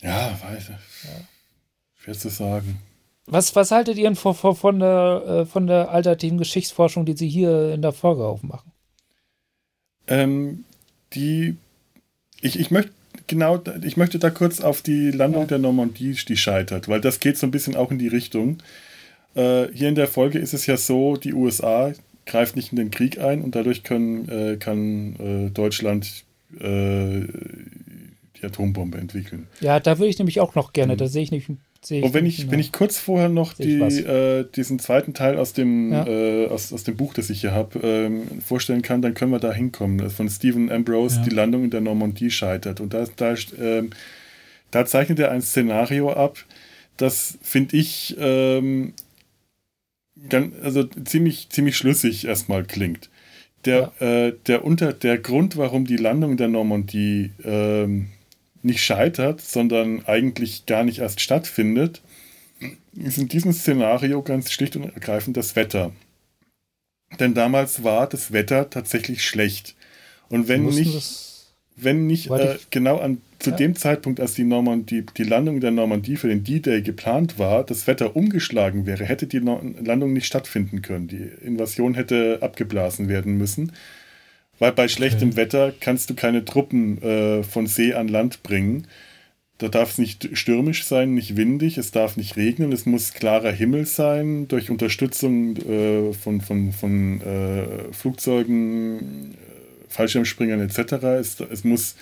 Ja, 0.00 0.38
weiß 0.42 0.64
ich. 0.64 1.04
Ja. 1.04 1.20
Schwer 1.94 2.18
zu 2.18 2.28
sagen. 2.28 2.82
Was, 3.26 3.54
was 3.54 3.70
haltet 3.70 3.98
ihr 3.98 4.14
von, 4.16 4.34
von, 4.34 4.78
der, 4.80 5.22
äh, 5.26 5.46
von 5.46 5.66
der 5.66 5.90
alternativen 5.90 6.38
Geschichtsforschung, 6.38 7.04
die 7.04 7.16
Sie 7.16 7.28
hier 7.28 7.72
in 7.72 7.82
der 7.82 7.92
Folge 7.92 8.24
aufmachen? 8.24 8.72
Ähm, 10.08 10.64
die, 11.14 11.56
ich, 12.40 12.58
ich 12.58 12.70
möchte 12.70 12.92
genau, 13.26 13.62
ich 13.82 13.96
möchte 13.96 14.18
da 14.18 14.30
kurz 14.30 14.60
auf 14.60 14.82
die 14.82 15.10
Landung 15.10 15.42
ja. 15.42 15.48
der 15.48 15.58
Normandie, 15.58 16.16
die 16.28 16.36
scheitert, 16.36 16.88
weil 16.88 17.00
das 17.00 17.20
geht 17.20 17.38
so 17.38 17.46
ein 17.46 17.50
bisschen 17.50 17.76
auch 17.76 17.90
in 17.90 17.98
die 17.98 18.08
Richtung. 18.08 18.58
Äh, 19.34 19.68
hier 19.72 19.88
in 19.88 19.94
der 19.94 20.08
Folge 20.08 20.38
ist 20.38 20.54
es 20.54 20.66
ja 20.66 20.76
so, 20.76 21.16
die 21.16 21.32
USA 21.32 21.92
greift 22.26 22.56
nicht 22.56 22.72
in 22.72 22.76
den 22.76 22.90
Krieg 22.90 23.18
ein 23.18 23.42
und 23.42 23.54
dadurch 23.54 23.82
können, 23.82 24.28
äh, 24.28 24.56
kann 24.56 25.16
äh, 25.18 25.50
Deutschland 25.50 26.24
äh, 26.58 27.22
die 28.36 28.44
Atombombe 28.44 28.98
entwickeln. 28.98 29.48
Ja, 29.60 29.80
da 29.80 29.98
würde 29.98 30.10
ich 30.10 30.18
nämlich 30.18 30.40
auch 30.40 30.54
noch 30.54 30.72
gerne, 30.72 30.94
mhm. 30.94 30.98
da 30.98 31.06
sehe 31.06 31.22
ich 31.22 31.30
nämlich 31.30 31.48
und 31.90 32.14
wenn 32.14 32.26
ich, 32.26 32.48
wenn 32.50 32.60
ich 32.60 32.70
kurz 32.70 32.96
vorher 32.98 33.28
noch 33.28 33.54
die, 33.54 33.80
äh, 33.80 34.46
diesen 34.54 34.78
zweiten 34.78 35.14
Teil 35.14 35.36
aus 35.36 35.52
dem, 35.52 35.92
ja. 35.92 36.06
äh, 36.06 36.46
aus, 36.46 36.72
aus 36.72 36.84
dem 36.84 36.96
Buch, 36.96 37.12
das 37.12 37.28
ich 37.28 37.40
hier 37.40 37.52
habe, 37.52 37.80
ähm, 37.82 38.40
vorstellen 38.40 38.82
kann, 38.82 39.02
dann 39.02 39.14
können 39.14 39.32
wir 39.32 39.40
da 39.40 39.52
hinkommen. 39.52 40.08
Von 40.10 40.30
Stephen 40.30 40.70
Ambrose, 40.70 41.16
ja. 41.16 41.22
die 41.24 41.30
Landung 41.30 41.64
in 41.64 41.70
der 41.70 41.80
Normandie 41.80 42.30
scheitert. 42.30 42.78
Und 42.78 42.94
da, 42.94 43.04
da, 43.16 43.32
äh, 43.32 43.82
da 44.70 44.86
zeichnet 44.86 45.18
er 45.18 45.32
ein 45.32 45.42
Szenario 45.42 46.12
ab, 46.12 46.38
das 46.96 47.38
finde 47.42 47.76
ich 47.76 48.16
ähm, 48.20 48.92
ganz, 50.28 50.54
also 50.62 50.84
ziemlich, 50.84 51.48
ziemlich 51.50 51.76
schlüssig 51.76 52.26
erstmal 52.26 52.62
klingt. 52.62 53.10
Der, 53.64 53.92
ja. 53.98 54.26
Äh, 54.26 54.34
der, 54.46 54.64
unter, 54.64 54.92
der 54.92 55.18
Grund, 55.18 55.56
warum 55.56 55.84
die 55.84 55.96
Landung 55.96 56.32
in 56.32 56.36
der 56.36 56.48
Normandie 56.48 57.32
ähm, 57.44 58.08
nicht 58.62 58.82
scheitert, 58.82 59.40
sondern 59.40 60.04
eigentlich 60.06 60.66
gar 60.66 60.84
nicht 60.84 60.98
erst 60.98 61.20
stattfindet, 61.20 62.02
ist 62.94 63.18
in 63.18 63.28
diesem 63.28 63.52
Szenario 63.52 64.22
ganz 64.22 64.52
schlicht 64.52 64.76
und 64.76 64.84
ergreifend 64.84 65.36
das 65.36 65.56
Wetter. 65.56 65.92
Denn 67.18 67.34
damals 67.34 67.84
war 67.84 68.08
das 68.08 68.32
Wetter 68.32 68.70
tatsächlich 68.70 69.24
schlecht. 69.24 69.74
Und 70.28 70.48
wenn 70.48 70.64
nicht, 70.64 71.12
wenn 71.76 72.06
nicht 72.06 72.30
äh, 72.30 72.56
genau 72.70 72.98
an, 72.98 73.20
zu 73.38 73.50
ja. 73.50 73.56
dem 73.56 73.74
Zeitpunkt, 73.76 74.20
als 74.20 74.34
die, 74.34 74.44
Normandie, 74.44 75.04
die 75.16 75.24
Landung 75.24 75.60
der 75.60 75.72
Normandie 75.72 76.16
für 76.16 76.28
den 76.28 76.44
D-Day 76.44 76.82
geplant 76.82 77.38
war, 77.38 77.64
das 77.64 77.86
Wetter 77.86 78.16
umgeschlagen 78.16 78.86
wäre, 78.86 79.04
hätte 79.04 79.26
die 79.26 79.40
no 79.40 79.60
Landung 79.82 80.12
nicht 80.12 80.26
stattfinden 80.26 80.80
können. 80.80 81.08
Die 81.08 81.28
Invasion 81.44 81.94
hätte 81.94 82.38
abgeblasen 82.40 83.08
werden 83.08 83.36
müssen. 83.36 83.72
Weil 84.62 84.70
bei 84.70 84.86
schlechtem 84.86 85.30
okay. 85.30 85.38
Wetter 85.38 85.72
kannst 85.80 86.08
du 86.08 86.14
keine 86.14 86.44
Truppen 86.44 87.02
äh, 87.02 87.42
von 87.42 87.66
See 87.66 87.94
an 87.94 88.06
Land 88.06 88.44
bringen. 88.44 88.86
Da 89.58 89.66
darf 89.66 89.90
es 89.90 89.98
nicht 89.98 90.28
stürmisch 90.34 90.84
sein, 90.84 91.14
nicht 91.14 91.36
windig, 91.36 91.78
es 91.78 91.90
darf 91.90 92.16
nicht 92.16 92.36
regnen, 92.36 92.70
es 92.70 92.86
muss 92.86 93.12
klarer 93.12 93.50
Himmel 93.50 93.86
sein, 93.86 94.46
durch 94.46 94.70
Unterstützung 94.70 95.56
äh, 95.56 96.12
von, 96.12 96.40
von, 96.40 96.70
von 96.70 97.20
äh, 97.22 97.92
Flugzeugen, 97.92 99.32
äh, 99.32 99.36
Fallschirmspringern 99.88 100.60
etc. 100.60 100.92
Es, 101.18 101.40
es 101.40 101.64
muss, 101.64 101.96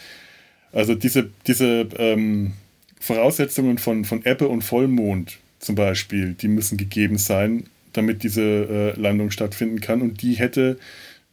also 0.71 0.95
diese, 0.95 1.31
diese 1.47 1.89
ähm, 1.97 2.53
Voraussetzungen 3.01 3.79
von, 3.79 4.05
von 4.05 4.23
Ebbe 4.27 4.49
und 4.49 4.61
Vollmond 4.61 5.39
zum 5.61 5.77
Beispiel, 5.77 6.35
die 6.35 6.49
müssen 6.49 6.77
gegeben 6.77 7.17
sein, 7.17 7.71
damit 7.95 8.23
diese 8.23 8.43
äh, 8.43 9.01
Landung 9.01 9.31
stattfinden 9.31 9.81
kann. 9.81 10.03
Und 10.03 10.21
die 10.21 10.35
hätte 10.35 10.79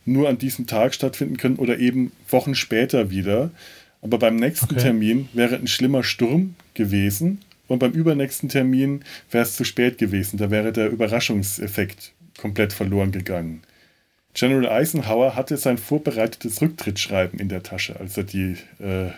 nur 0.08 0.30
an 0.30 0.38
diesem 0.38 0.68
Tag 0.68 0.94
stattfinden 0.94 1.38
können 1.38 1.58
oder 1.58 1.78
eben 1.78 2.12
Wochen 2.30 2.56
später 2.56 3.10
wieder. 3.10 3.52
Aber 4.02 4.18
beim 4.18 4.36
nächsten 4.36 4.74
okay. 4.74 4.84
Termin 4.84 5.30
wäre 5.34 5.56
ein 5.56 5.68
schlimmer 5.68 6.04
Sturm 6.04 6.56
gewesen 6.74 7.40
und 7.68 7.80
beim 7.80 7.92
übernächsten 7.92 8.50
Termin 8.50 9.04
wäre 9.32 9.44
es 9.44 9.56
zu 9.56 9.64
spät 9.64 9.98
gewesen. 9.98 10.38
Da 10.38 10.50
wäre 10.50 10.72
der 10.72 10.90
Überraschungseffekt 10.90 12.14
komplett 12.38 12.74
verloren 12.74 13.12
gegangen. 13.12 13.62
General 14.34 14.70
Eisenhower 14.70 15.36
hatte 15.36 15.58
sein 15.58 15.78
vorbereitetes 15.78 16.62
Rücktrittsschreiben 16.62 17.40
in 17.40 17.50
der 17.50 17.64
Tasche, 17.64 18.00
als 18.00 18.18
er 18.18 18.24
die, 18.24 18.56
äh, 18.80 19.10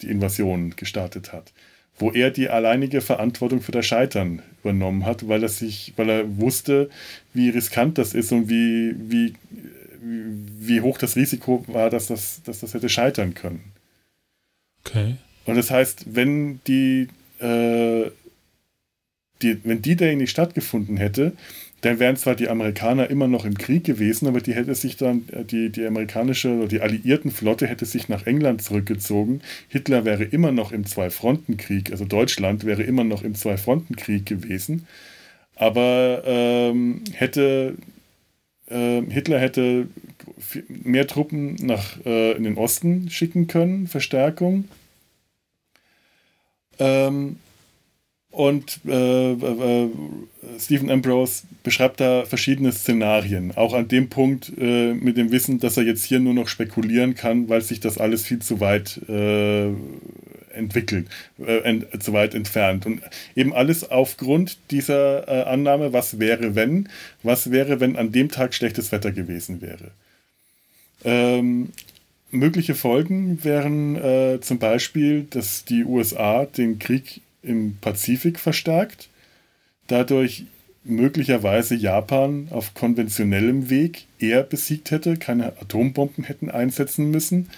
die 0.00 0.08
Invasion 0.08 0.74
gestartet 0.76 1.32
hat, 1.32 1.52
wo 1.98 2.10
er 2.10 2.30
die 2.30 2.48
alleinige 2.48 3.02
Verantwortung 3.02 3.60
für 3.60 3.72
das 3.72 3.84
Scheitern 3.84 4.42
übernommen 4.62 5.04
hat, 5.04 5.28
weil 5.28 5.42
er 5.42 5.50
sich, 5.50 5.92
weil 5.96 6.08
er 6.08 6.38
wusste, 6.38 6.88
wie 7.34 7.50
riskant 7.50 7.98
das 7.98 8.14
ist 8.14 8.32
und 8.32 8.48
wie, 8.48 8.94
wie 8.98 9.34
wie 10.06 10.80
hoch 10.80 10.98
das 10.98 11.16
Risiko 11.16 11.64
war, 11.68 11.90
dass 11.90 12.06
das, 12.06 12.42
dass 12.44 12.60
das 12.60 12.74
hätte 12.74 12.88
scheitern 12.88 13.34
können. 13.34 13.72
Okay. 14.84 15.16
Und 15.44 15.56
das 15.56 15.70
heißt, 15.70 16.14
wenn 16.14 16.60
die, 16.66 17.08
äh, 17.40 18.10
die 19.42 19.60
wenn 19.64 19.82
die 19.82 19.96
Day 19.96 20.16
nicht 20.16 20.30
stattgefunden 20.30 20.96
hätte, 20.96 21.32
dann 21.82 21.98
wären 21.98 22.16
zwar 22.16 22.34
die 22.34 22.48
Amerikaner 22.48 23.10
immer 23.10 23.28
noch 23.28 23.44
im 23.44 23.58
Krieg 23.58 23.84
gewesen, 23.84 24.26
aber 24.26 24.40
die 24.40 24.54
hätte 24.54 24.74
sich 24.74 24.96
dann, 24.96 25.28
äh, 25.32 25.44
die, 25.44 25.70
die 25.70 25.86
amerikanische 25.86 26.50
oder 26.50 26.68
die 26.68 26.80
alliierten 26.80 27.30
Flotte 27.30 27.66
hätte 27.66 27.84
sich 27.84 28.08
nach 28.08 28.26
England 28.26 28.62
zurückgezogen. 28.62 29.40
Hitler 29.68 30.04
wäre 30.04 30.24
immer 30.24 30.52
noch 30.52 30.72
im 30.72 30.86
Zwei-Fronten-Krieg, 30.86 31.90
also 31.92 32.04
Deutschland 32.04 32.64
wäre 32.64 32.82
immer 32.82 33.04
noch 33.04 33.22
im 33.22 33.34
Zwei-Fronten-Krieg 33.34 34.26
gewesen. 34.26 34.86
Aber 35.54 36.22
ähm, 36.26 37.02
hätte 37.12 37.74
äh, 38.68 39.02
Hitler 39.02 39.38
hätte 39.38 39.88
mehr 40.68 41.06
Truppen 41.06 41.56
nach, 41.62 42.04
äh, 42.04 42.32
in 42.32 42.44
den 42.44 42.56
Osten 42.56 43.10
schicken 43.10 43.46
können, 43.46 43.86
Verstärkung. 43.86 44.64
Ähm, 46.78 47.36
und 48.30 48.80
äh, 48.86 49.32
äh, 49.32 49.88
Stephen 50.58 50.90
Ambrose 50.90 51.44
beschreibt 51.62 52.00
da 52.00 52.26
verschiedene 52.26 52.70
Szenarien, 52.70 53.56
auch 53.56 53.72
an 53.72 53.88
dem 53.88 54.10
Punkt 54.10 54.52
äh, 54.58 54.92
mit 54.92 55.16
dem 55.16 55.32
Wissen, 55.32 55.58
dass 55.58 55.78
er 55.78 55.84
jetzt 55.84 56.04
hier 56.04 56.20
nur 56.20 56.34
noch 56.34 56.48
spekulieren 56.48 57.14
kann, 57.14 57.48
weil 57.48 57.62
sich 57.62 57.80
das 57.80 57.96
alles 57.96 58.26
viel 58.26 58.40
zu 58.40 58.60
weit 58.60 59.00
äh, 59.08 59.70
entwickelt, 60.56 61.08
äh, 61.38 61.58
ent, 61.58 62.02
zu 62.02 62.12
weit 62.12 62.34
entfernt. 62.34 62.86
Und 62.86 63.02
eben 63.34 63.54
alles 63.54 63.88
aufgrund 63.90 64.58
dieser 64.70 65.28
äh, 65.28 65.42
Annahme, 65.44 65.92
was 65.92 66.18
wäre, 66.18 66.54
wenn, 66.54 66.88
was 67.22 67.50
wäre, 67.50 67.80
wenn 67.80 67.96
an 67.96 68.12
dem 68.12 68.30
Tag 68.30 68.54
schlechtes 68.54 68.92
Wetter 68.92 69.12
gewesen 69.12 69.60
wäre. 69.60 69.90
Ähm, 71.04 71.70
mögliche 72.30 72.74
Folgen 72.74 73.44
wären 73.44 73.96
äh, 73.96 74.38
zum 74.40 74.58
Beispiel, 74.58 75.26
dass 75.30 75.64
die 75.64 75.84
USA 75.84 76.46
den 76.46 76.78
Krieg 76.78 77.20
im 77.42 77.76
Pazifik 77.80 78.38
verstärkt, 78.38 79.08
dadurch 79.86 80.46
möglicherweise 80.84 81.74
Japan 81.74 82.48
auf 82.50 82.74
konventionellem 82.74 83.70
Weg 83.70 84.06
eher 84.18 84.42
besiegt 84.42 84.90
hätte, 84.90 85.16
keine 85.16 85.46
Atombomben 85.60 86.24
hätten 86.24 86.50
einsetzen 86.50 87.10
müssen 87.10 87.48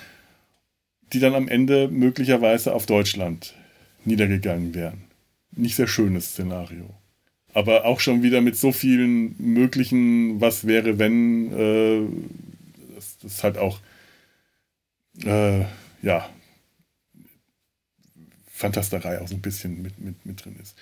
die 1.12 1.20
dann 1.20 1.34
am 1.34 1.48
Ende 1.48 1.88
möglicherweise 1.88 2.74
auf 2.74 2.86
Deutschland 2.86 3.54
niedergegangen 4.04 4.74
wären. 4.74 5.04
Nicht 5.52 5.76
sehr 5.76 5.88
schönes 5.88 6.30
Szenario. 6.30 6.94
Aber 7.54 7.84
auch 7.84 8.00
schon 8.00 8.22
wieder 8.22 8.40
mit 8.40 8.56
so 8.56 8.72
vielen 8.72 9.34
möglichen, 9.38 10.40
was 10.40 10.66
wäre, 10.66 10.98
wenn, 10.98 11.52
äh, 11.52 12.00
das, 12.94 13.18
das 13.18 13.42
halt 13.44 13.58
auch, 13.58 13.80
äh, 15.24 15.64
ja, 16.02 16.28
Fantasterei 18.46 19.20
auch 19.20 19.28
so 19.28 19.34
ein 19.34 19.40
bisschen 19.40 19.82
mit, 19.82 19.98
mit, 19.98 20.26
mit 20.26 20.44
drin 20.44 20.56
ist. 20.60 20.76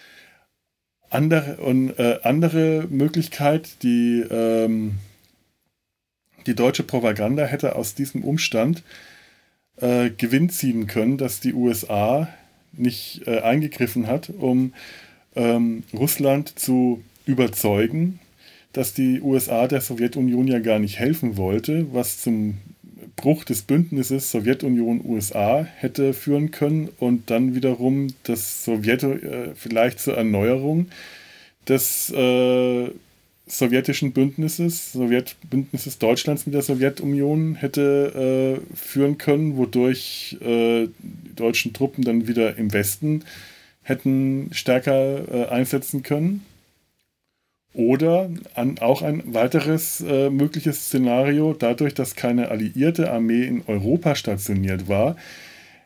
Andere, 1.09 1.59
und, 1.59 1.99
äh, 1.99 2.19
andere 2.23 2.87
Möglichkeit, 2.91 3.83
die 3.83 4.25
ähm, 4.29 4.99
die 6.47 6.55
deutsche 6.55 6.85
Propaganda 6.85 7.45
hätte 7.45 7.75
aus 7.75 7.95
diesem 7.95 8.23
Umstand 8.23 8.83
äh, 9.81 10.11
Gewinn 10.11 10.51
ziehen 10.51 10.87
können, 10.87 11.19
dass 11.19 11.41
die 11.41 11.55
USA 11.55 12.29
nicht 12.73 13.27
äh, 13.27 13.41
eingegriffen 13.41 14.07
hat, 14.07 14.31
um 14.31 14.73
ähm, 15.35 15.85
Russland 15.93 16.59
zu 16.59 17.03
überzeugen, 17.25 18.21
dass 18.73 18.95
die 18.95 19.21
USA 19.21 19.67
der 19.67 19.81
Sowjetunion 19.81 20.47
ja 20.47 20.59
gar 20.59 20.79
nicht 20.79 20.99
helfen 20.99 21.37
wollte, 21.37 21.87
was 21.93 22.21
zum 22.21 22.59
Bruch 23.17 23.45
des 23.45 23.63
Bündnisses 23.63 24.31
Sowjetunion-USA 24.31 25.65
hätte 25.65 26.13
führen 26.13 26.51
können 26.51 26.91
und 26.99 27.31
dann 27.31 27.55
wiederum 27.55 28.09
das 28.25 28.65
Sowjet 28.65 29.03
äh, 29.03 29.55
vielleicht 29.55 30.01
zur 30.01 30.17
Erneuerung 30.17 30.89
des 31.67 32.11
äh, 32.11 32.91
sowjetischen 33.47 34.13
Bündnisses, 34.13 34.93
Sowjetbündnisses 34.93 35.99
Deutschlands 35.99 36.47
mit 36.47 36.55
der 36.55 36.63
Sowjetunion 36.63 37.55
hätte 37.55 38.61
äh, 38.73 38.77
führen 38.77 39.19
können, 39.19 39.57
wodurch 39.57 40.37
äh, 40.41 40.89
die 40.99 41.35
deutschen 41.35 41.73
Truppen 41.73 42.05
dann 42.05 42.27
wieder 42.27 42.57
im 42.59 42.73
Westen 42.73 43.23
hätten 43.87 44.51
stärker 44.53 45.33
äh, 45.33 45.47
einsetzen 45.47 46.03
können. 46.03 46.45
Oder 47.73 48.31
an, 48.55 48.79
auch 48.79 49.03
ein 49.03 49.23
weiteres 49.33 50.01
äh, 50.01 50.29
mögliches 50.31 50.87
Szenario, 50.87 51.53
dadurch, 51.53 51.95
dass 51.95 52.17
keine 52.17 52.49
alliierte 52.49 53.13
Armee 53.13 53.45
in 53.45 53.63
Europa 53.67 54.17
stationiert 54.17 54.89
war, 54.89 55.17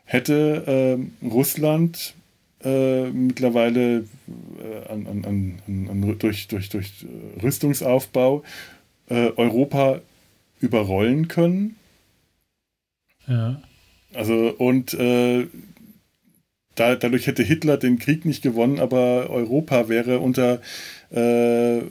hätte 0.05 0.63
ähm, 0.67 1.13
Russland 1.21 2.15
äh, 2.63 3.09
mittlerweile 3.09 4.05
äh, 4.59 4.87
an, 4.89 5.07
an, 5.07 5.59
an, 5.67 6.17
durch, 6.19 6.47
durch, 6.47 6.69
durch 6.69 7.05
Rüstungsaufbau 7.41 8.43
äh, 9.09 9.31
Europa 9.35 10.01
überrollen 10.59 11.27
können. 11.27 11.75
Ja. 13.27 13.61
Also 14.13 14.53
und 14.57 14.93
äh, 14.93 15.47
da, 16.75 16.95
dadurch 16.95 17.27
hätte 17.27 17.43
Hitler 17.43 17.77
den 17.77 17.99
Krieg 17.99 18.25
nicht 18.25 18.41
gewonnen, 18.41 18.79
aber 18.79 19.29
Europa 19.29 19.89
wäre 19.89 20.19
unter, 20.19 20.61
äh, 21.11 21.81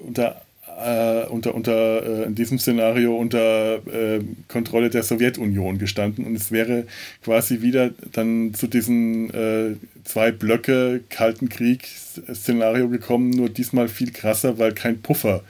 unter 0.00 0.42
äh, 0.78 1.26
unter, 1.26 1.54
unter 1.54 2.02
äh, 2.02 2.24
in 2.24 2.34
diesem 2.34 2.58
Szenario 2.58 3.16
unter 3.16 3.76
äh, 3.86 4.20
Kontrolle 4.48 4.90
der 4.90 5.02
Sowjetunion 5.02 5.78
gestanden 5.78 6.24
und 6.24 6.34
es 6.34 6.52
wäre 6.52 6.86
quasi 7.22 7.62
wieder 7.62 7.90
dann 8.12 8.54
zu 8.54 8.66
diesen 8.66 9.30
äh, 9.34 9.76
zwei 10.04 10.30
Blöcke 10.30 11.02
Kalten 11.10 11.48
Krieg-Szenario 11.48 12.88
gekommen, 12.88 13.30
nur 13.30 13.48
diesmal 13.48 13.88
viel 13.88 14.12
krasser, 14.12 14.58
weil 14.58 14.72
kein 14.72 15.00
Puffer 15.02 15.42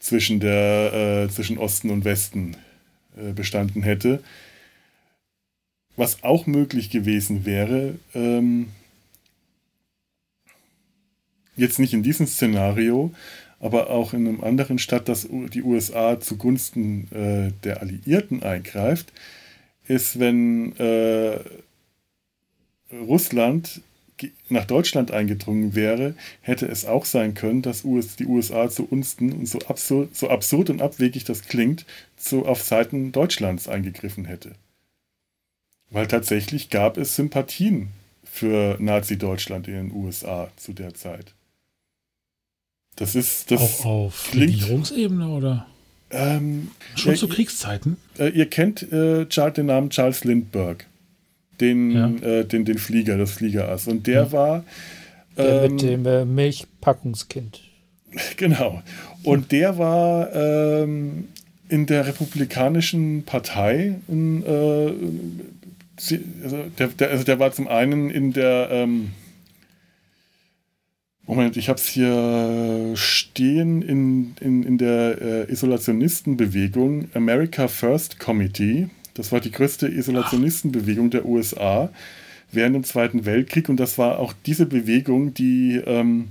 zwischen, 0.00 0.40
der, 0.40 1.26
äh, 1.26 1.28
zwischen 1.28 1.58
Osten 1.58 1.90
und 1.90 2.04
Westen 2.04 2.56
äh, 3.16 3.32
bestanden 3.32 3.82
hätte. 3.82 4.22
Was 5.96 6.22
auch 6.22 6.46
möglich 6.46 6.90
gewesen 6.90 7.44
wäre, 7.44 7.96
ähm, 8.14 8.68
jetzt 11.56 11.80
nicht 11.80 11.92
in 11.92 12.04
diesem 12.04 12.26
Szenario, 12.26 13.12
aber 13.60 13.90
auch 13.90 14.12
in 14.12 14.26
einem 14.26 14.42
anderen 14.42 14.78
Stadt, 14.78 15.08
dass 15.08 15.28
die 15.30 15.62
USA 15.62 16.20
zugunsten 16.20 17.08
äh, 17.12 17.52
der 17.64 17.80
Alliierten 17.80 18.42
eingreift, 18.42 19.12
ist, 19.86 20.18
wenn 20.18 20.76
äh, 20.76 21.38
Russland 22.92 23.80
nach 24.48 24.64
Deutschland 24.64 25.12
eingedrungen 25.12 25.74
wäre, 25.74 26.14
hätte 26.40 26.66
es 26.66 26.86
auch 26.86 27.04
sein 27.04 27.34
können, 27.34 27.62
dass 27.62 27.84
US, 27.84 28.16
die 28.16 28.26
USA 28.26 28.68
zugunsten, 28.68 29.32
und 29.32 29.46
so 29.46 29.60
absurd, 29.60 30.16
so 30.16 30.28
absurd 30.28 30.70
und 30.70 30.82
abwegig 30.82 31.24
das 31.24 31.42
klingt, 31.42 31.86
zu, 32.16 32.44
auf 32.44 32.62
Seiten 32.62 33.12
Deutschlands 33.12 33.68
eingegriffen 33.68 34.24
hätte. 34.24 34.52
Weil 35.90 36.06
tatsächlich 36.06 36.68
gab 36.68 36.96
es 36.96 37.14
Sympathien 37.14 37.90
für 38.24 38.76
Nazi-Deutschland 38.80 39.68
in 39.68 39.74
den 39.74 39.92
USA 39.92 40.50
zu 40.56 40.72
der 40.72 40.94
Zeit. 40.94 41.34
Das 42.98 43.14
ist 43.14 43.50
das. 43.50 43.60
Auch 43.60 43.84
auf 43.86 44.28
klingt, 44.30 44.54
Regierungsebene 44.54 45.28
oder? 45.28 45.66
Ähm, 46.10 46.68
Schon 46.96 47.14
äh, 47.14 47.16
zu 47.16 47.28
Kriegszeiten? 47.28 47.96
Äh, 48.18 48.30
ihr 48.30 48.46
kennt 48.46 48.82
äh, 48.92 49.26
den 49.26 49.66
Namen 49.66 49.90
Charles 49.90 50.24
Lindbergh, 50.24 50.84
den, 51.60 51.90
ja. 51.90 52.08
äh, 52.28 52.44
den, 52.44 52.64
den 52.64 52.78
Flieger, 52.78 53.16
das 53.16 53.32
Fliegerass. 53.32 53.86
Und 53.86 54.06
der 54.06 54.22
ja. 54.22 54.32
war. 54.32 54.64
Der 55.36 55.64
ähm, 55.64 55.72
mit 55.72 55.82
dem 55.82 56.06
äh, 56.06 56.24
Milchpackungskind. 56.24 57.62
Genau. 58.38 58.82
Und 59.22 59.52
der 59.52 59.76
war 59.76 60.34
ähm, 60.34 61.28
in 61.68 61.84
der 61.84 62.06
Republikanischen 62.06 63.22
Partei. 63.24 63.96
In, 64.08 64.42
äh, 64.42 64.92
also, 66.42 66.56
der, 66.78 66.88
der, 66.88 67.10
also 67.10 67.24
der 67.24 67.38
war 67.38 67.52
zum 67.52 67.68
einen 67.68 68.08
in 68.10 68.32
der. 68.32 68.68
Ähm, 68.70 69.10
Moment, 71.28 71.58
ich 71.58 71.68
habe 71.68 71.78
es 71.78 71.86
hier 71.86 72.92
stehen 72.94 73.82
in, 73.82 74.34
in, 74.40 74.62
in 74.62 74.78
der 74.78 75.20
äh, 75.20 75.52
Isolationistenbewegung 75.52 77.10
America 77.12 77.68
First 77.68 78.18
Committee. 78.18 78.88
Das 79.12 79.30
war 79.30 79.38
die 79.38 79.50
größte 79.50 79.88
Isolationistenbewegung 79.88 81.10
der 81.10 81.26
USA 81.26 81.90
während 82.50 82.76
dem 82.76 82.84
Zweiten 82.84 83.26
Weltkrieg. 83.26 83.68
Und 83.68 83.78
das 83.78 83.98
war 83.98 84.20
auch 84.20 84.32
diese 84.46 84.64
Bewegung, 84.64 85.34
die 85.34 85.76
ähm, 85.84 86.28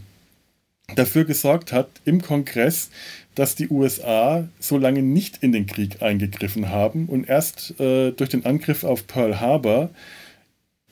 dafür 0.95 1.25
gesorgt 1.25 1.71
hat 1.73 1.89
im 2.03 2.23
Kongress, 2.23 2.89
dass 3.35 3.53
die 3.53 3.69
USA 3.69 4.47
so 4.59 4.79
lange 4.79 5.03
nicht 5.03 5.43
in 5.43 5.51
den 5.51 5.67
Krieg 5.67 6.01
eingegriffen 6.01 6.69
haben 6.69 7.05
und 7.05 7.29
erst 7.29 7.79
äh, 7.79 8.13
durch 8.13 8.31
den 8.31 8.47
Angriff 8.47 8.83
auf 8.83 9.05
Pearl 9.05 9.39
Harbor 9.39 9.91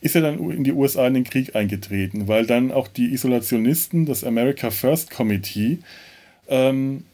ist 0.05 0.15
er 0.15 0.21
dann 0.21 0.51
in 0.51 0.63
die 0.63 0.71
USA 0.71 1.07
in 1.07 1.15
den 1.15 1.23
Krieg 1.23 1.55
eingetreten, 1.55 2.27
weil 2.27 2.45
dann 2.45 2.71
auch 2.71 2.87
die 2.87 3.11
Isolationisten, 3.11 4.05
das 4.05 4.23
America 4.23 4.69
First 4.69 5.09
Committee, 5.09 5.79
ähm, 6.47 7.05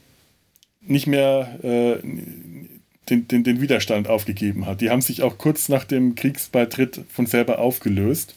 nicht 0.81 1.07
mehr 1.07 1.57
äh, 1.63 2.05
den, 3.09 3.29
den, 3.29 3.45
den, 3.45 3.61
Widerstand 3.61 4.09
aufgegeben 4.09 4.65
hat. 4.65 4.81
Die 4.81 4.89
haben 4.89 5.01
sich 5.01 5.23
auch 5.23 5.37
kurz 5.37 5.69
nach 5.69 5.85
dem 5.85 6.15
Kriegsbeitritt 6.15 7.05
von 7.09 7.27
selber 7.27 7.59
aufgelöst. 7.59 8.35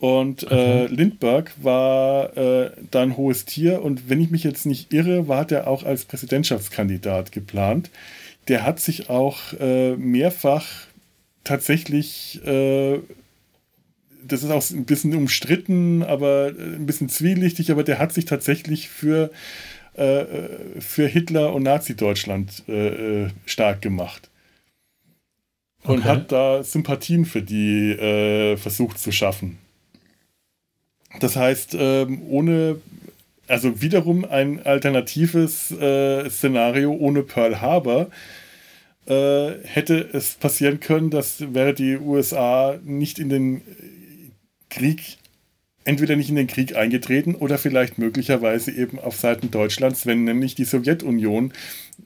Und 0.00 0.44
äh, 0.50 0.88
mhm. 0.88 0.94
Lindbergh 0.94 1.52
war 1.62 2.36
äh, 2.36 2.72
da 2.90 3.02
ein 3.02 3.16
hohes 3.16 3.44
Tier 3.44 3.80
und 3.80 4.08
wenn 4.08 4.20
ich 4.20 4.30
mich 4.32 4.42
jetzt 4.42 4.66
nicht 4.66 4.92
irre, 4.92 5.28
war 5.28 5.44
der 5.44 5.68
auch 5.68 5.84
als 5.84 6.04
Präsidentschaftskandidat 6.04 7.30
geplant. 7.30 7.90
Der 8.48 8.66
hat 8.66 8.80
sich 8.80 9.08
auch 9.08 9.38
äh, 9.60 9.94
mehrfach 9.94 10.66
tatsächlich 11.44 12.44
äh, 12.44 12.98
das 14.26 14.42
ist 14.42 14.50
auch 14.50 14.70
ein 14.70 14.84
bisschen 14.84 15.14
umstritten, 15.14 16.02
aber 16.02 16.48
äh, 16.48 16.76
ein 16.76 16.86
bisschen 16.86 17.08
zwielichtig, 17.08 17.70
aber 17.70 17.84
der 17.84 17.98
hat 17.98 18.12
sich 18.12 18.24
tatsächlich 18.24 18.88
für, 18.88 19.30
äh, 19.94 20.24
für 20.80 21.06
Hitler 21.06 21.52
und 21.52 21.64
Nazi-Deutschland 21.64 22.64
äh, 22.68 23.24
äh 23.24 23.30
stark 23.46 23.82
gemacht. 23.82 24.30
Und 25.82 26.00
okay. 26.00 26.08
hat 26.08 26.32
da 26.32 26.62
Sympathien 26.62 27.26
für 27.26 27.42
die 27.42 27.90
äh, 27.90 28.56
versucht 28.56 28.98
zu 28.98 29.12
schaffen. 29.12 29.58
Das 31.20 31.36
heißt, 31.36 31.76
ähm, 31.78 32.22
ohne, 32.28 32.80
also 33.46 33.82
wiederum 33.82 34.24
ein 34.24 34.64
alternatives 34.64 35.70
äh, 35.70 36.28
Szenario 36.30 36.90
ohne 36.92 37.22
Pearl 37.22 37.60
Harbor, 37.60 38.10
hätte 39.06 40.08
es 40.14 40.36
passieren 40.36 40.80
können, 40.80 41.10
dass 41.10 41.52
wäre 41.52 41.74
die 41.74 41.98
USA 41.98 42.78
nicht 42.84 43.18
in 43.18 43.28
den 43.28 43.60
Krieg 44.74 45.18
entweder 45.84 46.16
nicht 46.16 46.30
in 46.30 46.36
den 46.36 46.46
Krieg 46.46 46.76
eingetreten 46.76 47.34
oder 47.34 47.58
vielleicht 47.58 47.98
möglicherweise 47.98 48.70
eben 48.70 48.98
auf 48.98 49.16
Seiten 49.16 49.50
Deutschlands, 49.50 50.06
wenn 50.06 50.24
nämlich 50.24 50.54
die 50.54 50.64
Sowjetunion 50.64 51.52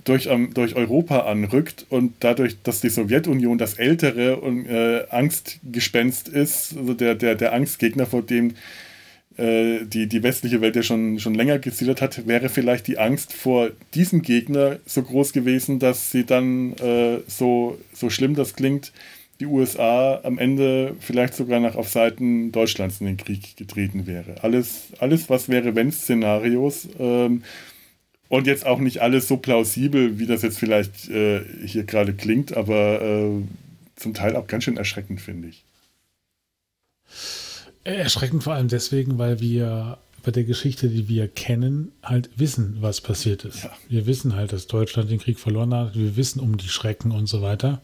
durch, 0.04 0.26
ähm, 0.26 0.52
durch 0.52 0.74
Europa 0.74 1.20
anrückt 1.20 1.86
und 1.88 2.14
dadurch, 2.20 2.56
dass 2.62 2.80
die 2.80 2.88
Sowjetunion 2.88 3.56
das 3.56 3.74
ältere 3.74 4.36
und 4.38 4.66
äh, 4.66 5.04
Angstgespenst 5.10 6.28
ist, 6.28 6.76
also 6.76 6.94
der, 6.94 7.14
der, 7.14 7.36
der 7.36 7.52
Angstgegner, 7.52 8.06
vor 8.06 8.22
dem 8.22 8.54
äh, 9.36 9.84
die, 9.84 10.08
die 10.08 10.22
westliche 10.24 10.60
Welt 10.60 10.74
ja 10.74 10.82
schon, 10.82 11.20
schon 11.20 11.34
länger 11.34 11.60
gesiedelt 11.60 12.02
hat, 12.02 12.26
wäre 12.26 12.48
vielleicht 12.48 12.88
die 12.88 12.98
Angst 12.98 13.32
vor 13.32 13.70
diesem 13.94 14.22
Gegner 14.22 14.78
so 14.84 15.02
groß 15.02 15.32
gewesen, 15.32 15.78
dass 15.78 16.10
sie 16.10 16.24
dann 16.24 16.72
äh, 16.78 17.18
so, 17.28 17.78
so 17.92 18.10
schlimm 18.10 18.34
das 18.34 18.56
klingt, 18.56 18.92
die 19.40 19.46
USA 19.46 20.20
am 20.24 20.38
Ende 20.38 20.96
vielleicht 20.98 21.34
sogar 21.34 21.60
nach 21.60 21.76
auf 21.76 21.88
Seiten 21.88 22.50
Deutschlands 22.50 23.00
in 23.00 23.06
den 23.06 23.16
Krieg 23.16 23.56
getreten 23.56 24.06
wäre. 24.06 24.42
Alles, 24.42 24.88
alles 24.98 25.30
was 25.30 25.48
wäre, 25.48 25.74
wenn 25.76 25.92
Szenarios 25.92 26.88
ähm, 26.98 27.44
und 28.28 28.46
jetzt 28.46 28.66
auch 28.66 28.78
nicht 28.78 29.00
alles 29.00 29.28
so 29.28 29.36
plausibel, 29.36 30.18
wie 30.18 30.26
das 30.26 30.42
jetzt 30.42 30.58
vielleicht 30.58 31.08
äh, 31.08 31.44
hier 31.64 31.84
gerade 31.84 32.14
klingt, 32.14 32.56
aber 32.56 33.00
äh, 33.00 33.42
zum 33.96 34.14
Teil 34.14 34.36
auch 34.36 34.46
ganz 34.46 34.64
schön 34.64 34.76
erschreckend, 34.76 35.20
finde 35.20 35.48
ich. 35.48 35.64
Erschreckend 37.84 38.42
vor 38.42 38.54
allem 38.54 38.68
deswegen, 38.68 39.18
weil 39.18 39.40
wir 39.40 39.98
bei 40.24 40.32
der 40.32 40.44
Geschichte, 40.44 40.88
die 40.88 41.08
wir 41.08 41.28
kennen, 41.28 41.92
halt 42.02 42.28
wissen, 42.36 42.78
was 42.80 43.00
passiert 43.00 43.44
ist. 43.44 43.64
Ja. 43.64 43.70
Wir 43.88 44.06
wissen 44.06 44.34
halt, 44.34 44.52
dass 44.52 44.66
Deutschland 44.66 45.10
den 45.10 45.20
Krieg 45.20 45.38
verloren 45.38 45.72
hat. 45.72 45.94
Wir 45.94 46.16
wissen 46.16 46.40
um 46.40 46.56
die 46.58 46.68
Schrecken 46.68 47.12
und 47.12 47.26
so 47.28 47.40
weiter. 47.40 47.80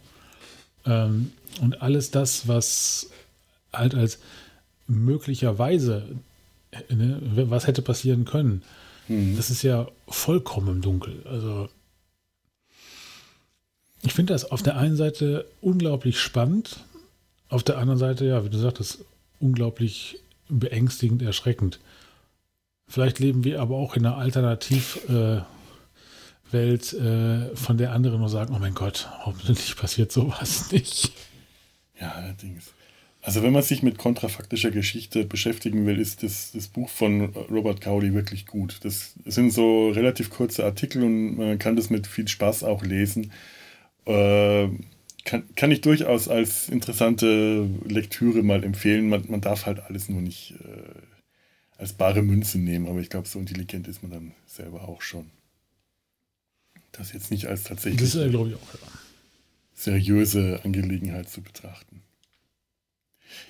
Ähm, 0.86 1.32
und 1.61 1.82
alles 1.82 2.11
das, 2.11 2.48
was 2.48 3.11
halt 3.73 3.94
als 3.94 4.19
möglicherweise, 4.86 6.05
ne, 6.90 7.20
was 7.23 7.66
hätte 7.66 7.82
passieren 7.82 8.24
können, 8.24 8.62
mhm. 9.09 9.36
das 9.36 9.51
ist 9.51 9.62
ja 9.62 9.89
vollkommen 10.09 10.69
im 10.69 10.82
Dunkel. 10.82 11.23
Also 11.24 11.69
ich 14.02 14.12
finde 14.12 14.32
das 14.32 14.51
auf 14.51 14.62
der 14.62 14.77
einen 14.77 14.97
Seite 14.97 15.47
unglaublich 15.61 16.20
spannend, 16.20 16.81
auf 17.48 17.62
der 17.62 17.78
anderen 17.78 17.98
Seite, 17.98 18.27
ja, 18.27 18.44
wie 18.44 18.51
du 18.51 18.59
sagtest, 18.59 19.05
unglaublich 19.40 20.19
beängstigend, 20.48 21.23
erschreckend. 21.23 21.81
Vielleicht 22.86 23.19
leben 23.19 23.44
wir 23.44 23.61
aber 23.62 23.77
auch 23.77 23.97
in 23.97 24.05
einer 24.05 24.19
Alternativwelt, 24.19 25.40
äh, 25.40 25.43
äh, 26.52 27.56
von 27.56 27.78
der 27.78 27.92
andere 27.92 28.18
nur 28.18 28.28
sagen, 28.28 28.54
oh 28.54 28.58
mein 28.58 28.74
Gott, 28.74 29.08
hoffentlich 29.24 29.76
passiert 29.76 30.12
sowas 30.12 30.70
nicht. 30.72 31.12
Ja, 32.00 32.12
allerdings. 32.12 32.72
Also 33.22 33.42
wenn 33.42 33.54
man 33.54 33.62
sich 33.62 33.82
mit 33.82 33.96
kontrafaktischer 33.96 34.70
Geschichte 34.70 35.24
beschäftigen 35.24 35.86
will, 35.86 35.98
ist 35.98 36.22
das, 36.22 36.52
das 36.52 36.68
Buch 36.68 36.90
von 36.90 37.34
Robert 37.50 37.80
Cowley 37.80 38.12
wirklich 38.12 38.46
gut. 38.46 38.80
Das 38.82 39.14
sind 39.24 39.50
so 39.50 39.88
relativ 39.88 40.28
kurze 40.28 40.64
Artikel 40.64 41.02
und 41.02 41.38
man 41.38 41.58
kann 41.58 41.74
das 41.74 41.88
mit 41.88 42.06
viel 42.06 42.28
Spaß 42.28 42.64
auch 42.64 42.82
lesen. 42.84 43.32
Äh, 44.04 44.68
kann, 45.24 45.44
kann 45.56 45.70
ich 45.70 45.80
durchaus 45.80 46.28
als 46.28 46.68
interessante 46.68 47.66
Lektüre 47.88 48.42
mal 48.42 48.62
empfehlen. 48.62 49.08
Man, 49.08 49.24
man 49.28 49.40
darf 49.40 49.64
halt 49.64 49.80
alles 49.80 50.10
nur 50.10 50.20
nicht 50.20 50.52
äh, 50.62 51.00
als 51.78 51.94
bare 51.94 52.22
Münze 52.22 52.58
nehmen, 52.58 52.86
aber 52.86 53.00
ich 53.00 53.08
glaube, 53.08 53.26
so 53.26 53.38
intelligent 53.38 53.88
ist 53.88 54.02
man 54.02 54.12
dann 54.12 54.32
selber 54.46 54.86
auch 54.86 55.00
schon. 55.00 55.30
Das 56.96 57.12
jetzt 57.12 57.30
nicht 57.30 57.46
als 57.46 57.64
tatsächlich 57.64 58.00
das, 58.00 58.14
äh, 58.14 58.28
ich 58.28 58.36
auch, 58.36 58.46
ja. 58.46 58.56
seriöse 59.74 60.60
Angelegenheit 60.64 61.28
zu 61.28 61.42
betrachten. 61.42 62.02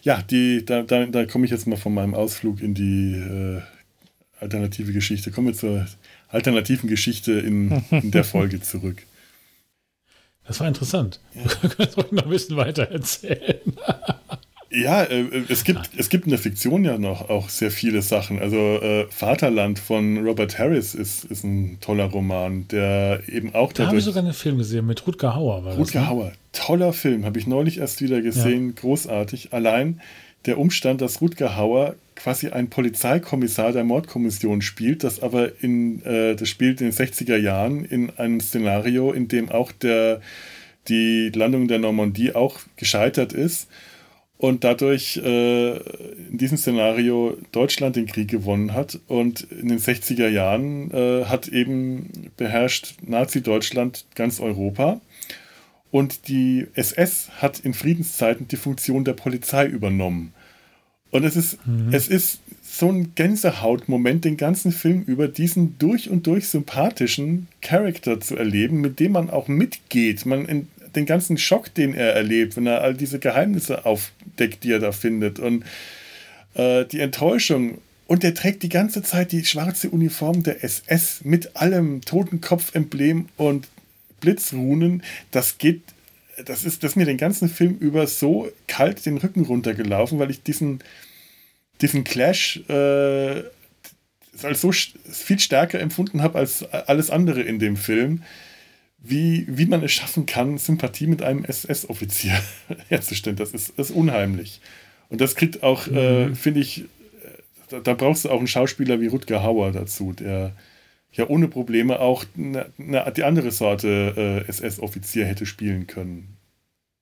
Ja, 0.03 0.23
die, 0.23 0.65
da, 0.65 0.83
da, 0.83 1.07
da 1.07 1.27
komme 1.27 1.45
ich 1.45 1.51
jetzt 1.51 1.67
mal 1.67 1.77
von 1.77 1.95
meinem 1.95 2.15
Ausflug 2.15 2.61
in 2.61 2.75
die 2.75 3.15
äh, 3.15 3.61
alternative 4.41 4.93
Geschichte. 4.93 5.31
Kommen 5.31 5.49
wir 5.49 5.55
zur 5.55 5.87
alternativen 6.29 6.89
Geschichte 6.89 7.33
in, 7.33 7.83
in 7.91 8.11
der 8.11 8.25
Folge 8.25 8.61
zurück. 8.63 9.03
Das 10.47 10.61
war 10.61 10.69
interessant. 10.69 11.21
Ja. 11.35 11.43
Du 11.63 11.69
kannst 11.69 11.97
noch 11.97 12.25
ein 12.25 12.29
bisschen 12.29 12.57
weiter 12.57 12.85
erzählen. 12.85 13.61
Ja, 14.75 15.05
äh, 15.05 15.45
es, 15.49 15.65
gibt, 15.65 15.91
es 15.97 16.09
gibt 16.09 16.25
in 16.25 16.31
der 16.31 16.39
Fiktion 16.39 16.85
ja 16.85 16.99
noch 16.99 17.29
auch 17.29 17.49
sehr 17.49 17.71
viele 17.71 18.03
Sachen. 18.03 18.41
Also 18.41 18.57
äh, 18.57 19.07
Vaterland 19.11 19.79
von 19.79 20.27
Robert 20.27 20.59
Harris 20.59 20.95
ist, 20.95 21.25
ist 21.25 21.45
ein 21.45 21.79
toller 21.81 22.07
Roman, 22.07 22.67
der 22.69 23.23
eben 23.29 23.55
auch... 23.55 23.73
Da 23.73 23.87
habe 23.87 23.99
ich 23.99 24.05
sogar 24.05 24.23
einen 24.23 24.33
Film 24.33 24.59
gesehen 24.59 24.87
mit 24.87 25.07
Rutger 25.07 25.35
Hauer. 25.35 25.65
War 25.65 25.77
Rutger 25.77 26.01
das, 26.01 26.03
ne? 26.03 26.09
Hauer, 26.09 26.33
toller 26.53 26.93
Film, 26.93 27.25
habe 27.25 27.39
ich 27.39 27.47
neulich 27.47 27.79
erst 27.79 28.03
wieder 28.03 28.21
gesehen, 28.21 28.69
ja. 28.69 28.81
großartig. 28.81 29.53
Allein 29.53 30.01
der 30.47 30.59
Umstand, 30.59 31.01
dass 31.01 31.21
Rutger 31.21 31.57
Hauer 31.57 31.95
quasi 32.17 32.49
ein 32.49 32.69
Polizeikommissar 32.69 33.73
der 33.73 33.85
Mordkommission 33.85 34.63
spielt, 34.63 35.05
das 35.05 35.23
aber 35.23 35.63
in, 35.63 36.03
äh, 36.05 36.37
das 36.37 36.49
spielt 36.49 36.81
in 36.81 36.91
den 36.91 36.97
60er 36.97 37.37
Jahren 37.37 37.85
in 37.85 38.11
einem 38.19 38.41
Szenario, 38.41 39.13
in 39.13 39.29
dem 39.29 39.51
auch 39.51 39.73
der, 39.73 40.21
die 40.89 41.31
Landung 41.35 41.69
der 41.69 41.79
Normandie 41.79 42.35
auch 42.35 42.59
gescheitert 42.77 43.33
ist 43.33 43.69
und 44.45 44.63
dadurch 44.63 45.17
äh, 45.17 45.77
in 46.29 46.37
diesem 46.37 46.59
Szenario 46.59 47.39
Deutschland 47.53 47.97
den 47.97 48.05
Krieg 48.05 48.29
gewonnen 48.29 48.75
hat 48.75 49.01
und 49.09 49.41
in 49.41 49.69
den 49.69 49.79
60er 49.79 50.29
Jahren 50.29 50.91
äh, 50.91 51.25
hat 51.25 51.49
eben 51.49 52.11
beherrscht 52.37 52.97
Nazi-Deutschland 53.07 54.05
ganz 54.15 54.41
Europa 54.41 55.01
und 55.91 56.29
die 56.29 56.67
SS 56.75 57.31
hat 57.39 57.59
in 57.61 57.73
Friedenszeiten 57.73 58.47
die 58.47 58.57
Funktion 58.57 59.07
der 59.07 59.15
Polizei 59.15 59.65
übernommen. 59.65 60.35
Und 61.11 61.25
es 61.25 61.37
ist, 61.37 61.67
mhm. 61.67 61.89
es 61.93 62.09
ist 62.09 62.41
so 62.63 62.91
ein 62.91 63.15
Gänsehautmoment, 63.15 64.27
den 64.27 64.37
ganzen 64.37 64.73
Film 64.73 65.05
über 65.05 65.27
diesen 65.27 65.79
durch 65.79 66.11
und 66.11 66.27
durch 66.27 66.49
sympathischen 66.49 67.49
Charakter 67.63 68.21
zu 68.21 68.37
erleben, 68.37 68.83
mit 68.83 69.01
dem 69.01 69.13
man 69.13 69.31
auch 69.31 69.49
mitgeht. 69.49 70.27
Man 70.27 70.67
den 70.95 71.07
ganzen 71.07 71.39
Schock, 71.39 71.73
den 71.75 71.95
er 71.95 72.15
erlebt, 72.15 72.57
wenn 72.57 72.67
er 72.67 72.83
all 72.83 72.95
diese 72.95 73.19
Geheimnisse 73.19 73.85
aufdeckt, 74.35 74.65
die 74.65 74.73
er 74.73 74.81
da 74.81 74.93
findet 74.93 75.39
und 75.39 75.65
äh, 76.55 76.85
die 76.85 77.01
Enttäuschung. 77.01 77.79
Und 78.07 78.23
er 78.23 78.35
trägt 78.35 78.63
die 78.63 78.69
ganze 78.69 79.03
Zeit 79.03 79.33
die 79.33 79.45
schwarze 79.45 79.89
Uniform 79.89 80.43
der 80.43 80.63
SS 80.63 81.23
mit 81.25 81.57
allem 81.57 82.03
Totenkopf-Emblem 82.03 83.29
und 83.37 83.69
Blitzrunen. 84.21 85.03
Das 85.31 85.57
geht, 85.57 85.83
das 86.45 86.65
ist, 86.65 86.83
das 86.83 86.93
ist 86.93 86.97
mir 86.97 87.07
den 87.07 87.17
ganzen 87.17 87.49
Film 87.49 87.79
über 87.79 88.07
so 88.07 88.51
kalt 88.67 89.07
den 89.07 89.17
Rücken 89.17 89.45
runtergelaufen, 89.45 90.19
weil 90.19 90.31
ich 90.31 90.43
diesen, 90.43 90.81
diesen 91.81 92.05
Clash 92.05 92.61
äh, 92.69 93.43
als 94.43 94.61
so 94.61 94.73
viel 94.73 95.39
stärker 95.39 95.81
empfunden 95.81 96.21
habe 96.21 96.39
als 96.39 96.65
alles 96.65 97.09
andere 97.09 97.41
in 97.41 97.59
dem 97.59 97.77
Film 97.77 98.23
wie, 99.07 99.47
wie 99.49 99.67
man 99.67 99.83
es 99.83 99.93
schaffen 99.93 100.25
kann, 100.27 100.57
Sympathie 100.59 101.07
mit 101.07 101.23
einem 101.23 101.45
SS-Offizier 101.45 102.41
herzustellen. 102.89 103.37
Das 103.37 103.53
ist, 103.53 103.75
das 103.77 103.91
ist 103.91 103.97
unheimlich. 103.97 104.61
Und 105.11 105.21
das 105.21 105.37
kriegt 105.37 105.63
auch, 105.63 105.87
äh, 105.87 105.91
mhm. 106.27 106.33
äh, 106.33 106.35
finde 106.35 106.61
ich, 106.61 106.85
da, 107.69 107.81
da, 107.81 107.95
brauchst 107.95 108.25
du 108.25 108.31
auch 108.31 108.39
einen 108.39 108.47
Schauspieler 108.47 109.01
wie 109.01 109.07
Rutger 109.07 109.43
Hauer 109.43 109.73
dazu, 109.73 110.13
der 110.13 110.53
ja 111.13 111.29
ohne 111.29 111.49
Probleme 111.49 112.01
auch 112.01 112.25
eine, 112.37 112.67
eine, 112.79 113.13
die 113.13 113.25
andere 113.25 113.51
Sorte 113.51 114.43
äh, 114.47 114.49
SS-Offizier 114.49 115.27
hätte 115.27 115.47
spielen 115.47 115.87
können. 115.87 116.37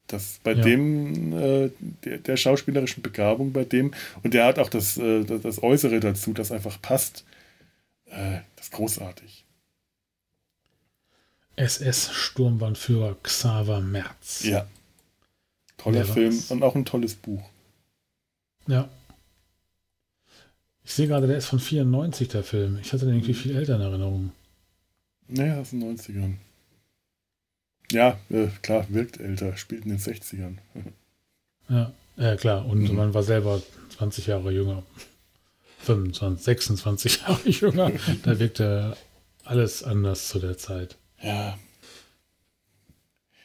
Das 0.09 0.41
bei 0.43 0.53
ja. 0.53 0.63
dem, 0.63 1.33
äh, 1.33 1.71
der, 2.05 2.19
der, 2.19 2.37
schauspielerischen 2.37 3.03
Begabung 3.03 3.53
bei 3.53 3.65
dem, 3.65 3.93
und 4.23 4.35
der 4.35 4.45
hat 4.45 4.59
auch 4.59 4.69
das, 4.69 4.99
äh, 4.99 5.25
das, 5.25 5.43
das 5.43 5.63
Äußere 5.63 6.01
dazu, 6.01 6.33
das 6.33 6.53
einfach 6.53 6.83
passt. 6.83 7.25
Äh, 8.07 8.41
das 8.57 8.67
ist 8.67 8.73
großartig. 8.73 9.42
SS-Sturmbannführer 11.63 13.17
Xaver 13.23 13.81
Merz. 13.81 14.43
Ja. 14.45 14.67
Toller 15.77 16.05
Film 16.05 16.43
und 16.49 16.63
auch 16.63 16.75
ein 16.75 16.85
tolles 16.85 17.15
Buch. 17.15 17.43
Ja. 18.67 18.89
Ich 20.85 20.93
sehe 20.93 21.07
gerade, 21.07 21.27
der 21.27 21.37
ist 21.37 21.47
von 21.47 21.61
94, 21.61 22.29
der 22.29 22.43
Film. 22.43 22.79
Ich 22.83 22.93
hatte 22.93 23.07
den 23.07 23.15
irgendwie 23.15 23.35
viel 23.35 23.57
älter 23.57 23.77
in 23.77 23.81
Erinnerung. 23.83 24.33
Naja, 25.29 25.61
aus 25.61 25.71
den 25.71 25.83
90ern. 25.83 26.35
Ja, 27.93 28.19
äh, 28.31 28.49
klar, 28.63 28.87
wirkt 28.89 29.21
älter, 29.21 29.57
spielt 29.57 29.85
in 29.85 29.91
den 29.91 29.99
60ern. 29.99 30.57
ja, 31.69 31.93
ja, 32.17 32.37
klar. 32.37 32.67
Und 32.67 32.83
mhm. 32.83 32.97
man 32.97 33.15
war 33.15 33.23
selber 33.23 33.63
20 33.97 34.27
Jahre 34.27 34.51
jünger. 34.51 34.83
25, 35.81 36.45
26 36.45 37.21
Jahre 37.21 37.49
jünger. 37.49 37.93
da 38.25 38.39
wirkte 38.39 38.97
alles 39.45 39.83
anders 39.83 40.29
zu 40.29 40.39
der 40.39 40.57
Zeit. 40.59 40.97
Ja. 41.23 41.59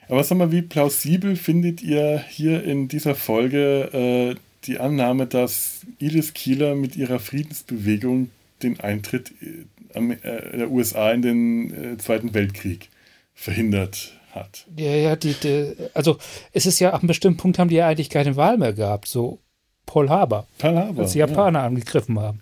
Aber 0.09 0.23
sag 0.23 0.37
mal, 0.37 0.51
wie 0.51 0.61
plausibel 0.61 1.35
findet 1.35 1.81
ihr 1.81 2.23
hier 2.29 2.63
in 2.63 2.87
dieser 2.87 3.15
Folge 3.15 4.35
äh, 4.37 4.39
die 4.65 4.79
Annahme, 4.79 5.27
dass 5.27 5.81
Edith 5.99 6.33
Kieler 6.33 6.75
mit 6.75 6.95
ihrer 6.95 7.19
Friedensbewegung 7.19 8.29
den 8.63 8.79
Eintritt 8.79 9.33
äh, 9.41 9.99
äh 9.99 10.57
der 10.57 10.71
USA 10.71 11.11
in 11.11 11.21
den 11.21 11.93
äh, 11.93 11.97
Zweiten 11.97 12.33
Weltkrieg 12.33 12.89
verhindert 13.33 14.13
hat? 14.31 14.65
Ja, 14.75 14.95
ja, 14.95 15.15
die, 15.15 15.33
die, 15.33 15.73
also 15.93 16.17
es 16.53 16.65
ist 16.65 16.79
ja, 16.79 16.91
ab 16.91 17.01
einem 17.01 17.07
bestimmten 17.07 17.37
Punkt 17.37 17.59
haben 17.59 17.69
die 17.69 17.75
ja 17.75 17.87
eigentlich 17.87 18.09
keine 18.09 18.35
Wahl 18.35 18.57
mehr 18.57 18.73
gehabt, 18.73 19.07
so 19.07 19.39
Paul 19.85 20.09
Haber. 20.09 20.47
Paul 20.57 20.75
Haber. 20.75 21.03
Als 21.03 21.13
die 21.13 21.19
Japaner 21.19 21.59
ja. 21.59 21.65
angegriffen 21.65 22.19
haben. 22.19 22.41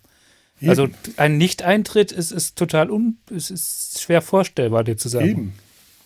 Eben. 0.62 0.70
Also 0.70 0.88
ein 1.18 1.38
Nicht-Eintritt 1.38 2.12
ist, 2.12 2.32
ist 2.32 2.56
total 2.56 2.90
un, 2.90 3.18
ist, 3.30 3.52
ist 3.52 4.02
schwer 4.02 4.22
vorstellbar, 4.22 4.84
dir 4.84 4.98
zu 4.98 5.10
sagen. 5.10 5.30
Eben. 5.30 5.54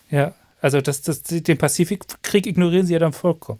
Ja, 0.10 0.34
also 0.62 0.82
das, 0.82 1.02
das, 1.02 1.24
den 1.24 1.58
Pazifikkrieg 1.58 2.48
ignorieren 2.48 2.86
sie 2.86 2.94
ja 2.94 3.00
dann 3.00 3.14
vollkommen. 3.14 3.60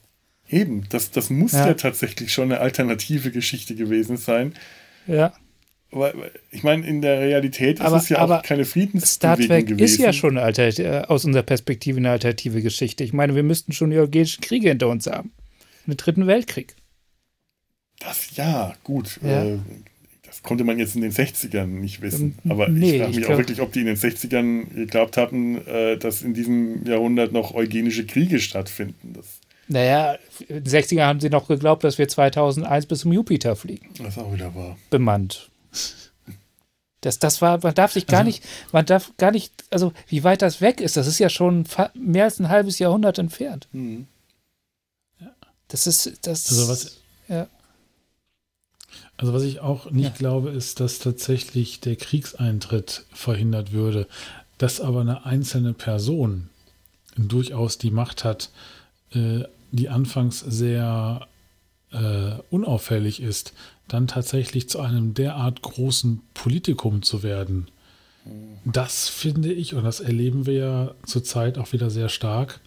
Eben, 0.50 0.88
das, 0.90 1.12
das 1.12 1.30
muss 1.30 1.52
ja. 1.52 1.68
ja 1.68 1.74
tatsächlich 1.76 2.34
schon 2.34 2.52
eine 2.52 2.60
alternative 2.60 3.32
Geschichte 3.32 3.76
gewesen 3.76 4.18
sein. 4.18 4.56
Ja. 5.06 5.34
Aber 5.92 6.14
ich 6.52 6.64
meine, 6.64 6.86
in 6.86 7.02
der 7.02 7.20
Realität 7.20 7.82
aber, 7.82 7.98
ist 7.98 8.04
es 8.04 8.10
ja 8.10 8.24
auch 8.24 8.44
keine 8.44 8.66
Friedensbewegung 8.66 9.08
Star 9.08 9.38
Trek 9.38 9.68
gewesen. 9.68 9.84
ist 9.84 9.98
ja 9.98 10.14
schon 10.14 10.38
eine 10.38 10.58
äh, 10.58 11.04
aus 11.08 11.26
unserer 11.26 11.44
Perspektive 11.44 11.98
eine 11.98 12.12
alternative 12.12 12.62
Geschichte. 12.62 13.04
Ich 13.04 13.14
meine, 13.14 13.36
wir 13.36 13.44
müssten 13.44 13.74
schon 13.74 13.90
die 13.90 13.98
europäischen 13.98 14.42
Kriege 14.42 14.70
hinter 14.70 14.88
uns 14.88 15.08
haben. 15.08 15.32
Den 15.88 15.98
Dritten 15.98 16.28
Weltkrieg. 16.28 16.76
Das 18.00 18.36
ja, 18.36 18.74
gut. 18.84 19.20
Ja. 19.24 19.46
Äh, 19.46 19.60
konnte 20.44 20.64
man 20.64 20.80
jetzt 20.80 20.96
in 20.96 21.02
den 21.02 21.12
60ern 21.12 21.66
nicht 21.66 22.02
wissen. 22.02 22.38
Ähm, 22.46 22.52
Aber 22.52 22.68
nee, 22.70 22.92
ich 22.92 22.98
frage 22.98 23.10
mich 23.10 23.18
ich 23.20 23.26
auch 23.28 23.38
wirklich, 23.38 23.62
ob 23.62 23.72
die 23.72 23.82
in 23.82 23.86
den 23.88 23.98
60ern 23.98 24.74
geglaubt 24.74 25.18
hatten, 25.18 25.66
äh, 25.68 25.98
dass 25.98 26.22
in 26.22 26.34
diesem 26.34 26.86
Jahrhundert 26.86 27.32
noch 27.32 27.54
eugenische 27.54 28.06
Kriege 28.06 28.40
stattfinden. 28.40 29.14
Das 29.14 29.40
naja, 29.68 30.18
in 30.48 30.64
den 30.64 30.74
60ern 30.74 31.06
haben 31.06 31.20
sie 31.20 31.30
noch 31.30 31.48
geglaubt, 31.48 31.84
dass 31.84 32.00
wir 32.00 32.08
2001 32.08 32.88
bis 32.88 33.02
zum 33.02 33.14
Jupiter 33.14 33.56
fliegen. 33.56 33.90
Das 33.98 34.16
ist 34.16 34.18
auch 34.18 34.34
wieder 34.34 34.54
wahr. 34.56 34.78
Bemannt. 34.90 35.50
Das, 37.02 37.20
das 37.20 37.42
war, 37.42 37.60
man 37.62 37.76
darf 37.76 37.94
sich 37.94 38.08
gar 38.08 38.22
also, 38.22 38.28
nicht, 38.28 38.44
man 38.72 38.86
darf 38.86 39.14
gar 39.18 39.32
nicht, 39.32 39.54
also 39.70 39.94
wie 40.08 40.24
weit 40.24 40.42
das 40.42 40.60
weg 40.60 40.82
ist, 40.82 40.98
das 40.98 41.08
ist 41.08 41.20
ja 41.20 41.30
schon 41.30 41.66
mehr 41.94 42.26
als 42.26 42.40
ein 42.40 42.50
halbes 42.50 42.80
Jahrhundert 42.80 43.20
entfernt. 43.20 43.68
Mhm. 43.72 44.08
Das 45.70 45.86
ist, 45.86 46.28
das. 46.28 46.50
Also 46.50 46.68
was, 46.68 46.98
ja. 47.28 47.48
Also 49.20 49.34
was 49.34 49.44
ich 49.44 49.60
auch 49.60 49.92
nicht 49.92 50.06
ja. 50.06 50.18
glaube, 50.18 50.52
ist, 50.52 50.80
dass 50.80 51.00
tatsächlich 51.00 51.82
der 51.82 51.98
Kriegseintritt 51.98 53.06
verhindert 53.12 53.74
würde, 53.74 54.08
dass 54.58 54.80
aber 54.80 55.02
eine 55.02 55.26
einzelne 55.26 55.74
Person 55.74 56.50
durchaus 57.18 57.78
die 57.78 57.92
Macht 57.92 58.24
hat, 58.24 58.50
äh, 59.12 59.42
die 59.74 59.90
anfangs 59.90 60.40
sehr 60.40 61.28
äh, 61.92 62.32
unauffällig 62.50 63.22
ist, 63.22 63.52
dann 63.90 64.08
tatsächlich 64.08 64.70
zu 64.70 64.80
einem 64.80 65.14
derart 65.16 65.64
großen 65.64 66.22
Politikum 66.34 67.02
zu 67.02 67.22
werden. 67.22 67.68
Mhm. 68.24 68.72
Das 68.72 69.10
finde 69.10 69.52
ich, 69.52 69.74
und 69.74 69.84
das 69.84 70.00
erleben 70.00 70.46
wir 70.46 70.54
ja 70.54 70.96
zurzeit 71.06 71.58
auch 71.58 71.74
wieder 71.74 71.90
sehr 71.90 72.08
stark, 72.08 72.62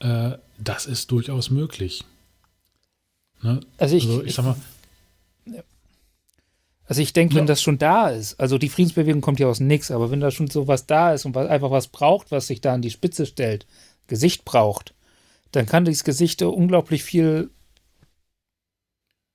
äh, 0.00 0.32
das 0.58 0.84
ist 0.84 1.10
durchaus 1.10 1.48
möglich. 1.48 2.04
Ne? 3.40 3.60
Also 3.78 3.96
ich, 3.96 4.04
also 4.04 4.20
ich, 4.20 4.28
ich 4.28 4.34
sag 4.34 4.44
mal, 4.44 4.56
also 6.86 7.00
ich 7.00 7.12
denke, 7.12 7.34
ja. 7.34 7.40
wenn 7.40 7.46
das 7.46 7.62
schon 7.62 7.78
da 7.78 8.08
ist, 8.08 8.38
also 8.38 8.58
die 8.58 8.68
Friedensbewegung 8.68 9.20
kommt 9.20 9.40
ja 9.40 9.46
aus 9.46 9.60
nichts, 9.60 9.90
aber 9.90 10.10
wenn 10.10 10.20
da 10.20 10.30
schon 10.30 10.50
so 10.50 10.68
was 10.68 10.86
da 10.86 11.14
ist 11.14 11.24
und 11.24 11.34
was, 11.34 11.48
einfach 11.48 11.70
was 11.70 11.88
braucht, 11.88 12.30
was 12.30 12.46
sich 12.46 12.60
da 12.60 12.74
an 12.74 12.82
die 12.82 12.90
Spitze 12.90 13.26
stellt, 13.26 13.66
Gesicht 14.06 14.44
braucht, 14.44 14.94
dann 15.52 15.66
kann 15.66 15.84
dieses 15.84 16.04
Gesicht 16.04 16.42
unglaublich 16.42 17.02
viel 17.02 17.50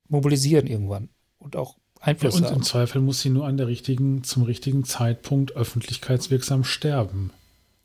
mobilisieren 0.10 0.68
irgendwann 0.68 1.10
und 1.40 1.56
auch 1.56 1.78
Einfluss 2.02 2.36
ja, 2.36 2.40
und 2.40 2.46
haben. 2.48 2.56
im 2.58 2.64
Zweifel 2.64 3.02
muss 3.02 3.22
sie 3.22 3.30
nur 3.30 3.46
an 3.46 3.58
der 3.58 3.68
richtigen, 3.68 4.24
zum 4.24 4.44
richtigen 4.44 4.84
Zeitpunkt 4.84 5.56
öffentlichkeitswirksam 5.56 6.64
sterben. 6.64 7.32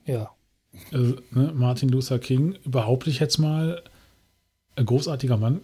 Ja. 0.05 0.31
Also, 0.93 1.17
ne, 1.31 1.53
Martin 1.55 1.89
Luther 1.89 2.19
King, 2.19 2.57
überhaupt 2.65 3.07
nicht 3.07 3.21
jetzt 3.21 3.39
mal 3.39 3.83
ein 4.77 4.87
großartiger 4.87 5.37
Mann, 5.37 5.61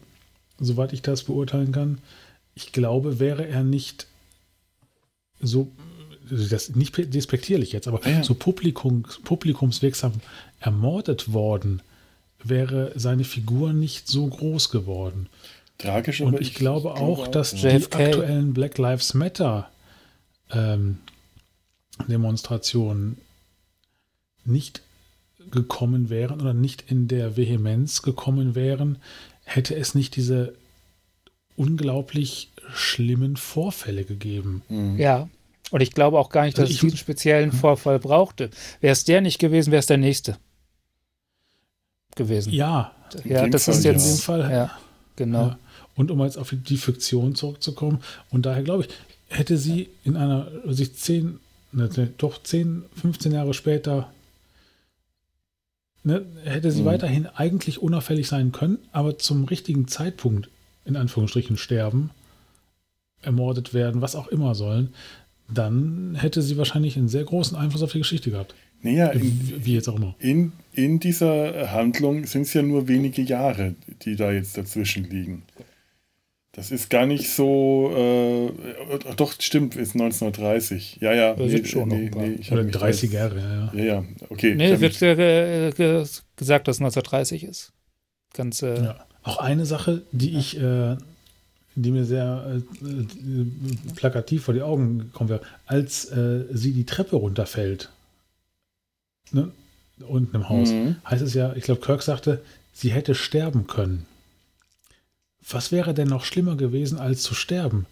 soweit 0.59 0.93
ich 0.93 1.03
das 1.03 1.25
beurteilen 1.25 1.73
kann. 1.73 1.99
Ich 2.55 2.73
glaube, 2.73 3.21
wäre 3.21 3.47
er 3.47 3.63
nicht 3.63 4.07
so, 5.41 5.71
das 6.31 6.71
nicht 6.71 6.97
despektierlich 7.15 7.73
jetzt, 7.73 7.89
aber 7.89 8.07
ja. 8.09 8.23
so 8.23 8.35
Publikums, 8.35 9.21
publikumswirksam 9.25 10.13
ermordet 10.61 11.33
worden, 11.33 11.83
wäre 12.43 12.93
seine 12.95 13.25
Figur 13.25 13.73
nicht 13.73 14.09
so 14.09 14.27
groß 14.27 14.71
geworden. 14.71 15.29
Tragisch, 15.79 16.21
Und 16.21 16.41
ich, 16.41 16.49
ich 16.49 16.55
glaube 16.55 16.95
auch, 16.95 17.27
dass 17.29 17.55
die 17.55 17.69
aktuellen 17.69 18.53
Black 18.53 18.77
Lives 18.79 19.15
Matter 19.15 19.71
ähm, 20.51 20.99
Demonstrationen 22.09 23.19
nicht 24.45 24.83
gekommen 25.51 26.11
wären 26.11 26.41
oder 26.41 26.55
nicht 26.55 26.85
in 26.91 27.09
der 27.09 27.37
Vehemenz 27.37 28.03
gekommen 28.03 28.55
wären, 28.55 28.99
hätte 29.45 29.75
es 29.75 29.95
nicht 29.95 30.17
diese 30.17 30.55
unglaublich 31.61 32.51
schlimmen 32.73 33.37
Vorfälle 33.37 34.05
gegeben. 34.05 34.63
Mhm. 34.69 34.99
Ja. 34.99 35.29
Und 35.71 35.83
ich 35.83 35.93
glaube 35.93 36.19
auch 36.19 36.31
gar 36.31 36.45
nicht, 36.45 36.57
dass 36.57 36.63
also 36.63 36.73
ich, 36.73 36.79
es 36.79 36.81
diesen 36.81 36.97
speziellen 36.97 37.53
hm? 37.53 37.59
Vorfall 37.59 37.99
brauchte. 37.99 38.49
Wäre 38.81 38.93
es 38.93 39.05
der 39.05 39.21
nicht 39.21 39.39
gewesen, 39.39 39.71
wäre 39.71 39.81
es 39.81 39.87
der 39.87 39.99
nächste 39.99 40.37
gewesen. 42.17 42.53
Ja, 42.53 42.93
ja 43.25 43.47
das 43.49 43.65
Fall, 43.65 43.75
ist 43.75 43.85
jetzt 43.85 44.05
in 44.07 44.17
dem 44.17 44.21
Fall. 44.21 44.51
Ja, 44.51 44.71
genau. 45.17 45.49
Ja. 45.49 45.59
Und 45.97 46.11
um 46.11 46.21
jetzt 46.23 46.39
auf 46.39 46.55
die 46.57 46.77
Fiktion 46.77 47.35
zurückzukommen, 47.35 48.01
und 48.31 48.47
daher 48.47 48.63
glaube 48.63 48.85
ich, 48.85 48.89
hätte 49.29 49.59
sie 49.59 49.91
in 50.03 50.17
einer, 50.17 50.49
sich 50.67 50.95
zehn, 50.97 51.39
ne, 51.73 51.89
ne 51.95 52.11
doch 52.17 52.43
zehn, 52.43 52.85
15 53.01 53.33
Jahre 53.33 53.55
später, 53.55 54.11
ne, 56.05 56.25
hätte 56.45 56.73
sie 56.73 56.83
mhm. 56.83 56.87
weiterhin 56.87 57.27
eigentlich 57.27 57.81
unauffällig 57.81 58.29
sein 58.29 58.51
können, 58.51 58.79
aber 58.93 59.19
zum 59.19 59.45
richtigen 59.45 59.89
Zeitpunkt, 59.89 60.49
in 60.91 60.97
Anführungsstrichen, 60.97 61.57
sterben, 61.57 62.11
ermordet 63.23 63.75
werden, 63.75 64.03
was 64.03 64.17
auch 64.17 64.29
immer 64.29 64.55
sollen, 64.55 64.95
dann 65.53 66.15
hätte 66.17 66.43
sie 66.43 66.57
wahrscheinlich 66.57 66.97
einen 66.97 67.09
sehr 67.09 67.25
großen 67.25 67.57
Einfluss 67.57 67.83
auf 67.83 67.93
die 67.93 67.99
Geschichte 67.99 68.31
gehabt. 68.31 68.55
Naja, 68.83 69.09
in, 69.09 69.65
wie 69.65 69.75
jetzt 69.75 69.89
auch 69.89 69.97
immer. 69.97 70.15
In, 70.19 70.53
in 70.73 71.01
dieser 71.01 71.71
Handlung 71.73 72.25
sind 72.27 72.43
es 72.43 72.55
ja 72.55 72.63
nur 72.63 72.89
wenige 72.89 73.23
Jahre, 73.23 73.75
die 74.03 74.17
da 74.17 74.33
jetzt 74.33 74.57
dazwischen 74.57 75.05
liegen. 75.05 75.43
Das 76.53 76.71
ist 76.73 76.91
gar 76.91 77.07
nicht 77.07 77.31
so. 77.31 77.93
Äh, 77.97 79.15
doch, 79.17 79.35
stimmt, 79.39 79.77
ist 79.77 79.95
1930. 79.95 80.99
Ja, 81.01 81.13
ja. 81.13 81.37
Nee, 81.37 81.47
nee, 81.47 81.65
schon 81.65 81.89
nee, 81.89 82.11
nee, 82.15 82.37
ich 82.41 82.51
Oder 82.51 82.65
30 82.65 83.13
Jahre, 83.13 83.39
ja. 83.39 83.79
Ja, 83.79 83.85
ja, 83.85 84.05
okay. 84.31 84.55
Nee, 84.57 84.81
wird 84.81 84.99
gesagt, 84.99 86.69
dass 86.69 86.81
1930 86.81 87.45
ist. 87.45 87.73
Ganz. 88.33 88.63
Äh, 88.63 88.83
ja. 88.83 89.07
Auch 89.23 89.39
eine 89.39 89.67
Sache, 89.67 90.03
die 90.13 90.37
ich. 90.37 90.59
Äh, 90.59 90.97
die 91.77 91.93
mir 91.93 92.05
sehr 92.05 92.61
äh, 92.83 93.95
plakativ 93.95 94.45
vor 94.45 94.55
die 94.55 94.63
Augen 94.63 94.99
gekommen 94.99 95.31
wäre, 95.31 95.43
als 95.67 96.07
äh, 96.07 96.45
sie 96.53 96.73
die 96.73 96.85
Treppe 96.85 97.17
runterfällt. 97.17 97.91
Ne? 99.33 99.53
Unten 100.01 100.37
im 100.37 100.49
Haus. 100.49 100.71
Mhm. 100.71 100.97
Heißt 101.09 101.23
es 101.23 101.35
ja, 101.35 101.55
ich 101.55 101.65
glaube, 101.65 101.81
Kirk 101.81 102.03
sagte, 102.03 102.43
sie 102.73 102.91
hätte 102.91 103.15
sterben 103.15 103.67
können. 103.67 104.07
Was 105.49 105.73
wäre 105.73 105.95
denn 105.95 106.09
noch 106.09 106.25
schlimmer 106.25 106.57
gewesen, 106.57 106.99
als 106.99 107.23
zu 107.23 107.35
sterben? 107.35 107.87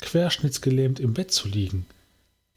Querschnittsgelähmt 0.00 1.00
im 1.00 1.14
Bett 1.14 1.30
zu 1.30 1.48
liegen. 1.48 1.86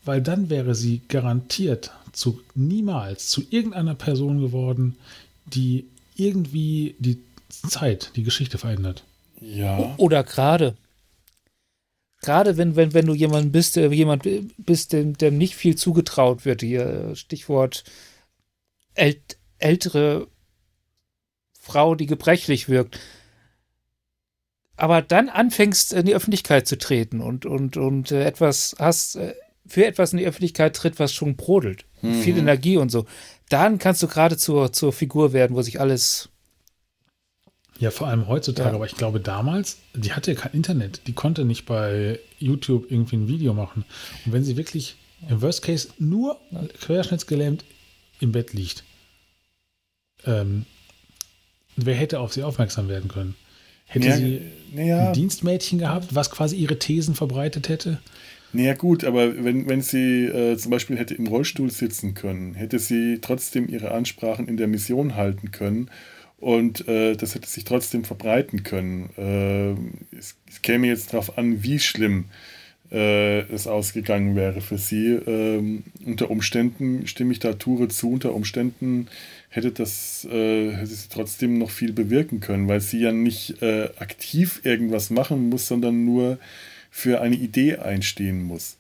Weil 0.03 0.21
dann 0.21 0.49
wäre 0.49 0.75
sie 0.75 1.01
garantiert 1.07 1.91
zu 2.11 2.41
niemals 2.53 3.27
zu 3.27 3.43
irgendeiner 3.49 3.95
Person 3.95 4.39
geworden, 4.39 4.97
die 5.45 5.85
irgendwie 6.15 6.95
die 6.99 7.19
Zeit, 7.61 8.11
die 8.15 8.23
Geschichte 8.23 8.57
verändert. 8.57 9.03
Ja. 9.39 9.93
Oder 9.97 10.23
gerade. 10.23 10.75
Gerade 12.21 12.57
wenn, 12.57 12.75
wenn, 12.75 12.93
wenn 12.93 13.05
du 13.05 13.13
jemand 13.13 13.51
bist, 13.51 13.75
der 13.75 13.91
jemand 13.91 14.27
bist, 14.57 14.93
dem, 14.93 15.17
dem 15.17 15.37
nicht 15.37 15.55
viel 15.55 15.75
zugetraut 15.75 16.45
wird, 16.45 16.61
hier 16.61 17.15
Stichwort 17.15 17.83
ält, 18.95 19.37
ältere 19.59 20.27
Frau, 21.59 21.93
die 21.95 22.07
gebrechlich 22.07 22.67
wirkt 22.67 22.99
aber 24.77 25.01
dann 25.01 25.29
anfängst, 25.29 25.93
in 25.93 26.05
die 26.05 26.15
Öffentlichkeit 26.15 26.67
zu 26.67 26.77
treten 26.77 27.21
und, 27.21 27.45
und, 27.45 27.77
und 27.77 28.11
äh, 28.11 28.25
etwas 28.25 28.75
hast, 28.79 29.15
äh, 29.15 29.33
für 29.65 29.85
etwas 29.85 30.11
in 30.11 30.19
die 30.19 30.25
Öffentlichkeit 30.25 30.75
tritt, 30.75 30.99
was 30.99 31.13
schon 31.13 31.35
brodelt, 31.35 31.85
mhm. 32.01 32.21
viel 32.21 32.37
Energie 32.37 32.77
und 32.77 32.89
so, 32.89 33.05
dann 33.49 33.77
kannst 33.77 34.03
du 34.03 34.07
gerade 34.07 34.37
zur, 34.37 34.73
zur 34.73 34.93
Figur 34.93 35.33
werden, 35.33 35.55
wo 35.55 35.61
sich 35.61 35.79
alles. 35.79 36.29
Ja, 37.79 37.91
vor 37.91 38.07
allem 38.07 38.27
heutzutage, 38.27 38.69
ja. 38.69 38.75
aber 38.75 38.85
ich 38.85 38.95
glaube 38.95 39.19
damals, 39.19 39.79
die 39.93 40.13
hatte 40.13 40.31
ja 40.31 40.39
kein 40.39 40.53
Internet, 40.53 41.01
die 41.07 41.13
konnte 41.13 41.43
nicht 41.43 41.65
bei 41.65 42.19
YouTube 42.39 42.89
irgendwie 42.89 43.17
ein 43.17 43.27
Video 43.27 43.53
machen. 43.53 43.83
Und 44.25 44.31
wenn 44.31 44.43
sie 44.43 44.55
wirklich 44.55 44.95
im 45.29 45.41
Worst 45.41 45.61
Case 45.61 45.89
nur 45.99 46.39
querschnittsgelähmt 46.79 47.65
im 48.21 48.31
Bett 48.31 48.53
liegt, 48.53 48.83
ähm, 50.25 50.65
wer 51.75 51.95
hätte 51.95 52.19
auf 52.19 52.33
sie 52.33 52.43
aufmerksam 52.43 52.87
werden 52.87 53.09
können? 53.09 53.35
Hätte 53.87 54.07
ja, 54.07 54.17
sie 54.17 54.41
ja. 54.73 55.07
ein 55.07 55.13
Dienstmädchen 55.13 55.79
gehabt, 55.79 56.15
was 56.15 56.31
quasi 56.31 56.55
ihre 56.55 56.79
Thesen 56.79 57.13
verbreitet 57.13 57.69
hätte? 57.69 57.99
Naja, 58.53 58.73
gut, 58.73 59.03
aber 59.03 59.43
wenn, 59.43 59.67
wenn 59.67 59.81
sie 59.81 60.25
äh, 60.25 60.55
zum 60.57 60.71
Beispiel 60.71 60.97
hätte 60.97 61.13
im 61.13 61.27
Rollstuhl 61.27 61.69
sitzen 61.69 62.13
können, 62.13 62.53
hätte 62.53 62.79
sie 62.79 63.19
trotzdem 63.19 63.67
ihre 63.67 63.91
Ansprachen 63.91 64.47
in 64.47 64.55
der 64.55 64.67
Mission 64.67 65.15
halten 65.15 65.51
können 65.51 65.89
und 66.45 66.87
äh, 66.87 67.15
das 67.15 67.33
hätte 67.33 67.49
sich 67.49 67.63
trotzdem 67.63 68.03
verbreiten 68.03 68.61
können. 68.61 69.09
Äh, 69.17 70.15
es, 70.15 70.35
es, 70.47 70.61
käme 70.61 70.85
jetzt 70.85 71.11
darauf 71.11 71.39
an, 71.39 71.63
wie 71.63 71.79
schlimm 71.79 72.25
äh, 72.91 73.39
es 73.51 73.65
ausgegangen 73.65 74.35
wäre 74.35 74.61
für 74.61 74.77
sie. 74.77 75.13
Ähm, 75.25 75.85
unter 76.05 76.29
Umständen 76.29 77.07
stimme 77.07 77.31
ich 77.31 77.39
da 77.39 77.53
Ture 77.53 77.87
zu, 77.87 78.11
unter 78.11 78.35
Umständen 78.35 79.07
hätte 79.49 79.71
das 79.71 80.27
äh, 80.31 80.71
hätte 80.71 80.85
sie 80.85 81.09
trotzdem 81.09 81.57
noch 81.57 81.71
viel 81.71 81.93
bewirken 81.93 82.41
können, 82.41 82.67
weil 82.67 82.79
sie 82.79 82.99
ja 82.99 83.11
nicht 83.11 83.63
äh, 83.63 83.89
aktiv 83.97 84.61
irgendwas 84.63 85.09
machen 85.09 85.49
muss, 85.49 85.67
sondern 85.67 86.05
nur 86.05 86.37
für 86.91 87.21
eine 87.21 87.37
Idee 87.37 87.77
einstehen 87.77 88.43
muss. 88.43 88.77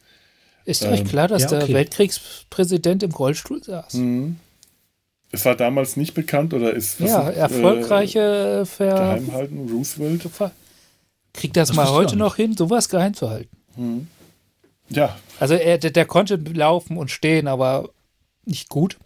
Ist 0.65 0.83
ähm, 0.83 0.93
euch 0.93 1.03
klar, 1.03 1.27
dass 1.27 1.41
ja, 1.41 1.57
okay. 1.57 1.65
der 1.65 1.75
Weltkriegspräsident 1.77 3.01
im 3.01 3.11
Rollstuhl 3.11 3.63
saß? 3.63 3.95
Mhm. 3.95 4.35
Es 5.35 5.43
war 5.43 5.55
damals 5.55 5.97
nicht 5.97 6.13
bekannt 6.13 6.53
oder 6.53 6.73
ist 6.73 6.99
ja 7.01 7.29
erfolgreiche 7.29 8.61
äh, 8.61 8.65
Ver 8.65 8.93
Geheimhalten 8.95 9.69
Roosevelt 9.69 10.25
kriegt 11.33 11.57
das, 11.57 11.67
das 11.67 11.75
mal 11.75 11.89
heute 11.89 12.15
noch 12.15 12.37
hin, 12.37 12.55
sowas 12.55 12.87
geheim 12.87 13.13
zu 13.13 13.29
halten. 13.29 13.55
Mhm. 13.75 14.07
Ja. 14.89 15.17
Also 15.39 15.55
er, 15.55 15.77
der, 15.77 15.91
der, 15.91 16.05
konnte 16.05 16.35
laufen 16.35 16.95
und 16.95 17.11
stehen, 17.11 17.47
aber 17.47 17.89
nicht 18.45 18.69
gut. 18.69 18.97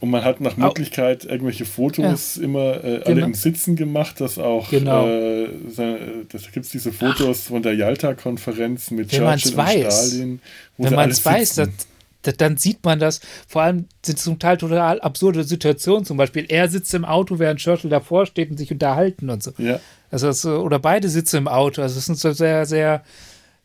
Und 0.00 0.10
man 0.10 0.24
hat 0.24 0.40
nach 0.40 0.56
Möglichkeit 0.56 1.24
irgendwelche 1.24 1.66
Fotos 1.66 2.36
ja. 2.36 2.42
immer 2.42 2.82
äh, 2.82 3.02
alle 3.04 3.14
genau. 3.16 3.26
im 3.26 3.34
Sitzen 3.34 3.76
gemacht, 3.76 4.20
dass 4.20 4.38
auch 4.38 4.70
genau. 4.70 5.06
äh, 5.06 5.48
da 5.76 6.38
gibt 6.52 6.66
es 6.66 6.70
diese 6.70 6.92
Fotos 6.92 7.42
Ach. 7.44 7.48
von 7.50 7.62
der 7.62 7.74
Yalta-Konferenz 7.74 8.92
mit 8.92 9.12
Wenn 9.12 9.18
Churchill 9.18 9.50
und 9.50 9.56
weiß. 9.58 10.08
Stalin. 10.08 10.40
Wenn 10.78 10.94
man 10.94 11.10
es 11.10 11.22
weiß, 11.22 11.56
das, 11.56 11.68
das, 11.68 11.86
dann 12.22 12.56
sieht 12.56 12.84
man 12.84 12.98
das. 12.98 13.20
Vor 13.46 13.62
allem 13.62 13.86
sind 14.04 14.18
zum 14.18 14.38
Teil 14.38 14.56
total 14.56 15.00
absurde 15.00 15.44
Situationen. 15.44 16.04
Zum 16.04 16.16
Beispiel, 16.16 16.46
er 16.48 16.68
sitzt 16.68 16.92
im 16.94 17.04
Auto, 17.04 17.38
während 17.38 17.60
Churchill 17.60 17.90
davor 17.90 18.26
steht 18.26 18.50
und 18.50 18.56
sich 18.56 18.72
unterhalten 18.72 19.30
und 19.30 19.42
so. 19.42 19.52
Ja. 19.58 19.80
Also, 20.10 20.26
das, 20.26 20.44
oder 20.44 20.78
beide 20.78 21.08
sitzen 21.08 21.36
im 21.36 21.48
Auto. 21.48 21.82
Also, 21.82 21.94
das 21.94 22.08
ist 22.08 22.20
so 22.20 22.32
sehr, 22.32 22.66
sehr, 22.66 23.04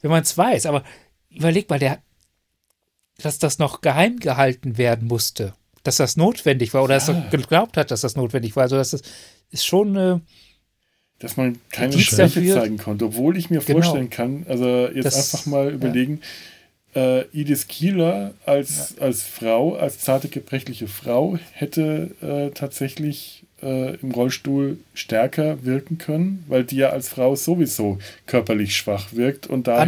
wenn 0.02 0.12
man 0.12 0.22
es 0.22 0.38
weiß. 0.38 0.66
Aber 0.66 0.84
überleg 1.30 1.70
mal, 1.70 1.80
der, 1.80 2.00
dass 3.18 3.40
das 3.40 3.60
noch 3.60 3.82
geheim 3.82 4.20
gehalten 4.20 4.78
werden 4.78 5.08
musste 5.08 5.54
dass 5.84 5.98
das 5.98 6.16
notwendig 6.18 6.74
war 6.74 6.84
oder 6.84 6.94
ja. 6.94 7.00
dass 7.00 7.10
er 7.10 7.28
geglaubt 7.30 7.78
hat, 7.78 7.92
dass 7.92 8.02
das 8.02 8.16
notwendig 8.16 8.56
war. 8.56 8.64
Also 8.64 8.78
das 8.78 8.94
ist, 8.94 9.06
ist 9.52 9.66
schon 9.66 9.96
äh, 9.96 10.20
dass 11.20 11.38
man 11.38 11.60
keine 11.72 11.96
dafür. 11.96 12.56
zeigen 12.56 12.78
konnte, 12.78 13.06
obwohl 13.06 13.38
ich 13.38 13.50
mir 13.50 13.60
genau. 13.60 13.82
vorstellen 13.82 14.10
kann, 14.10 14.46
also 14.50 14.88
jetzt 14.88 15.06
das, 15.06 15.34
einfach 15.34 15.46
mal 15.46 15.72
überlegen, 15.72 16.20
ja. 16.22 16.28
Äh, 16.96 17.22
Edith 17.34 17.68
Kieler 17.68 18.34
als, 18.46 18.96
ja. 18.98 19.04
als 19.04 19.24
Frau, 19.24 19.76
als 19.76 20.00
zarte, 20.00 20.28
gebrechliche 20.28 20.88
Frau 20.88 21.38
hätte 21.54 22.12
äh, 22.22 22.52
tatsächlich 22.52 23.44
äh, 23.64 23.96
im 23.96 24.12
Rollstuhl 24.12 24.78
stärker 24.94 25.64
wirken 25.64 25.98
können, 25.98 26.44
weil 26.48 26.64
die 26.64 26.78
ja 26.78 26.90
als 26.90 27.10
Frau 27.10 27.36
sowieso 27.36 27.98
körperlich 28.26 28.76
schwach 28.76 29.14
wirkt 29.14 29.48
und 29.48 29.68
daher. 29.68 29.82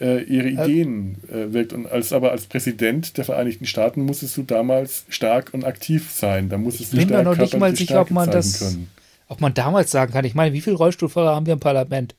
Äh, 0.00 0.22
ihre 0.24 0.48
Ideen 0.48 1.16
äh, 1.28 1.52
wirkt. 1.52 1.72
Und 1.72 1.86
als 1.86 2.12
aber 2.12 2.32
als 2.32 2.46
Präsident 2.46 3.16
der 3.16 3.24
Vereinigten 3.24 3.66
Staaten 3.66 4.02
musstest 4.02 4.36
du 4.36 4.42
damals 4.42 5.04
stark 5.08 5.54
und 5.54 5.64
aktiv 5.64 6.10
sein. 6.10 6.48
Da 6.48 6.58
musstest 6.58 6.92
ich 6.92 7.00
du 7.00 7.06
stark 7.06 7.24
noch 7.24 7.36
nicht 7.36 7.58
mal 7.58 7.74
sicher, 7.74 8.00
ob 8.00 8.10
man 8.10 8.30
das, 8.30 8.58
können. 8.58 8.90
ob 9.28 9.40
man 9.40 9.54
damals 9.54 9.90
sagen 9.90 10.12
kann. 10.12 10.24
Ich 10.24 10.34
meine, 10.34 10.52
wie 10.52 10.60
viele 10.60 10.76
Rollstuhlfahrer 10.76 11.34
haben 11.34 11.46
wir 11.46 11.54
im 11.54 11.60
Parlament? 11.60 12.14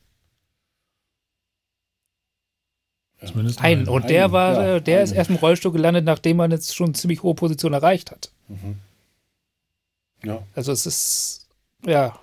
Zumindest 3.25 3.61
einen. 3.61 3.87
Und 3.87 4.09
der 4.09 4.31
war, 4.31 4.53
ja, 4.53 4.79
der 4.79 4.97
einen. 4.97 5.03
ist 5.05 5.11
erst 5.11 5.29
im 5.29 5.37
Rollstuhl 5.37 5.71
gelandet, 5.71 6.05
nachdem 6.05 6.37
man 6.37 6.51
jetzt 6.51 6.75
schon 6.75 6.87
eine 6.87 6.93
ziemlich 6.93 7.23
hohe 7.23 7.35
Position 7.35 7.73
erreicht 7.73 8.11
hat. 8.11 8.31
Mhm. 8.47 8.79
Ja. 10.23 10.43
Also 10.55 10.71
es 10.71 10.85
ist, 10.85 11.47
ja. 11.85 12.17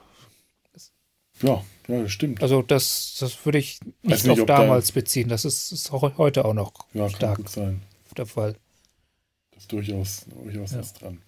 Ja, 1.42 1.64
ja, 1.88 2.02
das 2.02 2.12
stimmt. 2.12 2.42
Also 2.42 2.62
das, 2.62 3.16
das 3.18 3.44
würde 3.44 3.58
ich 3.58 3.80
nicht, 4.02 4.26
nicht 4.26 4.40
auf 4.40 4.46
damals 4.46 4.88
da, 4.88 4.94
beziehen. 4.94 5.28
Das 5.28 5.44
ist, 5.44 5.72
ist 5.72 5.92
auch 5.92 6.18
heute 6.18 6.44
auch 6.44 6.54
noch 6.54 6.72
ja, 6.92 7.08
stark 7.08 7.36
kann 7.36 7.44
gut 7.44 7.48
sein. 7.48 7.82
der 8.16 8.26
Fall. 8.26 8.56
Das 9.52 9.62
ist 9.62 9.72
durchaus, 9.72 10.26
durchaus 10.44 10.72
ja. 10.72 10.78
was 10.78 10.92
dran. 10.92 11.22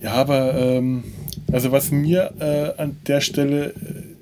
Ja, 0.00 0.12
aber 0.14 0.54
ähm, 0.54 1.04
also 1.52 1.70
was 1.72 1.90
mir 1.90 2.34
äh, 2.40 2.80
an 2.80 3.00
der 3.06 3.20
Stelle 3.20 3.70
äh, 3.70 4.13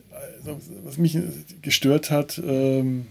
was 0.85 0.99
mich 0.99 1.19
gestört 1.63 2.11
hat, 2.11 2.41
ähm, 2.45 3.07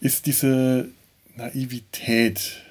ist 0.00 0.26
diese 0.26 0.88
Naivität. 1.36 2.62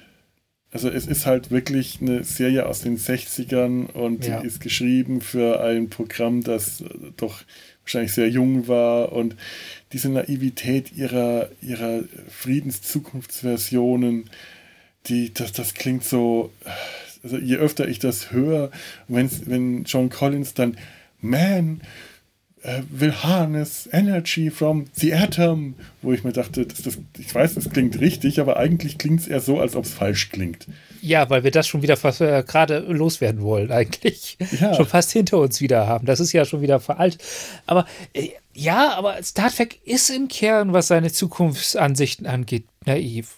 Also 0.72 0.88
es 0.88 1.06
ist 1.06 1.26
halt 1.26 1.50
wirklich 1.50 2.00
eine 2.00 2.22
Serie 2.22 2.66
aus 2.66 2.80
den 2.80 2.96
60ern 2.96 3.86
und 3.86 4.24
ja. 4.24 4.40
die 4.40 4.46
ist 4.46 4.60
geschrieben 4.60 5.20
für 5.20 5.60
ein 5.62 5.90
Programm, 5.90 6.44
das 6.44 6.84
doch 7.16 7.42
wahrscheinlich 7.82 8.12
sehr 8.12 8.28
jung 8.28 8.68
war 8.68 9.10
und 9.12 9.34
diese 9.92 10.08
Naivität 10.08 10.96
ihrer, 10.96 11.48
ihrer 11.60 12.04
Friedenszukunftsversionen, 12.28 14.30
die, 15.06 15.34
das, 15.34 15.50
das 15.52 15.74
klingt 15.74 16.04
so, 16.04 16.52
also 17.24 17.36
je 17.36 17.56
öfter 17.56 17.88
ich 17.88 17.98
das 17.98 18.30
höre, 18.30 18.70
wenn 19.08 19.82
John 19.84 20.08
Collins 20.08 20.54
dann 20.54 20.76
Man, 21.20 21.80
äh, 22.62 22.82
will 22.90 23.12
harness 23.12 23.88
energy 23.92 24.50
from 24.50 24.86
the 24.94 25.14
atom, 25.14 25.74
wo 26.02 26.12
ich 26.12 26.24
mir 26.24 26.32
dachte, 26.32 26.66
das, 26.66 26.82
das, 26.82 26.98
ich 27.18 27.34
weiß, 27.34 27.56
es 27.56 27.70
klingt 27.70 28.00
richtig, 28.00 28.40
aber 28.40 28.56
eigentlich 28.56 28.98
klingt 28.98 29.20
es 29.20 29.28
eher 29.28 29.40
so, 29.40 29.58
als 29.58 29.76
ob 29.76 29.84
es 29.84 29.92
falsch 29.92 30.30
klingt. 30.30 30.66
Ja, 31.02 31.30
weil 31.30 31.44
wir 31.44 31.50
das 31.50 31.66
schon 31.66 31.82
wieder 31.82 31.96
äh, 32.20 32.42
gerade 32.42 32.80
loswerden 32.80 33.42
wollen, 33.42 33.70
eigentlich. 33.72 34.36
Ja. 34.60 34.74
Schon 34.74 34.86
fast 34.86 35.12
hinter 35.12 35.38
uns 35.38 35.60
wieder 35.60 35.86
haben. 35.86 36.06
Das 36.06 36.20
ist 36.20 36.32
ja 36.32 36.44
schon 36.44 36.60
wieder 36.60 36.80
veraltet. 36.80 37.22
Aber 37.66 37.86
äh, 38.12 38.30
ja, 38.52 38.92
aber 38.94 39.22
Star 39.22 39.50
Trek 39.50 39.80
ist 39.84 40.10
im 40.10 40.28
Kern, 40.28 40.72
was 40.72 40.88
seine 40.88 41.10
Zukunftsansichten 41.12 42.26
angeht, 42.26 42.64
naiv. 42.84 43.36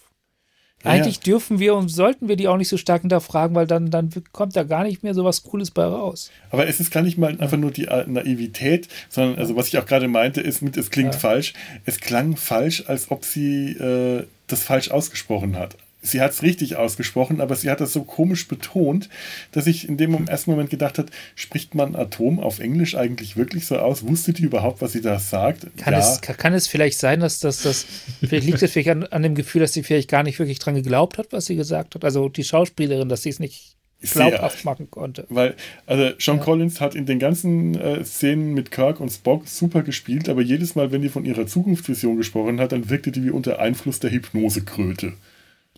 Eigentlich 0.83 1.17
ja. 1.17 1.23
dürfen 1.23 1.59
wir 1.59 1.75
und 1.75 1.89
sollten 1.89 2.27
wir 2.27 2.35
die 2.35 2.47
auch 2.47 2.57
nicht 2.57 2.69
so 2.69 2.77
stark 2.77 3.01
hinterfragen, 3.01 3.55
weil 3.55 3.67
dann, 3.67 3.89
dann 3.89 4.09
kommt 4.31 4.55
da 4.55 4.63
gar 4.63 4.83
nicht 4.83 5.03
mehr 5.03 5.13
so 5.13 5.23
was 5.23 5.43
Cooles 5.43 5.71
bei 5.71 5.85
raus. 5.85 6.29
Aber 6.51 6.67
es 6.67 6.79
ist 6.79 6.91
gar 6.91 7.03
nicht 7.03 7.17
mal 7.17 7.39
einfach 7.39 7.57
nur 7.57 7.71
die 7.71 7.87
Naivität, 8.07 8.87
sondern 9.09 9.37
also 9.37 9.55
was 9.55 9.67
ich 9.67 9.77
auch 9.77 9.85
gerade 9.85 10.07
meinte, 10.07 10.41
ist 10.41 10.61
mit, 10.61 10.77
es 10.77 10.89
klingt 10.91 11.13
ja. 11.13 11.19
falsch. 11.19 11.53
Es 11.85 11.99
klang 11.99 12.35
falsch, 12.35 12.83
als 12.87 13.11
ob 13.11 13.25
sie 13.25 13.71
äh, 13.71 14.25
das 14.47 14.63
falsch 14.63 14.91
ausgesprochen 14.91 15.57
hat 15.57 15.77
sie 16.03 16.21
hat 16.21 16.31
es 16.31 16.43
richtig 16.43 16.75
ausgesprochen, 16.75 17.41
aber 17.41 17.55
sie 17.55 17.69
hat 17.69 17.81
das 17.81 17.93
so 17.93 18.03
komisch 18.03 18.47
betont, 18.47 19.09
dass 19.51 19.65
ich 19.65 19.87
in 19.87 19.97
dem 19.97 20.27
ersten 20.27 20.51
Moment 20.51 20.69
gedacht 20.69 20.99
habe, 20.99 21.09
spricht 21.35 21.73
man 21.73 21.95
Atom 21.95 22.39
auf 22.39 22.59
Englisch 22.59 22.95
eigentlich 22.95 23.37
wirklich 23.37 23.65
so 23.65 23.77
aus? 23.77 24.05
Wusste 24.05 24.33
die 24.33 24.43
überhaupt, 24.43 24.81
was 24.81 24.91
sie 24.91 25.01
da 25.01 25.17
sagt? 25.17 25.65
Kann, 25.77 25.93
ja. 25.93 25.99
es, 25.99 26.21
kann 26.21 26.53
es 26.53 26.67
vielleicht 26.67 26.99
sein, 26.99 27.21
dass 27.21 27.39
das, 27.39 27.63
das 27.63 27.87
vielleicht 28.19 28.45
liegt 28.45 28.61
es 28.61 28.71
vielleicht 28.71 28.89
an, 28.89 29.03
an, 29.05 29.23
dem 29.23 29.33
Gefühl, 29.33 29.61
dass 29.61 29.73
sie 29.73 29.81
vielleicht 29.81 30.09
gar 30.09 30.23
nicht 30.23 30.37
wirklich 30.37 30.59
dran 30.59 30.75
geglaubt 30.75 31.17
hat, 31.17 31.27
was 31.31 31.45
sie 31.45 31.55
gesagt 31.55 31.95
hat? 31.95 32.03
Also 32.03 32.29
die 32.29 32.43
Schauspielerin, 32.43 33.09
dass 33.09 33.23
sie 33.23 33.29
es 33.29 33.39
nicht 33.39 33.75
glaubhaft 34.01 34.65
machen 34.65 34.91
konnte. 34.91 35.25
Weil, 35.29 35.55
also 35.85 36.11
Sean 36.19 36.37
ja. 36.37 36.43
Collins 36.43 36.81
hat 36.81 36.93
in 36.93 37.05
den 37.05 37.19
ganzen 37.19 37.79
äh, 37.79 38.03
Szenen 38.03 38.53
mit 38.53 38.69
Kirk 38.69 38.99
und 38.99 39.09
Spock 39.09 39.47
super 39.47 39.81
gespielt, 39.81 40.27
aber 40.27 40.41
jedes 40.41 40.75
Mal, 40.75 40.91
wenn 40.91 41.01
die 41.01 41.07
von 41.07 41.23
ihrer 41.23 41.47
Zukunftsvision 41.47 42.17
gesprochen 42.17 42.59
hat, 42.59 42.73
dann 42.73 42.89
wirkte 42.89 43.13
die 43.13 43.23
wie 43.23 43.29
unter 43.29 43.59
Einfluss 43.59 44.01
der 44.01 44.11
Hypnosekröte 44.11 45.13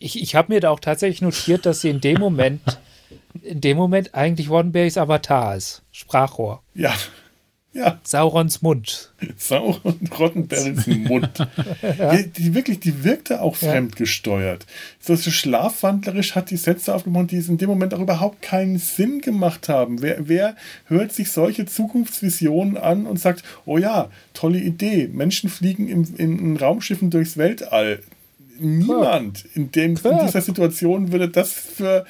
ich, 0.06 0.22
ich 0.22 0.36
habe 0.36 0.54
mir 0.54 0.60
da 0.60 0.70
auch 0.70 0.80
tatsächlich 0.80 1.22
notiert, 1.22 1.66
dass 1.66 1.82
sie 1.82 1.90
in 1.90 2.00
dem 2.00 2.20
Moment, 2.20 2.62
in 3.42 3.60
dem 3.60 3.76
Moment 3.76 4.14
eigentlich 4.14 4.50
Roddenberrys 4.50 4.98
Avatar 4.98 5.56
ist. 5.56 5.82
Sprachrohr. 5.92 6.62
Ja. 6.76 6.94
Ja. 7.74 8.00
Saurons 8.04 8.62
Mund. 8.62 9.14
Sauron 9.36 10.00
Roddenberrys 10.18 10.88
Mund. 10.88 11.30
ja. 11.98 12.16
die, 12.16 12.30
die, 12.30 12.54
wirklich, 12.54 12.80
die 12.80 13.04
wirkte 13.04 13.42
auch 13.42 13.60
ja. 13.60 13.72
fremdgesteuert. 13.72 14.66
So, 15.00 15.18
schlafwandlerisch 15.18 16.36
hat 16.36 16.52
die 16.52 16.58
Sätze 16.58 16.96
aufgemacht, 16.96 17.32
die 17.32 17.38
es 17.38 17.50
in 17.50 17.58
dem 17.58 17.68
Moment 17.68 17.94
auch 17.94 18.00
überhaupt 18.00 18.42
keinen 18.42 18.78
Sinn 18.78 19.20
gemacht 19.20 19.68
haben. 19.68 20.02
Wer, 20.02 20.30
wer 20.30 20.56
hört 20.86 21.12
sich 21.12 21.32
solche 21.32 21.66
Zukunftsvisionen 21.66 22.78
an 22.78 23.08
und 23.08 23.20
sagt, 23.20 23.44
oh 23.66 23.78
ja, 23.78 24.10
tolle 24.34 24.60
Idee, 24.60 25.10
Menschen 25.12 25.50
fliegen 25.50 25.90
im, 25.90 26.08
in, 26.16 26.40
in 26.40 26.58
Raumschiffen 26.58 27.10
durchs 27.10 27.36
Weltall 27.36 28.00
niemand 28.60 29.46
in, 29.54 29.72
dem, 29.72 29.96
in 29.96 30.20
dieser 30.26 30.42
Situation 30.42 31.12
würde 31.12 31.30
das 31.30 31.52
für 31.52 32.06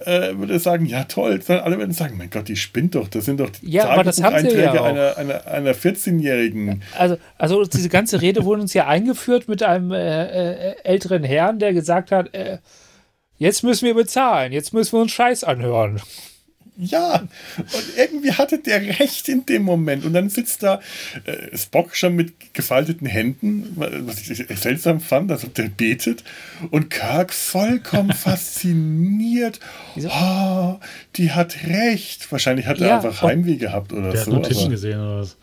äh, 0.00 0.36
würde 0.36 0.58
sagen, 0.58 0.86
ja 0.86 1.04
toll, 1.04 1.40
sondern 1.40 1.64
alle 1.64 1.78
würden 1.78 1.92
sagen, 1.92 2.16
mein 2.18 2.30
Gott, 2.30 2.48
die 2.48 2.56
spinnt 2.56 2.94
doch, 2.94 3.08
das 3.08 3.26
sind 3.26 3.38
doch 3.38 3.50
die 3.50 3.70
ja, 3.70 4.02
sie 4.12 4.22
ja 4.58 4.82
einer, 4.82 5.16
einer, 5.16 5.46
einer 5.46 5.72
14-Jährigen. 5.72 6.82
Also, 6.98 7.16
also 7.38 7.64
diese 7.64 7.88
ganze 7.88 8.20
Rede 8.20 8.44
wurde 8.44 8.62
uns 8.62 8.74
ja 8.74 8.86
eingeführt 8.86 9.48
mit 9.48 9.62
einem 9.62 9.92
äh, 9.92 10.70
äh, 10.70 10.74
älteren 10.82 11.22
Herrn, 11.22 11.58
der 11.58 11.72
gesagt 11.72 12.10
hat, 12.10 12.34
äh, 12.34 12.58
jetzt 13.36 13.62
müssen 13.62 13.86
wir 13.86 13.94
bezahlen, 13.94 14.52
jetzt 14.52 14.74
müssen 14.74 14.94
wir 14.94 15.02
uns 15.02 15.12
Scheiß 15.12 15.44
anhören. 15.44 16.00
Ja, 16.76 17.20
und 17.56 17.84
irgendwie 17.96 18.32
hatte 18.32 18.58
der 18.58 18.98
recht 18.98 19.28
in 19.28 19.46
dem 19.46 19.62
Moment. 19.62 20.04
Und 20.04 20.12
dann 20.12 20.28
sitzt 20.28 20.64
da 20.64 20.80
äh, 21.24 21.56
Spock 21.56 21.94
schon 21.94 22.16
mit 22.16 22.52
gefalteten 22.52 23.06
Händen, 23.06 23.74
was 23.76 24.28
ich 24.28 24.44
seltsam 24.58 25.00
fand, 25.00 25.30
als 25.30 25.44
ob 25.44 25.54
der 25.54 25.68
betet. 25.68 26.24
Und 26.72 26.90
Kirk 26.90 27.32
vollkommen 27.32 28.12
fasziniert. 28.14 29.60
Oh, 29.96 30.80
die 31.16 31.30
hat 31.30 31.64
recht. 31.64 32.30
Wahrscheinlich 32.32 32.66
hat 32.66 32.80
er 32.80 32.88
ja, 32.88 32.96
einfach 32.96 33.22
Heimweh 33.22 33.56
gehabt 33.56 33.92
oder 33.92 34.10
der 34.10 34.24
so. 34.24 34.32
Hat 34.32 34.42
Notizen 34.42 34.70
gesehen 34.70 34.98
oder 34.98 35.20
was? 35.20 35.36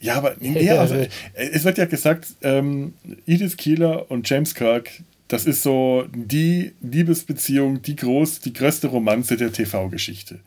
Ja, 0.00 0.16
aber 0.16 0.36
nee, 0.40 0.70
also, 0.70 0.96
es 1.34 1.64
wird 1.64 1.78
ja 1.78 1.84
gesagt, 1.84 2.28
ähm, 2.42 2.94
Edith 3.26 3.56
Keeler 3.56 4.10
und 4.10 4.28
James 4.28 4.54
Kirk, 4.54 4.90
das 5.34 5.46
ist 5.46 5.64
so 5.64 6.04
die 6.14 6.74
Liebesbeziehung, 6.80 7.82
die 7.82 7.96
groß, 7.96 8.38
die 8.38 8.52
größte 8.52 8.86
Romanze 8.86 9.36
der 9.36 9.50
TV-Geschichte. 9.50 10.38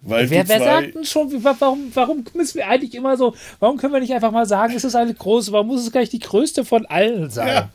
Weil 0.00 0.28
wer, 0.28 0.48
wer 0.48 0.58
sagt 0.58 0.96
denn 0.96 1.04
schon, 1.04 1.44
warum, 1.44 1.92
warum 1.94 2.24
müssen 2.34 2.58
wir 2.58 2.66
eigentlich 2.66 2.96
immer 2.96 3.16
so, 3.16 3.36
warum 3.60 3.76
können 3.76 3.92
wir 3.92 4.00
nicht 4.00 4.12
einfach 4.12 4.32
mal 4.32 4.44
sagen, 4.44 4.74
es 4.74 4.82
ist 4.82 4.96
eine 4.96 5.14
große, 5.14 5.52
warum 5.52 5.68
muss 5.68 5.82
es 5.82 5.92
gleich 5.92 6.10
die 6.10 6.18
größte 6.18 6.64
von 6.64 6.84
allen 6.86 7.30
sein? 7.30 7.46
Ja. 7.46 7.70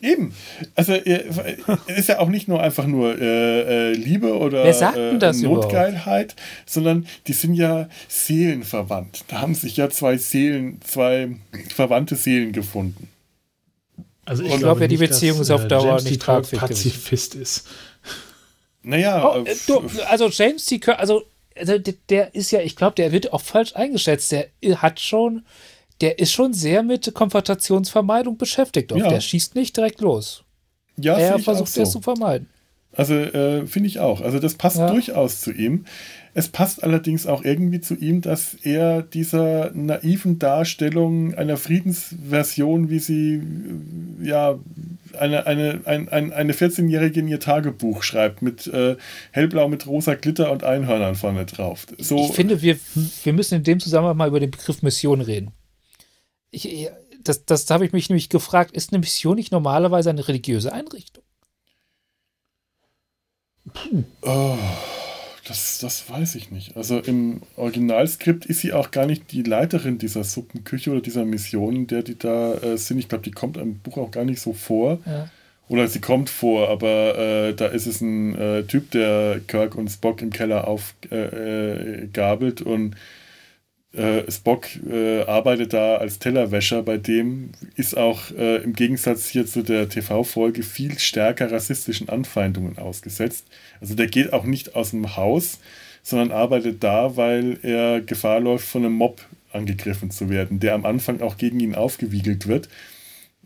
Eben. 0.00 0.34
Also 0.74 0.94
es 0.94 1.96
ist 1.96 2.08
ja 2.08 2.18
auch 2.18 2.28
nicht 2.28 2.48
nur 2.48 2.60
einfach 2.60 2.88
nur 2.88 3.16
äh, 3.16 3.92
äh, 3.92 3.92
Liebe 3.92 4.36
oder 4.36 4.64
äh, 4.64 5.32
Notgeilheit, 5.32 6.32
überhaupt? 6.32 6.42
sondern 6.66 7.06
die 7.28 7.34
sind 7.34 7.54
ja 7.54 7.88
seelenverwandt. 8.08 9.26
Da 9.28 9.42
haben 9.42 9.54
sich 9.54 9.76
ja 9.76 9.88
zwei 9.90 10.16
Seelen, 10.16 10.80
zwei 10.82 11.36
verwandte 11.72 12.16
Seelen 12.16 12.50
gefunden. 12.50 13.13
Also 14.24 14.42
ich, 14.42 14.52
ich 14.52 14.58
glaube 14.58 14.82
ja, 14.82 14.86
die 14.86 14.96
Beziehung 14.96 15.38
dass, 15.38 15.48
ist 15.48 15.50
auf 15.50 15.64
äh, 15.64 15.68
Dauer 15.68 15.86
James 15.86 16.04
nicht 16.04 16.22
tragfähig. 16.22 16.60
Pazifist 16.60 17.34
ist. 17.34 17.66
Naja. 18.86 19.34
Oh, 19.34 19.42
äh, 19.44 19.56
du, 19.66 19.82
also 20.10 20.28
James 20.28 20.66
T. 20.66 20.78
Kirk, 20.78 20.98
also, 20.98 21.22
also 21.56 21.78
der 21.78 22.34
ist 22.34 22.50
ja, 22.50 22.60
ich 22.60 22.76
glaube, 22.76 22.94
der 22.96 23.12
wird 23.12 23.32
auch 23.32 23.40
falsch 23.40 23.74
eingeschätzt. 23.74 24.30
Der 24.30 24.48
hat 24.76 25.00
schon, 25.00 25.46
der 26.02 26.18
ist 26.18 26.32
schon 26.32 26.52
sehr 26.52 26.82
mit 26.82 27.14
Konfrontationsvermeidung 27.14 28.36
beschäftigt. 28.36 28.92
Ja. 28.92 29.08
Der 29.08 29.20
schießt 29.22 29.54
nicht 29.54 29.74
direkt 29.74 30.02
los. 30.02 30.44
Ja, 30.98 31.16
er 31.16 31.38
versucht 31.38 31.72
so. 31.72 31.80
das 31.80 31.92
zu 31.92 32.02
vermeiden. 32.02 32.50
Also 32.92 33.14
äh, 33.14 33.66
finde 33.66 33.88
ich 33.88 34.00
auch. 34.00 34.20
Also 34.20 34.38
das 34.38 34.54
passt 34.54 34.76
ja. 34.76 34.90
durchaus 34.90 35.40
zu 35.40 35.50
ihm. 35.50 35.86
Es 36.36 36.48
passt 36.48 36.82
allerdings 36.82 37.28
auch 37.28 37.44
irgendwie 37.44 37.80
zu 37.80 37.94
ihm, 37.94 38.20
dass 38.20 38.54
er 38.54 39.02
dieser 39.02 39.70
naiven 39.72 40.40
Darstellung 40.40 41.32
einer 41.34 41.56
Friedensversion, 41.56 42.90
wie 42.90 42.98
sie 42.98 43.40
ja 44.20 44.58
eine, 45.16 45.46
eine, 45.46 45.80
ein, 45.84 46.08
ein, 46.08 46.32
eine 46.32 46.52
14-Jährige 46.52 47.20
in 47.20 47.28
ihr 47.28 47.38
Tagebuch 47.38 48.02
schreibt, 48.02 48.42
mit 48.42 48.66
äh, 48.66 48.96
hellblau 49.30 49.68
mit 49.68 49.86
rosa 49.86 50.14
Glitter 50.14 50.50
und 50.50 50.64
Einhörnern 50.64 51.14
vorne 51.14 51.46
drauf. 51.46 51.86
So, 51.98 52.16
ich 52.16 52.32
finde, 52.32 52.60
wir, 52.62 52.78
wir 53.22 53.32
müssen 53.32 53.54
in 53.54 53.62
dem 53.62 53.78
Zusammenhang 53.78 54.16
mal 54.16 54.28
über 54.28 54.40
den 54.40 54.50
Begriff 54.50 54.82
Mission 54.82 55.20
reden. 55.20 55.52
Ich, 56.50 56.90
das 57.22 57.44
das 57.44 57.70
habe 57.70 57.86
ich 57.86 57.92
mich 57.92 58.08
nämlich 58.08 58.28
gefragt, 58.28 58.72
ist 58.72 58.92
eine 58.92 58.98
Mission 58.98 59.36
nicht 59.36 59.52
normalerweise 59.52 60.10
eine 60.10 60.26
religiöse 60.26 60.72
Einrichtung? 60.72 61.22
Oh, 64.22 64.58
das, 65.44 65.78
das 65.78 66.08
weiß 66.08 66.34
ich 66.36 66.50
nicht. 66.50 66.76
Also 66.76 66.98
im 66.98 67.42
Originalskript 67.56 68.46
ist 68.46 68.60
sie 68.60 68.72
auch 68.72 68.90
gar 68.90 69.06
nicht 69.06 69.32
die 69.32 69.42
Leiterin 69.42 69.98
dieser 69.98 70.24
Suppenküche 70.24 70.90
oder 70.90 71.00
dieser 71.00 71.24
Mission, 71.24 71.86
der 71.86 72.02
die 72.02 72.18
da 72.18 72.54
äh, 72.54 72.76
sind. 72.78 72.98
Ich 72.98 73.08
glaube, 73.08 73.24
die 73.24 73.30
kommt 73.30 73.56
im 73.56 73.78
Buch 73.78 73.98
auch 73.98 74.10
gar 74.10 74.24
nicht 74.24 74.40
so 74.40 74.52
vor. 74.52 75.00
Ja. 75.06 75.28
Oder 75.68 75.88
sie 75.88 76.00
kommt 76.00 76.28
vor, 76.28 76.68
aber 76.68 77.18
äh, 77.18 77.54
da 77.54 77.66
ist 77.66 77.86
es 77.86 78.00
ein 78.00 78.34
äh, 78.34 78.64
Typ, 78.64 78.90
der 78.90 79.40
Kirk 79.46 79.76
und 79.76 79.88
Spock 79.88 80.20
im 80.20 80.30
Keller 80.30 80.68
aufgabelt 80.68 82.60
äh, 82.60 82.64
äh, 82.64 82.68
und 82.68 82.96
äh, 83.96 84.30
Spock 84.30 84.66
äh, 84.88 85.22
arbeitet 85.22 85.72
da 85.72 85.96
als 85.96 86.18
Tellerwäscher. 86.18 86.82
Bei 86.82 86.98
dem 86.98 87.50
ist 87.76 87.96
auch 87.96 88.30
im 88.30 88.72
Gegensatz 88.72 89.28
hier 89.28 89.46
zu 89.46 89.62
der 89.62 89.88
TV-Folge 89.88 90.62
viel 90.62 90.98
stärker 90.98 91.50
rassistischen 91.50 92.08
Anfeindungen 92.08 92.78
ausgesetzt. 92.78 93.46
Also 93.80 93.94
der 93.94 94.06
geht 94.06 94.32
auch 94.32 94.44
nicht 94.44 94.74
aus 94.74 94.90
dem 94.90 95.16
Haus, 95.16 95.58
sondern 96.02 96.32
arbeitet 96.32 96.82
da, 96.82 97.16
weil 97.16 97.58
er 97.62 98.00
Gefahr 98.00 98.40
läuft, 98.40 98.66
von 98.66 98.84
einem 98.84 98.94
Mob 98.94 99.22
angegriffen 99.52 100.10
zu 100.10 100.28
werden, 100.28 100.60
der 100.60 100.74
am 100.74 100.84
Anfang 100.84 101.20
auch 101.20 101.36
gegen 101.36 101.60
ihn 101.60 101.74
aufgewiegelt 101.74 102.46
wird 102.46 102.68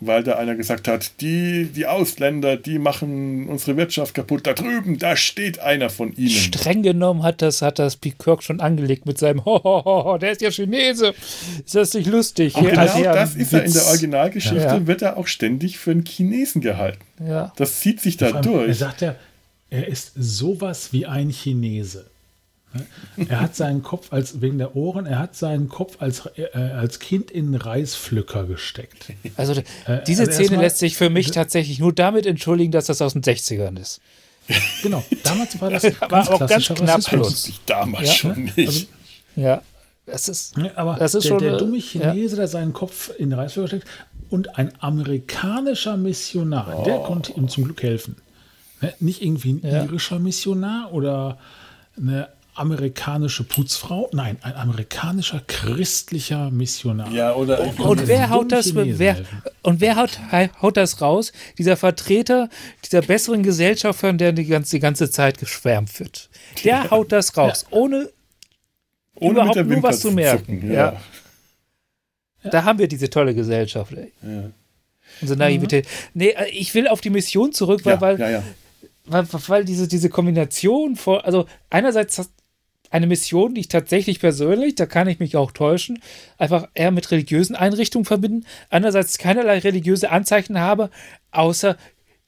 weil 0.01 0.23
da 0.23 0.37
einer 0.37 0.55
gesagt 0.55 0.89
hat, 0.89 1.21
die, 1.21 1.65
die 1.75 1.87
Ausländer, 1.87 2.57
die 2.57 2.79
machen 2.79 3.49
unsere 3.49 3.77
Wirtschaft 3.77 4.15
kaputt. 4.15 4.47
Da 4.47 4.55
drüben, 4.55 4.99
da 4.99 5.17
steht 5.17 5.59
einer 5.59 5.91
von 5.91 6.13
ihnen. 6.15 6.31
Streng 6.31 6.83
genommen 6.83 7.23
hat 7.23 7.43
das, 7.43 7.63
hat 7.63 7.79
das 7.79 7.97
Pete 7.97 8.17
Kirk 8.17 8.43
schon 8.43 8.61
angelegt 8.61 9.07
mit 9.07 9.19
seinem 9.19 9.45
Hohoho, 9.45 10.19
der 10.19 10.33
ist 10.33 10.41
ja 10.41 10.51
Chinese. 10.51 11.15
Ist 11.65 11.75
das 11.75 11.95
nicht 11.95 12.07
lustig? 12.07 12.55
Auch 12.57 12.63
genau 12.63 12.81
also, 12.81 13.03
das 13.03 13.35
ist 13.35 13.53
er 13.53 13.65
in 13.65 13.73
der 13.73 13.87
Originalgeschichte, 13.87 14.57
ja. 14.57 14.87
wird 14.87 15.03
er 15.03 15.17
auch 15.17 15.27
ständig 15.27 15.79
für 15.79 15.91
einen 15.91 16.05
Chinesen 16.05 16.61
gehalten. 16.61 17.05
Ja. 17.27 17.53
Das 17.57 17.81
zieht 17.81 18.01
sich 18.01 18.17
da 18.17 18.41
durch. 18.41 18.69
Er 18.69 18.75
sagt 18.75 19.01
ja, 19.01 19.15
er 19.71 19.87
ist 19.89 20.13
sowas 20.17 20.93
wie 20.93 21.07
ein 21.07 21.31
Chinese. 21.31 22.07
Er 23.17 23.41
hat 23.41 23.57
seinen 23.57 23.83
Kopf 23.83 24.13
als 24.13 24.41
wegen 24.41 24.59
der 24.59 24.77
Ohren, 24.77 25.07
er 25.07 25.19
hat 25.19 25.35
seinen 25.35 25.69
Kopf 25.69 25.97
als, 26.01 26.27
äh, 26.37 26.57
als 26.57 26.99
Kind 26.99 27.31
in 27.31 27.55
Reispflücker 27.55 28.45
gesteckt. 28.45 29.13
Also 29.37 29.55
äh, 29.87 30.05
diese 30.07 30.25
also 30.25 30.33
Szene 30.33 30.61
lässt 30.61 30.79
sich 30.79 30.97
für 30.97 31.11
mich 31.11 31.31
tatsächlich 31.31 31.79
nur 31.79 31.93
damit 31.93 32.27
entschuldigen, 32.27 32.71
dass 32.71 32.87
das 32.87 33.01
aus 33.01 33.15
den 33.15 33.23
60ern 33.23 33.81
ist. 33.81 34.01
Genau, 34.83 35.05
damals 35.25 35.61
war 35.61 35.71
das 35.71 35.83
ganz 36.09 36.29
auch 36.29 36.47
ganz 36.47 36.69
knapp 36.69 37.05
plus. 37.05 37.53
Damals 37.67 38.09
ja? 38.09 38.15
schon 38.15 38.45
nicht. 38.45 38.59
Also, 38.59 38.87
ja, 39.37 39.63
das 40.07 40.29
ist, 40.29 40.55
aber 40.77 40.97
das 40.97 41.15
ist 41.15 41.25
der, 41.25 41.29
schon. 41.29 41.39
Der 41.39 41.57
dumme 41.57 41.79
Chinese, 41.79 42.35
ja. 42.35 42.41
der 42.41 42.49
seinen 42.49 42.73
Kopf 42.73 43.11
in 43.19 43.33
Reispflücker 43.33 43.69
steckt 43.69 43.87
und 44.31 44.59
ein 44.59 44.73
amerikanischer 44.81 45.97
Missionar, 45.97 46.79
oh. 46.79 46.85
der 46.85 46.99
konnte 46.99 47.33
ihm 47.33 47.49
zum 47.49 47.65
Glück 47.65 47.83
helfen. 47.83 48.17
Ne, 48.81 48.95
nicht 49.01 49.23
irgendwie 49.23 49.61
ein 49.63 49.87
irischer 49.87 50.19
Missionar 50.19 50.93
oder 50.93 51.39
eine 51.97 52.29
amerikanische 52.59 53.45
Putzfrau, 53.45 54.09
nein, 54.13 54.37
ein 54.43 54.55
amerikanischer 54.55 55.43
christlicher 55.47 56.51
Missionar. 56.51 57.11
Ja, 57.11 57.35
oder 57.35 57.61
und, 57.61 57.81
und 57.81 58.09
wer 58.09 58.31
haut 58.31 58.53
das 58.53 58.75
wer, 58.75 59.17
und 59.63 59.81
wer 59.81 59.97
haut, 59.97 60.19
haut 60.61 60.77
das 60.77 61.01
raus? 61.01 61.33
Dieser 61.57 61.77
Vertreter 61.77 62.49
dieser 62.85 63.03
besseren 63.03 63.43
Gesellschaft, 63.43 64.01
von 64.01 64.19
der 64.19 64.33
die 64.33 64.47
ganze, 64.47 64.77
die 64.77 64.81
ganze 64.81 65.11
Zeit 65.11 65.39
geschwärmt 65.39 65.99
wird. 66.01 66.29
Der 66.65 66.85
ja. 66.85 66.91
haut 66.91 67.13
das 67.13 67.37
raus, 67.37 67.67
ja. 67.71 67.77
ohne, 67.77 68.11
ohne 69.15 69.33
überhaupt 69.33 69.67
nur 69.67 69.83
was 69.83 70.01
zu 70.01 70.11
merken. 70.11 70.61
Zucken, 70.61 70.73
ja. 70.73 71.01
ja. 72.43 72.51
Da 72.51 72.65
haben 72.65 72.79
wir 72.79 72.89
diese 72.89 73.11
tolle 73.11 73.35
Gesellschaft. 73.35 73.93
Ey. 73.93 74.13
Ja. 74.23 74.51
Unsere 75.21 75.39
Naivität. 75.39 75.87
Mhm. 75.87 76.11
Nee, 76.15 76.29
äh, 76.31 76.49
ich 76.51 76.75
will 76.75 76.89
auf 76.89 77.01
die 77.01 77.11
Mission 77.11 77.53
zurück, 77.53 77.81
weil, 77.85 78.01
weil 78.01 78.43
weil, 79.09 79.27
weil 79.47 79.65
diese, 79.65 79.89
diese 79.89 80.09
Kombination 80.09 80.97
vor, 80.97 81.25
also 81.25 81.47
einerseits 81.71 82.31
eine 82.91 83.07
Mission, 83.07 83.55
die 83.55 83.61
ich 83.63 83.69
tatsächlich 83.69 84.21
persönlich, 84.21 84.75
da 84.75 84.87
kann 84.87 85.09
ich 85.09 85.19
mich 85.19 85.37
auch 85.37 85.53
täuschen, 85.53 86.01
einfach 86.39 86.69
eher 86.75 86.91
mit 86.91 87.11
religiösen 87.11 87.57
Einrichtungen 87.57 88.05
verbinden. 88.05 88.47
Andererseits 88.71 89.19
keinerlei 89.19 89.59
religiöse 89.59 90.11
Anzeichen 90.11 90.59
habe, 90.59 90.91
außer 91.31 91.77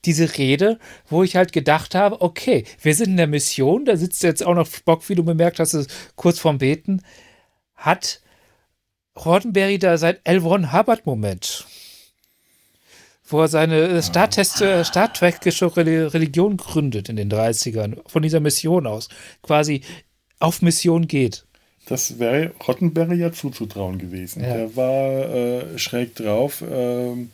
diese 0.05 0.39
Rede, 0.39 0.78
wo 1.09 1.23
ich 1.23 1.37
halt 1.37 1.53
gedacht 1.53 1.95
habe, 1.95 2.20
okay, 2.20 2.65
wir 2.81 2.95
sind 2.95 3.11
in 3.11 3.16
der 3.16 3.27
Mission, 3.27 3.85
da 3.85 3.97
sitzt 3.97 4.23
jetzt 4.23 4.45
auch 4.45 4.55
noch 4.55 4.66
Spock, 4.66 5.09
wie 5.09 5.15
du 5.15 5.24
bemerkt 5.24 5.59
hast, 5.59 5.87
kurz 6.16 6.39
vorm 6.39 6.59
Beten, 6.59 7.03
hat 7.74 8.20
Roddenberry 9.16 9.78
da 9.78 9.99
sein 9.99 10.16
L. 10.24 10.39
Ron 10.39 10.73
Hubbard-Moment 10.73 11.66
wo 13.32 13.41
er 13.41 13.49
seine 13.49 14.03
Star, 14.03 14.28
Star 14.32 15.12
Trekische 15.12 15.77
Religion 15.77 16.57
gründet 16.57 17.09
in 17.09 17.16
den 17.16 17.31
30ern, 17.31 17.99
von 18.09 18.23
dieser 18.23 18.41
Mission 18.41 18.87
aus. 18.87 19.09
Quasi 19.43 19.82
auf 20.41 20.62
Mission 20.62 21.07
geht. 21.07 21.45
Das 21.87 22.19
wäre 22.19 22.53
Rottenberry 22.67 23.17
ja 23.17 23.33
zuzutrauen 23.33 23.99
gewesen. 23.99 24.43
Ja. 24.43 24.55
Der 24.55 24.77
war 24.77 25.35
äh, 25.35 25.79
schräg 25.79 26.15
drauf. 26.15 26.62
Äh, 26.62 27.27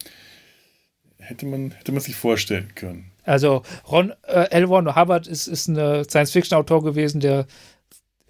hätte, 1.18 1.46
man, 1.46 1.72
hätte 1.72 1.92
man 1.92 2.00
sich 2.00 2.14
vorstellen 2.14 2.72
können. 2.74 3.10
Also 3.24 3.62
Ron 3.90 4.12
äh, 4.26 4.50
L. 4.50 4.64
Ron 4.64 4.94
Hubbard 4.96 5.26
ist, 5.26 5.46
ist 5.46 5.68
ein 5.68 6.04
Science-Fiction-Autor 6.04 6.84
gewesen, 6.84 7.20
der 7.20 7.46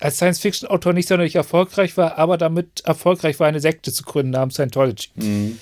als 0.01 0.17
Science-Fiction-Autor 0.17 0.93
nicht 0.95 1.09
sonderlich 1.09 1.37
erfolgreich 1.37 1.97
war, 1.97 2.19
aber 2.19 2.39
damit 2.39 2.81
erfolgreich 2.85 3.39
war, 3.39 3.47
eine 3.47 3.61
Sekte 3.61 3.93
zu 3.93 4.03
gründen 4.03 4.33
namens 4.33 4.55
Scientology. 4.55 5.11
Mhm. 5.15 5.59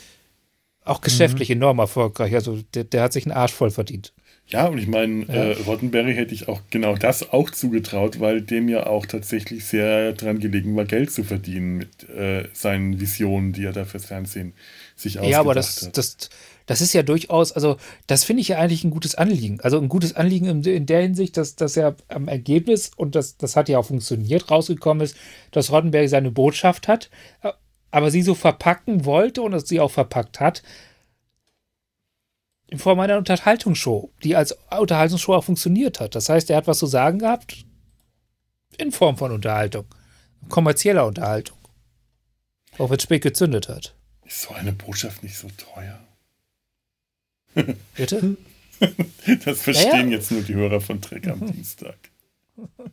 Auch 0.85 1.03
geschäftlich 1.03 1.51
mhm. 1.51 1.57
enorm 1.57 1.79
erfolgreich. 1.79 2.35
Also 2.35 2.61
der, 2.75 2.85
der 2.85 3.03
hat 3.03 3.13
sich 3.13 3.27
einen 3.27 3.37
Arsch 3.37 3.53
voll 3.53 3.71
verdient. 3.71 4.14
Ja, 4.47 4.67
und 4.67 4.79
ich 4.79 4.87
meine, 4.87 5.25
ja. 5.25 5.35
äh, 5.35 5.63
Roddenberry 5.63 6.15
hätte 6.15 6.35
ich 6.35 6.49
auch 6.49 6.61
genau 6.71 6.97
das 6.97 7.33
auch 7.33 7.51
zugetraut, 7.51 8.21
weil 8.21 8.43
dem 8.43 8.69
ja 8.69 8.87
auch 8.87 9.07
tatsächlich 9.07 9.65
sehr 9.65 10.13
dran 10.13 10.39
gelegen 10.39 10.77
war, 10.77 10.85
Geld 10.85 11.11
zu 11.11 11.25
verdienen 11.25 11.79
mit 11.79 12.09
äh, 12.11 12.47
seinen 12.53 13.01
Visionen, 13.01 13.53
die 13.53 13.65
er 13.65 13.73
da 13.73 13.85
fürs 13.87 14.05
Fernsehen 14.05 14.53
sich 14.97 15.19
ausgedacht 15.19 15.33
Ja, 15.33 15.41
aber 15.41 15.55
das, 15.55 15.87
hat. 15.87 15.97
das, 15.97 16.17
das 16.67 16.83
ist 16.83 16.93
ja 16.93 17.03
durchaus, 17.03 17.53
also 17.53 17.79
das 18.07 18.25
finde 18.25 18.43
ich 18.43 18.49
ja 18.49 18.59
eigentlich 18.59 18.85
ein 18.85 18.91
gutes 18.91 19.15
Anliegen. 19.15 19.61
Also 19.61 19.81
ein 19.81 19.89
gutes 19.89 20.15
Anliegen 20.15 20.47
in, 20.47 20.63
in 20.63 20.87
der 20.87 21.01
Hinsicht, 21.01 21.39
dass, 21.39 21.57
dass 21.57 21.77
er 21.77 21.97
am 22.09 22.29
Ergebnis, 22.29 22.91
und 22.97 23.15
das, 23.15 23.39
das 23.39 23.57
hat 23.57 23.71
ja 23.71 23.79
auch 23.79 23.87
funktioniert, 23.87 24.51
rausgekommen 24.51 25.03
ist, 25.03 25.17
dass 25.53 25.73
Roddenberry 25.73 26.09
seine 26.09 26.31
Botschaft 26.31 26.87
hat, 26.87 27.09
aber 27.91 28.11
sie 28.11 28.23
so 28.23 28.35
verpacken 28.35 29.07
wollte 29.07 29.41
und 29.41 29.55
es 29.55 29.69
sie 29.69 29.81
auch 29.81 29.91
verpackt 29.91 30.39
hat, 30.41 30.63
in 32.75 32.81
Form 32.81 32.99
einer 32.99 33.19
Unterhaltungsshow, 33.19 34.11
die 34.23 34.35
als 34.35 34.57
Unterhaltungsshow 34.77 35.35
auch 35.35 35.45
funktioniert 35.45 36.01
hat. 36.01 36.15
Das 36.15 36.29
heißt, 36.29 36.51
er 36.51 36.57
hat 36.57 36.67
was 36.67 36.79
zu 36.79 36.87
sagen 36.87 37.21
gehabt 37.21 37.65
in 38.77 38.91
Form 38.91 39.17
von 39.17 39.31
Unterhaltung, 39.31 39.87
kommerzieller 40.49 41.07
Unterhaltung. 41.07 41.57
Auch 42.79 42.91
wenn 42.91 42.97
es 42.97 43.05
spät 43.05 43.23
gezündet 43.23 43.69
hat. 43.69 43.95
Ist 44.27 44.43
so 44.43 44.55
eine 44.55 44.73
Botschaft 44.73 45.23
nicht 45.23 45.37
so 45.37 45.49
teuer? 45.57 46.01
Bitte? 47.95 48.37
das 49.45 49.63
verstehen 49.63 50.11
ja, 50.11 50.17
jetzt 50.17 50.33
nur 50.33 50.43
die 50.43 50.55
Hörer 50.55 50.81
von 50.81 51.01
Trek 51.01 51.29
am 51.29 51.47
Dienstag. 51.53 51.97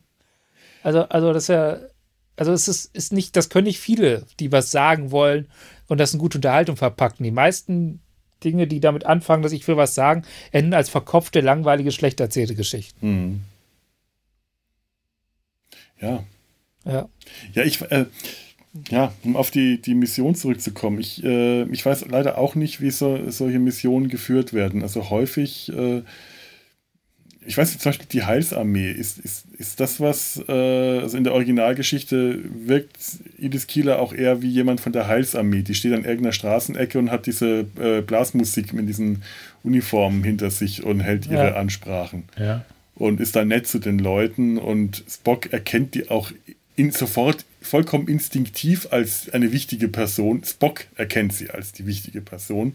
Also, 0.84 1.02
also 1.02 1.32
das 1.32 1.44
ist 1.44 1.48
ja, 1.48 1.78
also 2.34 2.50
es 2.50 2.66
ist, 2.66 2.86
ist 2.92 3.12
nicht, 3.12 3.36
das 3.36 3.50
können 3.50 3.68
nicht 3.68 3.78
viele, 3.78 4.26
die 4.40 4.50
was 4.50 4.72
sagen 4.72 5.12
wollen 5.12 5.46
und 5.86 5.98
das 5.98 6.12
in 6.12 6.18
gute 6.18 6.38
Unterhaltung 6.38 6.76
verpacken. 6.76 7.22
Die 7.22 7.30
meisten 7.30 8.01
Dinge, 8.44 8.66
die 8.66 8.80
damit 8.80 9.06
anfangen, 9.06 9.42
dass 9.42 9.52
ich 9.52 9.66
will 9.68 9.76
was 9.76 9.94
sagen, 9.94 10.22
enden 10.50 10.74
als 10.74 10.88
verkopfte, 10.88 11.40
langweilige, 11.40 11.92
schlecht 11.92 12.20
erzählte 12.20 12.54
Geschichten. 12.54 13.06
Mhm. 13.06 13.40
Ja. 16.00 16.24
Ja. 16.84 17.08
Ja, 17.54 17.62
ich, 17.62 17.80
äh, 17.82 18.06
ja, 18.88 19.12
um 19.22 19.36
auf 19.36 19.50
die, 19.50 19.80
die 19.80 19.94
Mission 19.94 20.34
zurückzukommen. 20.34 20.98
Ich, 20.98 21.22
äh, 21.22 21.62
ich 21.64 21.84
weiß 21.84 22.06
leider 22.08 22.38
auch 22.38 22.54
nicht, 22.54 22.80
wie 22.80 22.90
so, 22.90 23.30
solche 23.30 23.58
Missionen 23.58 24.08
geführt 24.08 24.52
werden. 24.52 24.82
Also 24.82 25.10
häufig 25.10 25.70
äh, 25.72 26.02
ich 27.46 27.56
weiß 27.56 27.70
nicht, 27.70 27.80
zum 27.80 27.90
Beispiel 27.90 28.06
die 28.10 28.24
Heilsarmee, 28.24 28.90
ist, 28.90 29.18
ist, 29.18 29.46
ist 29.58 29.80
das 29.80 30.00
was, 30.00 30.42
äh, 30.48 30.52
also 30.52 31.16
in 31.16 31.24
der 31.24 31.32
Originalgeschichte 31.32 32.38
wirkt 32.66 32.96
Edith 33.38 33.66
Kieler 33.66 33.98
auch 33.98 34.12
eher 34.12 34.42
wie 34.42 34.48
jemand 34.48 34.80
von 34.80 34.92
der 34.92 35.08
Heilsarmee. 35.08 35.62
Die 35.62 35.74
steht 35.74 35.92
an 35.92 36.04
irgendeiner 36.04 36.32
Straßenecke 36.32 36.98
und 36.98 37.10
hat 37.10 37.26
diese 37.26 37.66
äh, 37.80 38.00
Blasmusik 38.00 38.72
mit 38.72 38.88
diesen 38.88 39.22
Uniformen 39.62 40.22
hinter 40.22 40.50
sich 40.50 40.84
und 40.84 41.00
hält 41.00 41.26
ihre 41.26 41.48
ja. 41.48 41.54
Ansprachen. 41.54 42.24
Ja. 42.38 42.64
Und 42.94 43.20
ist 43.20 43.34
da 43.34 43.44
nett 43.44 43.66
zu 43.66 43.78
den 43.78 43.98
Leuten 43.98 44.58
und 44.58 45.04
Spock 45.08 45.52
erkennt 45.52 45.94
die 45.94 46.10
auch 46.10 46.30
in, 46.76 46.90
sofort 46.90 47.44
vollkommen 47.60 48.08
instinktiv 48.08 48.88
als 48.90 49.30
eine 49.30 49.52
wichtige 49.52 49.88
Person. 49.88 50.44
Spock 50.44 50.84
erkennt 50.96 51.32
sie 51.32 51.50
als 51.50 51.72
die 51.72 51.86
wichtige 51.86 52.20
Person 52.20 52.74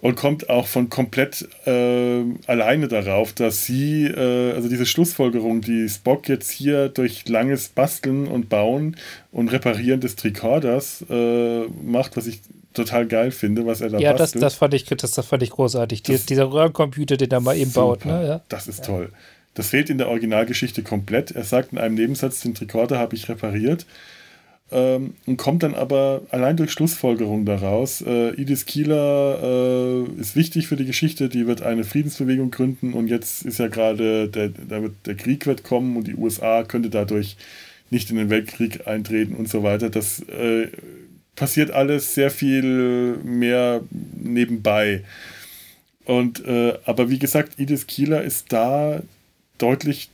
und 0.00 0.16
kommt 0.16 0.50
auch 0.50 0.66
von 0.66 0.90
komplett 0.90 1.48
äh, 1.66 2.22
alleine 2.46 2.88
darauf, 2.88 3.32
dass 3.32 3.64
sie, 3.64 4.04
äh, 4.04 4.52
also 4.52 4.68
diese 4.68 4.86
Schlussfolgerung, 4.86 5.60
die 5.60 5.88
Spock 5.88 6.28
jetzt 6.28 6.50
hier 6.50 6.88
durch 6.88 7.26
langes 7.28 7.68
Basteln 7.68 8.26
und 8.26 8.48
Bauen 8.48 8.96
und 9.32 9.48
Reparieren 9.48 10.00
des 10.00 10.16
Tricorders 10.16 11.04
äh, 11.08 11.62
macht, 11.82 12.16
was 12.16 12.26
ich 12.26 12.40
total 12.74 13.06
geil 13.06 13.30
finde, 13.30 13.64
was 13.66 13.80
er 13.80 13.90
da 13.90 13.98
ja, 13.98 14.12
bastelt. 14.12 14.34
Ja, 14.34 14.40
das, 14.40 14.52
das, 14.52 14.58
fand 14.58 14.74
ich, 14.74 14.84
das, 14.84 15.12
das 15.12 15.26
fand 15.26 15.42
ich 15.42 15.50
großartig. 15.50 16.02
Das, 16.02 16.26
dieser 16.26 16.52
Röhrencomputer, 16.52 17.16
den 17.16 17.30
er 17.30 17.40
mal 17.40 17.56
eben 17.56 17.72
baut. 17.72 18.04
Ne? 18.04 18.26
Ja. 18.26 18.40
Das 18.48 18.66
ist 18.66 18.84
toll. 18.84 19.10
Das 19.54 19.68
fehlt 19.68 19.88
in 19.88 19.98
der 19.98 20.08
Originalgeschichte 20.08 20.82
komplett. 20.82 21.30
Er 21.30 21.44
sagt 21.44 21.72
in 21.72 21.78
einem 21.78 21.94
Nebensatz, 21.94 22.40
den 22.40 22.54
Tricorder 22.54 22.98
habe 22.98 23.14
ich 23.14 23.28
repariert 23.28 23.86
ähm, 24.74 25.14
und 25.24 25.36
kommt 25.36 25.62
dann 25.62 25.74
aber 25.74 26.22
allein 26.30 26.56
durch 26.56 26.72
Schlussfolgerung 26.72 27.44
daraus. 27.44 28.02
Äh, 28.02 28.30
Edith 28.30 28.66
Kieler 28.66 29.38
äh, 29.40 30.20
ist 30.20 30.34
wichtig 30.34 30.66
für 30.66 30.76
die 30.76 30.84
Geschichte, 30.84 31.28
die 31.28 31.46
wird 31.46 31.62
eine 31.62 31.84
Friedensbewegung 31.84 32.50
gründen 32.50 32.92
und 32.92 33.08
jetzt 33.08 33.44
ist 33.44 33.58
ja 33.58 33.68
gerade, 33.68 34.28
der, 34.28 34.48
der, 34.48 34.90
der 35.06 35.14
Krieg 35.14 35.46
wird 35.46 35.62
kommen 35.62 35.96
und 35.96 36.08
die 36.08 36.16
USA 36.16 36.64
könnte 36.64 36.90
dadurch 36.90 37.36
nicht 37.90 38.10
in 38.10 38.16
den 38.16 38.30
Weltkrieg 38.30 38.88
eintreten 38.88 39.36
und 39.36 39.48
so 39.48 39.62
weiter. 39.62 39.90
Das 39.90 40.20
äh, 40.20 40.68
passiert 41.36 41.70
alles 41.70 42.14
sehr 42.14 42.32
viel 42.32 43.18
mehr 43.22 43.82
nebenbei. 43.90 45.04
Und 46.04 46.44
äh, 46.44 46.74
aber 46.84 47.10
wie 47.10 47.18
gesagt, 47.20 47.58
Edith 47.58 47.86
Kieler 47.86 48.22
ist 48.22 48.52
da 48.52 49.00
deutlich 49.58 50.10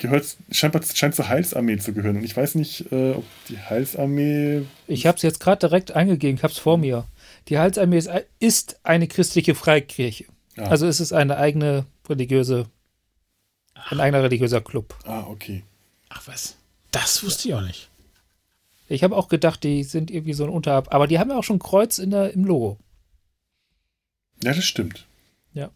gehört 0.00 0.36
scheinbar 0.50 0.82
scheint 0.82 1.14
zur 1.14 1.28
Heilsarmee 1.28 1.78
zu 1.78 1.92
gehören. 1.92 2.16
Und 2.16 2.24
ich 2.24 2.36
weiß 2.36 2.56
nicht, 2.56 2.90
äh, 2.90 3.12
ob 3.12 3.24
die 3.48 3.58
Heilsarmee. 3.58 4.62
Ich 4.86 5.06
habe 5.06 5.16
es 5.16 5.22
jetzt 5.22 5.40
gerade 5.40 5.60
direkt 5.60 5.92
eingegeben, 5.92 6.36
ich 6.36 6.42
habe 6.42 6.52
es 6.52 6.58
vor 6.58 6.78
mir. 6.78 7.06
Die 7.48 7.58
Heilsarmee 7.58 7.98
ist, 7.98 8.10
ist 8.40 8.80
eine 8.82 9.06
christliche 9.06 9.54
Freikirche. 9.54 10.24
Ah. 10.56 10.64
Also 10.64 10.86
ist 10.86 11.00
es 11.00 11.12
eine 11.12 11.36
eigene 11.36 11.86
religiöse, 12.08 12.66
ein 13.74 14.00
eigener 14.00 14.22
religiöser 14.22 14.60
Club. 14.60 14.94
Ah, 15.04 15.24
okay. 15.28 15.62
Ach 16.08 16.26
was, 16.26 16.56
das 16.90 17.22
wusste 17.22 17.48
ich 17.48 17.54
auch 17.54 17.62
nicht. 17.62 17.88
Ich 18.88 19.04
habe 19.04 19.16
auch 19.16 19.28
gedacht, 19.28 19.62
die 19.62 19.84
sind 19.84 20.10
irgendwie 20.10 20.32
so 20.32 20.44
ein 20.44 20.50
Unterab, 20.50 20.92
aber 20.92 21.06
die 21.06 21.18
haben 21.18 21.30
ja 21.30 21.36
auch 21.36 21.44
schon 21.44 21.56
ein 21.56 21.60
Kreuz 21.60 21.98
in 21.98 22.10
der, 22.10 22.32
im 22.32 22.44
Logo. 22.44 22.78
Ja, 24.42 24.52
das 24.52 24.64
stimmt. 24.64 25.06
Ja. 25.52 25.70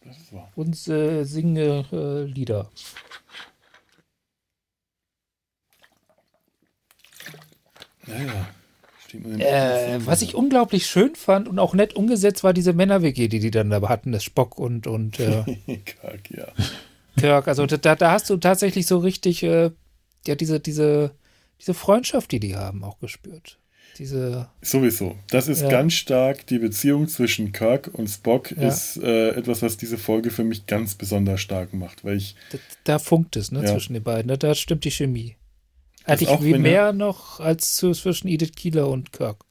Das 0.00 0.16
ist 0.16 0.32
wahr. 0.32 0.50
Und 0.54 0.88
äh, 0.88 1.24
singen 1.24 1.84
äh, 1.92 2.22
Lieder. 2.22 2.70
Ja, 8.08 8.24
ja. 8.24 8.46
Äh, 9.38 10.06
was 10.06 10.20
ich 10.20 10.34
unglaublich 10.34 10.86
schön 10.86 11.14
fand 11.14 11.48
und 11.48 11.58
auch 11.58 11.72
nett 11.72 11.96
umgesetzt 11.96 12.44
war 12.44 12.52
diese 12.52 12.74
Männer-WG, 12.74 13.28
die 13.28 13.38
die 13.40 13.50
dann 13.50 13.70
da 13.70 13.80
hatten, 13.88 14.12
das 14.12 14.22
Spock 14.22 14.58
und, 14.58 14.86
und 14.86 15.18
äh, 15.18 15.44
Kirk, 15.84 16.30
ja. 16.30 16.46
Kirk, 17.16 17.48
also 17.48 17.64
da, 17.64 17.96
da 17.96 18.10
hast 18.10 18.28
du 18.28 18.36
tatsächlich 18.36 18.86
so 18.86 18.98
richtig 18.98 19.42
äh, 19.42 19.70
ja, 20.26 20.34
diese, 20.34 20.60
diese, 20.60 21.12
diese 21.60 21.74
Freundschaft, 21.74 22.30
die 22.32 22.40
die 22.40 22.56
haben, 22.56 22.84
auch 22.84 22.98
gespürt. 23.00 23.58
Diese, 23.98 24.48
Sowieso. 24.62 25.16
Das 25.30 25.48
ist 25.48 25.62
ja. 25.62 25.70
ganz 25.70 25.94
stark 25.94 26.46
die 26.46 26.58
Beziehung 26.58 27.08
zwischen 27.08 27.50
Kirk 27.50 27.90
und 27.92 28.06
Spock 28.06 28.52
ja. 28.52 28.68
ist 28.68 28.96
äh, 28.98 29.30
etwas, 29.30 29.62
was 29.62 29.76
diese 29.76 29.98
Folge 29.98 30.30
für 30.30 30.44
mich 30.44 30.66
ganz 30.66 30.94
besonders 30.94 31.40
stark 31.40 31.72
macht, 31.72 32.04
weil 32.04 32.18
ich 32.18 32.36
da, 32.52 32.58
da 32.84 32.98
funkt 33.00 33.34
es 33.36 33.50
ne, 33.50 33.62
ja. 33.62 33.72
zwischen 33.72 33.94
den 33.94 34.04
beiden. 34.04 34.38
Da 34.38 34.54
stimmt 34.54 34.84
die 34.84 34.92
Chemie. 34.92 35.37
Hatte 36.08 36.24
ich 36.24 36.42
wie 36.42 36.58
mehr 36.58 36.92
noch 36.92 37.40
als 37.40 37.76
zwischen 37.76 38.28
Edith 38.28 38.52
Kieler 38.56 38.88
und 38.88 39.12
Kirk. 39.12 39.44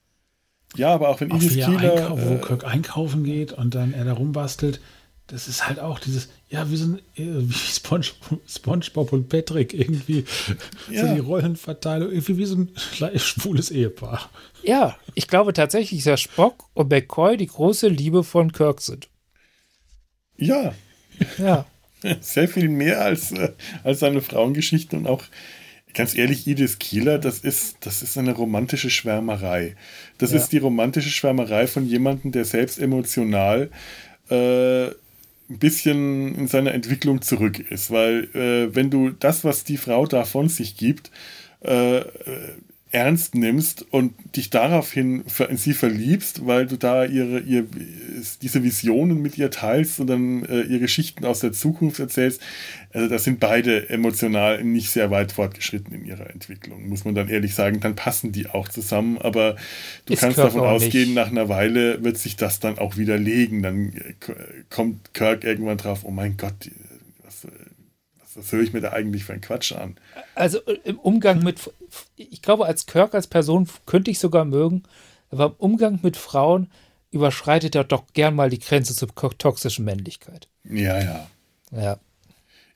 Ja, 0.75 0.93
aber 0.93 1.09
auch 1.09 1.21
wenn 1.21 1.31
auch 1.31 1.37
Edith 1.37 1.53
Kieler. 1.53 1.93
Einkau, 1.93 2.19
wo 2.19 2.33
äh, 2.33 2.37
Kirk 2.39 2.65
einkaufen 2.65 3.23
geht 3.23 3.53
und 3.53 3.75
dann 3.75 3.93
er 3.93 4.05
da 4.05 4.13
rumbastelt, 4.13 4.81
das 5.27 5.47
ist 5.49 5.67
halt 5.67 5.79
auch 5.79 5.99
dieses, 5.99 6.29
ja, 6.49 6.71
wie 6.71 6.77
so 6.77 6.85
ein, 6.85 7.01
wie 7.15 7.53
Sponge, 7.53 8.05
SpongeBob 8.47 9.11
und 9.11 9.27
Patrick 9.27 9.73
irgendwie, 9.73 10.23
ja. 10.89 11.07
so 11.07 11.13
die 11.13 11.19
Rollenverteilung, 11.19 12.09
irgendwie 12.09 12.37
wie 12.37 12.45
so 12.45 12.55
ein 12.55 12.71
schwules 13.17 13.69
Ehepaar. 13.69 14.29
Ja, 14.63 14.97
ich 15.15 15.27
glaube 15.27 15.53
tatsächlich, 15.53 16.03
dass 16.03 16.21
Spock 16.21 16.69
und 16.73 16.89
McCoy 16.89 17.37
die 17.37 17.47
große 17.47 17.89
Liebe 17.89 18.23
von 18.23 18.53
Kirk 18.53 18.81
sind. 18.81 19.09
Ja. 20.37 20.73
Ja. 21.37 21.65
Sehr 22.21 22.47
viel 22.47 22.69
mehr 22.69 23.01
als, 23.01 23.31
äh, 23.31 23.53
als 23.83 23.99
seine 23.99 24.21
Frauengeschichte 24.21 24.95
und 24.95 25.07
auch 25.07 25.23
ganz 25.97 26.15
ehrlich, 26.15 26.45
Edith 26.47 26.77
Kieler, 26.77 27.17
das 27.17 27.39
ist, 27.39 27.77
das 27.79 28.03
ist 28.03 28.17
eine 28.19 28.33
romantische 28.33 28.91
Schwärmerei. 28.91 29.75
Das 30.19 30.31
ja. 30.31 30.37
ist 30.37 30.49
die 30.49 30.59
romantische 30.59 31.09
Schwärmerei 31.09 31.65
von 31.65 31.87
jemandem, 31.87 32.31
der 32.31 32.45
selbst 32.45 32.77
emotional 32.77 33.71
äh, 34.29 34.85
ein 35.49 35.59
bisschen 35.59 36.35
in 36.35 36.47
seiner 36.47 36.75
Entwicklung 36.75 37.23
zurück 37.23 37.59
ist. 37.71 37.89
Weil 37.89 38.25
äh, 38.35 38.75
wenn 38.75 38.91
du 38.91 39.09
das, 39.09 39.43
was 39.43 39.63
die 39.63 39.77
Frau 39.77 40.05
da 40.05 40.23
von 40.23 40.49
sich 40.49 40.77
gibt, 40.77 41.09
äh, 41.61 42.01
ernst 42.91 43.35
nimmst 43.35 43.85
und 43.91 44.13
dich 44.35 44.49
daraufhin 44.49 45.23
in 45.49 45.57
sie 45.57 45.73
verliebst, 45.73 46.45
weil 46.47 46.67
du 46.67 46.77
da 46.77 47.03
ihre, 47.03 47.39
ihr, 47.39 47.65
diese 48.41 48.63
Visionen 48.63 49.21
mit 49.21 49.37
ihr 49.37 49.51
teilst 49.51 49.99
und 49.99 50.07
dann 50.07 50.45
äh, 50.45 50.61
ihr 50.61 50.79
Geschichten 50.79 51.25
aus 51.25 51.41
der 51.41 51.51
Zukunft 51.51 51.99
erzählst. 51.99 52.41
Also 52.93 53.09
da 53.09 53.19
sind 53.19 53.39
beide 53.39 53.89
emotional 53.89 54.63
nicht 54.63 54.89
sehr 54.89 55.11
weit 55.11 55.33
fortgeschritten 55.33 55.93
in 55.93 56.05
ihrer 56.05 56.29
Entwicklung, 56.29 56.87
muss 56.87 57.03
man 57.03 57.13
dann 57.13 57.27
ehrlich 57.27 57.53
sagen. 57.53 57.81
Dann 57.81 57.95
passen 57.95 58.31
die 58.31 58.47
auch 58.47 58.69
zusammen, 58.69 59.17
aber 59.17 59.57
du 60.05 60.13
Ist 60.13 60.21
kannst 60.21 60.37
Kirk 60.37 60.47
davon 60.47 60.61
ausgehen, 60.67 61.09
nicht. 61.09 61.15
nach 61.15 61.29
einer 61.29 61.49
Weile 61.49 62.03
wird 62.03 62.17
sich 62.17 62.37
das 62.37 62.59
dann 62.59 62.77
auch 62.77 62.95
widerlegen. 62.95 63.63
Dann 63.63 63.93
äh, 63.93 64.13
kommt 64.69 65.13
Kirk 65.13 65.43
irgendwann 65.43 65.77
drauf, 65.77 65.99
oh 66.03 66.11
mein 66.11 66.37
Gott, 66.37 66.69
was 68.37 68.51
höre 68.51 68.61
ich 68.61 68.71
mir 68.71 68.81
da 68.81 68.93
eigentlich 68.93 69.25
für 69.25 69.33
einen 69.33 69.41
Quatsch 69.41 69.73
an? 69.73 69.97
Also 70.35 70.59
äh, 70.65 70.77
im 70.83 70.99
Umgang 70.99 71.43
mit, 71.43 71.71
ich 72.15 72.41
glaube, 72.41 72.65
als 72.65 72.85
Kirk 72.85 73.13
als 73.13 73.27
Person 73.27 73.67
könnte 73.85 74.11
ich 74.11 74.19
sogar 74.19 74.45
mögen, 74.45 74.83
aber 75.31 75.47
im 75.47 75.55
Umgang 75.57 75.99
mit 76.03 76.15
Frauen 76.15 76.69
überschreitet 77.11 77.75
er 77.75 77.83
doch 77.83 78.03
gern 78.13 78.35
mal 78.35 78.49
die 78.49 78.59
Grenze 78.59 78.95
zur 78.95 79.09
toxischen 79.37 79.85
Männlichkeit. 79.85 80.47
Ja, 80.63 81.01
ja. 81.01 81.27
Ja. 81.71 81.99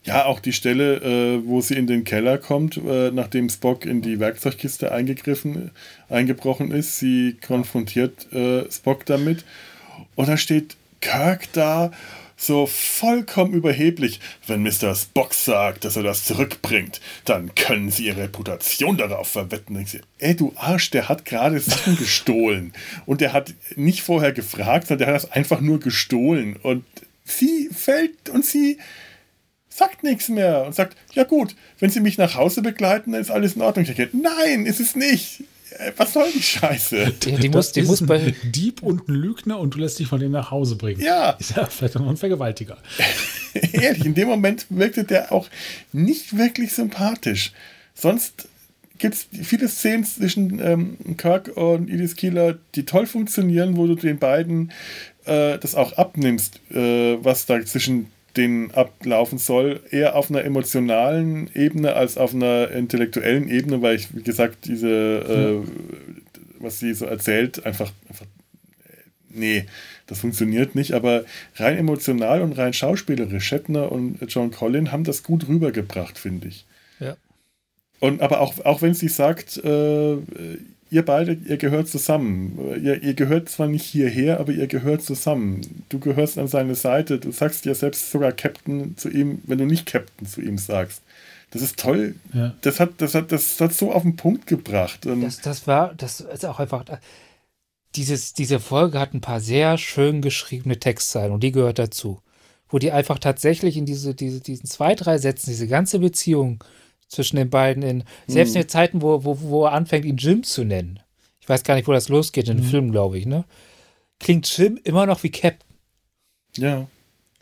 Ja, 0.04 0.26
auch 0.26 0.40
die 0.40 0.54
Stelle, 0.54 0.96
äh, 0.96 1.46
wo 1.46 1.62
sie 1.62 1.76
in 1.76 1.86
den 1.86 2.04
Keller 2.04 2.40
kommt, 2.40 2.76
äh, 2.78 3.12
nachdem 3.12 3.50
Spock 3.50 3.86
in 3.86 4.02
die 4.02 4.20
Werkzeugkiste 4.20 4.92
eingegriffen, 4.92 5.70
eingebrochen 6.10 6.72
ist. 6.72 6.98
Sie 6.98 7.38
konfrontiert 7.46 8.34
äh, 8.34 8.70
Spock 8.72 9.06
damit. 9.06 9.46
Und 10.16 10.28
da 10.28 10.38
steht 10.38 10.76
Kirk 11.02 11.54
da 11.54 11.92
so 12.42 12.66
vollkommen 12.66 13.54
überheblich. 13.54 14.20
Wenn 14.48 14.64
Mr. 14.64 14.96
Spock 14.96 15.34
sagt, 15.34 15.86
dass 15.86 15.96
er 15.96 16.04
das 16.04 16.26
zurückbringt, 16.26 17.00
dann 17.26 17.54
können 17.56 17.92
sie 17.92 18.08
ihre 18.08 18.24
Reputation 18.24 18.98
darauf 18.98 19.28
verwetten. 19.28 19.86
Sehe, 19.86 20.02
ey, 20.18 20.36
du 20.36 20.54
Arsch, 20.56 20.90
der 20.90 21.08
hat 21.08 21.26
gerade 21.26 21.60
Sachen 21.60 21.98
gestohlen. 21.98 22.74
Und 23.06 23.22
der 23.22 23.34
hat 23.34 23.54
nicht 23.76 24.02
vorher 24.02 24.32
gefragt, 24.32 24.88
sondern 24.88 25.08
der 25.08 25.16
hat 25.16 25.24
das 25.24 25.32
einfach 25.32 25.62
nur 25.62 25.80
gestohlen. 25.80 26.56
Und 26.62 26.84
sie 27.24 27.70
fällt 27.72 28.30
und 28.30 28.46
sie 28.46 28.78
sagt 29.70 30.04
nichts 30.04 30.28
mehr 30.28 30.66
und 30.66 30.76
sagt, 30.76 30.98
ja 31.14 31.24
gut, 31.24 31.56
wenn 31.80 31.90
Sie 31.90 32.02
mich 32.02 32.18
nach 32.18 32.36
Hause 32.36 32.62
begleiten, 32.62 33.14
dann 33.14 33.22
ist 33.22 33.32
alles 33.32 33.56
in 33.56 33.62
Ordnung. 33.62 33.86
Ich 33.86 33.96
denke, 33.96 34.18
nein, 34.18 34.66
ist 34.66 34.82
es 34.82 34.96
nicht. 34.96 35.44
Äh, 35.78 35.92
was 35.98 36.14
soll 36.14 36.30
die 36.34 36.42
Scheiße? 36.42 37.14
Die, 37.24 37.36
die 37.36 37.50
muss, 37.50 37.72
die 37.72 37.84
muss 37.84 38.06
bei 38.06 38.34
Dieb 38.44 38.84
und 38.84 39.08
ein 39.08 39.16
Lügner 39.16 39.60
und 39.60 39.76
du 39.76 39.80
lässt 39.80 40.00
dich 40.00 40.08
von 40.08 40.20
dem 40.20 40.32
nach 40.32 40.52
Hause 40.52 40.76
bringen. 40.76 41.02
Ja. 41.02 41.32
Ist 41.32 41.56
ja 41.56 41.66
vielleicht 41.66 41.96
noch 41.96 42.10
ein 42.10 42.18
Vergewaltiger. 42.18 42.78
Ehrlich, 43.54 44.06
in 44.06 44.14
dem 44.14 44.28
Moment 44.28 44.66
wirkte 44.70 45.04
der 45.04 45.32
auch 45.32 45.48
nicht 45.92 46.38
wirklich 46.38 46.74
sympathisch. 46.74 47.54
Sonst 47.94 48.48
gibt 48.98 49.16
es 49.16 49.28
viele 49.44 49.68
Szenen 49.68 50.06
zwischen 50.06 50.60
ähm, 50.60 51.18
Kirk 51.18 51.56
und 51.56 51.90
Edith 51.90 52.16
Keeler, 52.16 52.58
die 52.76 52.86
toll 52.86 53.08
funktionieren, 53.08 53.76
wo 53.76 53.88
du 53.88 53.96
den 53.96 54.20
beiden 54.20 54.72
äh, 55.26 55.58
das 55.58 55.76
auch 55.76 55.94
abnimmst, 55.94 56.60
äh, 56.72 57.18
was 57.24 57.46
da 57.46 57.64
zwischen 57.66 58.08
den 58.38 58.72
ablaufen 58.72 59.38
soll, 59.38 59.82
eher 59.92 60.16
auf 60.16 60.30
einer 60.30 60.44
emotionalen 60.44 61.50
Ebene 61.54 61.94
als 61.94 62.18
auf 62.18 62.34
einer 62.34 62.72
intellektuellen 62.72 63.50
Ebene, 63.50 63.82
weil 63.82 63.96
ich, 63.96 64.16
wie 64.16 64.24
gesagt, 64.24 64.66
diese, 64.66 65.64
äh, 65.66 65.68
was 66.60 66.80
sie 66.80 66.94
so 66.94 67.06
erzählt, 67.06 67.66
einfach, 67.66 67.92
einfach, 68.10 68.26
nee, 69.30 69.66
das 70.08 70.20
funktioniert 70.20 70.76
nicht, 70.76 70.94
aber 70.94 71.26
rein 71.56 71.78
emotional 71.78 72.42
und 72.42 72.58
rein 72.58 72.74
schauspielerisch, 72.74 73.46
Shatner 73.46 73.92
und 73.92 74.20
John 74.28 74.52
Collin 74.52 74.92
haben 74.92 75.04
das 75.04 75.24
gut 75.24 75.48
rübergebracht, 75.48 76.18
finde 76.18 76.48
ich. 76.48 76.66
Ja. 77.00 77.18
Und 78.00 78.22
aber 78.22 78.42
auch, 78.42 78.64
auch 78.66 78.82
wenn 78.82 78.94
sie 78.94 79.10
sagt, 79.10 79.58
äh, 79.58 80.18
ihr 80.92 81.04
beide, 81.04 81.34
ihr 81.34 81.58
gehört 81.58 81.88
zusammen. 81.88 82.60
Ihr, 82.84 83.02
ihr 83.02 83.14
gehört 83.16 83.50
zwar 83.50 83.68
nicht 83.68 83.86
hierher, 83.86 84.40
aber 84.40 84.52
ihr 84.52 84.68
gehört 84.68 85.02
zusammen. 85.02 85.86
Du 85.90 86.00
gehörst 86.00 86.38
an 86.38 86.48
seine 86.48 86.76
Seite. 86.76 87.18
Du 87.18 87.32
sagst 87.32 87.66
ja 87.66 87.74
selbst 87.74 88.12
sogar 88.12 88.34
Captain 88.34 88.96
zu 88.98 89.10
ihm, 89.10 89.42
wenn 89.46 89.58
du 89.58 89.66
nicht 89.66 89.88
Captain 89.88 90.28
zu 90.28 90.42
ihm 90.42 90.58
sagst. 90.58 91.02
Das 91.52 91.62
ist 91.62 91.80
toll. 91.80 92.16
Ja. 92.34 92.54
Das, 92.62 92.80
hat, 92.80 92.92
das, 92.98 93.16
hat, 93.16 93.32
das 93.32 93.60
hat 93.60 93.74
so 93.74 93.92
auf 93.92 94.04
den 94.04 94.18
Punkt 94.18 94.48
gebracht. 94.48 95.06
Und 95.06 95.22
das, 95.22 95.40
das 95.42 95.66
war, 95.66 95.94
das 95.96 96.20
ist 96.20 96.46
auch 96.46 96.60
einfach. 96.60 96.86
Dieses, 97.96 98.34
diese 98.34 98.60
Folge 98.60 99.00
hat 99.00 99.14
ein 99.14 99.22
paar 99.22 99.42
sehr 99.42 99.78
schön 99.78 100.22
geschriebene 100.22 100.80
Textzeilen 100.80 101.34
und 101.34 101.42
die 101.42 101.52
gehört 101.52 101.80
dazu. 101.80 102.22
Wo 102.70 102.80
die 102.80 102.92
einfach 102.92 103.20
tatsächlich 103.20 103.76
in 103.76 103.86
diese, 103.86 104.14
diese, 104.16 104.40
diesen 104.40 104.66
zwei, 104.66 104.96
drei 104.96 105.18
Sätzen, 105.18 105.50
diese 105.50 105.68
ganze 105.68 106.00
Beziehung 106.00 106.64
zwischen 107.12 107.36
den 107.36 107.50
beiden 107.50 107.84
in, 107.84 108.04
selbst 108.26 108.56
mhm. 108.56 108.62
in 108.62 108.70
Zeiten, 108.70 109.02
wo, 109.02 109.24
wo, 109.24 109.40
wo 109.42 109.66
er 109.66 109.74
anfängt, 109.74 110.06
ihn 110.06 110.18
Jim 110.18 110.44
zu 110.44 110.64
nennen. 110.64 111.00
Ich 111.42 111.50
weiß 111.50 111.64
gar 111.64 111.76
nicht, 111.76 111.88
wo 111.88 111.92
das 111.92 112.10
losgeht 112.10 112.48
in 112.48 112.58
dem 112.58 112.66
mhm. 112.66 112.70
Film, 112.70 112.92
glaube 112.92 113.20
ich, 113.20 113.26
ne? 113.26 113.44
Klingt 114.20 114.58
Jim 114.58 114.80
immer 114.84 115.06
noch 115.06 115.22
wie 115.24 115.32
Captain. 115.32 115.76
Ja. 116.56 116.88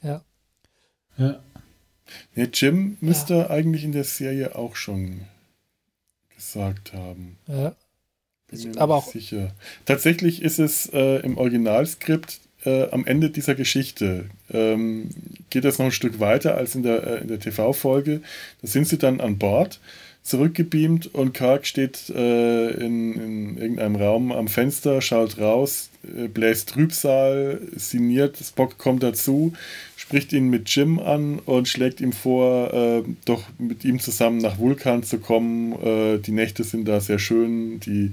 Ja. 0.01 0.23
Ja. 1.17 1.39
Ja, 2.35 2.45
Jim 2.45 2.97
müsste 3.01 3.35
ja. 3.35 3.49
eigentlich 3.51 3.83
in 3.83 3.91
der 3.91 4.05
Serie 4.05 4.55
auch 4.55 4.75
schon 4.75 5.25
gesagt 6.35 6.93
haben. 6.93 7.37
Ja. 7.47 7.75
Bin 8.47 8.71
mir 8.71 8.81
aber 8.81 8.95
auch 8.95 9.11
sicher. 9.11 9.53
Tatsächlich 9.85 10.41
ist 10.41 10.57
es 10.57 10.87
äh, 10.91 11.17
im 11.17 11.37
Originalskript 11.37 12.39
äh, 12.69 12.91
am 12.91 13.05
Ende 13.05 13.29
dieser 13.29 13.55
Geschichte 13.55 14.25
ähm, 14.51 15.09
geht 15.49 15.65
das 15.65 15.79
noch 15.79 15.87
ein 15.87 15.91
Stück 15.91 16.19
weiter 16.19 16.55
als 16.55 16.75
in 16.75 16.83
der, 16.83 17.21
äh, 17.21 17.25
der 17.25 17.39
TV-Folge. 17.39 18.21
Da 18.61 18.67
sind 18.67 18.87
sie 18.87 18.97
dann 18.97 19.19
an 19.19 19.37
Bord 19.37 19.79
zurückgebeamt 20.21 21.13
und 21.15 21.33
Kirk 21.33 21.65
steht 21.65 22.09
äh, 22.09 22.69
in, 22.71 23.13
in, 23.13 23.57
irgendeinem 23.57 23.95
Raum 23.95 24.31
am 24.31 24.47
Fenster, 24.47 25.01
schaut 25.01 25.39
raus, 25.39 25.89
äh, 26.03 26.27
bläst 26.27 26.69
Trübsal, 26.69 27.61
signiert, 27.75 28.37
Spock 28.37 28.77
kommt 28.77 29.01
dazu, 29.01 29.53
spricht 29.95 30.31
ihn 30.33 30.49
mit 30.49 30.69
Jim 30.69 30.99
an 30.99 31.39
und 31.39 31.67
schlägt 31.67 32.01
ihm 32.01 32.13
vor, 32.13 32.73
äh, 32.73 33.03
doch 33.25 33.43
mit 33.57 33.83
ihm 33.85 33.99
zusammen 33.99 34.37
nach 34.37 34.59
Vulkan 34.59 35.03
zu 35.03 35.17
kommen. 35.17 35.73
Äh, 35.81 36.19
die 36.19 36.31
Nächte 36.31 36.63
sind 36.63 36.87
da 36.87 36.99
sehr 36.99 37.19
schön, 37.19 37.79
die 37.79 38.11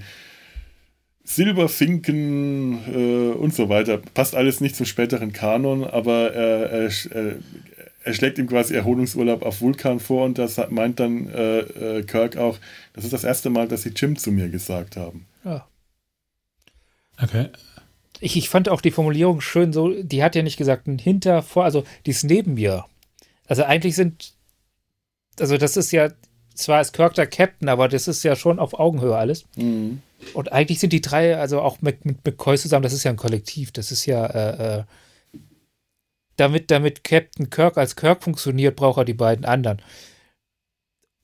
Silberfinken 1.26 2.78
äh, 2.86 3.32
und 3.34 3.52
so 3.52 3.68
weiter. 3.68 3.98
Passt 4.14 4.34
alles 4.34 4.60
nicht 4.60 4.76
zum 4.76 4.86
späteren 4.86 5.32
Kanon, 5.32 5.82
aber 5.84 6.32
er, 6.32 6.70
er, 6.70 7.36
er 8.04 8.14
schlägt 8.14 8.38
ihm 8.38 8.46
quasi 8.46 8.74
Erholungsurlaub 8.74 9.42
auf 9.42 9.60
Vulkan 9.60 9.98
vor 9.98 10.24
und 10.24 10.38
das 10.38 10.60
meint 10.70 11.00
dann 11.00 11.28
äh, 11.28 11.58
äh, 11.58 12.02
Kirk 12.04 12.36
auch, 12.36 12.58
das 12.92 13.04
ist 13.04 13.12
das 13.12 13.24
erste 13.24 13.50
Mal, 13.50 13.66
dass 13.66 13.82
sie 13.82 13.90
Jim 13.90 14.16
zu 14.16 14.30
mir 14.30 14.48
gesagt 14.48 14.96
haben. 14.96 15.26
Ja. 15.44 15.66
Okay. 17.20 17.48
Ich, 18.20 18.36
ich 18.36 18.48
fand 18.48 18.68
auch 18.68 18.80
die 18.80 18.92
Formulierung 18.92 19.40
schön 19.40 19.72
so, 19.72 20.00
die 20.00 20.22
hat 20.22 20.36
ja 20.36 20.42
nicht 20.42 20.56
gesagt, 20.56 20.86
ein 20.86 20.98
hinter, 20.98 21.42
vor, 21.42 21.64
also 21.64 21.82
die 22.06 22.12
ist 22.12 22.22
neben 22.22 22.54
mir. 22.54 22.84
Also 23.48 23.64
eigentlich 23.64 23.96
sind, 23.96 24.32
also 25.40 25.58
das 25.58 25.76
ist 25.76 25.90
ja, 25.90 26.10
zwar 26.54 26.80
ist 26.80 26.92
Kirk 26.92 27.14
der 27.14 27.26
Captain, 27.26 27.68
aber 27.68 27.88
das 27.88 28.06
ist 28.06 28.22
ja 28.22 28.36
schon 28.36 28.60
auf 28.60 28.78
Augenhöhe 28.78 29.16
alles. 29.16 29.44
Mhm. 29.56 30.02
Und 30.34 30.52
eigentlich 30.52 30.80
sind 30.80 30.92
die 30.92 31.00
drei, 31.00 31.36
also 31.36 31.60
auch 31.60 31.80
mit, 31.82 32.04
mit 32.04 32.24
McCoy 32.24 32.56
zusammen, 32.56 32.82
das 32.82 32.92
ist 32.92 33.04
ja 33.04 33.10
ein 33.10 33.16
Kollektiv, 33.16 33.72
das 33.72 33.92
ist 33.92 34.06
ja, 34.06 34.26
äh, 34.26 34.78
äh, 34.78 34.84
damit, 36.36 36.70
damit 36.70 37.04
Captain 37.04 37.50
Kirk 37.50 37.76
als 37.76 37.96
Kirk 37.96 38.22
funktioniert, 38.22 38.76
braucht 38.76 38.98
er 38.98 39.04
die 39.04 39.14
beiden 39.14 39.44
anderen. 39.44 39.80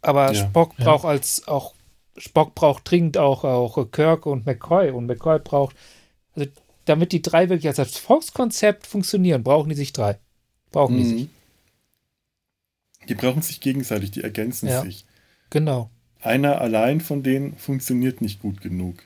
Aber 0.02 0.32
ja, 0.32 0.46
Spock 0.46 0.74
ja. 0.78 0.84
braucht 0.84 1.04
als 1.04 1.46
auch, 1.48 1.74
Spock 2.16 2.54
braucht 2.54 2.90
dringend 2.90 3.16
auch, 3.16 3.44
auch 3.44 3.90
Kirk 3.90 4.26
und 4.26 4.46
McCoy 4.46 4.90
und 4.90 5.06
McCoy 5.06 5.38
braucht, 5.38 5.76
also 6.34 6.50
damit 6.84 7.12
die 7.12 7.22
drei 7.22 7.48
wirklich 7.48 7.68
als 7.78 7.98
Volkskonzept 7.98 8.86
funktionieren, 8.86 9.42
brauchen 9.42 9.68
die 9.68 9.74
sich 9.74 9.92
drei. 9.92 10.18
Brauchen 10.70 10.96
mhm. 10.96 10.98
die 10.98 11.04
sich. 11.04 11.28
Die 13.08 13.14
brauchen 13.14 13.42
sich 13.42 13.60
gegenseitig, 13.60 14.12
die 14.12 14.22
ergänzen 14.22 14.68
ja, 14.68 14.82
sich. 14.82 15.04
Genau. 15.50 15.90
Einer 16.22 16.60
allein 16.60 17.00
von 17.00 17.24
denen 17.24 17.56
funktioniert 17.58 18.20
nicht 18.20 18.40
gut 18.40 18.60
genug. 18.60 19.02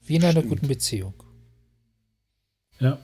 Wie 0.00 0.14
in 0.14 0.22
einer 0.22 0.40
Stimmt. 0.40 0.48
guten 0.48 0.68
Beziehung. 0.68 1.14
Ja. 2.78 2.98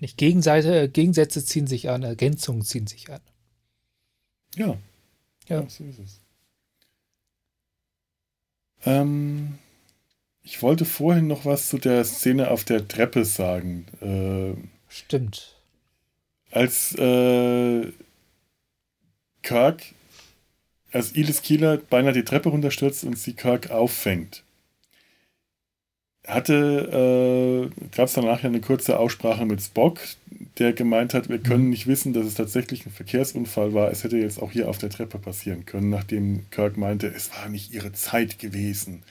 Nicht 0.00 0.18
Gegenseite, 0.18 0.88
Gegensätze 0.88 1.44
ziehen 1.44 1.68
sich 1.68 1.88
an, 1.88 2.02
Ergänzungen 2.02 2.62
ziehen 2.62 2.88
sich 2.88 3.10
an. 3.10 3.20
Ja. 4.56 4.76
Ja. 5.48 5.60
ja 5.60 5.68
so 5.68 5.84
ist 5.84 6.00
es. 6.00 6.20
Ähm, 8.84 9.58
ich 10.42 10.62
wollte 10.62 10.84
vorhin 10.84 11.28
noch 11.28 11.44
was 11.44 11.68
zu 11.68 11.78
der 11.78 12.04
Szene 12.04 12.50
auf 12.50 12.64
der 12.64 12.88
Treppe 12.88 13.24
sagen. 13.24 13.86
Äh, 14.00 14.60
Stimmt. 14.88 15.56
Als 16.50 16.94
äh, 16.96 17.92
Kirk, 19.46 19.82
als 20.92 21.12
Ilis 21.12 21.42
Kieler 21.42 21.78
beinahe 21.78 22.12
die 22.12 22.24
Treppe 22.24 22.48
runterstürzt 22.48 23.04
und 23.04 23.18
sie 23.18 23.34
Kirk 23.34 23.70
auffängt 23.70 24.42
hatte, 26.26 27.70
äh, 27.72 27.86
gab 27.96 28.06
es 28.06 28.14
danach 28.14 28.42
ja 28.42 28.48
eine 28.48 28.60
kurze 28.60 28.98
Aussprache 28.98 29.46
mit 29.46 29.62
Spock, 29.62 30.00
der 30.58 30.72
gemeint 30.72 31.14
hat, 31.14 31.28
wir 31.28 31.38
können 31.38 31.64
mhm. 31.64 31.70
nicht 31.70 31.86
wissen, 31.86 32.12
dass 32.12 32.26
es 32.26 32.34
tatsächlich 32.34 32.84
ein 32.84 32.92
Verkehrsunfall 32.92 33.74
war. 33.74 33.90
Es 33.90 34.04
hätte 34.04 34.18
jetzt 34.18 34.42
auch 34.42 34.50
hier 34.50 34.68
auf 34.68 34.78
der 34.78 34.90
Treppe 34.90 35.18
passieren 35.18 35.66
können, 35.66 35.90
nachdem 35.90 36.50
Kirk 36.50 36.76
meinte, 36.76 37.06
es 37.06 37.30
war 37.30 37.48
nicht 37.48 37.72
ihre 37.72 37.92
Zeit 37.92 38.38
gewesen. 38.38 39.02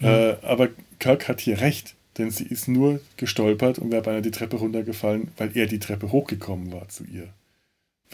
Mhm. 0.00 0.06
Äh, 0.06 0.36
aber 0.42 0.68
Kirk 0.98 1.28
hat 1.28 1.40
hier 1.40 1.60
recht, 1.60 1.94
denn 2.18 2.30
sie 2.30 2.44
ist 2.44 2.68
nur 2.68 3.00
gestolpert 3.16 3.78
und 3.78 3.92
wäre 3.92 4.02
beinahe 4.02 4.22
die 4.22 4.30
Treppe 4.30 4.56
runtergefallen, 4.56 5.28
weil 5.36 5.56
er 5.56 5.66
die 5.66 5.78
Treppe 5.78 6.10
hochgekommen 6.10 6.72
war 6.72 6.88
zu 6.88 7.04
ihr. 7.04 7.28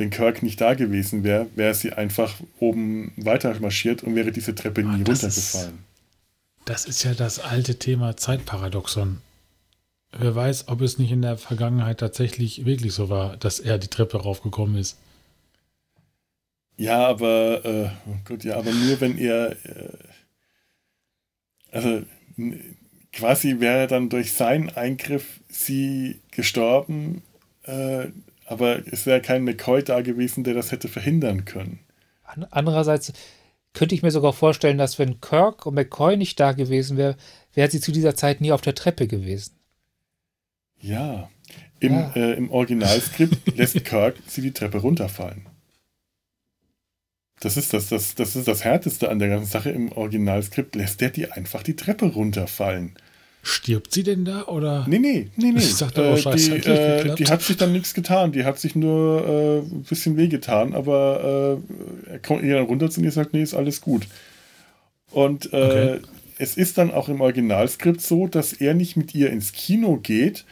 Wenn 0.00 0.08
Kirk 0.08 0.42
nicht 0.42 0.58
da 0.62 0.72
gewesen 0.72 1.24
wäre, 1.24 1.48
wäre 1.56 1.74
sie 1.74 1.92
einfach 1.92 2.34
oben 2.58 3.12
weiter 3.18 3.54
marschiert 3.60 4.02
und 4.02 4.14
wäre 4.14 4.32
diese 4.32 4.54
Treppe 4.54 4.82
nie 4.82 5.02
ah, 5.02 5.06
runtergefallen. 5.06 5.78
Das 6.64 6.86
ist 6.86 7.02
ja 7.04 7.12
das 7.12 7.38
alte 7.38 7.78
Thema 7.78 8.16
Zeitparadoxon. 8.16 9.20
Wer 10.18 10.34
weiß, 10.34 10.68
ob 10.68 10.80
es 10.80 10.98
nicht 10.98 11.12
in 11.12 11.20
der 11.20 11.36
Vergangenheit 11.36 12.00
tatsächlich 12.00 12.64
wirklich 12.64 12.94
so 12.94 13.10
war, 13.10 13.36
dass 13.36 13.60
er 13.60 13.76
die 13.76 13.88
Treppe 13.88 14.22
raufgekommen 14.22 14.76
ist. 14.76 14.96
Ja, 16.78 17.06
aber 17.06 17.62
äh, 17.66 17.90
oh 18.08 18.16
gut, 18.26 18.42
ja, 18.42 18.56
aber 18.56 18.72
nur 18.72 19.02
wenn 19.02 19.18
er 19.18 19.50
äh, 19.66 19.98
also 21.72 22.04
quasi 23.12 23.60
wäre 23.60 23.86
dann 23.86 24.08
durch 24.08 24.32
seinen 24.32 24.70
Eingriff 24.70 25.40
sie 25.50 26.20
gestorben, 26.30 27.20
äh, 27.64 28.06
aber 28.50 28.82
es 28.90 29.06
wäre 29.06 29.20
kein 29.20 29.44
McCoy 29.44 29.84
da 29.84 30.00
gewesen, 30.00 30.42
der 30.42 30.54
das 30.54 30.72
hätte 30.72 30.88
verhindern 30.88 31.44
können. 31.44 31.78
Andererseits, 32.50 33.12
könnte 33.74 33.94
ich 33.94 34.02
mir 34.02 34.10
sogar 34.10 34.32
vorstellen, 34.32 34.76
dass 34.76 34.98
wenn 34.98 35.20
Kirk 35.20 35.66
und 35.66 35.74
McCoy 35.74 36.16
nicht 36.16 36.40
da 36.40 36.50
gewesen 36.50 36.96
wäre, 36.96 37.16
wäre 37.54 37.70
sie 37.70 37.80
zu 37.80 37.92
dieser 37.92 38.16
Zeit 38.16 38.40
nie 38.40 38.50
auf 38.50 38.60
der 38.60 38.74
Treppe 38.74 39.06
gewesen. 39.06 39.54
Ja. 40.80 41.30
Im, 41.78 41.92
ja. 41.92 42.12
Äh, 42.16 42.32
im 42.32 42.50
Originalskript 42.50 43.56
lässt 43.56 43.84
Kirk 43.84 44.16
sie 44.26 44.42
die 44.42 44.52
Treppe 44.52 44.78
runterfallen. 44.78 45.46
Das 47.38 47.56
ist 47.56 47.72
das, 47.72 47.88
das, 47.88 48.16
das 48.16 48.34
ist 48.34 48.48
das 48.48 48.64
Härteste 48.64 49.10
an 49.10 49.20
der 49.20 49.28
ganzen 49.28 49.50
Sache. 49.50 49.70
Im 49.70 49.92
Originalskript 49.92 50.74
lässt 50.74 51.00
er 51.02 51.10
die 51.10 51.30
einfach 51.30 51.62
die 51.62 51.76
Treppe 51.76 52.06
runterfallen. 52.06 52.96
Stirbt 53.42 53.92
sie 53.92 54.02
denn 54.02 54.24
da 54.24 54.44
oder? 54.46 54.84
Nee, 54.86 54.98
nee, 54.98 55.28
nee, 55.36 55.52
nee. 55.52 55.58
Ich 55.58 55.78
dachte, 55.78 56.12
oh, 56.12 56.16
scheiße, 56.16 56.58
die, 56.58 56.68
äh, 56.68 57.14
die 57.14 57.26
hat 57.26 57.40
sich 57.40 57.56
dann 57.56 57.72
nichts 57.72 57.94
getan. 57.94 58.32
Die 58.32 58.44
hat 58.44 58.58
sich 58.58 58.74
nur 58.74 59.26
äh, 59.26 59.58
ein 59.60 59.82
bisschen 59.88 60.16
wehgetan, 60.18 60.74
aber 60.74 61.58
äh, 62.06 62.12
er 62.12 62.18
kommt 62.18 62.42
ihr 62.42 62.56
dann 62.56 62.66
runter 62.66 62.90
zu 62.90 63.00
mir 63.00 63.06
und 63.06 63.12
sagt, 63.12 63.32
nee, 63.32 63.42
ist 63.42 63.54
alles 63.54 63.80
gut. 63.80 64.06
Und 65.10 65.52
äh, 65.52 65.56
okay. 65.56 66.00
es 66.38 66.56
ist 66.56 66.76
dann 66.76 66.90
auch 66.90 67.08
im 67.08 67.22
Originalskript 67.22 68.02
so, 68.02 68.26
dass 68.26 68.52
er 68.52 68.74
nicht 68.74 68.96
mit 68.96 69.14
ihr 69.14 69.30
ins 69.30 69.52
Kino 69.52 69.96
geht 69.96 70.44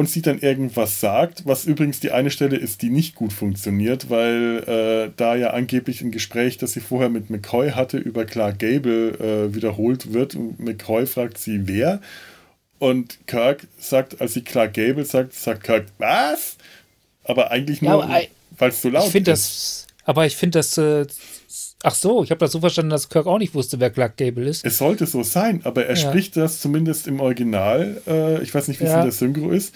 und 0.00 0.08
sie 0.08 0.22
dann 0.22 0.38
irgendwas 0.38 0.98
sagt, 0.98 1.44
was 1.44 1.66
übrigens 1.66 2.00
die 2.00 2.10
eine 2.10 2.30
Stelle 2.30 2.56
ist, 2.56 2.80
die 2.80 2.88
nicht 2.88 3.14
gut 3.14 3.34
funktioniert, 3.34 4.08
weil 4.08 4.64
äh, 4.66 5.12
da 5.14 5.36
ja 5.36 5.50
angeblich 5.50 6.00
ein 6.00 6.10
Gespräch, 6.10 6.56
das 6.56 6.72
sie 6.72 6.80
vorher 6.80 7.10
mit 7.10 7.28
McCoy 7.28 7.72
hatte, 7.72 7.98
über 7.98 8.24
Clark 8.24 8.60
Gable 8.60 9.10
äh, 9.18 9.54
wiederholt 9.54 10.14
wird. 10.14 10.36
Und 10.36 10.58
McCoy 10.58 11.04
fragt 11.04 11.36
sie, 11.36 11.68
wer? 11.68 12.00
Und 12.78 13.26
Kirk 13.26 13.66
sagt, 13.78 14.22
als 14.22 14.32
sie 14.32 14.40
Clark 14.40 14.72
Gable 14.72 15.04
sagt, 15.04 15.34
sagt 15.34 15.64
Kirk, 15.64 15.84
was? 15.98 16.56
Aber 17.24 17.50
eigentlich 17.50 17.82
nur, 17.82 18.02
ja, 18.08 18.22
weil 18.56 18.70
es 18.70 18.80
so 18.80 18.88
laut 18.88 19.06
ich 19.06 19.14
ist. 19.16 19.28
Das, 19.28 19.86
aber 20.04 20.24
ich 20.24 20.34
finde 20.34 20.60
das 20.60 20.78
äh, 20.78 21.04
Ach 21.82 21.94
so, 21.94 22.22
ich 22.22 22.30
habe 22.30 22.38
das 22.38 22.52
so 22.52 22.60
verstanden, 22.60 22.90
dass 22.90 23.08
Kirk 23.08 23.26
auch 23.26 23.38
nicht 23.38 23.54
wusste, 23.54 23.80
wer 23.80 23.90
Clark 23.90 24.16
Gable 24.16 24.46
ist. 24.46 24.64
Es 24.66 24.78
sollte 24.78 25.06
so 25.06 25.22
sein, 25.22 25.62
aber 25.64 25.86
er 25.86 25.96
ja. 25.96 26.08
spricht 26.08 26.36
das 26.36 26.60
zumindest 26.60 27.06
im 27.06 27.20
Original, 27.20 28.02
äh, 28.06 28.42
ich 28.42 28.54
weiß 28.54 28.68
nicht, 28.68 28.80
wie 28.80 28.84
es 28.84 28.90
ja. 28.90 28.98
in 28.98 29.04
der 29.04 29.12
Synchro 29.12 29.50
ist, 29.50 29.74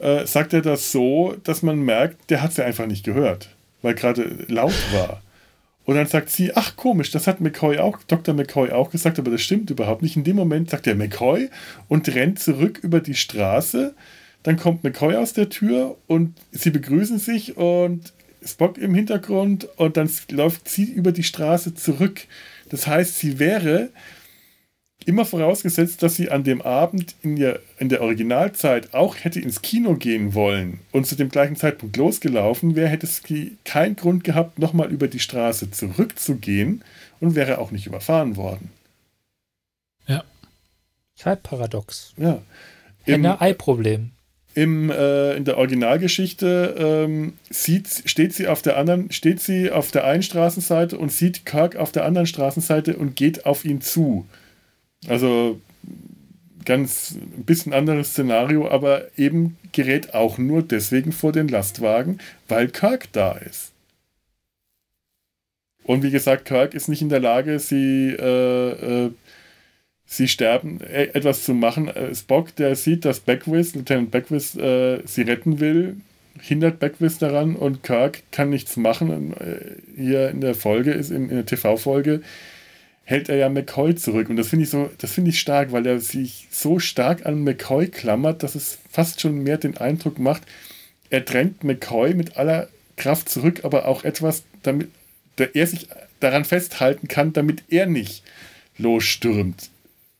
äh, 0.00 0.26
sagt 0.26 0.52
er 0.52 0.60
das 0.60 0.92
so, 0.92 1.34
dass 1.44 1.62
man 1.62 1.78
merkt, 1.80 2.30
der 2.30 2.42
hat 2.42 2.50
es 2.50 2.58
ja 2.58 2.66
einfach 2.66 2.86
nicht 2.86 3.04
gehört, 3.04 3.48
weil 3.80 3.94
gerade 3.94 4.44
laut 4.48 4.74
war. 4.92 5.22
Und 5.84 5.96
dann 5.96 6.06
sagt 6.06 6.30
sie, 6.30 6.54
ach 6.54 6.76
komisch, 6.76 7.10
das 7.10 7.26
hat 7.26 7.40
McCoy 7.40 7.78
auch, 7.78 7.98
Dr. 8.06 8.34
McCoy 8.34 8.70
auch 8.70 8.90
gesagt, 8.90 9.18
aber 9.18 9.30
das 9.30 9.40
stimmt 9.40 9.70
überhaupt 9.70 10.02
nicht. 10.02 10.16
In 10.16 10.24
dem 10.24 10.36
Moment 10.36 10.70
sagt 10.70 10.86
er 10.86 10.94
McCoy 10.94 11.48
und 11.88 12.08
rennt 12.14 12.38
zurück 12.38 12.78
über 12.82 13.00
die 13.00 13.14
Straße. 13.14 13.94
Dann 14.42 14.56
kommt 14.56 14.84
McCoy 14.84 15.16
aus 15.16 15.32
der 15.32 15.48
Tür 15.48 15.96
und 16.06 16.34
sie 16.52 16.70
begrüßen 16.70 17.18
sich 17.18 17.56
und 17.56 18.12
Spock 18.44 18.78
im 18.78 18.94
Hintergrund 18.94 19.68
und 19.76 19.96
dann 19.96 20.10
läuft 20.30 20.68
sie 20.68 20.84
über 20.84 21.12
die 21.12 21.22
Straße 21.22 21.74
zurück. 21.74 22.22
Das 22.68 22.86
heißt, 22.86 23.18
sie 23.18 23.38
wäre 23.38 23.90
immer 25.06 25.24
vorausgesetzt, 25.24 26.02
dass 26.02 26.16
sie 26.16 26.30
an 26.30 26.44
dem 26.44 26.62
Abend 26.62 27.14
in 27.22 27.36
der, 27.36 27.60
in 27.78 27.88
der 27.88 28.02
Originalzeit 28.02 28.94
auch 28.94 29.16
hätte 29.16 29.40
ins 29.40 29.62
Kino 29.62 29.94
gehen 29.94 30.34
wollen 30.34 30.80
und 30.92 31.06
zu 31.06 31.16
dem 31.16 31.30
gleichen 31.30 31.56
Zeitpunkt 31.56 31.96
losgelaufen 31.96 32.76
wäre, 32.76 32.88
hätte 32.88 33.06
sie 33.06 33.56
keinen 33.64 33.96
Grund 33.96 34.24
gehabt, 34.24 34.58
nochmal 34.58 34.90
über 34.90 35.08
die 35.08 35.20
Straße 35.20 35.70
zurückzugehen 35.70 36.84
und 37.18 37.34
wäre 37.34 37.58
auch 37.58 37.70
nicht 37.70 37.86
überfahren 37.86 38.36
worden. 38.36 38.70
Ja. 40.06 40.24
Zeitparadox. 41.16 42.14
Ja. 42.16 42.42
Henne-Ei-Problem. 43.04 44.12
Im, 44.54 44.90
äh, 44.90 45.34
in 45.36 45.44
der 45.44 45.58
Originalgeschichte 45.58 46.74
ähm, 46.78 47.34
sieht, 47.50 48.02
steht, 48.06 48.34
sie 48.34 48.48
auf 48.48 48.62
der 48.62 48.76
anderen, 48.76 49.10
steht 49.12 49.40
sie 49.40 49.70
auf 49.70 49.90
der 49.90 50.04
einen 50.04 50.22
Straßenseite 50.22 50.98
und 50.98 51.12
sieht 51.12 51.46
Kirk 51.46 51.76
auf 51.76 51.92
der 51.92 52.04
anderen 52.04 52.26
Straßenseite 52.26 52.96
und 52.96 53.16
geht 53.16 53.46
auf 53.46 53.64
ihn 53.64 53.80
zu. 53.80 54.26
Also 55.08 55.60
ganz 56.64 57.12
ein 57.12 57.44
bisschen 57.44 57.72
anderes 57.72 58.10
Szenario, 58.10 58.68
aber 58.68 59.06
eben 59.16 59.56
gerät 59.72 60.14
auch 60.14 60.38
nur 60.38 60.62
deswegen 60.62 61.12
vor 61.12 61.32
den 61.32 61.48
Lastwagen, 61.48 62.18
weil 62.48 62.68
Kirk 62.68 63.12
da 63.12 63.32
ist. 63.32 63.72
Und 65.84 66.02
wie 66.02 66.10
gesagt, 66.10 66.44
Kirk 66.44 66.74
ist 66.74 66.88
nicht 66.88 67.02
in 67.02 67.08
der 67.08 67.20
Lage, 67.20 67.58
sie, 67.58 68.10
äh, 68.10 69.04
äh, 69.06 69.10
sie 70.10 70.26
sterben, 70.26 70.80
äh, 70.80 71.04
etwas 71.14 71.44
zu 71.44 71.54
machen. 71.54 71.88
Äh, 71.88 72.14
Spock, 72.14 72.54
der 72.56 72.74
sieht, 72.74 73.04
dass 73.04 73.20
Beckwith, 73.20 73.74
Lieutenant 73.74 74.10
Beckwith, 74.10 74.56
äh, 74.56 75.00
sie 75.06 75.22
retten 75.22 75.60
will, 75.60 75.96
hindert 76.40 76.80
Beckwith 76.80 77.18
daran 77.18 77.54
und 77.54 77.84
Kirk 77.84 78.22
kann 78.32 78.50
nichts 78.50 78.76
machen. 78.76 79.32
Äh, 79.34 79.76
hier 79.96 80.28
in 80.30 80.40
der 80.40 80.56
Folge, 80.56 80.90
ist 80.90 81.10
in, 81.10 81.30
in 81.30 81.36
der 81.36 81.46
TV-Folge, 81.46 82.22
hält 83.04 83.28
er 83.28 83.36
ja 83.36 83.48
McCoy 83.48 83.94
zurück. 83.94 84.28
Und 84.28 84.36
das 84.36 84.48
finde 84.48 84.64
ich 84.64 84.70
so, 84.70 84.90
das 84.98 85.12
finde 85.12 85.30
ich 85.30 85.38
stark, 85.38 85.70
weil 85.70 85.86
er 85.86 86.00
sich 86.00 86.48
so 86.50 86.80
stark 86.80 87.24
an 87.24 87.44
McCoy 87.44 87.86
klammert, 87.86 88.42
dass 88.42 88.56
es 88.56 88.78
fast 88.90 89.20
schon 89.20 89.44
mehr 89.44 89.58
den 89.58 89.76
Eindruck 89.76 90.18
macht, 90.18 90.42
er 91.08 91.20
drängt 91.20 91.62
McCoy 91.62 92.14
mit 92.14 92.36
aller 92.36 92.68
Kraft 92.96 93.28
zurück, 93.28 93.60
aber 93.62 93.86
auch 93.86 94.04
etwas, 94.04 94.42
damit 94.62 94.88
er 95.36 95.66
sich 95.66 95.88
daran 96.18 96.44
festhalten 96.44 97.08
kann, 97.08 97.32
damit 97.32 97.62
er 97.68 97.86
nicht 97.86 98.22
losstürmt, 98.76 99.70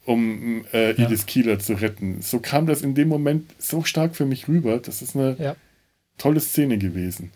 um 0.04 0.64
äh, 0.72 0.92
ja. 0.92 1.06
Edith 1.06 1.26
Kieler 1.26 1.58
zu 1.58 1.74
retten. 1.74 2.22
So 2.22 2.40
kam 2.40 2.66
das 2.66 2.82
in 2.82 2.94
dem 2.94 3.08
Moment 3.08 3.50
so 3.58 3.84
stark 3.84 4.16
für 4.16 4.26
mich 4.26 4.48
rüber. 4.48 4.78
Das 4.78 5.02
ist 5.02 5.16
eine 5.16 5.36
ja. 5.38 5.56
tolle 6.18 6.40
Szene 6.40 6.78
gewesen. 6.78 7.32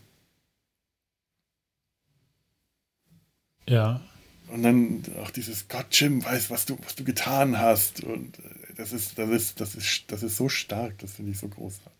Ja. 3.68 4.00
Und 4.48 4.62
dann 4.62 5.02
auch 5.22 5.30
dieses 5.30 5.68
Gott, 5.68 5.86
Jim, 5.90 6.24
weiß, 6.24 6.50
was 6.50 6.66
du, 6.66 6.78
was 6.84 6.94
du 6.94 7.04
getan 7.04 7.58
hast. 7.58 8.04
Und 8.04 8.38
äh, 8.38 8.42
das 8.76 8.92
ist, 8.92 9.18
das 9.18 9.30
ist, 9.30 9.60
das 9.60 9.74
ist, 9.74 10.04
das 10.08 10.22
ist 10.22 10.36
so 10.36 10.48
stark, 10.48 10.98
das 10.98 11.14
finde 11.14 11.32
ich 11.32 11.38
so 11.38 11.48
großartig. 11.48 11.92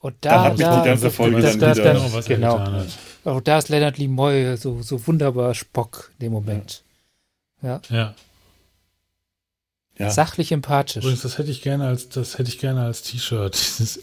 Und 0.00 0.16
da, 0.20 0.50
da, 0.50 0.54
da 0.54 0.80
die 0.82 0.88
ganze 0.88 1.10
Folge 1.10 1.40
das, 1.40 1.52
dann 1.52 1.60
das, 1.60 1.78
wieder, 1.78 1.94
das, 1.94 2.12
was 2.12 2.26
genau. 2.26 2.84
Auch 3.24 3.40
da 3.40 3.58
ist 3.58 3.70
Leonard 3.70 3.96
Limoy 3.96 4.56
so, 4.58 4.82
so 4.82 5.06
wunderbar 5.06 5.54
Spock 5.54 6.12
in 6.18 6.26
dem 6.26 6.32
Moment. 6.32 6.84
Ja. 7.62 7.80
ja. 7.88 7.96
ja. 7.96 8.14
Sachlich 9.98 10.50
empathisch. 10.52 11.04
Übrigens, 11.04 11.22
das 11.22 11.38
hätte 11.38 11.50
ich 11.50 11.62
gerne 11.62 11.86
als, 11.86 12.08
das 12.08 12.38
hätte 12.38 12.48
ich 12.48 12.58
gerne 12.58 12.82
als 12.82 13.02
T-Shirt. 13.02 13.54
Dieses 13.78 14.00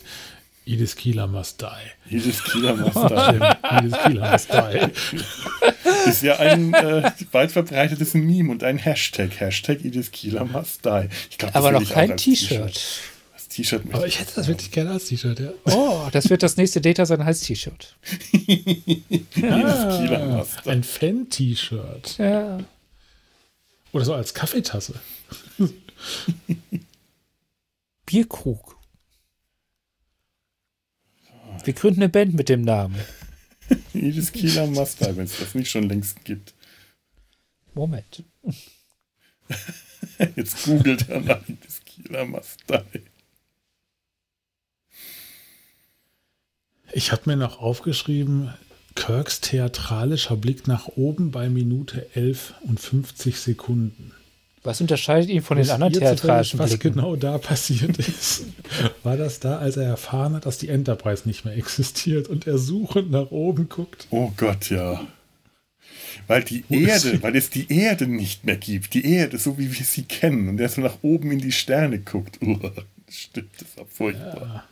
Edith 0.65 0.95
Kieler 0.95 1.27
must 1.27 1.61
die. 1.61 2.15
Edith 2.15 2.43
Kieler 2.43 2.75
must 2.75 2.95
die. 2.95 3.75
Edith 3.75 3.97
Kieler 4.05 4.31
must 4.31 4.49
die. 4.53 6.09
Ist 6.09 6.23
ja 6.23 6.37
ein 6.37 6.73
äh, 6.73 7.11
weit 7.31 7.51
verbreitetes 7.51 8.13
Meme 8.13 8.51
und 8.51 8.63
ein 8.63 8.77
Hashtag. 8.77 9.39
Hashtag 9.39 9.83
Edith 9.83 10.11
Kieler 10.11 10.45
must 10.45 10.85
die. 10.85 11.09
Ich 11.29 11.37
glaub, 11.37 11.55
Aber 11.55 11.71
noch 11.71 11.89
kein 11.89 12.15
T-Shirt. 12.15 12.79
T-Shirt 13.51 13.83
Aber 13.91 14.07
ich 14.07 14.19
hätte 14.19 14.31
das 14.35 14.47
wirklich 14.47 14.71
gerne 14.71 14.91
als 14.91 15.05
T-Shirt, 15.05 15.39
ja. 15.39 15.49
Oh, 15.65 16.07
das 16.11 16.29
wird 16.29 16.41
das 16.41 16.55
nächste 16.55 16.79
Data 16.79 17.05
sein 17.05 17.21
als 17.21 17.41
T-Shirt. 17.41 17.95
ah, 19.43 20.45
ein 20.65 20.83
Fan-T-Shirt. 20.83 22.17
Ja. 22.17 22.59
Oder 23.91 24.05
so 24.05 24.13
als 24.13 24.33
Kaffeetasse. 24.33 24.93
Bierkrug. 28.05 28.77
Wir 31.63 31.73
gründen 31.73 32.01
eine 32.01 32.09
Band 32.09 32.33
mit 32.33 32.49
dem 32.49 32.61
Namen. 32.61 32.99
Jedes 33.93 34.31
Kieler 34.31 34.67
Master, 34.67 35.15
wenn 35.15 35.25
es 35.25 35.37
das 35.37 35.55
nicht 35.55 35.69
schon 35.69 35.87
längst 35.87 36.25
gibt. 36.25 36.53
Moment. 37.73 38.23
Jetzt 40.35 40.63
googelt 40.65 41.07
er 41.09 41.21
nach 41.21 41.47
Jedes 41.47 41.81
Kieler 41.85 42.25
Master. 42.25 42.85
Ich 46.93 47.11
habe 47.11 47.29
mir 47.29 47.37
noch 47.37 47.61
aufgeschrieben, 47.61 48.53
Kirks 48.95 49.39
theatralischer 49.39 50.35
Blick 50.35 50.67
nach 50.67 50.87
oben 50.87 51.31
bei 51.31 51.49
Minute 51.49 52.13
11 52.15 52.55
und 52.61 52.79
50 52.79 53.39
Sekunden. 53.39 54.11
Was 54.63 54.79
unterscheidet 54.79 55.29
ihn 55.29 55.41
von 55.41 55.57
den 55.57 55.69
anderen 55.71 55.93
theatralischen 55.93 56.59
Was 56.59 56.71
Blicken? 56.71 56.93
genau 56.93 57.15
da 57.15 57.39
passiert 57.39 57.97
ist, 57.97 58.45
war 59.03 59.17
das 59.17 59.39
da, 59.39 59.57
als 59.57 59.75
er 59.77 59.85
erfahren 59.85 60.35
hat, 60.35 60.45
dass 60.45 60.59
die 60.59 60.69
Enterprise 60.69 61.27
nicht 61.27 61.45
mehr 61.45 61.57
existiert 61.57 62.27
und 62.27 62.45
er 62.45 62.59
suchend 62.59 63.09
nach 63.09 63.31
oben 63.31 63.69
guckt? 63.69 64.07
Oh 64.11 64.31
Gott, 64.37 64.69
ja. 64.69 65.07
Weil 66.27 66.43
die 66.43 66.63
Wo 66.69 66.75
Erde, 66.75 67.23
weil 67.23 67.35
es 67.35 67.49
die 67.49 67.71
Erde 67.73 68.05
nicht 68.05 68.45
mehr 68.45 68.57
gibt. 68.57 68.93
Die 68.93 69.05
Erde, 69.05 69.37
so 69.39 69.57
wie 69.57 69.75
wir 69.75 69.85
sie 69.85 70.03
kennen. 70.03 70.49
Und 70.49 70.59
er 70.59 70.69
so 70.69 70.81
nach 70.81 70.97
oben 71.01 71.31
in 71.31 71.39
die 71.39 71.51
Sterne 71.51 71.99
guckt. 71.99 72.37
Oh, 72.45 72.59
stimmt, 73.09 73.49
das 73.59 73.77
war 73.77 73.85
furchtbar. 73.85 74.65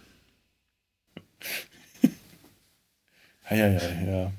Ja. 2.04 2.10
Ja, 3.52 3.56
ja, 3.56 3.82
ja, 3.82 4.12
ja. 4.12 4.32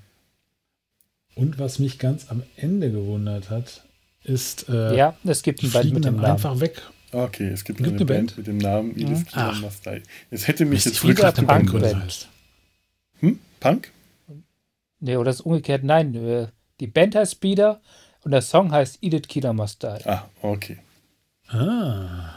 Und 1.35 1.59
was 1.59 1.81
mich 1.81 1.99
ganz 1.99 2.31
am 2.31 2.45
Ende 2.55 2.93
gewundert 2.93 3.51
hat, 3.51 3.83
ist. 4.25 4.69
Äh, 4.69 4.97
ja, 4.97 5.17
es 5.25 5.43
gibt 5.43 5.63
eine 5.63 5.71
Band 5.71 5.93
mit 5.93 6.05
dem 6.05 6.17
Namen. 6.17 6.27
einfach 6.27 6.61
weg. 6.61 6.83
Okay, 7.13 7.49
es 7.49 7.65
gibt, 7.65 7.79
gibt 7.79 7.89
eine, 7.89 7.97
eine 7.97 8.05
Band, 8.07 8.27
Band, 8.29 8.39
mit 8.39 8.47
dem 8.47 8.59
Namen 8.59 8.93
Edith 8.97 9.25
ja. 9.35 9.53
Mastai. 9.53 10.03
Es 10.31 10.47
hätte 10.47 10.65
mich 10.65 10.85
jetzt 10.85 11.03
wirklich 11.05 11.47
Punk 11.47 11.73
Band. 11.81 12.29
Hm? 13.21 13.39
Punk? 13.59 13.91
Nee, 15.01 15.17
oder 15.17 15.27
das 15.27 15.37
ist 15.37 15.47
umgekehrt. 15.47 15.83
Nein, 15.83 16.15
äh, 16.15 16.47
die 16.79 16.87
Band 16.87 17.17
heißt 17.17 17.33
Speeder 17.33 17.81
und 18.23 18.31
der 18.31 18.43
Song 18.43 18.71
heißt 18.71 18.99
Edith 19.01 19.29
Killer 19.29 19.53
Must 19.53 19.83
Die. 19.83 20.07
Ah, 20.07 20.29
okay. 20.43 20.79
Ah. 21.49 22.35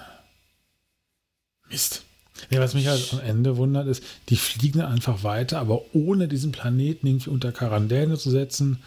Mist. 1.70 2.04
Ja, 2.50 2.60
was 2.60 2.74
mich 2.74 2.88
halt 2.88 3.14
am 3.14 3.20
Ende 3.20 3.58
wundert, 3.58 3.88
ist, 3.88 4.04
die 4.30 4.36
fliegen 4.36 4.82
einfach 4.82 5.24
weiter, 5.24 5.60
aber 5.60 5.82
ohne 5.94 6.28
diesen 6.28 6.52
Planeten 6.52 7.08
irgendwie 7.08 7.30
unter 7.30 7.52
Quarantäne 7.52 8.18
zu 8.18 8.32
setzen, 8.32 8.82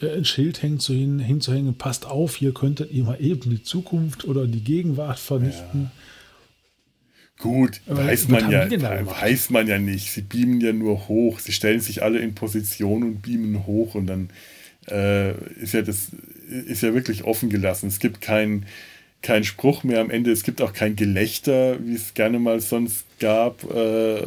ein 0.00 0.24
Schild 0.24 0.62
hängen 0.62 0.80
zu 0.80 0.94
hin, 0.94 1.18
hinzuhängen, 1.18 1.74
passt 1.74 2.06
auf, 2.06 2.36
hier 2.36 2.54
könntet 2.54 2.90
ihr 2.92 3.04
mal 3.04 3.18
eben 3.20 3.50
die 3.50 3.62
Zukunft 3.62 4.24
oder 4.24 4.46
die 4.46 4.62
Gegenwart 4.62 5.18
vernichten. 5.18 5.84
Ja. 5.84 5.90
Gut, 7.38 7.80
aber 7.86 8.04
weiß 8.04 8.28
man 8.28 8.50
ja, 8.50 8.68
weiß 8.70 9.50
man 9.50 9.68
ja 9.68 9.78
nicht. 9.78 10.10
Sie 10.10 10.22
beamen 10.22 10.60
ja 10.60 10.72
nur 10.72 11.06
hoch. 11.06 11.38
Sie 11.38 11.52
stellen 11.52 11.80
sich 11.80 12.02
alle 12.02 12.18
in 12.18 12.34
Position 12.34 13.04
und 13.04 13.22
beamen 13.22 13.64
hoch 13.64 13.94
und 13.94 14.08
dann 14.08 14.30
äh, 14.88 15.32
ist 15.62 15.72
ja 15.72 15.82
das 15.82 16.08
ist 16.66 16.82
ja 16.82 16.94
wirklich 16.94 17.24
offen 17.24 17.48
gelassen. 17.48 17.86
Es 17.86 18.00
gibt 18.00 18.20
keinen 18.20 18.66
kein 19.22 19.44
Spruch 19.44 19.84
mehr 19.84 20.00
am 20.00 20.10
Ende. 20.10 20.32
Es 20.32 20.42
gibt 20.42 20.60
auch 20.62 20.72
kein 20.72 20.96
Gelächter, 20.96 21.78
wie 21.84 21.94
es 21.94 22.14
gerne 22.14 22.40
mal 22.40 22.60
sonst 22.60 23.04
gab. 23.20 23.62
Äh, 23.72 24.22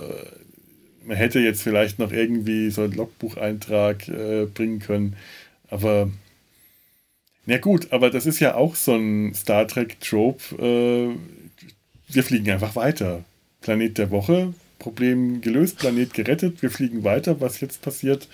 man 1.05 1.17
hätte 1.17 1.39
jetzt 1.39 1.63
vielleicht 1.63 1.99
noch 1.99 2.11
irgendwie 2.11 2.69
so 2.71 2.83
einen 2.83 2.93
Logbucheintrag 2.93 4.07
äh, 4.07 4.45
bringen 4.45 4.79
können. 4.79 5.15
Aber 5.71 6.11
na 7.45 7.57
gut, 7.57 7.91
aber 7.91 8.11
das 8.11 8.27
ist 8.27 8.39
ja 8.39 8.53
auch 8.55 8.75
so 8.75 8.95
ein 8.95 9.33
Star 9.33 9.67
Trek-Trope. 9.67 10.55
Äh, 10.57 11.17
wir 12.07 12.23
fliegen 12.23 12.51
einfach 12.51 12.75
weiter. 12.75 13.23
Planet 13.61 13.97
der 13.97 14.11
Woche, 14.11 14.53
Problem 14.77 15.41
gelöst, 15.41 15.79
Planet 15.79 16.13
gerettet, 16.13 16.61
wir 16.61 16.69
fliegen 16.69 17.03
weiter. 17.03 17.41
Was 17.41 17.59
jetzt 17.61 17.81
passiert, 17.81 18.27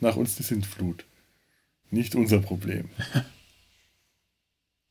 nach 0.00 0.16
uns 0.16 0.36
die 0.36 0.42
Sintflut. 0.42 1.04
Nicht 1.90 2.14
unser 2.14 2.38
Problem. 2.38 2.88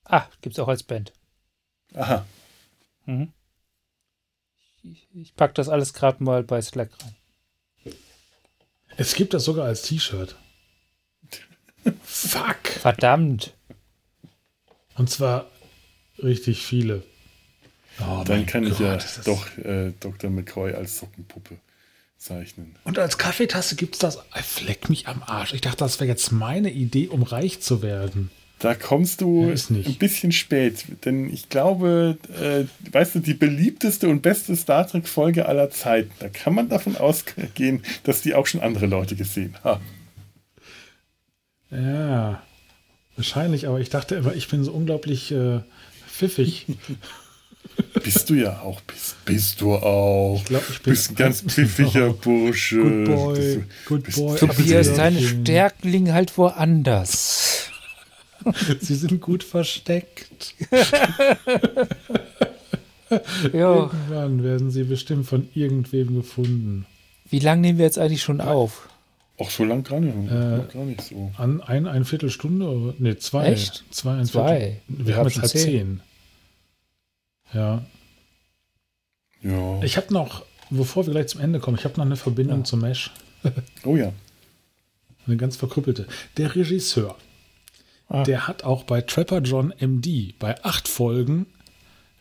Ah, 0.07 0.30
gibt 0.41 0.53
es 0.53 0.59
auch 0.59 0.67
als 0.67 0.84
Band. 0.84 1.13
Aha. 1.95 2.27
Mhm. 3.07 3.34
Ich, 4.84 5.07
ich 5.15 5.35
packe 5.35 5.55
das 5.55 5.67
alles 5.67 5.93
gerade 5.93 6.23
mal 6.23 6.43
bei 6.43 6.61
Slack 6.61 6.91
rein. 7.01 7.95
Es 8.97 9.15
gibt 9.15 9.34
das 9.34 9.45
sogar 9.45 9.65
als 9.65 9.81
T-Shirt. 9.81 10.35
Fuck. 12.03 12.68
Verdammt. 12.80 13.53
Und 14.95 15.10
zwar 15.10 15.49
richtig 16.22 16.66
viele. 16.66 17.03
Oh, 17.99 18.24
Dann 18.26 18.45
kann 18.45 18.64
Gott, 18.64 18.74
ich 18.74 18.80
ja 18.80 18.98
doch 19.24 19.57
äh, 19.57 19.94
Dr. 19.99 20.30
McCoy 20.30 20.74
als 20.74 20.98
Sockenpuppe 20.99 21.57
zeichnen. 22.18 22.76
Und 22.84 22.99
als 22.99 23.18
Kaffeetasse 23.18 23.76
gibt 23.76 23.95
es 23.95 23.99
das. 23.99 24.20
Fleck 24.44 24.90
mich 24.90 25.07
am 25.07 25.24
Arsch. 25.24 25.53
Ich 25.53 25.62
dachte, 25.62 25.78
das 25.78 25.99
wäre 25.99 26.10
jetzt 26.10 26.32
meine 26.32 26.72
Idee, 26.72 27.07
um 27.07 27.24
reich 27.24 27.62
zu 27.62 27.82
werden. 27.82 28.32
Da 28.60 28.74
kommst 28.74 29.20
du 29.22 29.49
ein 29.52 29.95
bisschen 29.99 30.32
spät, 30.32 30.86
denn 31.03 31.32
ich 31.32 31.49
glaube, 31.49 32.18
äh, 32.41 32.64
weißt 32.91 33.16
du, 33.16 33.20
die 33.20 33.34
beliebteste 33.34 34.07
und 34.07 34.22
beste 34.22 34.56
Star 34.56 34.88
Trek-Folge 34.88 35.45
aller 35.45 35.70
Zeiten, 35.70 36.12
da 36.20 36.30
kann 36.30 36.56
man 36.56 36.70
davon 36.70 36.95
ausgehen, 36.95 37.84
dass 38.03 38.22
die 38.22 38.34
auch 38.34 38.48
schon 38.48 38.62
andere 38.62 38.86
Leute 38.86 39.18
gesehen 39.18 39.57
haben. 39.64 39.84
Ja, 41.76 42.41
wahrscheinlich, 43.15 43.68
aber 43.68 43.80
ich 43.80 43.89
dachte 43.89 44.15
immer, 44.15 44.34
ich 44.34 44.47
bin 44.47 44.64
so 44.64 44.72
unglaublich 44.72 45.31
äh, 45.31 45.60
pfiffig. 46.07 46.65
Bist 48.03 48.30
du 48.30 48.35
ja 48.35 48.61
auch, 48.61 48.80
bist, 48.81 49.15
bist 49.26 49.60
du 49.60 49.73
auch. 49.76 50.38
Ich 50.38 50.45
glaube, 50.45 50.65
ich 50.69 50.81
bin 50.81 50.93
bist 50.93 51.10
ein 51.11 51.15
ganz 51.15 51.41
pfiffiger 51.47 52.14
Bursche. 52.14 52.77
Good 52.81 53.06
boy, 53.06 53.35
Bist 53.35 53.60
good 53.85 54.03
bist- 54.03 54.18
boy. 54.18 54.38
Tobias, 54.38 54.93
deine 54.93 55.19
Stärken 55.22 55.89
liegen 55.89 56.14
halt 56.14 56.38
woanders. 56.38 57.69
Sie 58.80 58.95
sind 58.95 59.19
gut 59.19 59.43
versteckt. 59.43 60.53
Irgendwann 63.52 64.43
werden 64.43 64.72
sie 64.72 64.84
bestimmt 64.84 65.26
von 65.27 65.49
irgendwem 65.53 66.15
gefunden. 66.15 66.85
Wie 67.30 67.39
lange 67.39 67.61
nehmen 67.61 67.77
wir 67.80 67.85
jetzt 67.85 67.99
eigentlich 67.99 68.22
schon 68.23 68.41
auf? 68.41 68.88
Auch 69.38 69.49
so 69.49 69.66
lang 69.66 69.84
gar 69.84 69.99
nicht, 69.99 70.16
Äh, 70.32 70.74
gar 70.74 70.86
nicht 70.86 71.02
so. 71.02 71.32
An 71.38 71.62
ein, 71.62 71.88
ein 71.88 72.06
Viertelstunde? 72.06 72.68
oder- 72.68 72.94
Nee, 72.99 73.18
zwei. 73.18 73.48
Echt? 73.48 73.84
Zwei, 73.91 74.14
ein 74.18 74.26
Zwei. 74.26 74.57
Viertel. 74.57 74.82
Wir, 74.88 75.06
Wir 75.07 75.16
haben 75.18 75.28
jetzt 75.28 75.38
halb 75.40 75.49
zehn. 75.52 75.62
zehn. 75.62 76.02
Ja. 77.53 77.86
Ja. 79.41 79.84
Ich 79.84 79.98
habe 79.98 80.14
noch, 80.14 80.44
bevor 80.70 81.06
wir 81.06 81.12
gleich 81.12 81.28
zum 81.28 81.41
Ende 81.41 81.60
kommen, 81.60 81.78
ich 81.78 81.84
habe 81.86 81.95
noch 81.98 82.06
eine 82.06 82.16
Verbindung 82.16 82.60
Ja. 82.60 82.64
zum 82.66 82.82
Mesh. 82.82 83.12
Oh 83.84 83.95
ja. 83.95 84.12
Eine 85.28 85.38
ganz 85.38 85.56
verkrüppelte. 85.57 86.07
Der 86.38 86.56
Regisseur, 86.56 87.16
Ah. 88.07 88.24
der 88.24 88.48
hat 88.48 88.64
auch 88.64 88.84
bei 88.84 89.02
Trapper 89.02 89.40
John 89.40 89.74
MD 89.80 90.34
bei 90.40 90.64
acht 90.64 90.88
Folgen 90.88 91.45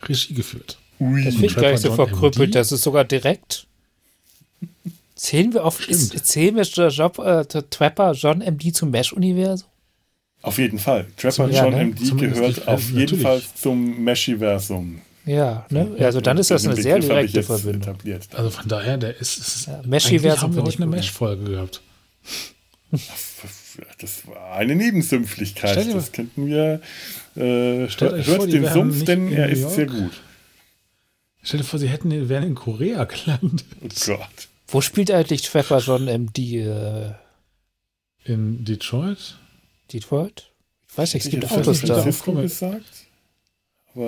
Regie 0.03 0.33
geführt. 0.33 0.77
Ui. 0.99 1.23
Das 1.23 1.33
finde 1.35 1.47
ich 1.47 1.55
gar 1.55 1.71
nicht 1.71 1.81
so 1.81 1.93
verkrüppelt. 1.93 2.49
MD. 2.49 2.55
Das 2.55 2.71
ist 2.71 2.81
sogar 2.83 3.05
direkt. 3.05 3.67
Zählen 5.15 5.53
wir 5.53 5.63
auf, 5.63 5.87
ist, 5.87 6.25
zählen 6.25 6.55
wir 6.55 6.63
Job, 6.89 7.19
äh, 7.19 7.45
Trapper 7.45 8.11
John 8.11 8.41
MD 8.41 8.73
zum 8.73 8.91
Mesh-Universum? 8.91 9.67
Auf 10.41 10.57
jeden 10.57 10.77
Fall. 10.77 11.07
Trapper 11.17 11.31
Zum- 11.31 11.45
John 11.51 11.53
ja, 11.53 11.69
ne? 11.69 11.85
MD 11.85 12.05
Zumindest 12.05 12.35
gehört 12.35 12.55
nicht- 12.57 12.67
auf 12.67 12.81
jeden 12.89 12.99
natürlich. 12.99 13.21
Fall 13.23 13.41
zum 13.55 14.03
Meshiversum. 14.03 15.01
Ja, 15.25 15.65
ne? 15.71 15.95
Also 16.01 16.21
dann 16.21 16.37
ist 16.37 16.51
das 16.51 16.65
eine 16.67 16.75
sehr 16.75 16.95
Begriff 16.99 17.03
ich 17.25 17.31
direkte 17.31 17.37
jetzt 17.37 17.45
Verbindung. 17.47 17.81
Etabliert. 17.95 18.27
Also 18.35 18.49
von 18.51 18.67
daher, 18.67 18.97
der 18.97 19.17
ist. 19.19 19.37
ist 19.39 19.65
Ja, 19.67 19.81
Meshiversum 19.85 20.41
haben 20.41 20.55
wir 20.55 20.61
heute 20.63 20.69
ich 20.71 20.77
eine 20.77 20.85
gut. 20.85 20.95
Mesh-Folge 20.97 21.45
gehabt. 21.51 21.81
Das 23.99 24.27
war 24.27 24.51
eine 24.53 24.75
Nebensümpflichkeit. 24.75 25.71
Stell 25.71 25.85
dir 25.85 25.93
Das 25.95 26.11
könnten 26.11 26.45
wir. 26.47 26.81
Äh, 27.35 27.89
Stellt 27.89 28.13
euch 28.13 28.27
hört 28.27 28.37
vor, 28.37 28.47
den 28.47 28.67
Sumpf, 28.71 28.95
nicht 28.95 29.07
denn 29.07 29.31
er 29.33 29.49
ist 29.49 29.61
York. 29.61 29.73
sehr 29.73 29.85
gut. 29.87 30.11
Stell 31.41 31.59
dir 31.59 31.65
vor, 31.65 31.79
sie 31.79 31.87
hätten, 31.87 32.29
wären 32.29 32.43
in 32.43 32.55
Korea 32.55 33.03
gelandet. 33.05 33.65
Oh 33.81 33.87
Gott. 34.05 34.47
Wo 34.67 34.81
spielt 34.81 35.11
eigentlich 35.11 35.43
Trapper 35.43 35.79
John 35.79 36.05
MD? 36.07 36.37
Äh, 36.61 37.11
In 38.25 38.65
Detroit? 38.65 39.35
Detroit? 39.93 40.49
Ich 40.89 40.97
weiß 40.97 41.13
nicht, 41.13 41.21
es 41.25 41.33
Ich 41.33 41.39
gibt 41.39 41.51
Autos 41.51 41.81
da. 41.81 42.03
Gesagt. 42.03 42.85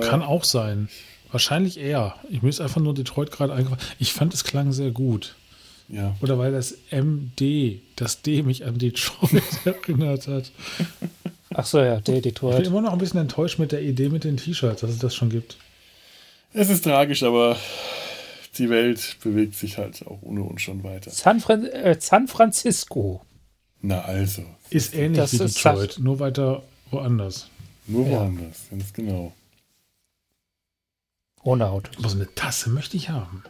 Kann 0.02 0.22
auch 0.22 0.44
sein. 0.44 0.88
Wahrscheinlich 1.30 1.78
eher. 1.78 2.14
Ich 2.30 2.42
mir 2.42 2.48
ist 2.48 2.60
einfach 2.60 2.80
nur 2.80 2.94
Detroit 2.94 3.30
gerade 3.30 3.52
eingefallen. 3.52 3.82
Ich 3.98 4.12
fand, 4.12 4.34
es 4.34 4.44
klang 4.44 4.72
sehr 4.72 4.90
gut. 4.90 5.34
Ja. 5.88 6.14
Oder 6.20 6.38
weil 6.38 6.52
das 6.52 6.74
MD, 6.90 7.80
das 7.96 8.20
D 8.22 8.42
mich 8.42 8.64
an 8.64 8.78
Detroit 8.78 9.42
erinnert 9.64 10.26
hat. 10.26 10.50
Ach 11.54 11.64
so, 11.66 11.78
ja, 11.78 12.00
der 12.00 12.16
Ich 12.16 12.22
bin 12.22 12.32
Detroit. 12.32 12.66
immer 12.66 12.82
noch 12.82 12.92
ein 12.92 12.98
bisschen 12.98 13.20
enttäuscht 13.20 13.58
mit 13.58 13.72
der 13.72 13.82
Idee 13.82 14.08
mit 14.10 14.24
den 14.24 14.36
T-Shirts, 14.36 14.80
dass 14.82 14.90
es 14.90 14.98
das 14.98 15.14
schon 15.14 15.30
gibt. 15.30 15.56
Es 16.52 16.68
ist 16.68 16.84
tragisch, 16.84 17.22
aber 17.22 17.56
die 18.58 18.68
Welt 18.70 19.16
bewegt 19.22 19.54
sich 19.54 19.78
halt 19.78 20.06
auch 20.06 20.20
ohne 20.22 20.42
uns 20.42 20.62
schon 20.62 20.82
weiter. 20.84 21.10
San, 21.10 21.40
Fran 21.40 21.64
äh, 21.66 21.96
San 22.00 22.28
Francisco. 22.28 23.24
Na 23.80 24.00
also, 24.02 24.42
Ist 24.70 24.94
ähnlich 24.94 25.18
Das 25.18 25.32
wie 25.32 25.44
ist 25.44 25.56
Detroit, 25.64 25.98
nur 26.00 26.18
weiter 26.18 26.62
woanders. 26.90 27.48
nur 27.86 28.06
Ja. 28.06 28.12
woanders, 28.20 28.66
ganz 28.70 28.92
genau. 28.92 29.32
Ohne 31.42 31.68
Auto. 31.68 31.90
Aber 31.98 32.08
so 32.08 32.16
eine 32.16 32.34
Tasse 32.34 32.68
möchte 32.70 32.96
ich 32.96 33.08
haben. 33.10 33.44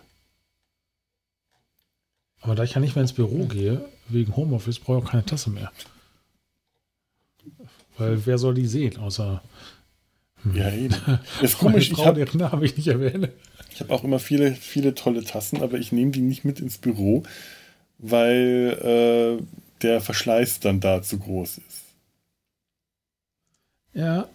Aber 2.41 2.55
da 2.55 2.63
ich 2.63 2.75
ja 2.75 2.81
nicht 2.81 2.95
mehr 2.95 3.03
ins 3.03 3.15
Büro 3.15 3.47
gehe, 3.47 3.89
wegen 4.09 4.37
Homeoffice, 4.37 4.79
brauche 4.79 4.99
ich 4.99 5.05
auch 5.07 5.11
keine 5.11 5.25
Tasse 5.27 5.51
mehr. 5.51 5.73
Weil 7.97 8.25
wer 8.27 8.39
soll 8.39 8.55
die 8.55 8.67
sehen, 8.67 8.99
außer 8.99 9.43
Ja, 10.55 10.71
eben. 10.71 10.95
Das 11.07 11.21
ist 11.53 11.59
komisch, 11.59 11.91
ich 11.91 11.97
Frau, 11.97 12.05
habe 12.07 12.25
deren 12.25 12.39
Namen 12.39 12.63
ich 12.63 12.77
nicht 12.77 12.87
erwähne. 12.87 13.33
Ich 13.79 13.81
hab 13.81 13.91
auch 13.93 14.03
immer 14.03 14.19
viele, 14.19 14.57
viele 14.57 14.97
tolle 14.97 15.23
Tassen, 15.23 15.63
aber 15.63 15.79
ich 15.79 15.93
nehme 15.93 16.11
die 16.11 16.21
nicht 16.21 16.45
mit 16.45 16.59
ins 16.59 16.79
Büro, 16.79 17.23
weil 17.99 19.39
äh, 19.41 19.45
der 19.83 20.01
Verschleiß 20.01 20.59
dann 20.59 20.81
da 20.81 21.01
zu 21.01 21.21
groß 21.21 21.59
ist. 21.59 21.85
Ja, 23.95 24.29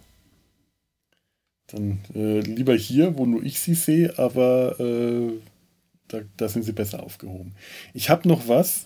Dann 1.66 2.00
äh, 2.14 2.40
lieber 2.40 2.74
hier, 2.74 3.18
wo 3.18 3.26
nur 3.26 3.42
ich 3.42 3.60
sie 3.60 3.74
sehe, 3.74 4.18
aber 4.18 4.80
äh, 4.80 5.32
da, 6.08 6.20
da 6.38 6.48
sind 6.48 6.62
sie 6.62 6.72
besser 6.72 7.02
aufgehoben. 7.02 7.54
Ich 7.92 8.08
habe 8.08 8.26
noch 8.28 8.48
was. 8.48 8.84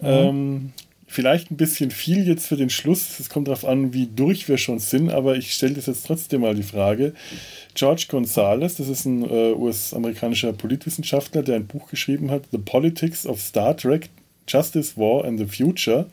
Ähm, 0.00 0.72
vielleicht 1.08 1.50
ein 1.50 1.56
bisschen 1.56 1.90
viel 1.90 2.28
jetzt 2.28 2.46
für 2.46 2.56
den 2.56 2.70
Schluss. 2.70 3.18
Es 3.18 3.30
kommt 3.30 3.48
darauf 3.48 3.64
an, 3.64 3.92
wie 3.94 4.06
durch 4.06 4.48
wir 4.48 4.58
schon 4.58 4.78
sind, 4.78 5.10
aber 5.10 5.36
ich 5.36 5.52
stelle 5.54 5.74
das 5.74 5.86
jetzt 5.86 6.06
trotzdem 6.06 6.42
mal 6.42 6.54
die 6.54 6.62
Frage. 6.62 7.14
George 7.74 8.06
Gonzalez, 8.08 8.76
das 8.76 8.88
ist 8.88 9.06
ein 9.06 9.22
äh, 9.22 9.52
US-amerikanischer 9.52 10.52
Politwissenschaftler, 10.52 11.42
der 11.42 11.56
ein 11.56 11.66
Buch 11.66 11.88
geschrieben 11.90 12.30
hat, 12.30 12.44
The 12.52 12.58
Politics 12.58 13.26
of 13.26 13.40
Star 13.40 13.76
Trek, 13.76 14.10
Justice, 14.46 14.96
War 14.96 15.24
and 15.24 15.38
the 15.38 15.46
Future. 15.46 16.06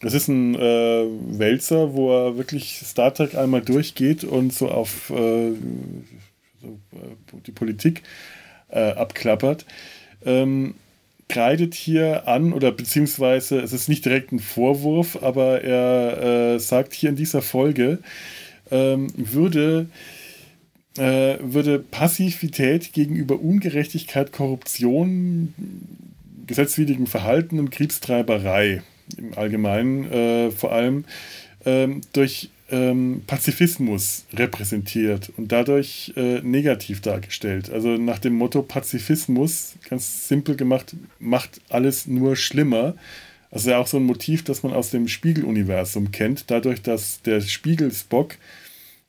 Das 0.00 0.14
ist 0.14 0.28
ein 0.28 0.54
äh, 0.54 1.04
Wälzer, 1.38 1.94
wo 1.94 2.10
er 2.10 2.36
wirklich 2.36 2.80
Star 2.84 3.12
Trek 3.12 3.36
einmal 3.36 3.60
durchgeht 3.60 4.24
und 4.24 4.52
so 4.52 4.70
auf 4.70 5.10
äh, 5.10 5.48
äh, 5.48 5.52
die 7.46 7.52
Politik 7.52 8.02
äh, 8.68 8.92
abklappert. 8.92 9.66
Ähm, 10.24 10.74
kreidet 11.28 11.74
hier 11.74 12.28
an, 12.28 12.52
oder 12.52 12.72
beziehungsweise 12.72 13.60
es 13.60 13.72
ist 13.72 13.88
nicht 13.88 14.04
direkt 14.04 14.32
ein 14.32 14.38
Vorwurf, 14.38 15.22
aber 15.22 15.62
er 15.62 16.54
äh, 16.54 16.58
sagt 16.58 16.94
hier 16.94 17.10
in 17.10 17.16
dieser 17.16 17.42
Folge, 17.42 17.98
ähm, 18.70 19.08
würde, 19.16 19.86
äh, 20.96 21.36
würde 21.40 21.78
Passivität 21.78 22.92
gegenüber 22.92 23.40
Ungerechtigkeit, 23.40 24.32
Korruption, 24.32 25.54
gesetzwidrigen 26.46 27.06
Verhalten 27.06 27.58
und 27.58 27.70
Kriegstreiberei 27.70 28.82
im 29.16 29.36
Allgemeinen 29.36 30.10
äh, 30.10 30.50
vor 30.50 30.72
allem 30.72 31.04
ähm, 31.64 32.00
durch 32.12 32.50
ähm, 32.70 33.22
Pazifismus 33.26 34.24
repräsentiert 34.32 35.30
und 35.36 35.52
dadurch 35.52 36.12
äh, 36.16 36.40
negativ 36.40 37.00
dargestellt. 37.00 37.70
Also 37.70 37.96
nach 37.96 38.18
dem 38.18 38.34
Motto 38.34 38.62
Pazifismus, 38.62 39.74
ganz 39.88 40.28
simpel 40.28 40.56
gemacht, 40.56 40.94
macht 41.18 41.60
alles 41.68 42.06
nur 42.06 42.36
schlimmer. 42.36 42.94
Also 43.50 43.70
ja 43.70 43.78
auch 43.78 43.86
so 43.86 43.98
ein 43.98 44.04
Motiv, 44.04 44.42
das 44.44 44.62
man 44.62 44.72
aus 44.72 44.90
dem 44.90 45.08
Spiegeluniversum 45.08 46.10
kennt, 46.10 46.50
dadurch, 46.50 46.82
dass 46.82 47.22
der 47.22 47.40
Spiegel 47.40 47.92
Spock 47.92 48.36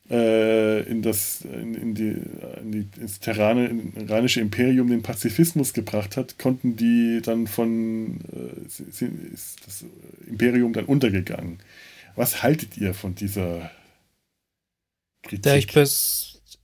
äh, 0.09 0.81
in 0.83 1.01
das, 1.01 1.41
in, 1.41 1.73
in 1.73 1.95
die, 1.95 2.15
in 2.61 2.71
die, 2.71 2.87
ins 3.01 3.19
Terrane, 3.19 3.71
Terranische 3.95 4.41
Imperium 4.41 4.87
den 4.87 5.01
Pazifismus 5.01 5.73
gebracht 5.73 6.15
hat, 6.17 6.37
konnten 6.37 6.75
die 6.75 7.21
dann 7.23 7.47
von, 7.47 8.19
äh, 8.31 9.33
ist 9.33 9.65
das 9.65 9.85
Imperium 10.27 10.73
dann 10.73 10.85
untergegangen. 10.85 11.57
Was 12.15 12.43
haltet 12.43 12.77
ihr 12.77 12.93
von 12.93 13.15
dieser 13.15 13.71
Kritik? 15.23 15.43
Da 15.43 15.55
ich, 15.55 15.67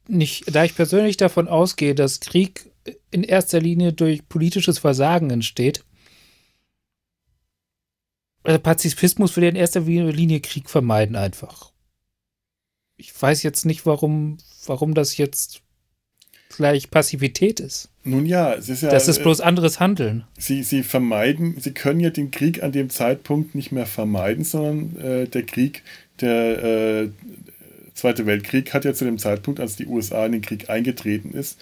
nicht, 0.08 0.56
da 0.56 0.64
ich 0.64 0.76
persönlich 0.76 1.18
davon 1.18 1.48
ausgehe, 1.48 1.96
dass 1.96 2.20
Krieg 2.20 2.72
in 3.12 3.24
erster 3.24 3.60
Linie 3.60 3.94
durch 3.94 4.28
politisches 4.28 4.80
Versagen 4.80 5.30
entsteht, 5.30 5.84
also 8.44 8.60
Pazifismus 8.60 9.36
würde 9.36 9.50
in 9.50 9.56
erster 9.56 9.82
Linie 9.82 10.40
Krieg 10.40 10.70
vermeiden 10.70 11.16
einfach. 11.16 11.72
Ich 12.98 13.20
weiß 13.20 13.44
jetzt 13.44 13.66
nicht, 13.66 13.86
warum, 13.86 14.38
warum 14.66 14.94
das 14.94 15.18
jetzt 15.18 15.62
gleich 16.56 16.92
Passivität 16.92 17.60
ist. 17.60 17.90
Nun 18.04 18.26
ja, 18.26 18.54
es 18.54 18.70
ist 18.70 18.84
ja. 18.84 18.90
Das 18.90 19.08
ist 19.08 19.20
äh, 19.20 19.24
bloß 19.24 19.42
anderes 19.42 19.80
Handeln. 19.80 20.24
Sie, 20.38 20.64
sie 20.64 20.84
vermeiden, 20.84 21.56
sie 21.60 21.72
können 21.72 22.00
ja 22.00 22.10
den 22.10 22.32
Krieg 22.32 22.64
an 22.64 22.72
dem 22.72 22.90
Zeitpunkt 22.90 23.56
nicht 23.56 23.72
mehr 23.72 23.86
vermeiden, 23.86 24.44
sondern 24.44 24.96
äh, 25.00 25.28
der 25.28 25.44
Krieg, 25.44 25.84
der 26.20 26.64
äh, 26.64 27.10
Zweite 27.94 28.26
Weltkrieg 28.26 28.74
hat 28.74 28.86
ja 28.86 28.94
zu 28.94 29.06
dem 29.06 29.20
Zeitpunkt, 29.20 29.60
als 29.60 29.76
die 29.76 29.86
USA 29.86 30.26
in 30.26 30.32
den 30.32 30.42
Krieg 30.42 30.70
eingetreten 30.70 31.34
ist, 31.34 31.60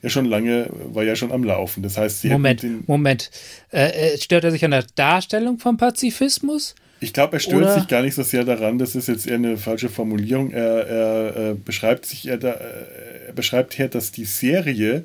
ja 0.00 0.08
schon 0.08 0.24
lange, 0.24 0.70
war 0.70 1.02
ja 1.02 1.16
schon 1.16 1.32
am 1.32 1.44
Laufen. 1.44 1.82
Das 1.82 1.98
heißt, 1.98 2.22
sie 2.22 2.30
Moment, 2.30 2.88
Moment. 2.88 3.30
Äh, 3.70 4.14
äh, 4.14 4.18
stört 4.18 4.44
er 4.44 4.50
sich 4.50 4.64
an 4.64 4.70
der 4.70 4.86
Darstellung 4.94 5.58
vom 5.58 5.76
Pazifismus? 5.76 6.74
Ich 7.02 7.12
glaube, 7.12 7.36
er 7.36 7.40
stört 7.40 7.62
Oder- 7.62 7.74
sich 7.74 7.88
gar 7.88 8.02
nicht 8.02 8.14
so 8.14 8.22
sehr 8.22 8.44
daran, 8.44 8.78
das 8.78 8.94
ist 8.94 9.08
jetzt 9.08 9.26
eher 9.26 9.34
eine 9.34 9.56
falsche 9.56 9.88
Formulierung. 9.88 10.52
Er, 10.52 10.86
er 10.86 11.36
äh, 11.36 11.54
beschreibt 11.54 12.06
sich, 12.06 12.28
er, 12.28 12.42
äh, 12.42 13.26
er 13.28 13.32
beschreibt 13.34 13.78
her, 13.78 13.88
dass 13.88 14.12
die 14.12 14.24
Serie, 14.24 15.04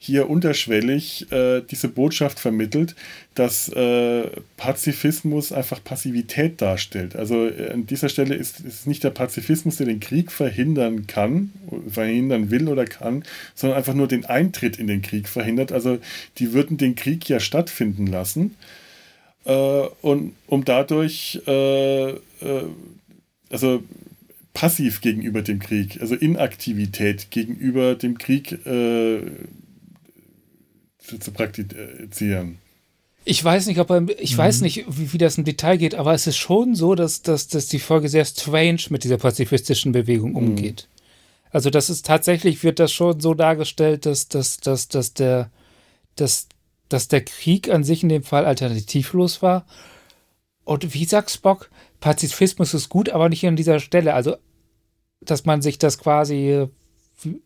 hier 0.00 0.30
unterschwellig 0.30 1.30
äh, 1.32 1.60
diese 1.60 1.88
Botschaft 1.88 2.38
vermittelt, 2.38 2.94
dass 3.34 3.68
äh, 3.68 4.28
Pazifismus 4.56 5.52
einfach 5.52 5.82
Passivität 5.82 6.62
darstellt. 6.62 7.16
Also 7.16 7.48
äh, 7.48 7.72
an 7.72 7.84
dieser 7.86 8.08
Stelle 8.08 8.36
ist 8.36 8.64
es 8.64 8.86
nicht 8.86 9.02
der 9.02 9.10
Pazifismus, 9.10 9.76
der 9.76 9.86
den 9.86 9.98
Krieg 9.98 10.30
verhindern 10.30 11.08
kann, 11.08 11.52
verhindern 11.88 12.52
will 12.52 12.68
oder 12.68 12.84
kann, 12.84 13.24
sondern 13.56 13.76
einfach 13.76 13.94
nur 13.94 14.06
den 14.06 14.24
Eintritt 14.24 14.78
in 14.78 14.86
den 14.86 15.02
Krieg 15.02 15.28
verhindert. 15.28 15.72
Also 15.72 15.98
die 16.38 16.52
würden 16.52 16.76
den 16.76 16.94
Krieg 16.94 17.28
ja 17.28 17.40
stattfinden 17.40 18.06
lassen. 18.06 18.54
Äh, 19.44 19.86
und 20.02 20.34
um 20.46 20.64
dadurch 20.64 21.40
äh, 21.46 22.10
äh, 22.10 22.18
also 23.50 23.82
passiv 24.54 25.00
gegenüber 25.00 25.42
dem 25.42 25.58
Krieg, 25.60 26.00
also 26.00 26.14
Inaktivität 26.14 27.30
gegenüber 27.30 27.94
dem 27.94 28.18
Krieg 28.18 28.52
äh, 28.66 29.20
zu, 30.98 31.32
praktizieren. 31.32 32.58
Ich 33.24 33.42
weiß 33.42 33.66
nicht, 33.66 33.78
ob 33.78 33.90
er, 33.90 34.06
ich 34.18 34.34
mhm. 34.34 34.38
weiß 34.38 34.60
nicht, 34.62 34.84
wie, 34.88 35.12
wie, 35.12 35.18
das 35.18 35.38
im 35.38 35.44
Detail 35.44 35.76
geht, 35.76 35.94
aber 35.94 36.12
es 36.12 36.26
ist 36.26 36.36
schon 36.36 36.74
so, 36.74 36.94
dass, 36.94 37.22
dass, 37.22 37.48
dass 37.48 37.68
die 37.68 37.78
Folge 37.78 38.08
sehr 38.08 38.24
strange 38.24 38.80
mit 38.90 39.04
dieser 39.04 39.18
pazifistischen 39.18 39.92
Bewegung 39.92 40.30
mhm. 40.30 40.36
umgeht. 40.36 40.88
Also 41.50 41.70
das 41.70 41.88
ist 41.88 42.04
tatsächlich, 42.04 42.62
wird 42.62 42.78
das 42.78 42.92
schon 42.92 43.20
so 43.20 43.34
dargestellt, 43.34 44.06
dass, 44.06 44.28
dass, 44.28 44.58
dass, 44.58 44.88
dass, 44.88 45.14
der, 45.14 45.50
dass, 46.16 46.48
dass 46.88 47.08
der 47.08 47.24
Krieg 47.24 47.70
an 47.70 47.84
sich 47.84 48.02
in 48.02 48.08
dem 48.08 48.22
Fall 48.22 48.46
alternativlos 48.46 49.42
war. 49.42 49.66
Und 50.64 50.94
wie 50.94 51.04
sagt 51.04 51.30
Spock, 51.30 51.70
Pazifismus 52.00 52.74
ist 52.74 52.88
gut, 52.88 53.08
aber 53.10 53.28
nicht 53.28 53.46
an 53.46 53.56
dieser 53.56 53.80
Stelle. 53.80 54.14
Also, 54.14 54.36
dass 55.20 55.44
man 55.44 55.62
sich 55.62 55.78
das 55.78 55.98
quasi 55.98 56.68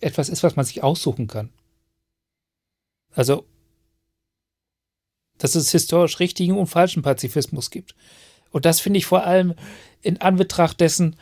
etwas 0.00 0.28
ist, 0.28 0.42
was 0.42 0.56
man 0.56 0.64
sich 0.64 0.82
aussuchen 0.82 1.26
kann. 1.26 1.50
Also, 3.14 3.46
dass 5.38 5.54
es 5.54 5.72
historisch 5.72 6.20
richtigen 6.20 6.56
und 6.56 6.66
falschen 6.66 7.02
Pazifismus 7.02 7.70
gibt. 7.70 7.94
Und 8.50 8.64
das 8.64 8.80
finde 8.80 8.98
ich 8.98 9.06
vor 9.06 9.24
allem 9.24 9.54
in 10.02 10.20
Anbetracht 10.20 10.80
dessen, 10.80 11.16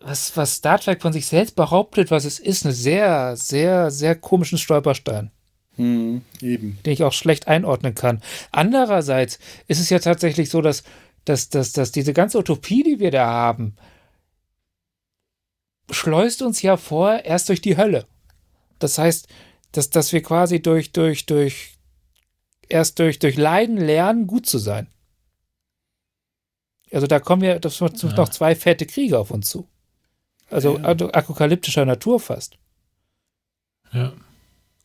was, 0.00 0.36
was 0.36 0.56
Star 0.56 0.78
Trek 0.78 1.02
von 1.02 1.12
sich 1.12 1.26
selbst 1.26 1.56
behauptet, 1.56 2.10
was 2.10 2.24
es 2.24 2.38
ist, 2.38 2.64
eine 2.64 2.74
sehr, 2.74 3.36
sehr, 3.36 3.90
sehr 3.90 4.14
komischen 4.14 4.58
Stolperstein. 4.58 5.30
Hm, 5.76 6.22
eben. 6.40 6.78
Den 6.84 6.92
ich 6.92 7.02
auch 7.02 7.12
schlecht 7.12 7.48
einordnen 7.48 7.94
kann. 7.94 8.22
Andererseits 8.52 9.38
ist 9.66 9.80
es 9.80 9.90
ja 9.90 9.98
tatsächlich 9.98 10.50
so, 10.50 10.62
dass 10.62 10.84
dass, 11.24 11.48
dass, 11.48 11.72
dass 11.72 11.92
diese 11.92 12.12
ganze 12.12 12.38
Utopie, 12.38 12.82
die 12.82 13.00
wir 13.00 13.10
da 13.10 13.26
haben, 13.26 13.76
schleust 15.90 16.42
uns 16.42 16.62
ja 16.62 16.76
vor 16.76 17.24
erst 17.24 17.48
durch 17.48 17.60
die 17.60 17.76
Hölle. 17.76 18.06
Das 18.78 18.98
heißt, 18.98 19.28
dass, 19.72 19.90
dass 19.90 20.12
wir 20.12 20.22
quasi 20.22 20.60
durch, 20.60 20.92
durch, 20.92 21.26
durch, 21.26 21.76
erst 22.68 22.98
durch, 22.98 23.18
durch 23.18 23.36
Leiden 23.36 23.76
lernen, 23.76 24.26
gut 24.26 24.46
zu 24.46 24.58
sein. 24.58 24.88
Also 26.92 27.06
da 27.06 27.18
kommen 27.18 27.42
ja, 27.42 27.58
das 27.58 27.78
sind 27.78 28.02
ja. 28.02 28.12
noch 28.14 28.28
zwei 28.28 28.54
fette 28.54 28.86
Kriege 28.86 29.18
auf 29.18 29.30
uns 29.30 29.48
zu. 29.48 29.68
Also 30.50 30.78
ja. 30.78 30.84
apokalyptischer 30.84 31.84
Natur 31.84 32.20
fast. 32.20 32.58
Ja 33.92 34.12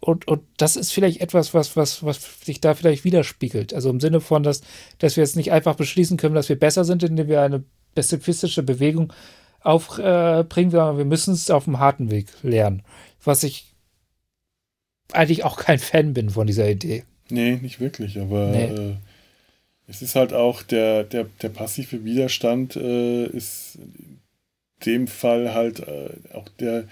und, 0.02 0.28
und 0.28 0.42
das 0.58 0.76
ist 0.76 0.94
vielleicht 0.94 1.20
etwas, 1.22 1.54
was, 1.54 1.76
was, 1.76 2.04
was 2.04 2.42
sich 2.42 2.62
da 2.62 2.74
vielleicht 2.74 3.04
widerspiegelt. 3.04 3.74
Also 3.74 3.90
im 3.90 4.00
Sinne 4.00 4.22
von, 4.22 4.44
dass, 4.44 4.62
dass 4.98 5.18
wir 5.18 5.24
jetzt 5.24 5.36
nicht 5.36 5.52
einfach 5.52 5.76
beschließen 5.76 6.18
können, 6.18 6.36
dass 6.36 6.50
wir 6.50 6.58
besser 6.58 6.86
sind, 6.86 7.04
indem 7.04 7.28
wir 7.28 7.42
eine 7.42 7.64
pazifistische 7.96 8.64
Bewegung 8.64 9.12
aufbringen, 9.62 10.70
äh, 10.70 10.72
sondern 10.72 10.98
wir 10.98 11.06
müssen 11.06 11.34
es 11.34 11.52
auf 11.52 11.66
dem 11.66 11.80
harten 11.80 12.12
Weg 12.12 12.28
lernen. 12.44 12.84
Was 13.24 13.44
ich 13.44 13.74
eigentlich 15.12 15.44
auch 15.44 15.58
kein 15.58 15.80
Fan 15.80 16.14
bin 16.14 16.30
von 16.30 16.48
dieser 16.48 16.70
Idee. 16.70 17.04
Nee, 17.30 17.58
nicht 17.58 17.80
wirklich, 17.80 18.20
aber 18.20 18.48
nee. 18.48 18.66
äh, 18.66 18.96
es 19.88 20.02
ist 20.02 20.16
halt 20.16 20.34
auch 20.34 20.62
der, 20.62 21.04
der, 21.04 21.26
der 21.42 21.50
passive 21.50 22.06
Widerstand 22.06 22.76
äh, 22.76 23.26
ist 23.26 23.76
in 23.76 24.20
dem 24.86 25.08
Fall 25.08 25.54
halt 25.54 25.80
äh, 25.80 26.12
auch 26.34 26.48
der, 26.60 26.88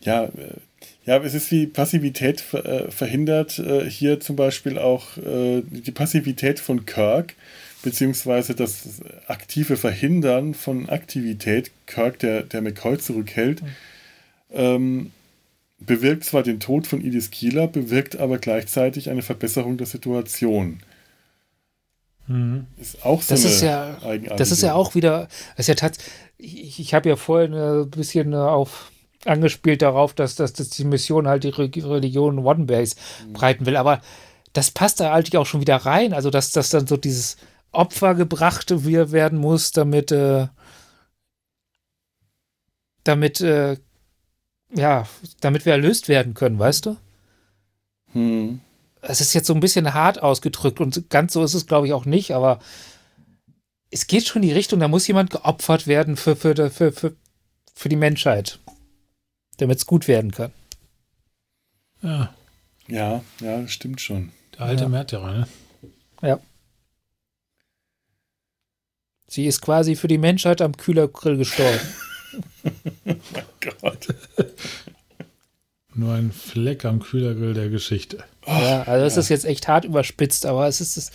ja, 0.00 0.24
äh, 0.24 0.58
ja, 1.06 1.18
es 1.18 1.34
ist 1.34 1.50
wie 1.50 1.66
Passivität 1.66 2.42
äh, 2.54 2.90
verhindert 2.90 3.58
äh, 3.58 3.88
hier 3.88 4.20
zum 4.20 4.36
Beispiel 4.36 4.78
auch 4.78 5.16
äh, 5.18 5.62
die 5.66 5.90
Passivität 5.90 6.60
von 6.60 6.86
Kirk, 6.86 7.34
beziehungsweise 7.82 8.54
das 8.54 9.02
aktive 9.28 9.76
Verhindern 9.76 10.54
von 10.54 10.88
Aktivität, 10.88 11.70
Kirk, 11.86 12.18
der, 12.20 12.42
der 12.42 12.62
McCoy 12.62 12.98
zurückhält, 12.98 13.62
mhm. 13.62 13.68
ähm, 14.52 15.10
bewirkt 15.78 16.24
zwar 16.24 16.42
den 16.42 16.60
Tod 16.60 16.86
von 16.86 17.04
Edith 17.04 17.30
Keeler, 17.30 17.68
bewirkt 17.68 18.16
aber 18.16 18.38
gleichzeitig 18.38 19.10
eine 19.10 19.20
Verbesserung 19.20 19.76
der 19.76 19.86
Situation. 19.86 20.80
Mhm. 22.26 22.66
Ist 22.80 23.04
auch 23.04 23.20
so 23.20 23.34
das 23.34 23.44
ist 23.44 23.60
ja, 23.60 23.98
Das 24.38 24.50
ist 24.50 24.62
ja 24.62 24.72
auch 24.72 24.94
wieder, 24.94 25.28
ist 25.58 25.68
ja 25.68 25.74
ich, 26.38 26.80
ich 26.80 26.94
habe 26.94 27.10
ja 27.10 27.16
vorhin 27.16 27.52
ein 27.52 27.90
bisschen 27.90 28.32
auf 28.32 28.90
angespielt 29.26 29.82
darauf, 29.82 30.14
dass, 30.14 30.36
dass, 30.36 30.52
dass 30.52 30.70
die 30.70 30.84
Mission 30.84 31.28
halt 31.28 31.44
die 31.44 31.50
Religion 31.50 32.38
One 32.38 32.64
Base 32.64 32.96
mhm. 33.26 33.32
breiten 33.32 33.66
will. 33.66 33.76
Aber 33.76 34.00
das 34.52 34.70
passt 34.70 35.00
da 35.00 35.12
halt 35.12 35.34
auch 35.36 35.46
schon 35.46 35.60
wieder 35.60 35.76
rein. 35.76 36.12
Also, 36.12 36.30
dass 36.30 36.52
das 36.52 36.70
dann 36.70 36.86
so 36.86 36.96
dieses 36.96 37.36
Opfer 37.72 38.14
gebracht 38.14 38.70
werden 38.70 39.38
muss, 39.38 39.72
damit, 39.72 40.12
äh, 40.12 40.48
damit, 43.02 43.40
äh, 43.40 43.76
ja, 44.72 45.06
damit 45.40 45.66
wir 45.66 45.72
erlöst 45.72 46.08
werden 46.08 46.34
können, 46.34 46.58
weißt 46.58 46.86
du? 46.86 46.96
Hm. 48.12 48.60
Es 49.02 49.20
ist 49.20 49.34
jetzt 49.34 49.46
so 49.46 49.54
ein 49.54 49.60
bisschen 49.60 49.92
hart 49.92 50.22
ausgedrückt 50.22 50.80
und 50.80 51.10
ganz 51.10 51.34
so 51.34 51.44
ist 51.44 51.54
es, 51.54 51.66
glaube 51.66 51.86
ich, 51.86 51.92
auch 51.92 52.06
nicht, 52.06 52.32
aber 52.32 52.60
es 53.90 54.06
geht 54.06 54.26
schon 54.26 54.42
in 54.42 54.48
die 54.48 54.54
Richtung, 54.54 54.80
da 54.80 54.88
muss 54.88 55.06
jemand 55.06 55.30
geopfert 55.30 55.86
werden 55.86 56.16
für, 56.16 56.36
für, 56.36 56.70
für, 56.70 56.92
für, 56.92 57.14
für 57.74 57.88
die 57.88 57.96
Menschheit 57.96 58.58
damit 59.56 59.78
es 59.78 59.86
gut 59.86 60.08
werden 60.08 60.30
kann. 60.30 60.52
Ja. 62.02 62.34
Ja, 62.86 63.24
ja, 63.40 63.66
stimmt 63.66 64.00
schon. 64.00 64.30
Der 64.54 64.66
alte 64.66 64.84
ja. 64.84 64.88
Märtyrer, 64.88 65.32
ne? 65.32 65.48
Ja. 66.22 66.40
Sie 69.26 69.46
ist 69.46 69.62
quasi 69.62 69.96
für 69.96 70.08
die 70.08 70.18
Menschheit 70.18 70.60
am 70.60 70.76
Kühlergrill 70.76 71.38
gestorben. 71.38 71.80
oh 73.06 73.14
Gott. 73.80 74.08
Nur 75.94 76.14
ein 76.14 76.32
Fleck 76.32 76.84
am 76.84 77.00
Kühlergrill 77.00 77.54
der 77.54 77.68
Geschichte. 77.68 78.24
ja, 78.46 78.82
also 78.82 79.06
es 79.06 79.14
ja. 79.14 79.20
ist 79.20 79.28
jetzt 79.28 79.44
echt 79.44 79.68
hart 79.68 79.84
überspitzt, 79.84 80.44
aber 80.44 80.66
es 80.66 80.80
ist 80.80 80.96
das, 80.96 81.12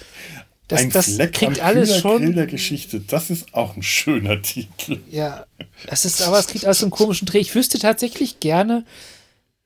das, 0.70 0.82
ein 0.82 0.90
das 0.92 1.16
Fleck 1.16 1.34
kriegt 1.34 1.60
am 1.60 1.66
alles 1.66 2.00
schon. 2.00 2.36
der 2.36 2.46
Geschichte, 2.46 3.00
das 3.00 3.30
ist 3.30 3.54
auch 3.54 3.76
ein 3.76 3.84
schöner 3.84 4.42
Titel. 4.42 5.00
Ja, 5.10 5.46
das 5.88 6.06
ist, 6.06 6.22
aber 6.22 6.40
es 6.40 6.48
kriegt 6.48 6.64
alles 6.66 6.84
einen 6.84 6.92
komischen 6.92 7.26
Dreh. 7.26 7.40
Ich 7.40 7.56
wüsste 7.56 7.80
tatsächlich 7.80 8.40
gerne, 8.40 8.86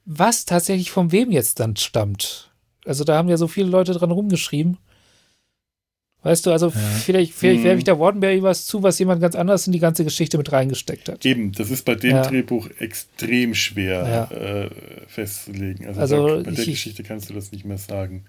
was 0.06 0.46
tatsächlich 0.46 0.92
von 0.92 1.12
wem 1.12 1.30
jetzt 1.30 1.60
dann 1.60 1.76
stammt. 1.76 2.52
Also 2.86 3.04
da 3.04 3.18
haben 3.18 3.30
ja 3.30 3.38
so 3.38 3.48
viele 3.48 3.68
Leute 3.68 3.92
dran 3.92 4.12
rumgeschrieben. 4.12 4.78
Weißt 6.22 6.46
du, 6.46 6.52
also 6.52 6.70
ja. 6.70 6.80
vielleicht, 7.04 7.34
vielleicht 7.34 7.60
mhm. 7.60 7.66
werfe 7.66 7.78
ich 7.80 7.84
da 7.84 8.00
Wardenberry 8.00 8.42
was 8.42 8.66
zu, 8.66 8.82
was 8.82 8.98
jemand 8.98 9.20
ganz 9.20 9.36
anders 9.36 9.68
in 9.68 9.74
die 9.74 9.80
ganze 9.80 10.06
Geschichte 10.06 10.38
mit 10.38 10.54
reingesteckt 10.54 11.10
hat. 11.10 11.26
Eben, 11.26 11.52
das 11.52 11.70
ist 11.70 11.84
bei 11.84 11.96
dem 11.96 12.12
ja. 12.12 12.22
Drehbuch 12.22 12.70
extrem 12.80 13.54
schwer 13.54 14.30
ja. 14.32 14.38
äh, 14.38 14.70
festzulegen. 15.08 15.86
Also, 15.86 16.00
also 16.00 16.28
da, 16.28 16.36
bei 16.36 16.52
der 16.52 16.60
ich, 16.60 16.66
Geschichte 16.66 17.04
kannst 17.04 17.30
du 17.30 17.34
das 17.34 17.52
nicht 17.52 17.66
mehr 17.66 17.78
sagen. 17.78 18.24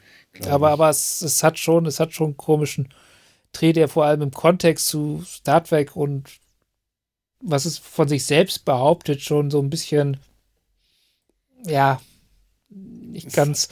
Aber, 0.48 0.70
aber 0.70 0.88
es, 0.88 1.22
es 1.22 1.42
hat 1.42 1.58
schon, 1.58 1.86
es 1.86 2.00
hat 2.00 2.12
schon 2.12 2.28
einen 2.28 2.36
komischen 2.36 2.88
Dreh, 3.52 3.72
der 3.72 3.88
vor 3.88 4.04
allem 4.04 4.22
im 4.22 4.30
Kontext 4.32 4.88
zu 4.88 5.22
Star 5.24 5.62
Trek 5.62 5.94
und 5.94 6.28
was 7.40 7.66
es 7.66 7.78
von 7.78 8.08
sich 8.08 8.24
selbst 8.24 8.64
behauptet, 8.64 9.20
schon 9.20 9.50
so 9.50 9.60
ein 9.60 9.70
bisschen, 9.70 10.18
ja, 11.66 12.00
nicht 12.68 13.32
ganz. 13.32 13.68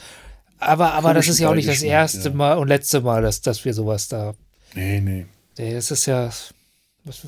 Aber, 0.59 0.93
aber 0.93 1.13
das 1.13 1.27
ist 1.27 1.39
ja 1.39 1.49
auch 1.49 1.55
nicht 1.55 1.67
das 1.67 1.81
erste 1.81 2.29
ja. 2.29 2.35
Mal 2.35 2.57
und 2.57 2.67
letzte 2.67 3.01
Mal, 3.01 3.21
dass, 3.21 3.41
dass 3.41 3.65
wir 3.65 3.73
sowas 3.73 4.07
da. 4.07 4.35
Nee, 4.75 5.01
nee. 5.01 5.25
Nee, 5.57 5.73
es 5.73 5.91
ist 5.91 6.05
ja. 6.05 6.29
Was, 7.03 7.21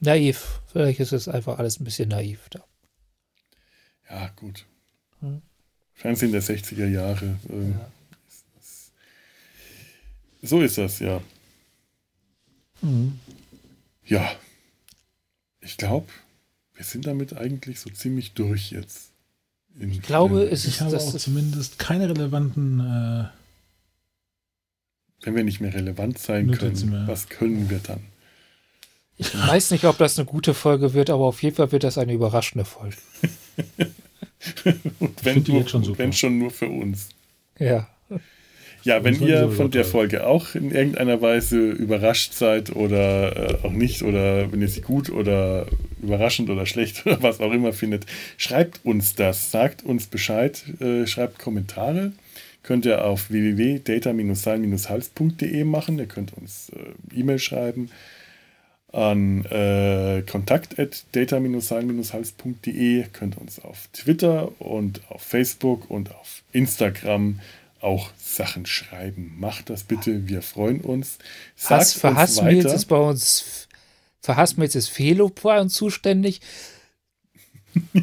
naiv. 0.00 0.62
Vielleicht 0.72 1.00
ist 1.00 1.12
es 1.12 1.28
einfach 1.28 1.58
alles 1.58 1.78
ein 1.78 1.84
bisschen 1.84 2.08
naiv 2.08 2.48
da. 2.50 2.64
Ja, 4.08 4.28
gut. 4.36 4.64
Hm. 5.20 5.42
Fernsehen 5.96 6.30
der 6.30 6.42
60er 6.42 6.86
Jahre. 6.86 7.38
Ähm, 7.48 7.72
ja. 7.72 7.90
So 10.42 10.60
ist 10.60 10.78
das, 10.78 11.00
ja. 11.00 11.20
Mhm. 12.82 13.18
Ja. 14.04 14.30
Ich 15.60 15.76
glaube, 15.76 16.06
wir 16.74 16.84
sind 16.84 17.06
damit 17.06 17.36
eigentlich 17.36 17.80
so 17.80 17.90
ziemlich 17.90 18.34
durch 18.34 18.70
jetzt. 18.70 19.10
ich 19.80 20.02
glaube, 20.02 20.44
es 20.44 20.64
ist 20.64 20.74
ich 20.74 20.80
habe 20.82 20.96
auch 20.96 21.16
zumindest 21.16 21.78
keine 21.78 22.08
relevanten. 22.08 22.80
Äh, 22.80 23.24
wenn 25.22 25.34
wir 25.34 25.42
nicht 25.42 25.60
mehr 25.60 25.74
relevant 25.74 26.18
sein 26.18 26.52
können, 26.52 26.90
mehr. 26.90 27.08
was 27.08 27.28
können 27.28 27.68
wir 27.70 27.78
dann? 27.78 28.00
Ich 29.16 29.34
weiß 29.34 29.70
nicht, 29.70 29.84
ob 29.84 29.96
das 29.96 30.18
eine 30.18 30.26
gute 30.26 30.52
Folge 30.52 30.92
wird, 30.92 31.08
aber 31.08 31.24
auf 31.24 31.42
jeden 31.42 31.56
Fall 31.56 31.72
wird 31.72 31.84
das 31.84 31.96
eine 31.96 32.12
überraschende 32.12 32.66
Folge. 32.66 32.98
Und 34.98 35.24
wenn, 35.24 35.42
nur, 35.42 35.68
schon 35.68 35.98
wenn 35.98 36.12
schon 36.12 36.38
nur 36.38 36.50
für 36.50 36.68
uns. 36.68 37.10
Ja. 37.58 37.88
Ja, 38.86 39.02
wenn 39.02 39.20
ihr 39.20 39.50
von 39.50 39.72
der 39.72 39.84
Folge 39.84 40.24
auch 40.24 40.54
in 40.54 40.70
irgendeiner 40.70 41.20
Weise 41.20 41.58
überrascht 41.58 42.34
seid 42.34 42.76
oder 42.76 43.64
äh, 43.64 43.66
auch 43.66 43.72
nicht, 43.72 44.04
oder 44.04 44.52
wenn 44.52 44.62
ihr 44.62 44.68
sie 44.68 44.80
gut 44.80 45.10
oder 45.10 45.66
überraschend 46.00 46.50
oder 46.50 46.66
schlecht 46.66 47.04
oder 47.06 47.20
was 47.20 47.40
auch 47.40 47.50
immer 47.50 47.72
findet, 47.72 48.06
schreibt 48.36 48.84
uns 48.84 49.16
das, 49.16 49.50
sagt 49.50 49.84
uns 49.84 50.06
Bescheid, 50.06 50.62
äh, 50.80 51.04
schreibt 51.08 51.40
Kommentare. 51.40 52.12
Könnt 52.62 52.86
ihr 52.86 53.04
auf 53.04 53.28
www.data-sein-hals.de 53.30 55.64
machen. 55.64 55.98
Ihr 55.98 56.06
könnt 56.06 56.32
uns 56.34 56.70
äh, 56.70 56.76
E-Mail 57.18 57.40
schreiben 57.40 57.90
an 58.92 59.44
äh, 59.46 60.22
kontakt.data-sein-hals.de. 60.22 63.04
Könnt 63.12 63.36
uns 63.36 63.62
auf 63.62 63.88
Twitter 63.92 64.52
und 64.60 65.00
auf 65.10 65.22
Facebook 65.22 65.90
und 65.90 66.14
auf 66.14 66.42
Instagram 66.52 67.40
auch 67.80 68.10
Sachen 68.18 68.66
schreiben. 68.66 69.34
Macht 69.38 69.70
das 69.70 69.84
bitte, 69.84 70.28
wir 70.28 70.42
freuen 70.42 70.80
uns. 70.80 71.18
Sagt 71.56 71.80
Hass 71.80 71.92
für 71.92 72.14
Hassmails 72.14 72.72
ist 72.72 72.86
bei 72.86 72.96
uns, 72.96 73.68
für 74.20 74.36
Hassmails 74.36 74.74
ist 74.74 74.88
Felo 74.88 75.28
bei 75.28 75.60
uns 75.60 75.74
zuständig. 75.74 76.40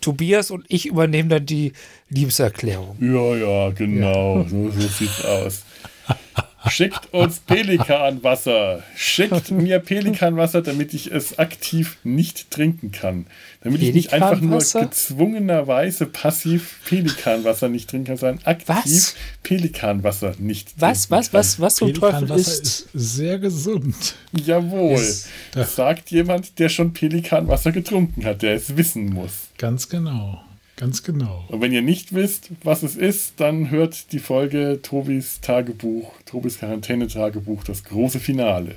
Tobias 0.00 0.50
und 0.50 0.64
ich 0.68 0.86
übernehmen 0.86 1.28
dann 1.28 1.44
die 1.44 1.72
Liebeserklärung. 2.08 2.96
Ja, 3.00 3.36
ja, 3.36 3.70
genau. 3.70 4.38
Ja. 4.38 4.48
So, 4.48 4.70
so 4.70 4.88
sieht's 4.88 5.24
aus. 5.24 5.62
Schickt 6.68 7.12
uns 7.14 7.40
Pelikanwasser. 7.40 8.82
Schickt 8.94 9.50
mir 9.50 9.78
Pelikanwasser, 9.78 10.60
damit 10.60 10.92
ich 10.92 11.10
es 11.10 11.38
aktiv 11.38 11.96
nicht 12.04 12.50
trinken 12.50 12.92
kann. 12.92 13.26
Damit 13.62 13.80
ich 13.82 13.94
nicht 13.94 14.12
einfach 14.12 14.40
nur 14.40 14.58
gezwungenerweise 14.58 16.06
passiv 16.06 16.80
Pelikanwasser 16.84 17.68
nicht 17.68 17.88
trinken 17.88 18.08
kann, 18.08 18.16
sondern 18.18 18.46
aktiv 18.46 18.68
was? 18.68 19.14
Pelikanwasser 19.42 20.34
nicht 20.38 20.74
was, 20.76 21.08
trinken 21.08 21.12
was, 21.12 21.30
kann. 21.30 21.38
Was, 21.38 21.58
was, 21.58 21.60
was 21.60 21.74
zum 21.76 21.94
Teufel 21.94 22.30
ist? 22.32 22.66
ist 22.66 22.88
sehr 22.92 23.38
gesund. 23.38 24.14
Jawohl. 24.32 25.00
Ist, 25.00 25.28
das 25.52 25.76
sagt 25.76 26.10
jemand, 26.10 26.58
der 26.58 26.68
schon 26.68 26.92
Pelikanwasser 26.92 27.72
getrunken 27.72 28.24
hat, 28.24 28.42
der 28.42 28.54
es 28.54 28.76
wissen 28.76 29.06
muss. 29.06 29.48
Ganz 29.56 29.88
genau. 29.88 30.42
Ganz 30.80 31.02
genau. 31.02 31.44
Und 31.48 31.60
wenn 31.60 31.72
ihr 31.72 31.82
nicht 31.82 32.14
wisst, 32.14 32.48
was 32.64 32.82
es 32.82 32.96
ist, 32.96 33.34
dann 33.36 33.68
hört 33.68 34.12
die 34.12 34.18
Folge 34.18 34.80
Tobis 34.80 35.42
Tagebuch, 35.42 36.10
Tobis 36.24 36.58
Quarantäne-Tagebuch, 36.58 37.64
das 37.64 37.84
große 37.84 38.18
Finale. 38.18 38.76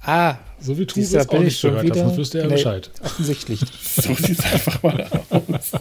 Ah, 0.00 0.38
so 0.58 0.78
wie 0.78 0.86
Tobis 0.86 1.14
auch 1.14 1.38
nicht 1.38 1.60
schon 1.60 1.72
gehört, 1.72 1.84
wieder, 1.84 1.96
davon 1.96 2.16
wüsste 2.16 2.38
er 2.38 2.46
nee, 2.46 2.54
Bescheid. 2.54 2.90
Offensichtlich. 3.04 3.60
so 3.82 4.14
sieht 4.14 4.38
es 4.38 4.44
einfach 4.50 4.82
mal 4.82 5.06
aus. 5.28 5.72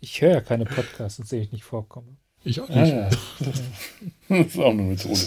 Ich 0.00 0.20
höre 0.20 0.32
ja 0.32 0.40
keine 0.40 0.64
Podcasts, 0.64 1.20
in 1.20 1.26
denen 1.26 1.42
ich 1.42 1.52
nicht 1.52 1.64
vorkomme. 1.64 2.16
Ich 2.42 2.60
auch 2.60 2.68
nicht. 2.68 2.78
Ah, 2.78 2.86
ja. 2.86 3.10
Das 4.28 4.46
ist 4.48 4.58
auch 4.58 4.70
eine 4.70 4.82
Methode. 4.82 5.20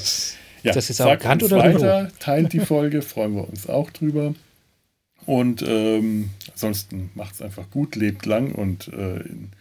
Ja, 0.64 0.74
das 0.74 0.90
ist 0.90 1.00
auch 1.00 1.24
uns 1.24 1.44
oder 1.44 1.58
weiter, 1.60 2.12
teilt 2.20 2.52
die 2.52 2.60
Folge, 2.60 3.02
freuen 3.02 3.36
wir 3.36 3.48
uns 3.48 3.70
auch 3.70 3.90
drüber. 3.92 4.34
Und 5.26 5.62
ähm, 5.62 6.32
ansonsten 6.56 7.12
macht 7.16 7.36
es 7.36 7.42
einfach 7.42 7.70
gut, 7.70 7.96
lebt 7.96 8.26
lang 8.26 8.54
und 8.54 8.88
äh, 8.88 9.18
in, 9.18 9.52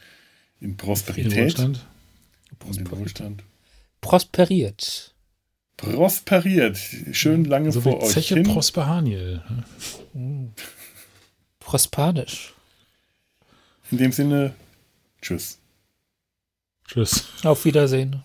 in 0.61 0.77
Prosperität. 0.77 1.37
Wohlstand. 1.37 1.87
Und 2.65 2.77
in 2.79 2.91
Wohlstand. 2.91 3.43
Prosperiert. 4.01 5.13
Prosperiert. 5.77 6.79
Schön 7.13 7.45
lange 7.45 7.73
so 7.73 7.81
vor 7.81 8.01
euch. 8.01 8.13
Zeche 8.13 8.37
hin. 8.37 8.45
Prosperaniel. 8.45 9.43
Mhm. 10.13 10.53
Prospanisch. 11.59 12.55
In 13.91 13.99
dem 13.99 14.13
Sinne, 14.13 14.55
tschüss. 15.21 15.59
Tschüss. 16.87 17.25
Auf 17.43 17.65
Wiedersehen. 17.65 18.23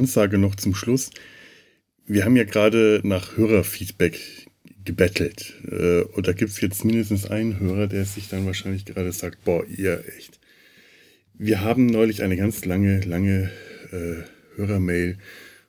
Ansage 0.00 0.38
noch 0.38 0.54
zum 0.54 0.74
Schluss. 0.74 1.10
Wir 2.06 2.24
haben 2.24 2.36
ja 2.36 2.44
gerade 2.44 3.00
nach 3.04 3.36
Hörerfeedback 3.36 4.18
gebettelt. 4.82 5.54
Äh, 5.70 6.02
und 6.02 6.26
da 6.26 6.32
gibt 6.32 6.50
es 6.50 6.60
jetzt 6.60 6.84
mindestens 6.86 7.26
einen 7.26 7.60
Hörer, 7.60 7.86
der 7.86 8.06
sich 8.06 8.28
dann 8.28 8.46
wahrscheinlich 8.46 8.86
gerade 8.86 9.12
sagt, 9.12 9.44
boah, 9.44 9.64
ihr 9.66 10.02
echt. 10.16 10.40
Wir 11.34 11.60
haben 11.60 11.86
neulich 11.86 12.22
eine 12.22 12.36
ganz 12.36 12.64
lange, 12.64 13.00
lange 13.00 13.50
äh, 13.92 14.56
Hörermail 14.56 15.18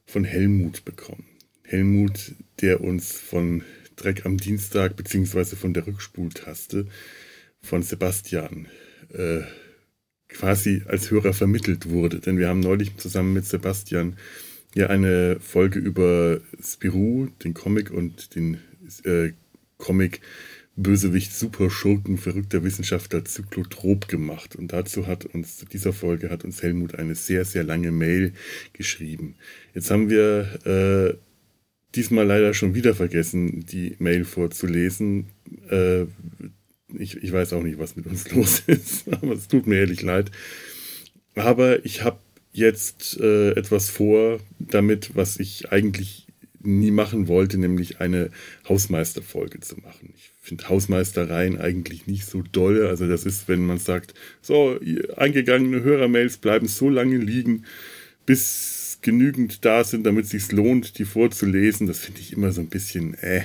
von 0.05 0.23
Helmut 0.23 0.85
bekommen. 0.85 1.25
Helmut, 1.63 2.33
der 2.61 2.81
uns 2.81 3.11
von 3.11 3.63
Dreck 3.97 4.25
am 4.25 4.37
Dienstag 4.37 4.95
beziehungsweise 4.95 5.57
von 5.57 5.73
der 5.73 5.87
Rückspultaste 5.87 6.87
von 7.61 7.83
Sebastian 7.83 8.67
äh, 9.13 9.41
quasi 10.33 10.83
als 10.87 11.11
Hörer 11.11 11.33
vermittelt 11.33 11.89
wurde. 11.89 12.19
Denn 12.19 12.37
wir 12.37 12.47
haben 12.47 12.59
neulich 12.59 12.97
zusammen 12.97 13.33
mit 13.33 13.45
Sebastian 13.45 14.17
ja 14.73 14.87
eine 14.87 15.39
Folge 15.39 15.79
über 15.79 16.39
Spirou, 16.63 17.27
den 17.43 17.53
Comic 17.53 17.91
und 17.91 18.35
den 18.35 18.57
äh, 19.03 19.31
Comic 19.77 20.21
Bösewicht, 20.77 21.33
Superschurken, 21.33 22.17
verrückter 22.17 22.63
Wissenschaftler 22.63 23.25
Zyklotrop 23.25 24.07
gemacht. 24.07 24.55
Und 24.55 24.71
dazu 24.71 25.05
hat 25.05 25.25
uns, 25.25 25.57
zu 25.57 25.65
dieser 25.65 25.93
Folge 25.93 26.29
hat 26.29 26.45
uns 26.45 26.63
Helmut 26.63 26.95
eine 26.95 27.15
sehr, 27.15 27.45
sehr 27.45 27.63
lange 27.63 27.91
Mail 27.91 28.33
geschrieben. 28.73 29.35
Jetzt 29.73 29.91
haben 29.91 30.09
wir 30.09 30.65
äh, 30.65 31.17
diesmal 31.93 32.25
leider 32.25 32.53
schon 32.53 32.73
wieder 32.73 32.95
vergessen, 32.95 33.65
die 33.65 33.95
Mail 33.99 34.23
vorzulesen. 34.23 35.27
Äh, 35.69 36.05
ich, 36.97 37.17
ich 37.17 37.31
weiß 37.31 37.53
auch 37.53 37.63
nicht, 37.63 37.79
was 37.79 37.95
mit 37.95 38.07
uns 38.07 38.29
los 38.35 38.63
ist, 38.67 39.07
aber 39.11 39.33
es 39.33 39.47
tut 39.47 39.67
mir 39.67 39.79
ehrlich 39.79 40.01
leid. 40.01 40.31
Aber 41.35 41.85
ich 41.85 42.03
habe 42.03 42.19
jetzt 42.51 43.19
äh, 43.19 43.51
etwas 43.51 43.89
vor 43.89 44.39
damit, 44.59 45.15
was 45.15 45.39
ich 45.39 45.71
eigentlich 45.71 46.27
nie 46.63 46.91
machen 46.91 47.27
wollte, 47.27 47.57
nämlich 47.57 48.01
eine 48.01 48.29
Hausmeisterfolge 48.67 49.59
zu 49.61 49.77
machen. 49.77 50.13
Ich 50.15 50.31
finde 50.41 50.69
Hausmeistereien 50.69 51.59
eigentlich 51.59 52.07
nicht 52.07 52.25
so 52.25 52.43
doll. 52.43 52.85
Also 52.85 53.07
das 53.07 53.25
ist, 53.25 53.47
wenn 53.47 53.65
man 53.65 53.79
sagt, 53.79 54.13
so, 54.41 54.79
eingegangene 55.15 55.83
Hörermails 55.83 56.37
bleiben 56.37 56.67
so 56.67 56.89
lange 56.89 57.17
liegen, 57.17 57.65
bis 58.25 58.99
genügend 59.01 59.65
da 59.65 59.83
sind, 59.83 60.05
damit 60.05 60.25
es 60.25 60.31
sich 60.31 60.51
lohnt, 60.51 60.99
die 60.99 61.05
vorzulesen. 61.05 61.87
Das 61.87 61.99
finde 61.99 62.21
ich 62.21 62.33
immer 62.33 62.51
so 62.51 62.61
ein 62.61 62.69
bisschen, 62.69 63.15
äh. 63.15 63.43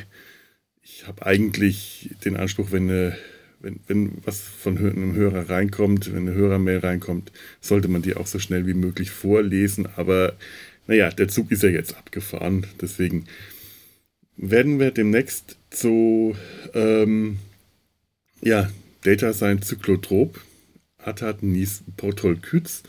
Ich 0.82 1.06
habe 1.06 1.26
eigentlich 1.26 2.10
den 2.24 2.36
Anspruch, 2.36 2.70
wenn 2.70 2.88
eine 2.88 3.18
wenn, 3.66 3.80
wenn 3.88 4.12
was 4.24 4.40
von 4.40 4.78
einem 4.78 5.14
Hörer 5.14 5.50
reinkommt, 5.50 6.12
wenn 6.12 6.28
eine 6.28 6.34
Hörermail 6.34 6.78
reinkommt, 6.78 7.32
sollte 7.60 7.88
man 7.88 8.00
die 8.00 8.14
auch 8.14 8.26
so 8.26 8.38
schnell 8.38 8.66
wie 8.66 8.74
möglich 8.74 9.10
vorlesen. 9.10 9.88
Aber 9.96 10.34
naja, 10.86 11.10
der 11.10 11.26
Zug 11.26 11.50
ist 11.50 11.64
ja 11.64 11.68
jetzt 11.68 11.96
abgefahren. 11.96 12.64
Deswegen 12.80 13.26
werden 14.36 14.78
wir 14.78 14.92
demnächst 14.92 15.56
zu 15.70 16.36
ähm, 16.74 17.38
ja, 18.40 18.70
Data 19.02 19.32
sein 19.32 19.62
Zyklotrop, 19.62 20.40
Atat 20.98 21.42
Nies 21.42 21.82
Portolkütz, 21.96 22.84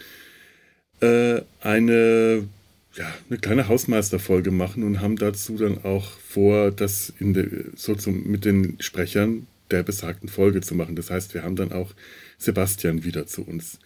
äh, 1.02 1.42
eine, 1.62 2.48
ja, 2.94 3.14
eine 3.30 3.40
kleine 3.40 3.68
Hausmeisterfolge 3.68 4.52
machen 4.52 4.84
und 4.84 5.02
haben 5.02 5.16
dazu 5.16 5.58
dann 5.58 5.84
auch 5.84 6.12
vor, 6.20 6.70
das 6.70 7.12
in 7.20 7.34
der, 7.34 7.48
so 7.76 7.96
zum, 7.96 8.28
mit 8.28 8.46
den 8.46 8.80
Sprechern 8.80 9.48
der 9.72 9.84
besagten 9.84 10.30
Folge 10.30 10.62
zu 10.62 10.76
machen. 10.76 10.96
Das 10.96 11.10
heißt, 11.10 11.34
wir 11.34 11.44
haben 11.44 11.56
dann 11.56 11.72
auch 11.72 11.94
Sebastian 12.38 13.04
wieder 13.04 13.28
zu 13.28 13.44
uns 13.44 13.80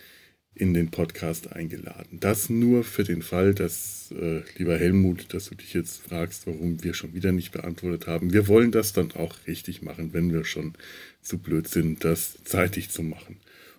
in 0.53 0.73
den 0.73 0.91
Podcast 0.91 1.53
eingeladen. 1.53 2.19
Das 2.19 2.49
nur 2.49 2.83
für 2.83 3.03
den 3.03 3.21
Fall, 3.21 3.53
dass, 3.53 4.13
äh, 4.19 4.41
lieber 4.57 4.77
Helmut, 4.77 5.33
dass 5.33 5.45
du 5.45 5.55
dich 5.55 5.73
jetzt 5.73 6.01
fragst, 6.03 6.45
warum 6.45 6.83
wir 6.83 6.93
schon 6.93 7.13
wieder 7.13 7.31
nicht 7.31 7.51
beantwortet 7.51 8.07
haben. 8.07 8.33
Wir 8.33 8.47
wollen 8.47 8.71
das 8.71 8.91
dann 8.91 9.11
auch 9.13 9.35
richtig 9.47 9.81
machen, 9.81 10.13
wenn 10.13 10.31
wir 10.33 10.43
schon 10.43 10.73
zu 11.21 11.37
blöd 11.37 11.67
sind, 11.67 12.03
das 12.03 12.37
zeitig 12.43 12.89
zu 12.89 13.01
machen. 13.01 13.37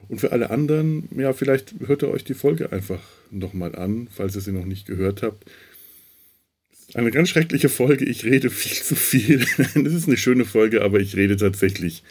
Und 0.09 0.21
für 0.21 0.33
alle 0.33 0.51
anderen, 0.51 1.09
ja, 1.17 1.33
vielleicht 1.33 1.75
hört 1.87 2.03
ihr 2.03 2.11
euch 2.11 2.25
die 2.25 2.35
Folge 2.35 2.73
einfach 2.73 3.03
nochmal 3.31 3.75
an, 3.77 4.09
falls 4.11 4.35
ihr 4.35 4.41
sie 4.41 4.53
noch 4.53 4.65
nicht 4.65 4.87
gehört 4.87 5.23
habt. 5.23 5.51
Eine 6.95 7.11
ganz 7.11 7.31
schreckliche 7.31 7.71
Folge. 7.71 8.05
Ich 8.05 8.25
rede 8.25 8.51
viel 8.51 8.83
zu 8.83 8.95
viel. 8.95 9.47
Das 9.57 9.95
ist 9.95 10.07
eine 10.07 10.19
schöne 10.19 10.45
Folge, 10.45 10.83
aber 10.83 11.01
ich 11.01 11.17
rede 11.17 11.37
tatsächlich 11.37 12.03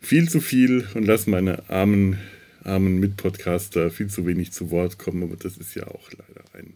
viel 0.00 0.28
zu 0.28 0.40
viel 0.40 0.86
und 0.94 1.04
lasse 1.06 1.30
meine 1.30 1.70
armen, 1.70 2.18
armen 2.62 3.00
Mitpodcaster 3.00 3.90
viel 3.90 4.08
zu 4.08 4.26
wenig 4.26 4.52
zu 4.52 4.70
Wort 4.70 4.98
kommen. 4.98 5.22
Aber 5.22 5.36
das 5.36 5.56
ist 5.56 5.74
ja 5.74 5.86
auch 5.86 6.10
leider 6.10 6.44
ein, 6.52 6.74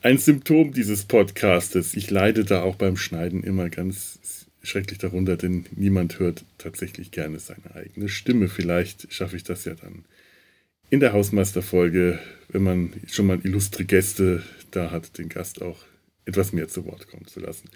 ein 0.00 0.18
Symptom 0.18 0.72
dieses 0.72 1.06
Podcastes. 1.06 1.94
Ich 1.94 2.08
leide 2.08 2.44
da 2.44 2.62
auch 2.62 2.76
beim 2.76 2.96
Schneiden 2.96 3.42
immer 3.42 3.68
ganz 3.68 4.46
schrecklich 4.62 4.98
darunter, 4.98 5.36
denn 5.36 5.66
niemand 5.74 6.20
hört 6.20 6.44
tatsächlich 6.58 7.10
gerne 7.10 7.40
seine 7.40 7.74
eigene 7.74 8.08
Stimme. 8.08 8.48
Vielleicht 8.48 9.12
schaffe 9.12 9.36
ich 9.36 9.42
das 9.42 9.64
ja 9.64 9.74
dann 9.74 10.04
in 10.88 11.00
der 11.00 11.12
Hausmeisterfolge, 11.12 12.20
wenn 12.48 12.62
man 12.62 12.92
schon 13.08 13.26
mal 13.26 13.40
illustre 13.42 13.84
Gäste 13.84 14.44
da 14.70 14.92
hat, 14.92 15.18
den 15.18 15.28
Gast 15.28 15.62
auch 15.62 15.84
etwas 16.26 16.52
mehr 16.52 16.68
zu 16.68 16.84
Wort 16.84 17.08
kommen 17.08 17.26
zu 17.26 17.40
lassen. 17.40 17.70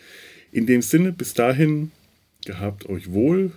In 0.53 0.67
dem 0.67 0.83
Sinne, 0.83 1.13
bis 1.13 1.33
dahin, 1.35 1.93
gehabt 2.45 2.87
euch 2.89 3.13
wohl, 3.13 3.53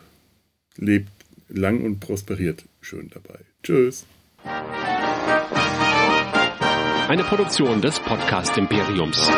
lebt 0.77 1.11
lang 1.49 1.81
und 1.81 1.99
prosperiert 1.99 2.63
schön 2.81 3.09
dabei. 3.09 3.39
Tschüss. 3.63 4.05
Eine 7.07 7.23
Produktion 7.23 7.81
des 7.81 7.99
Podcast 7.99 8.57
Imperiums. 8.57 9.29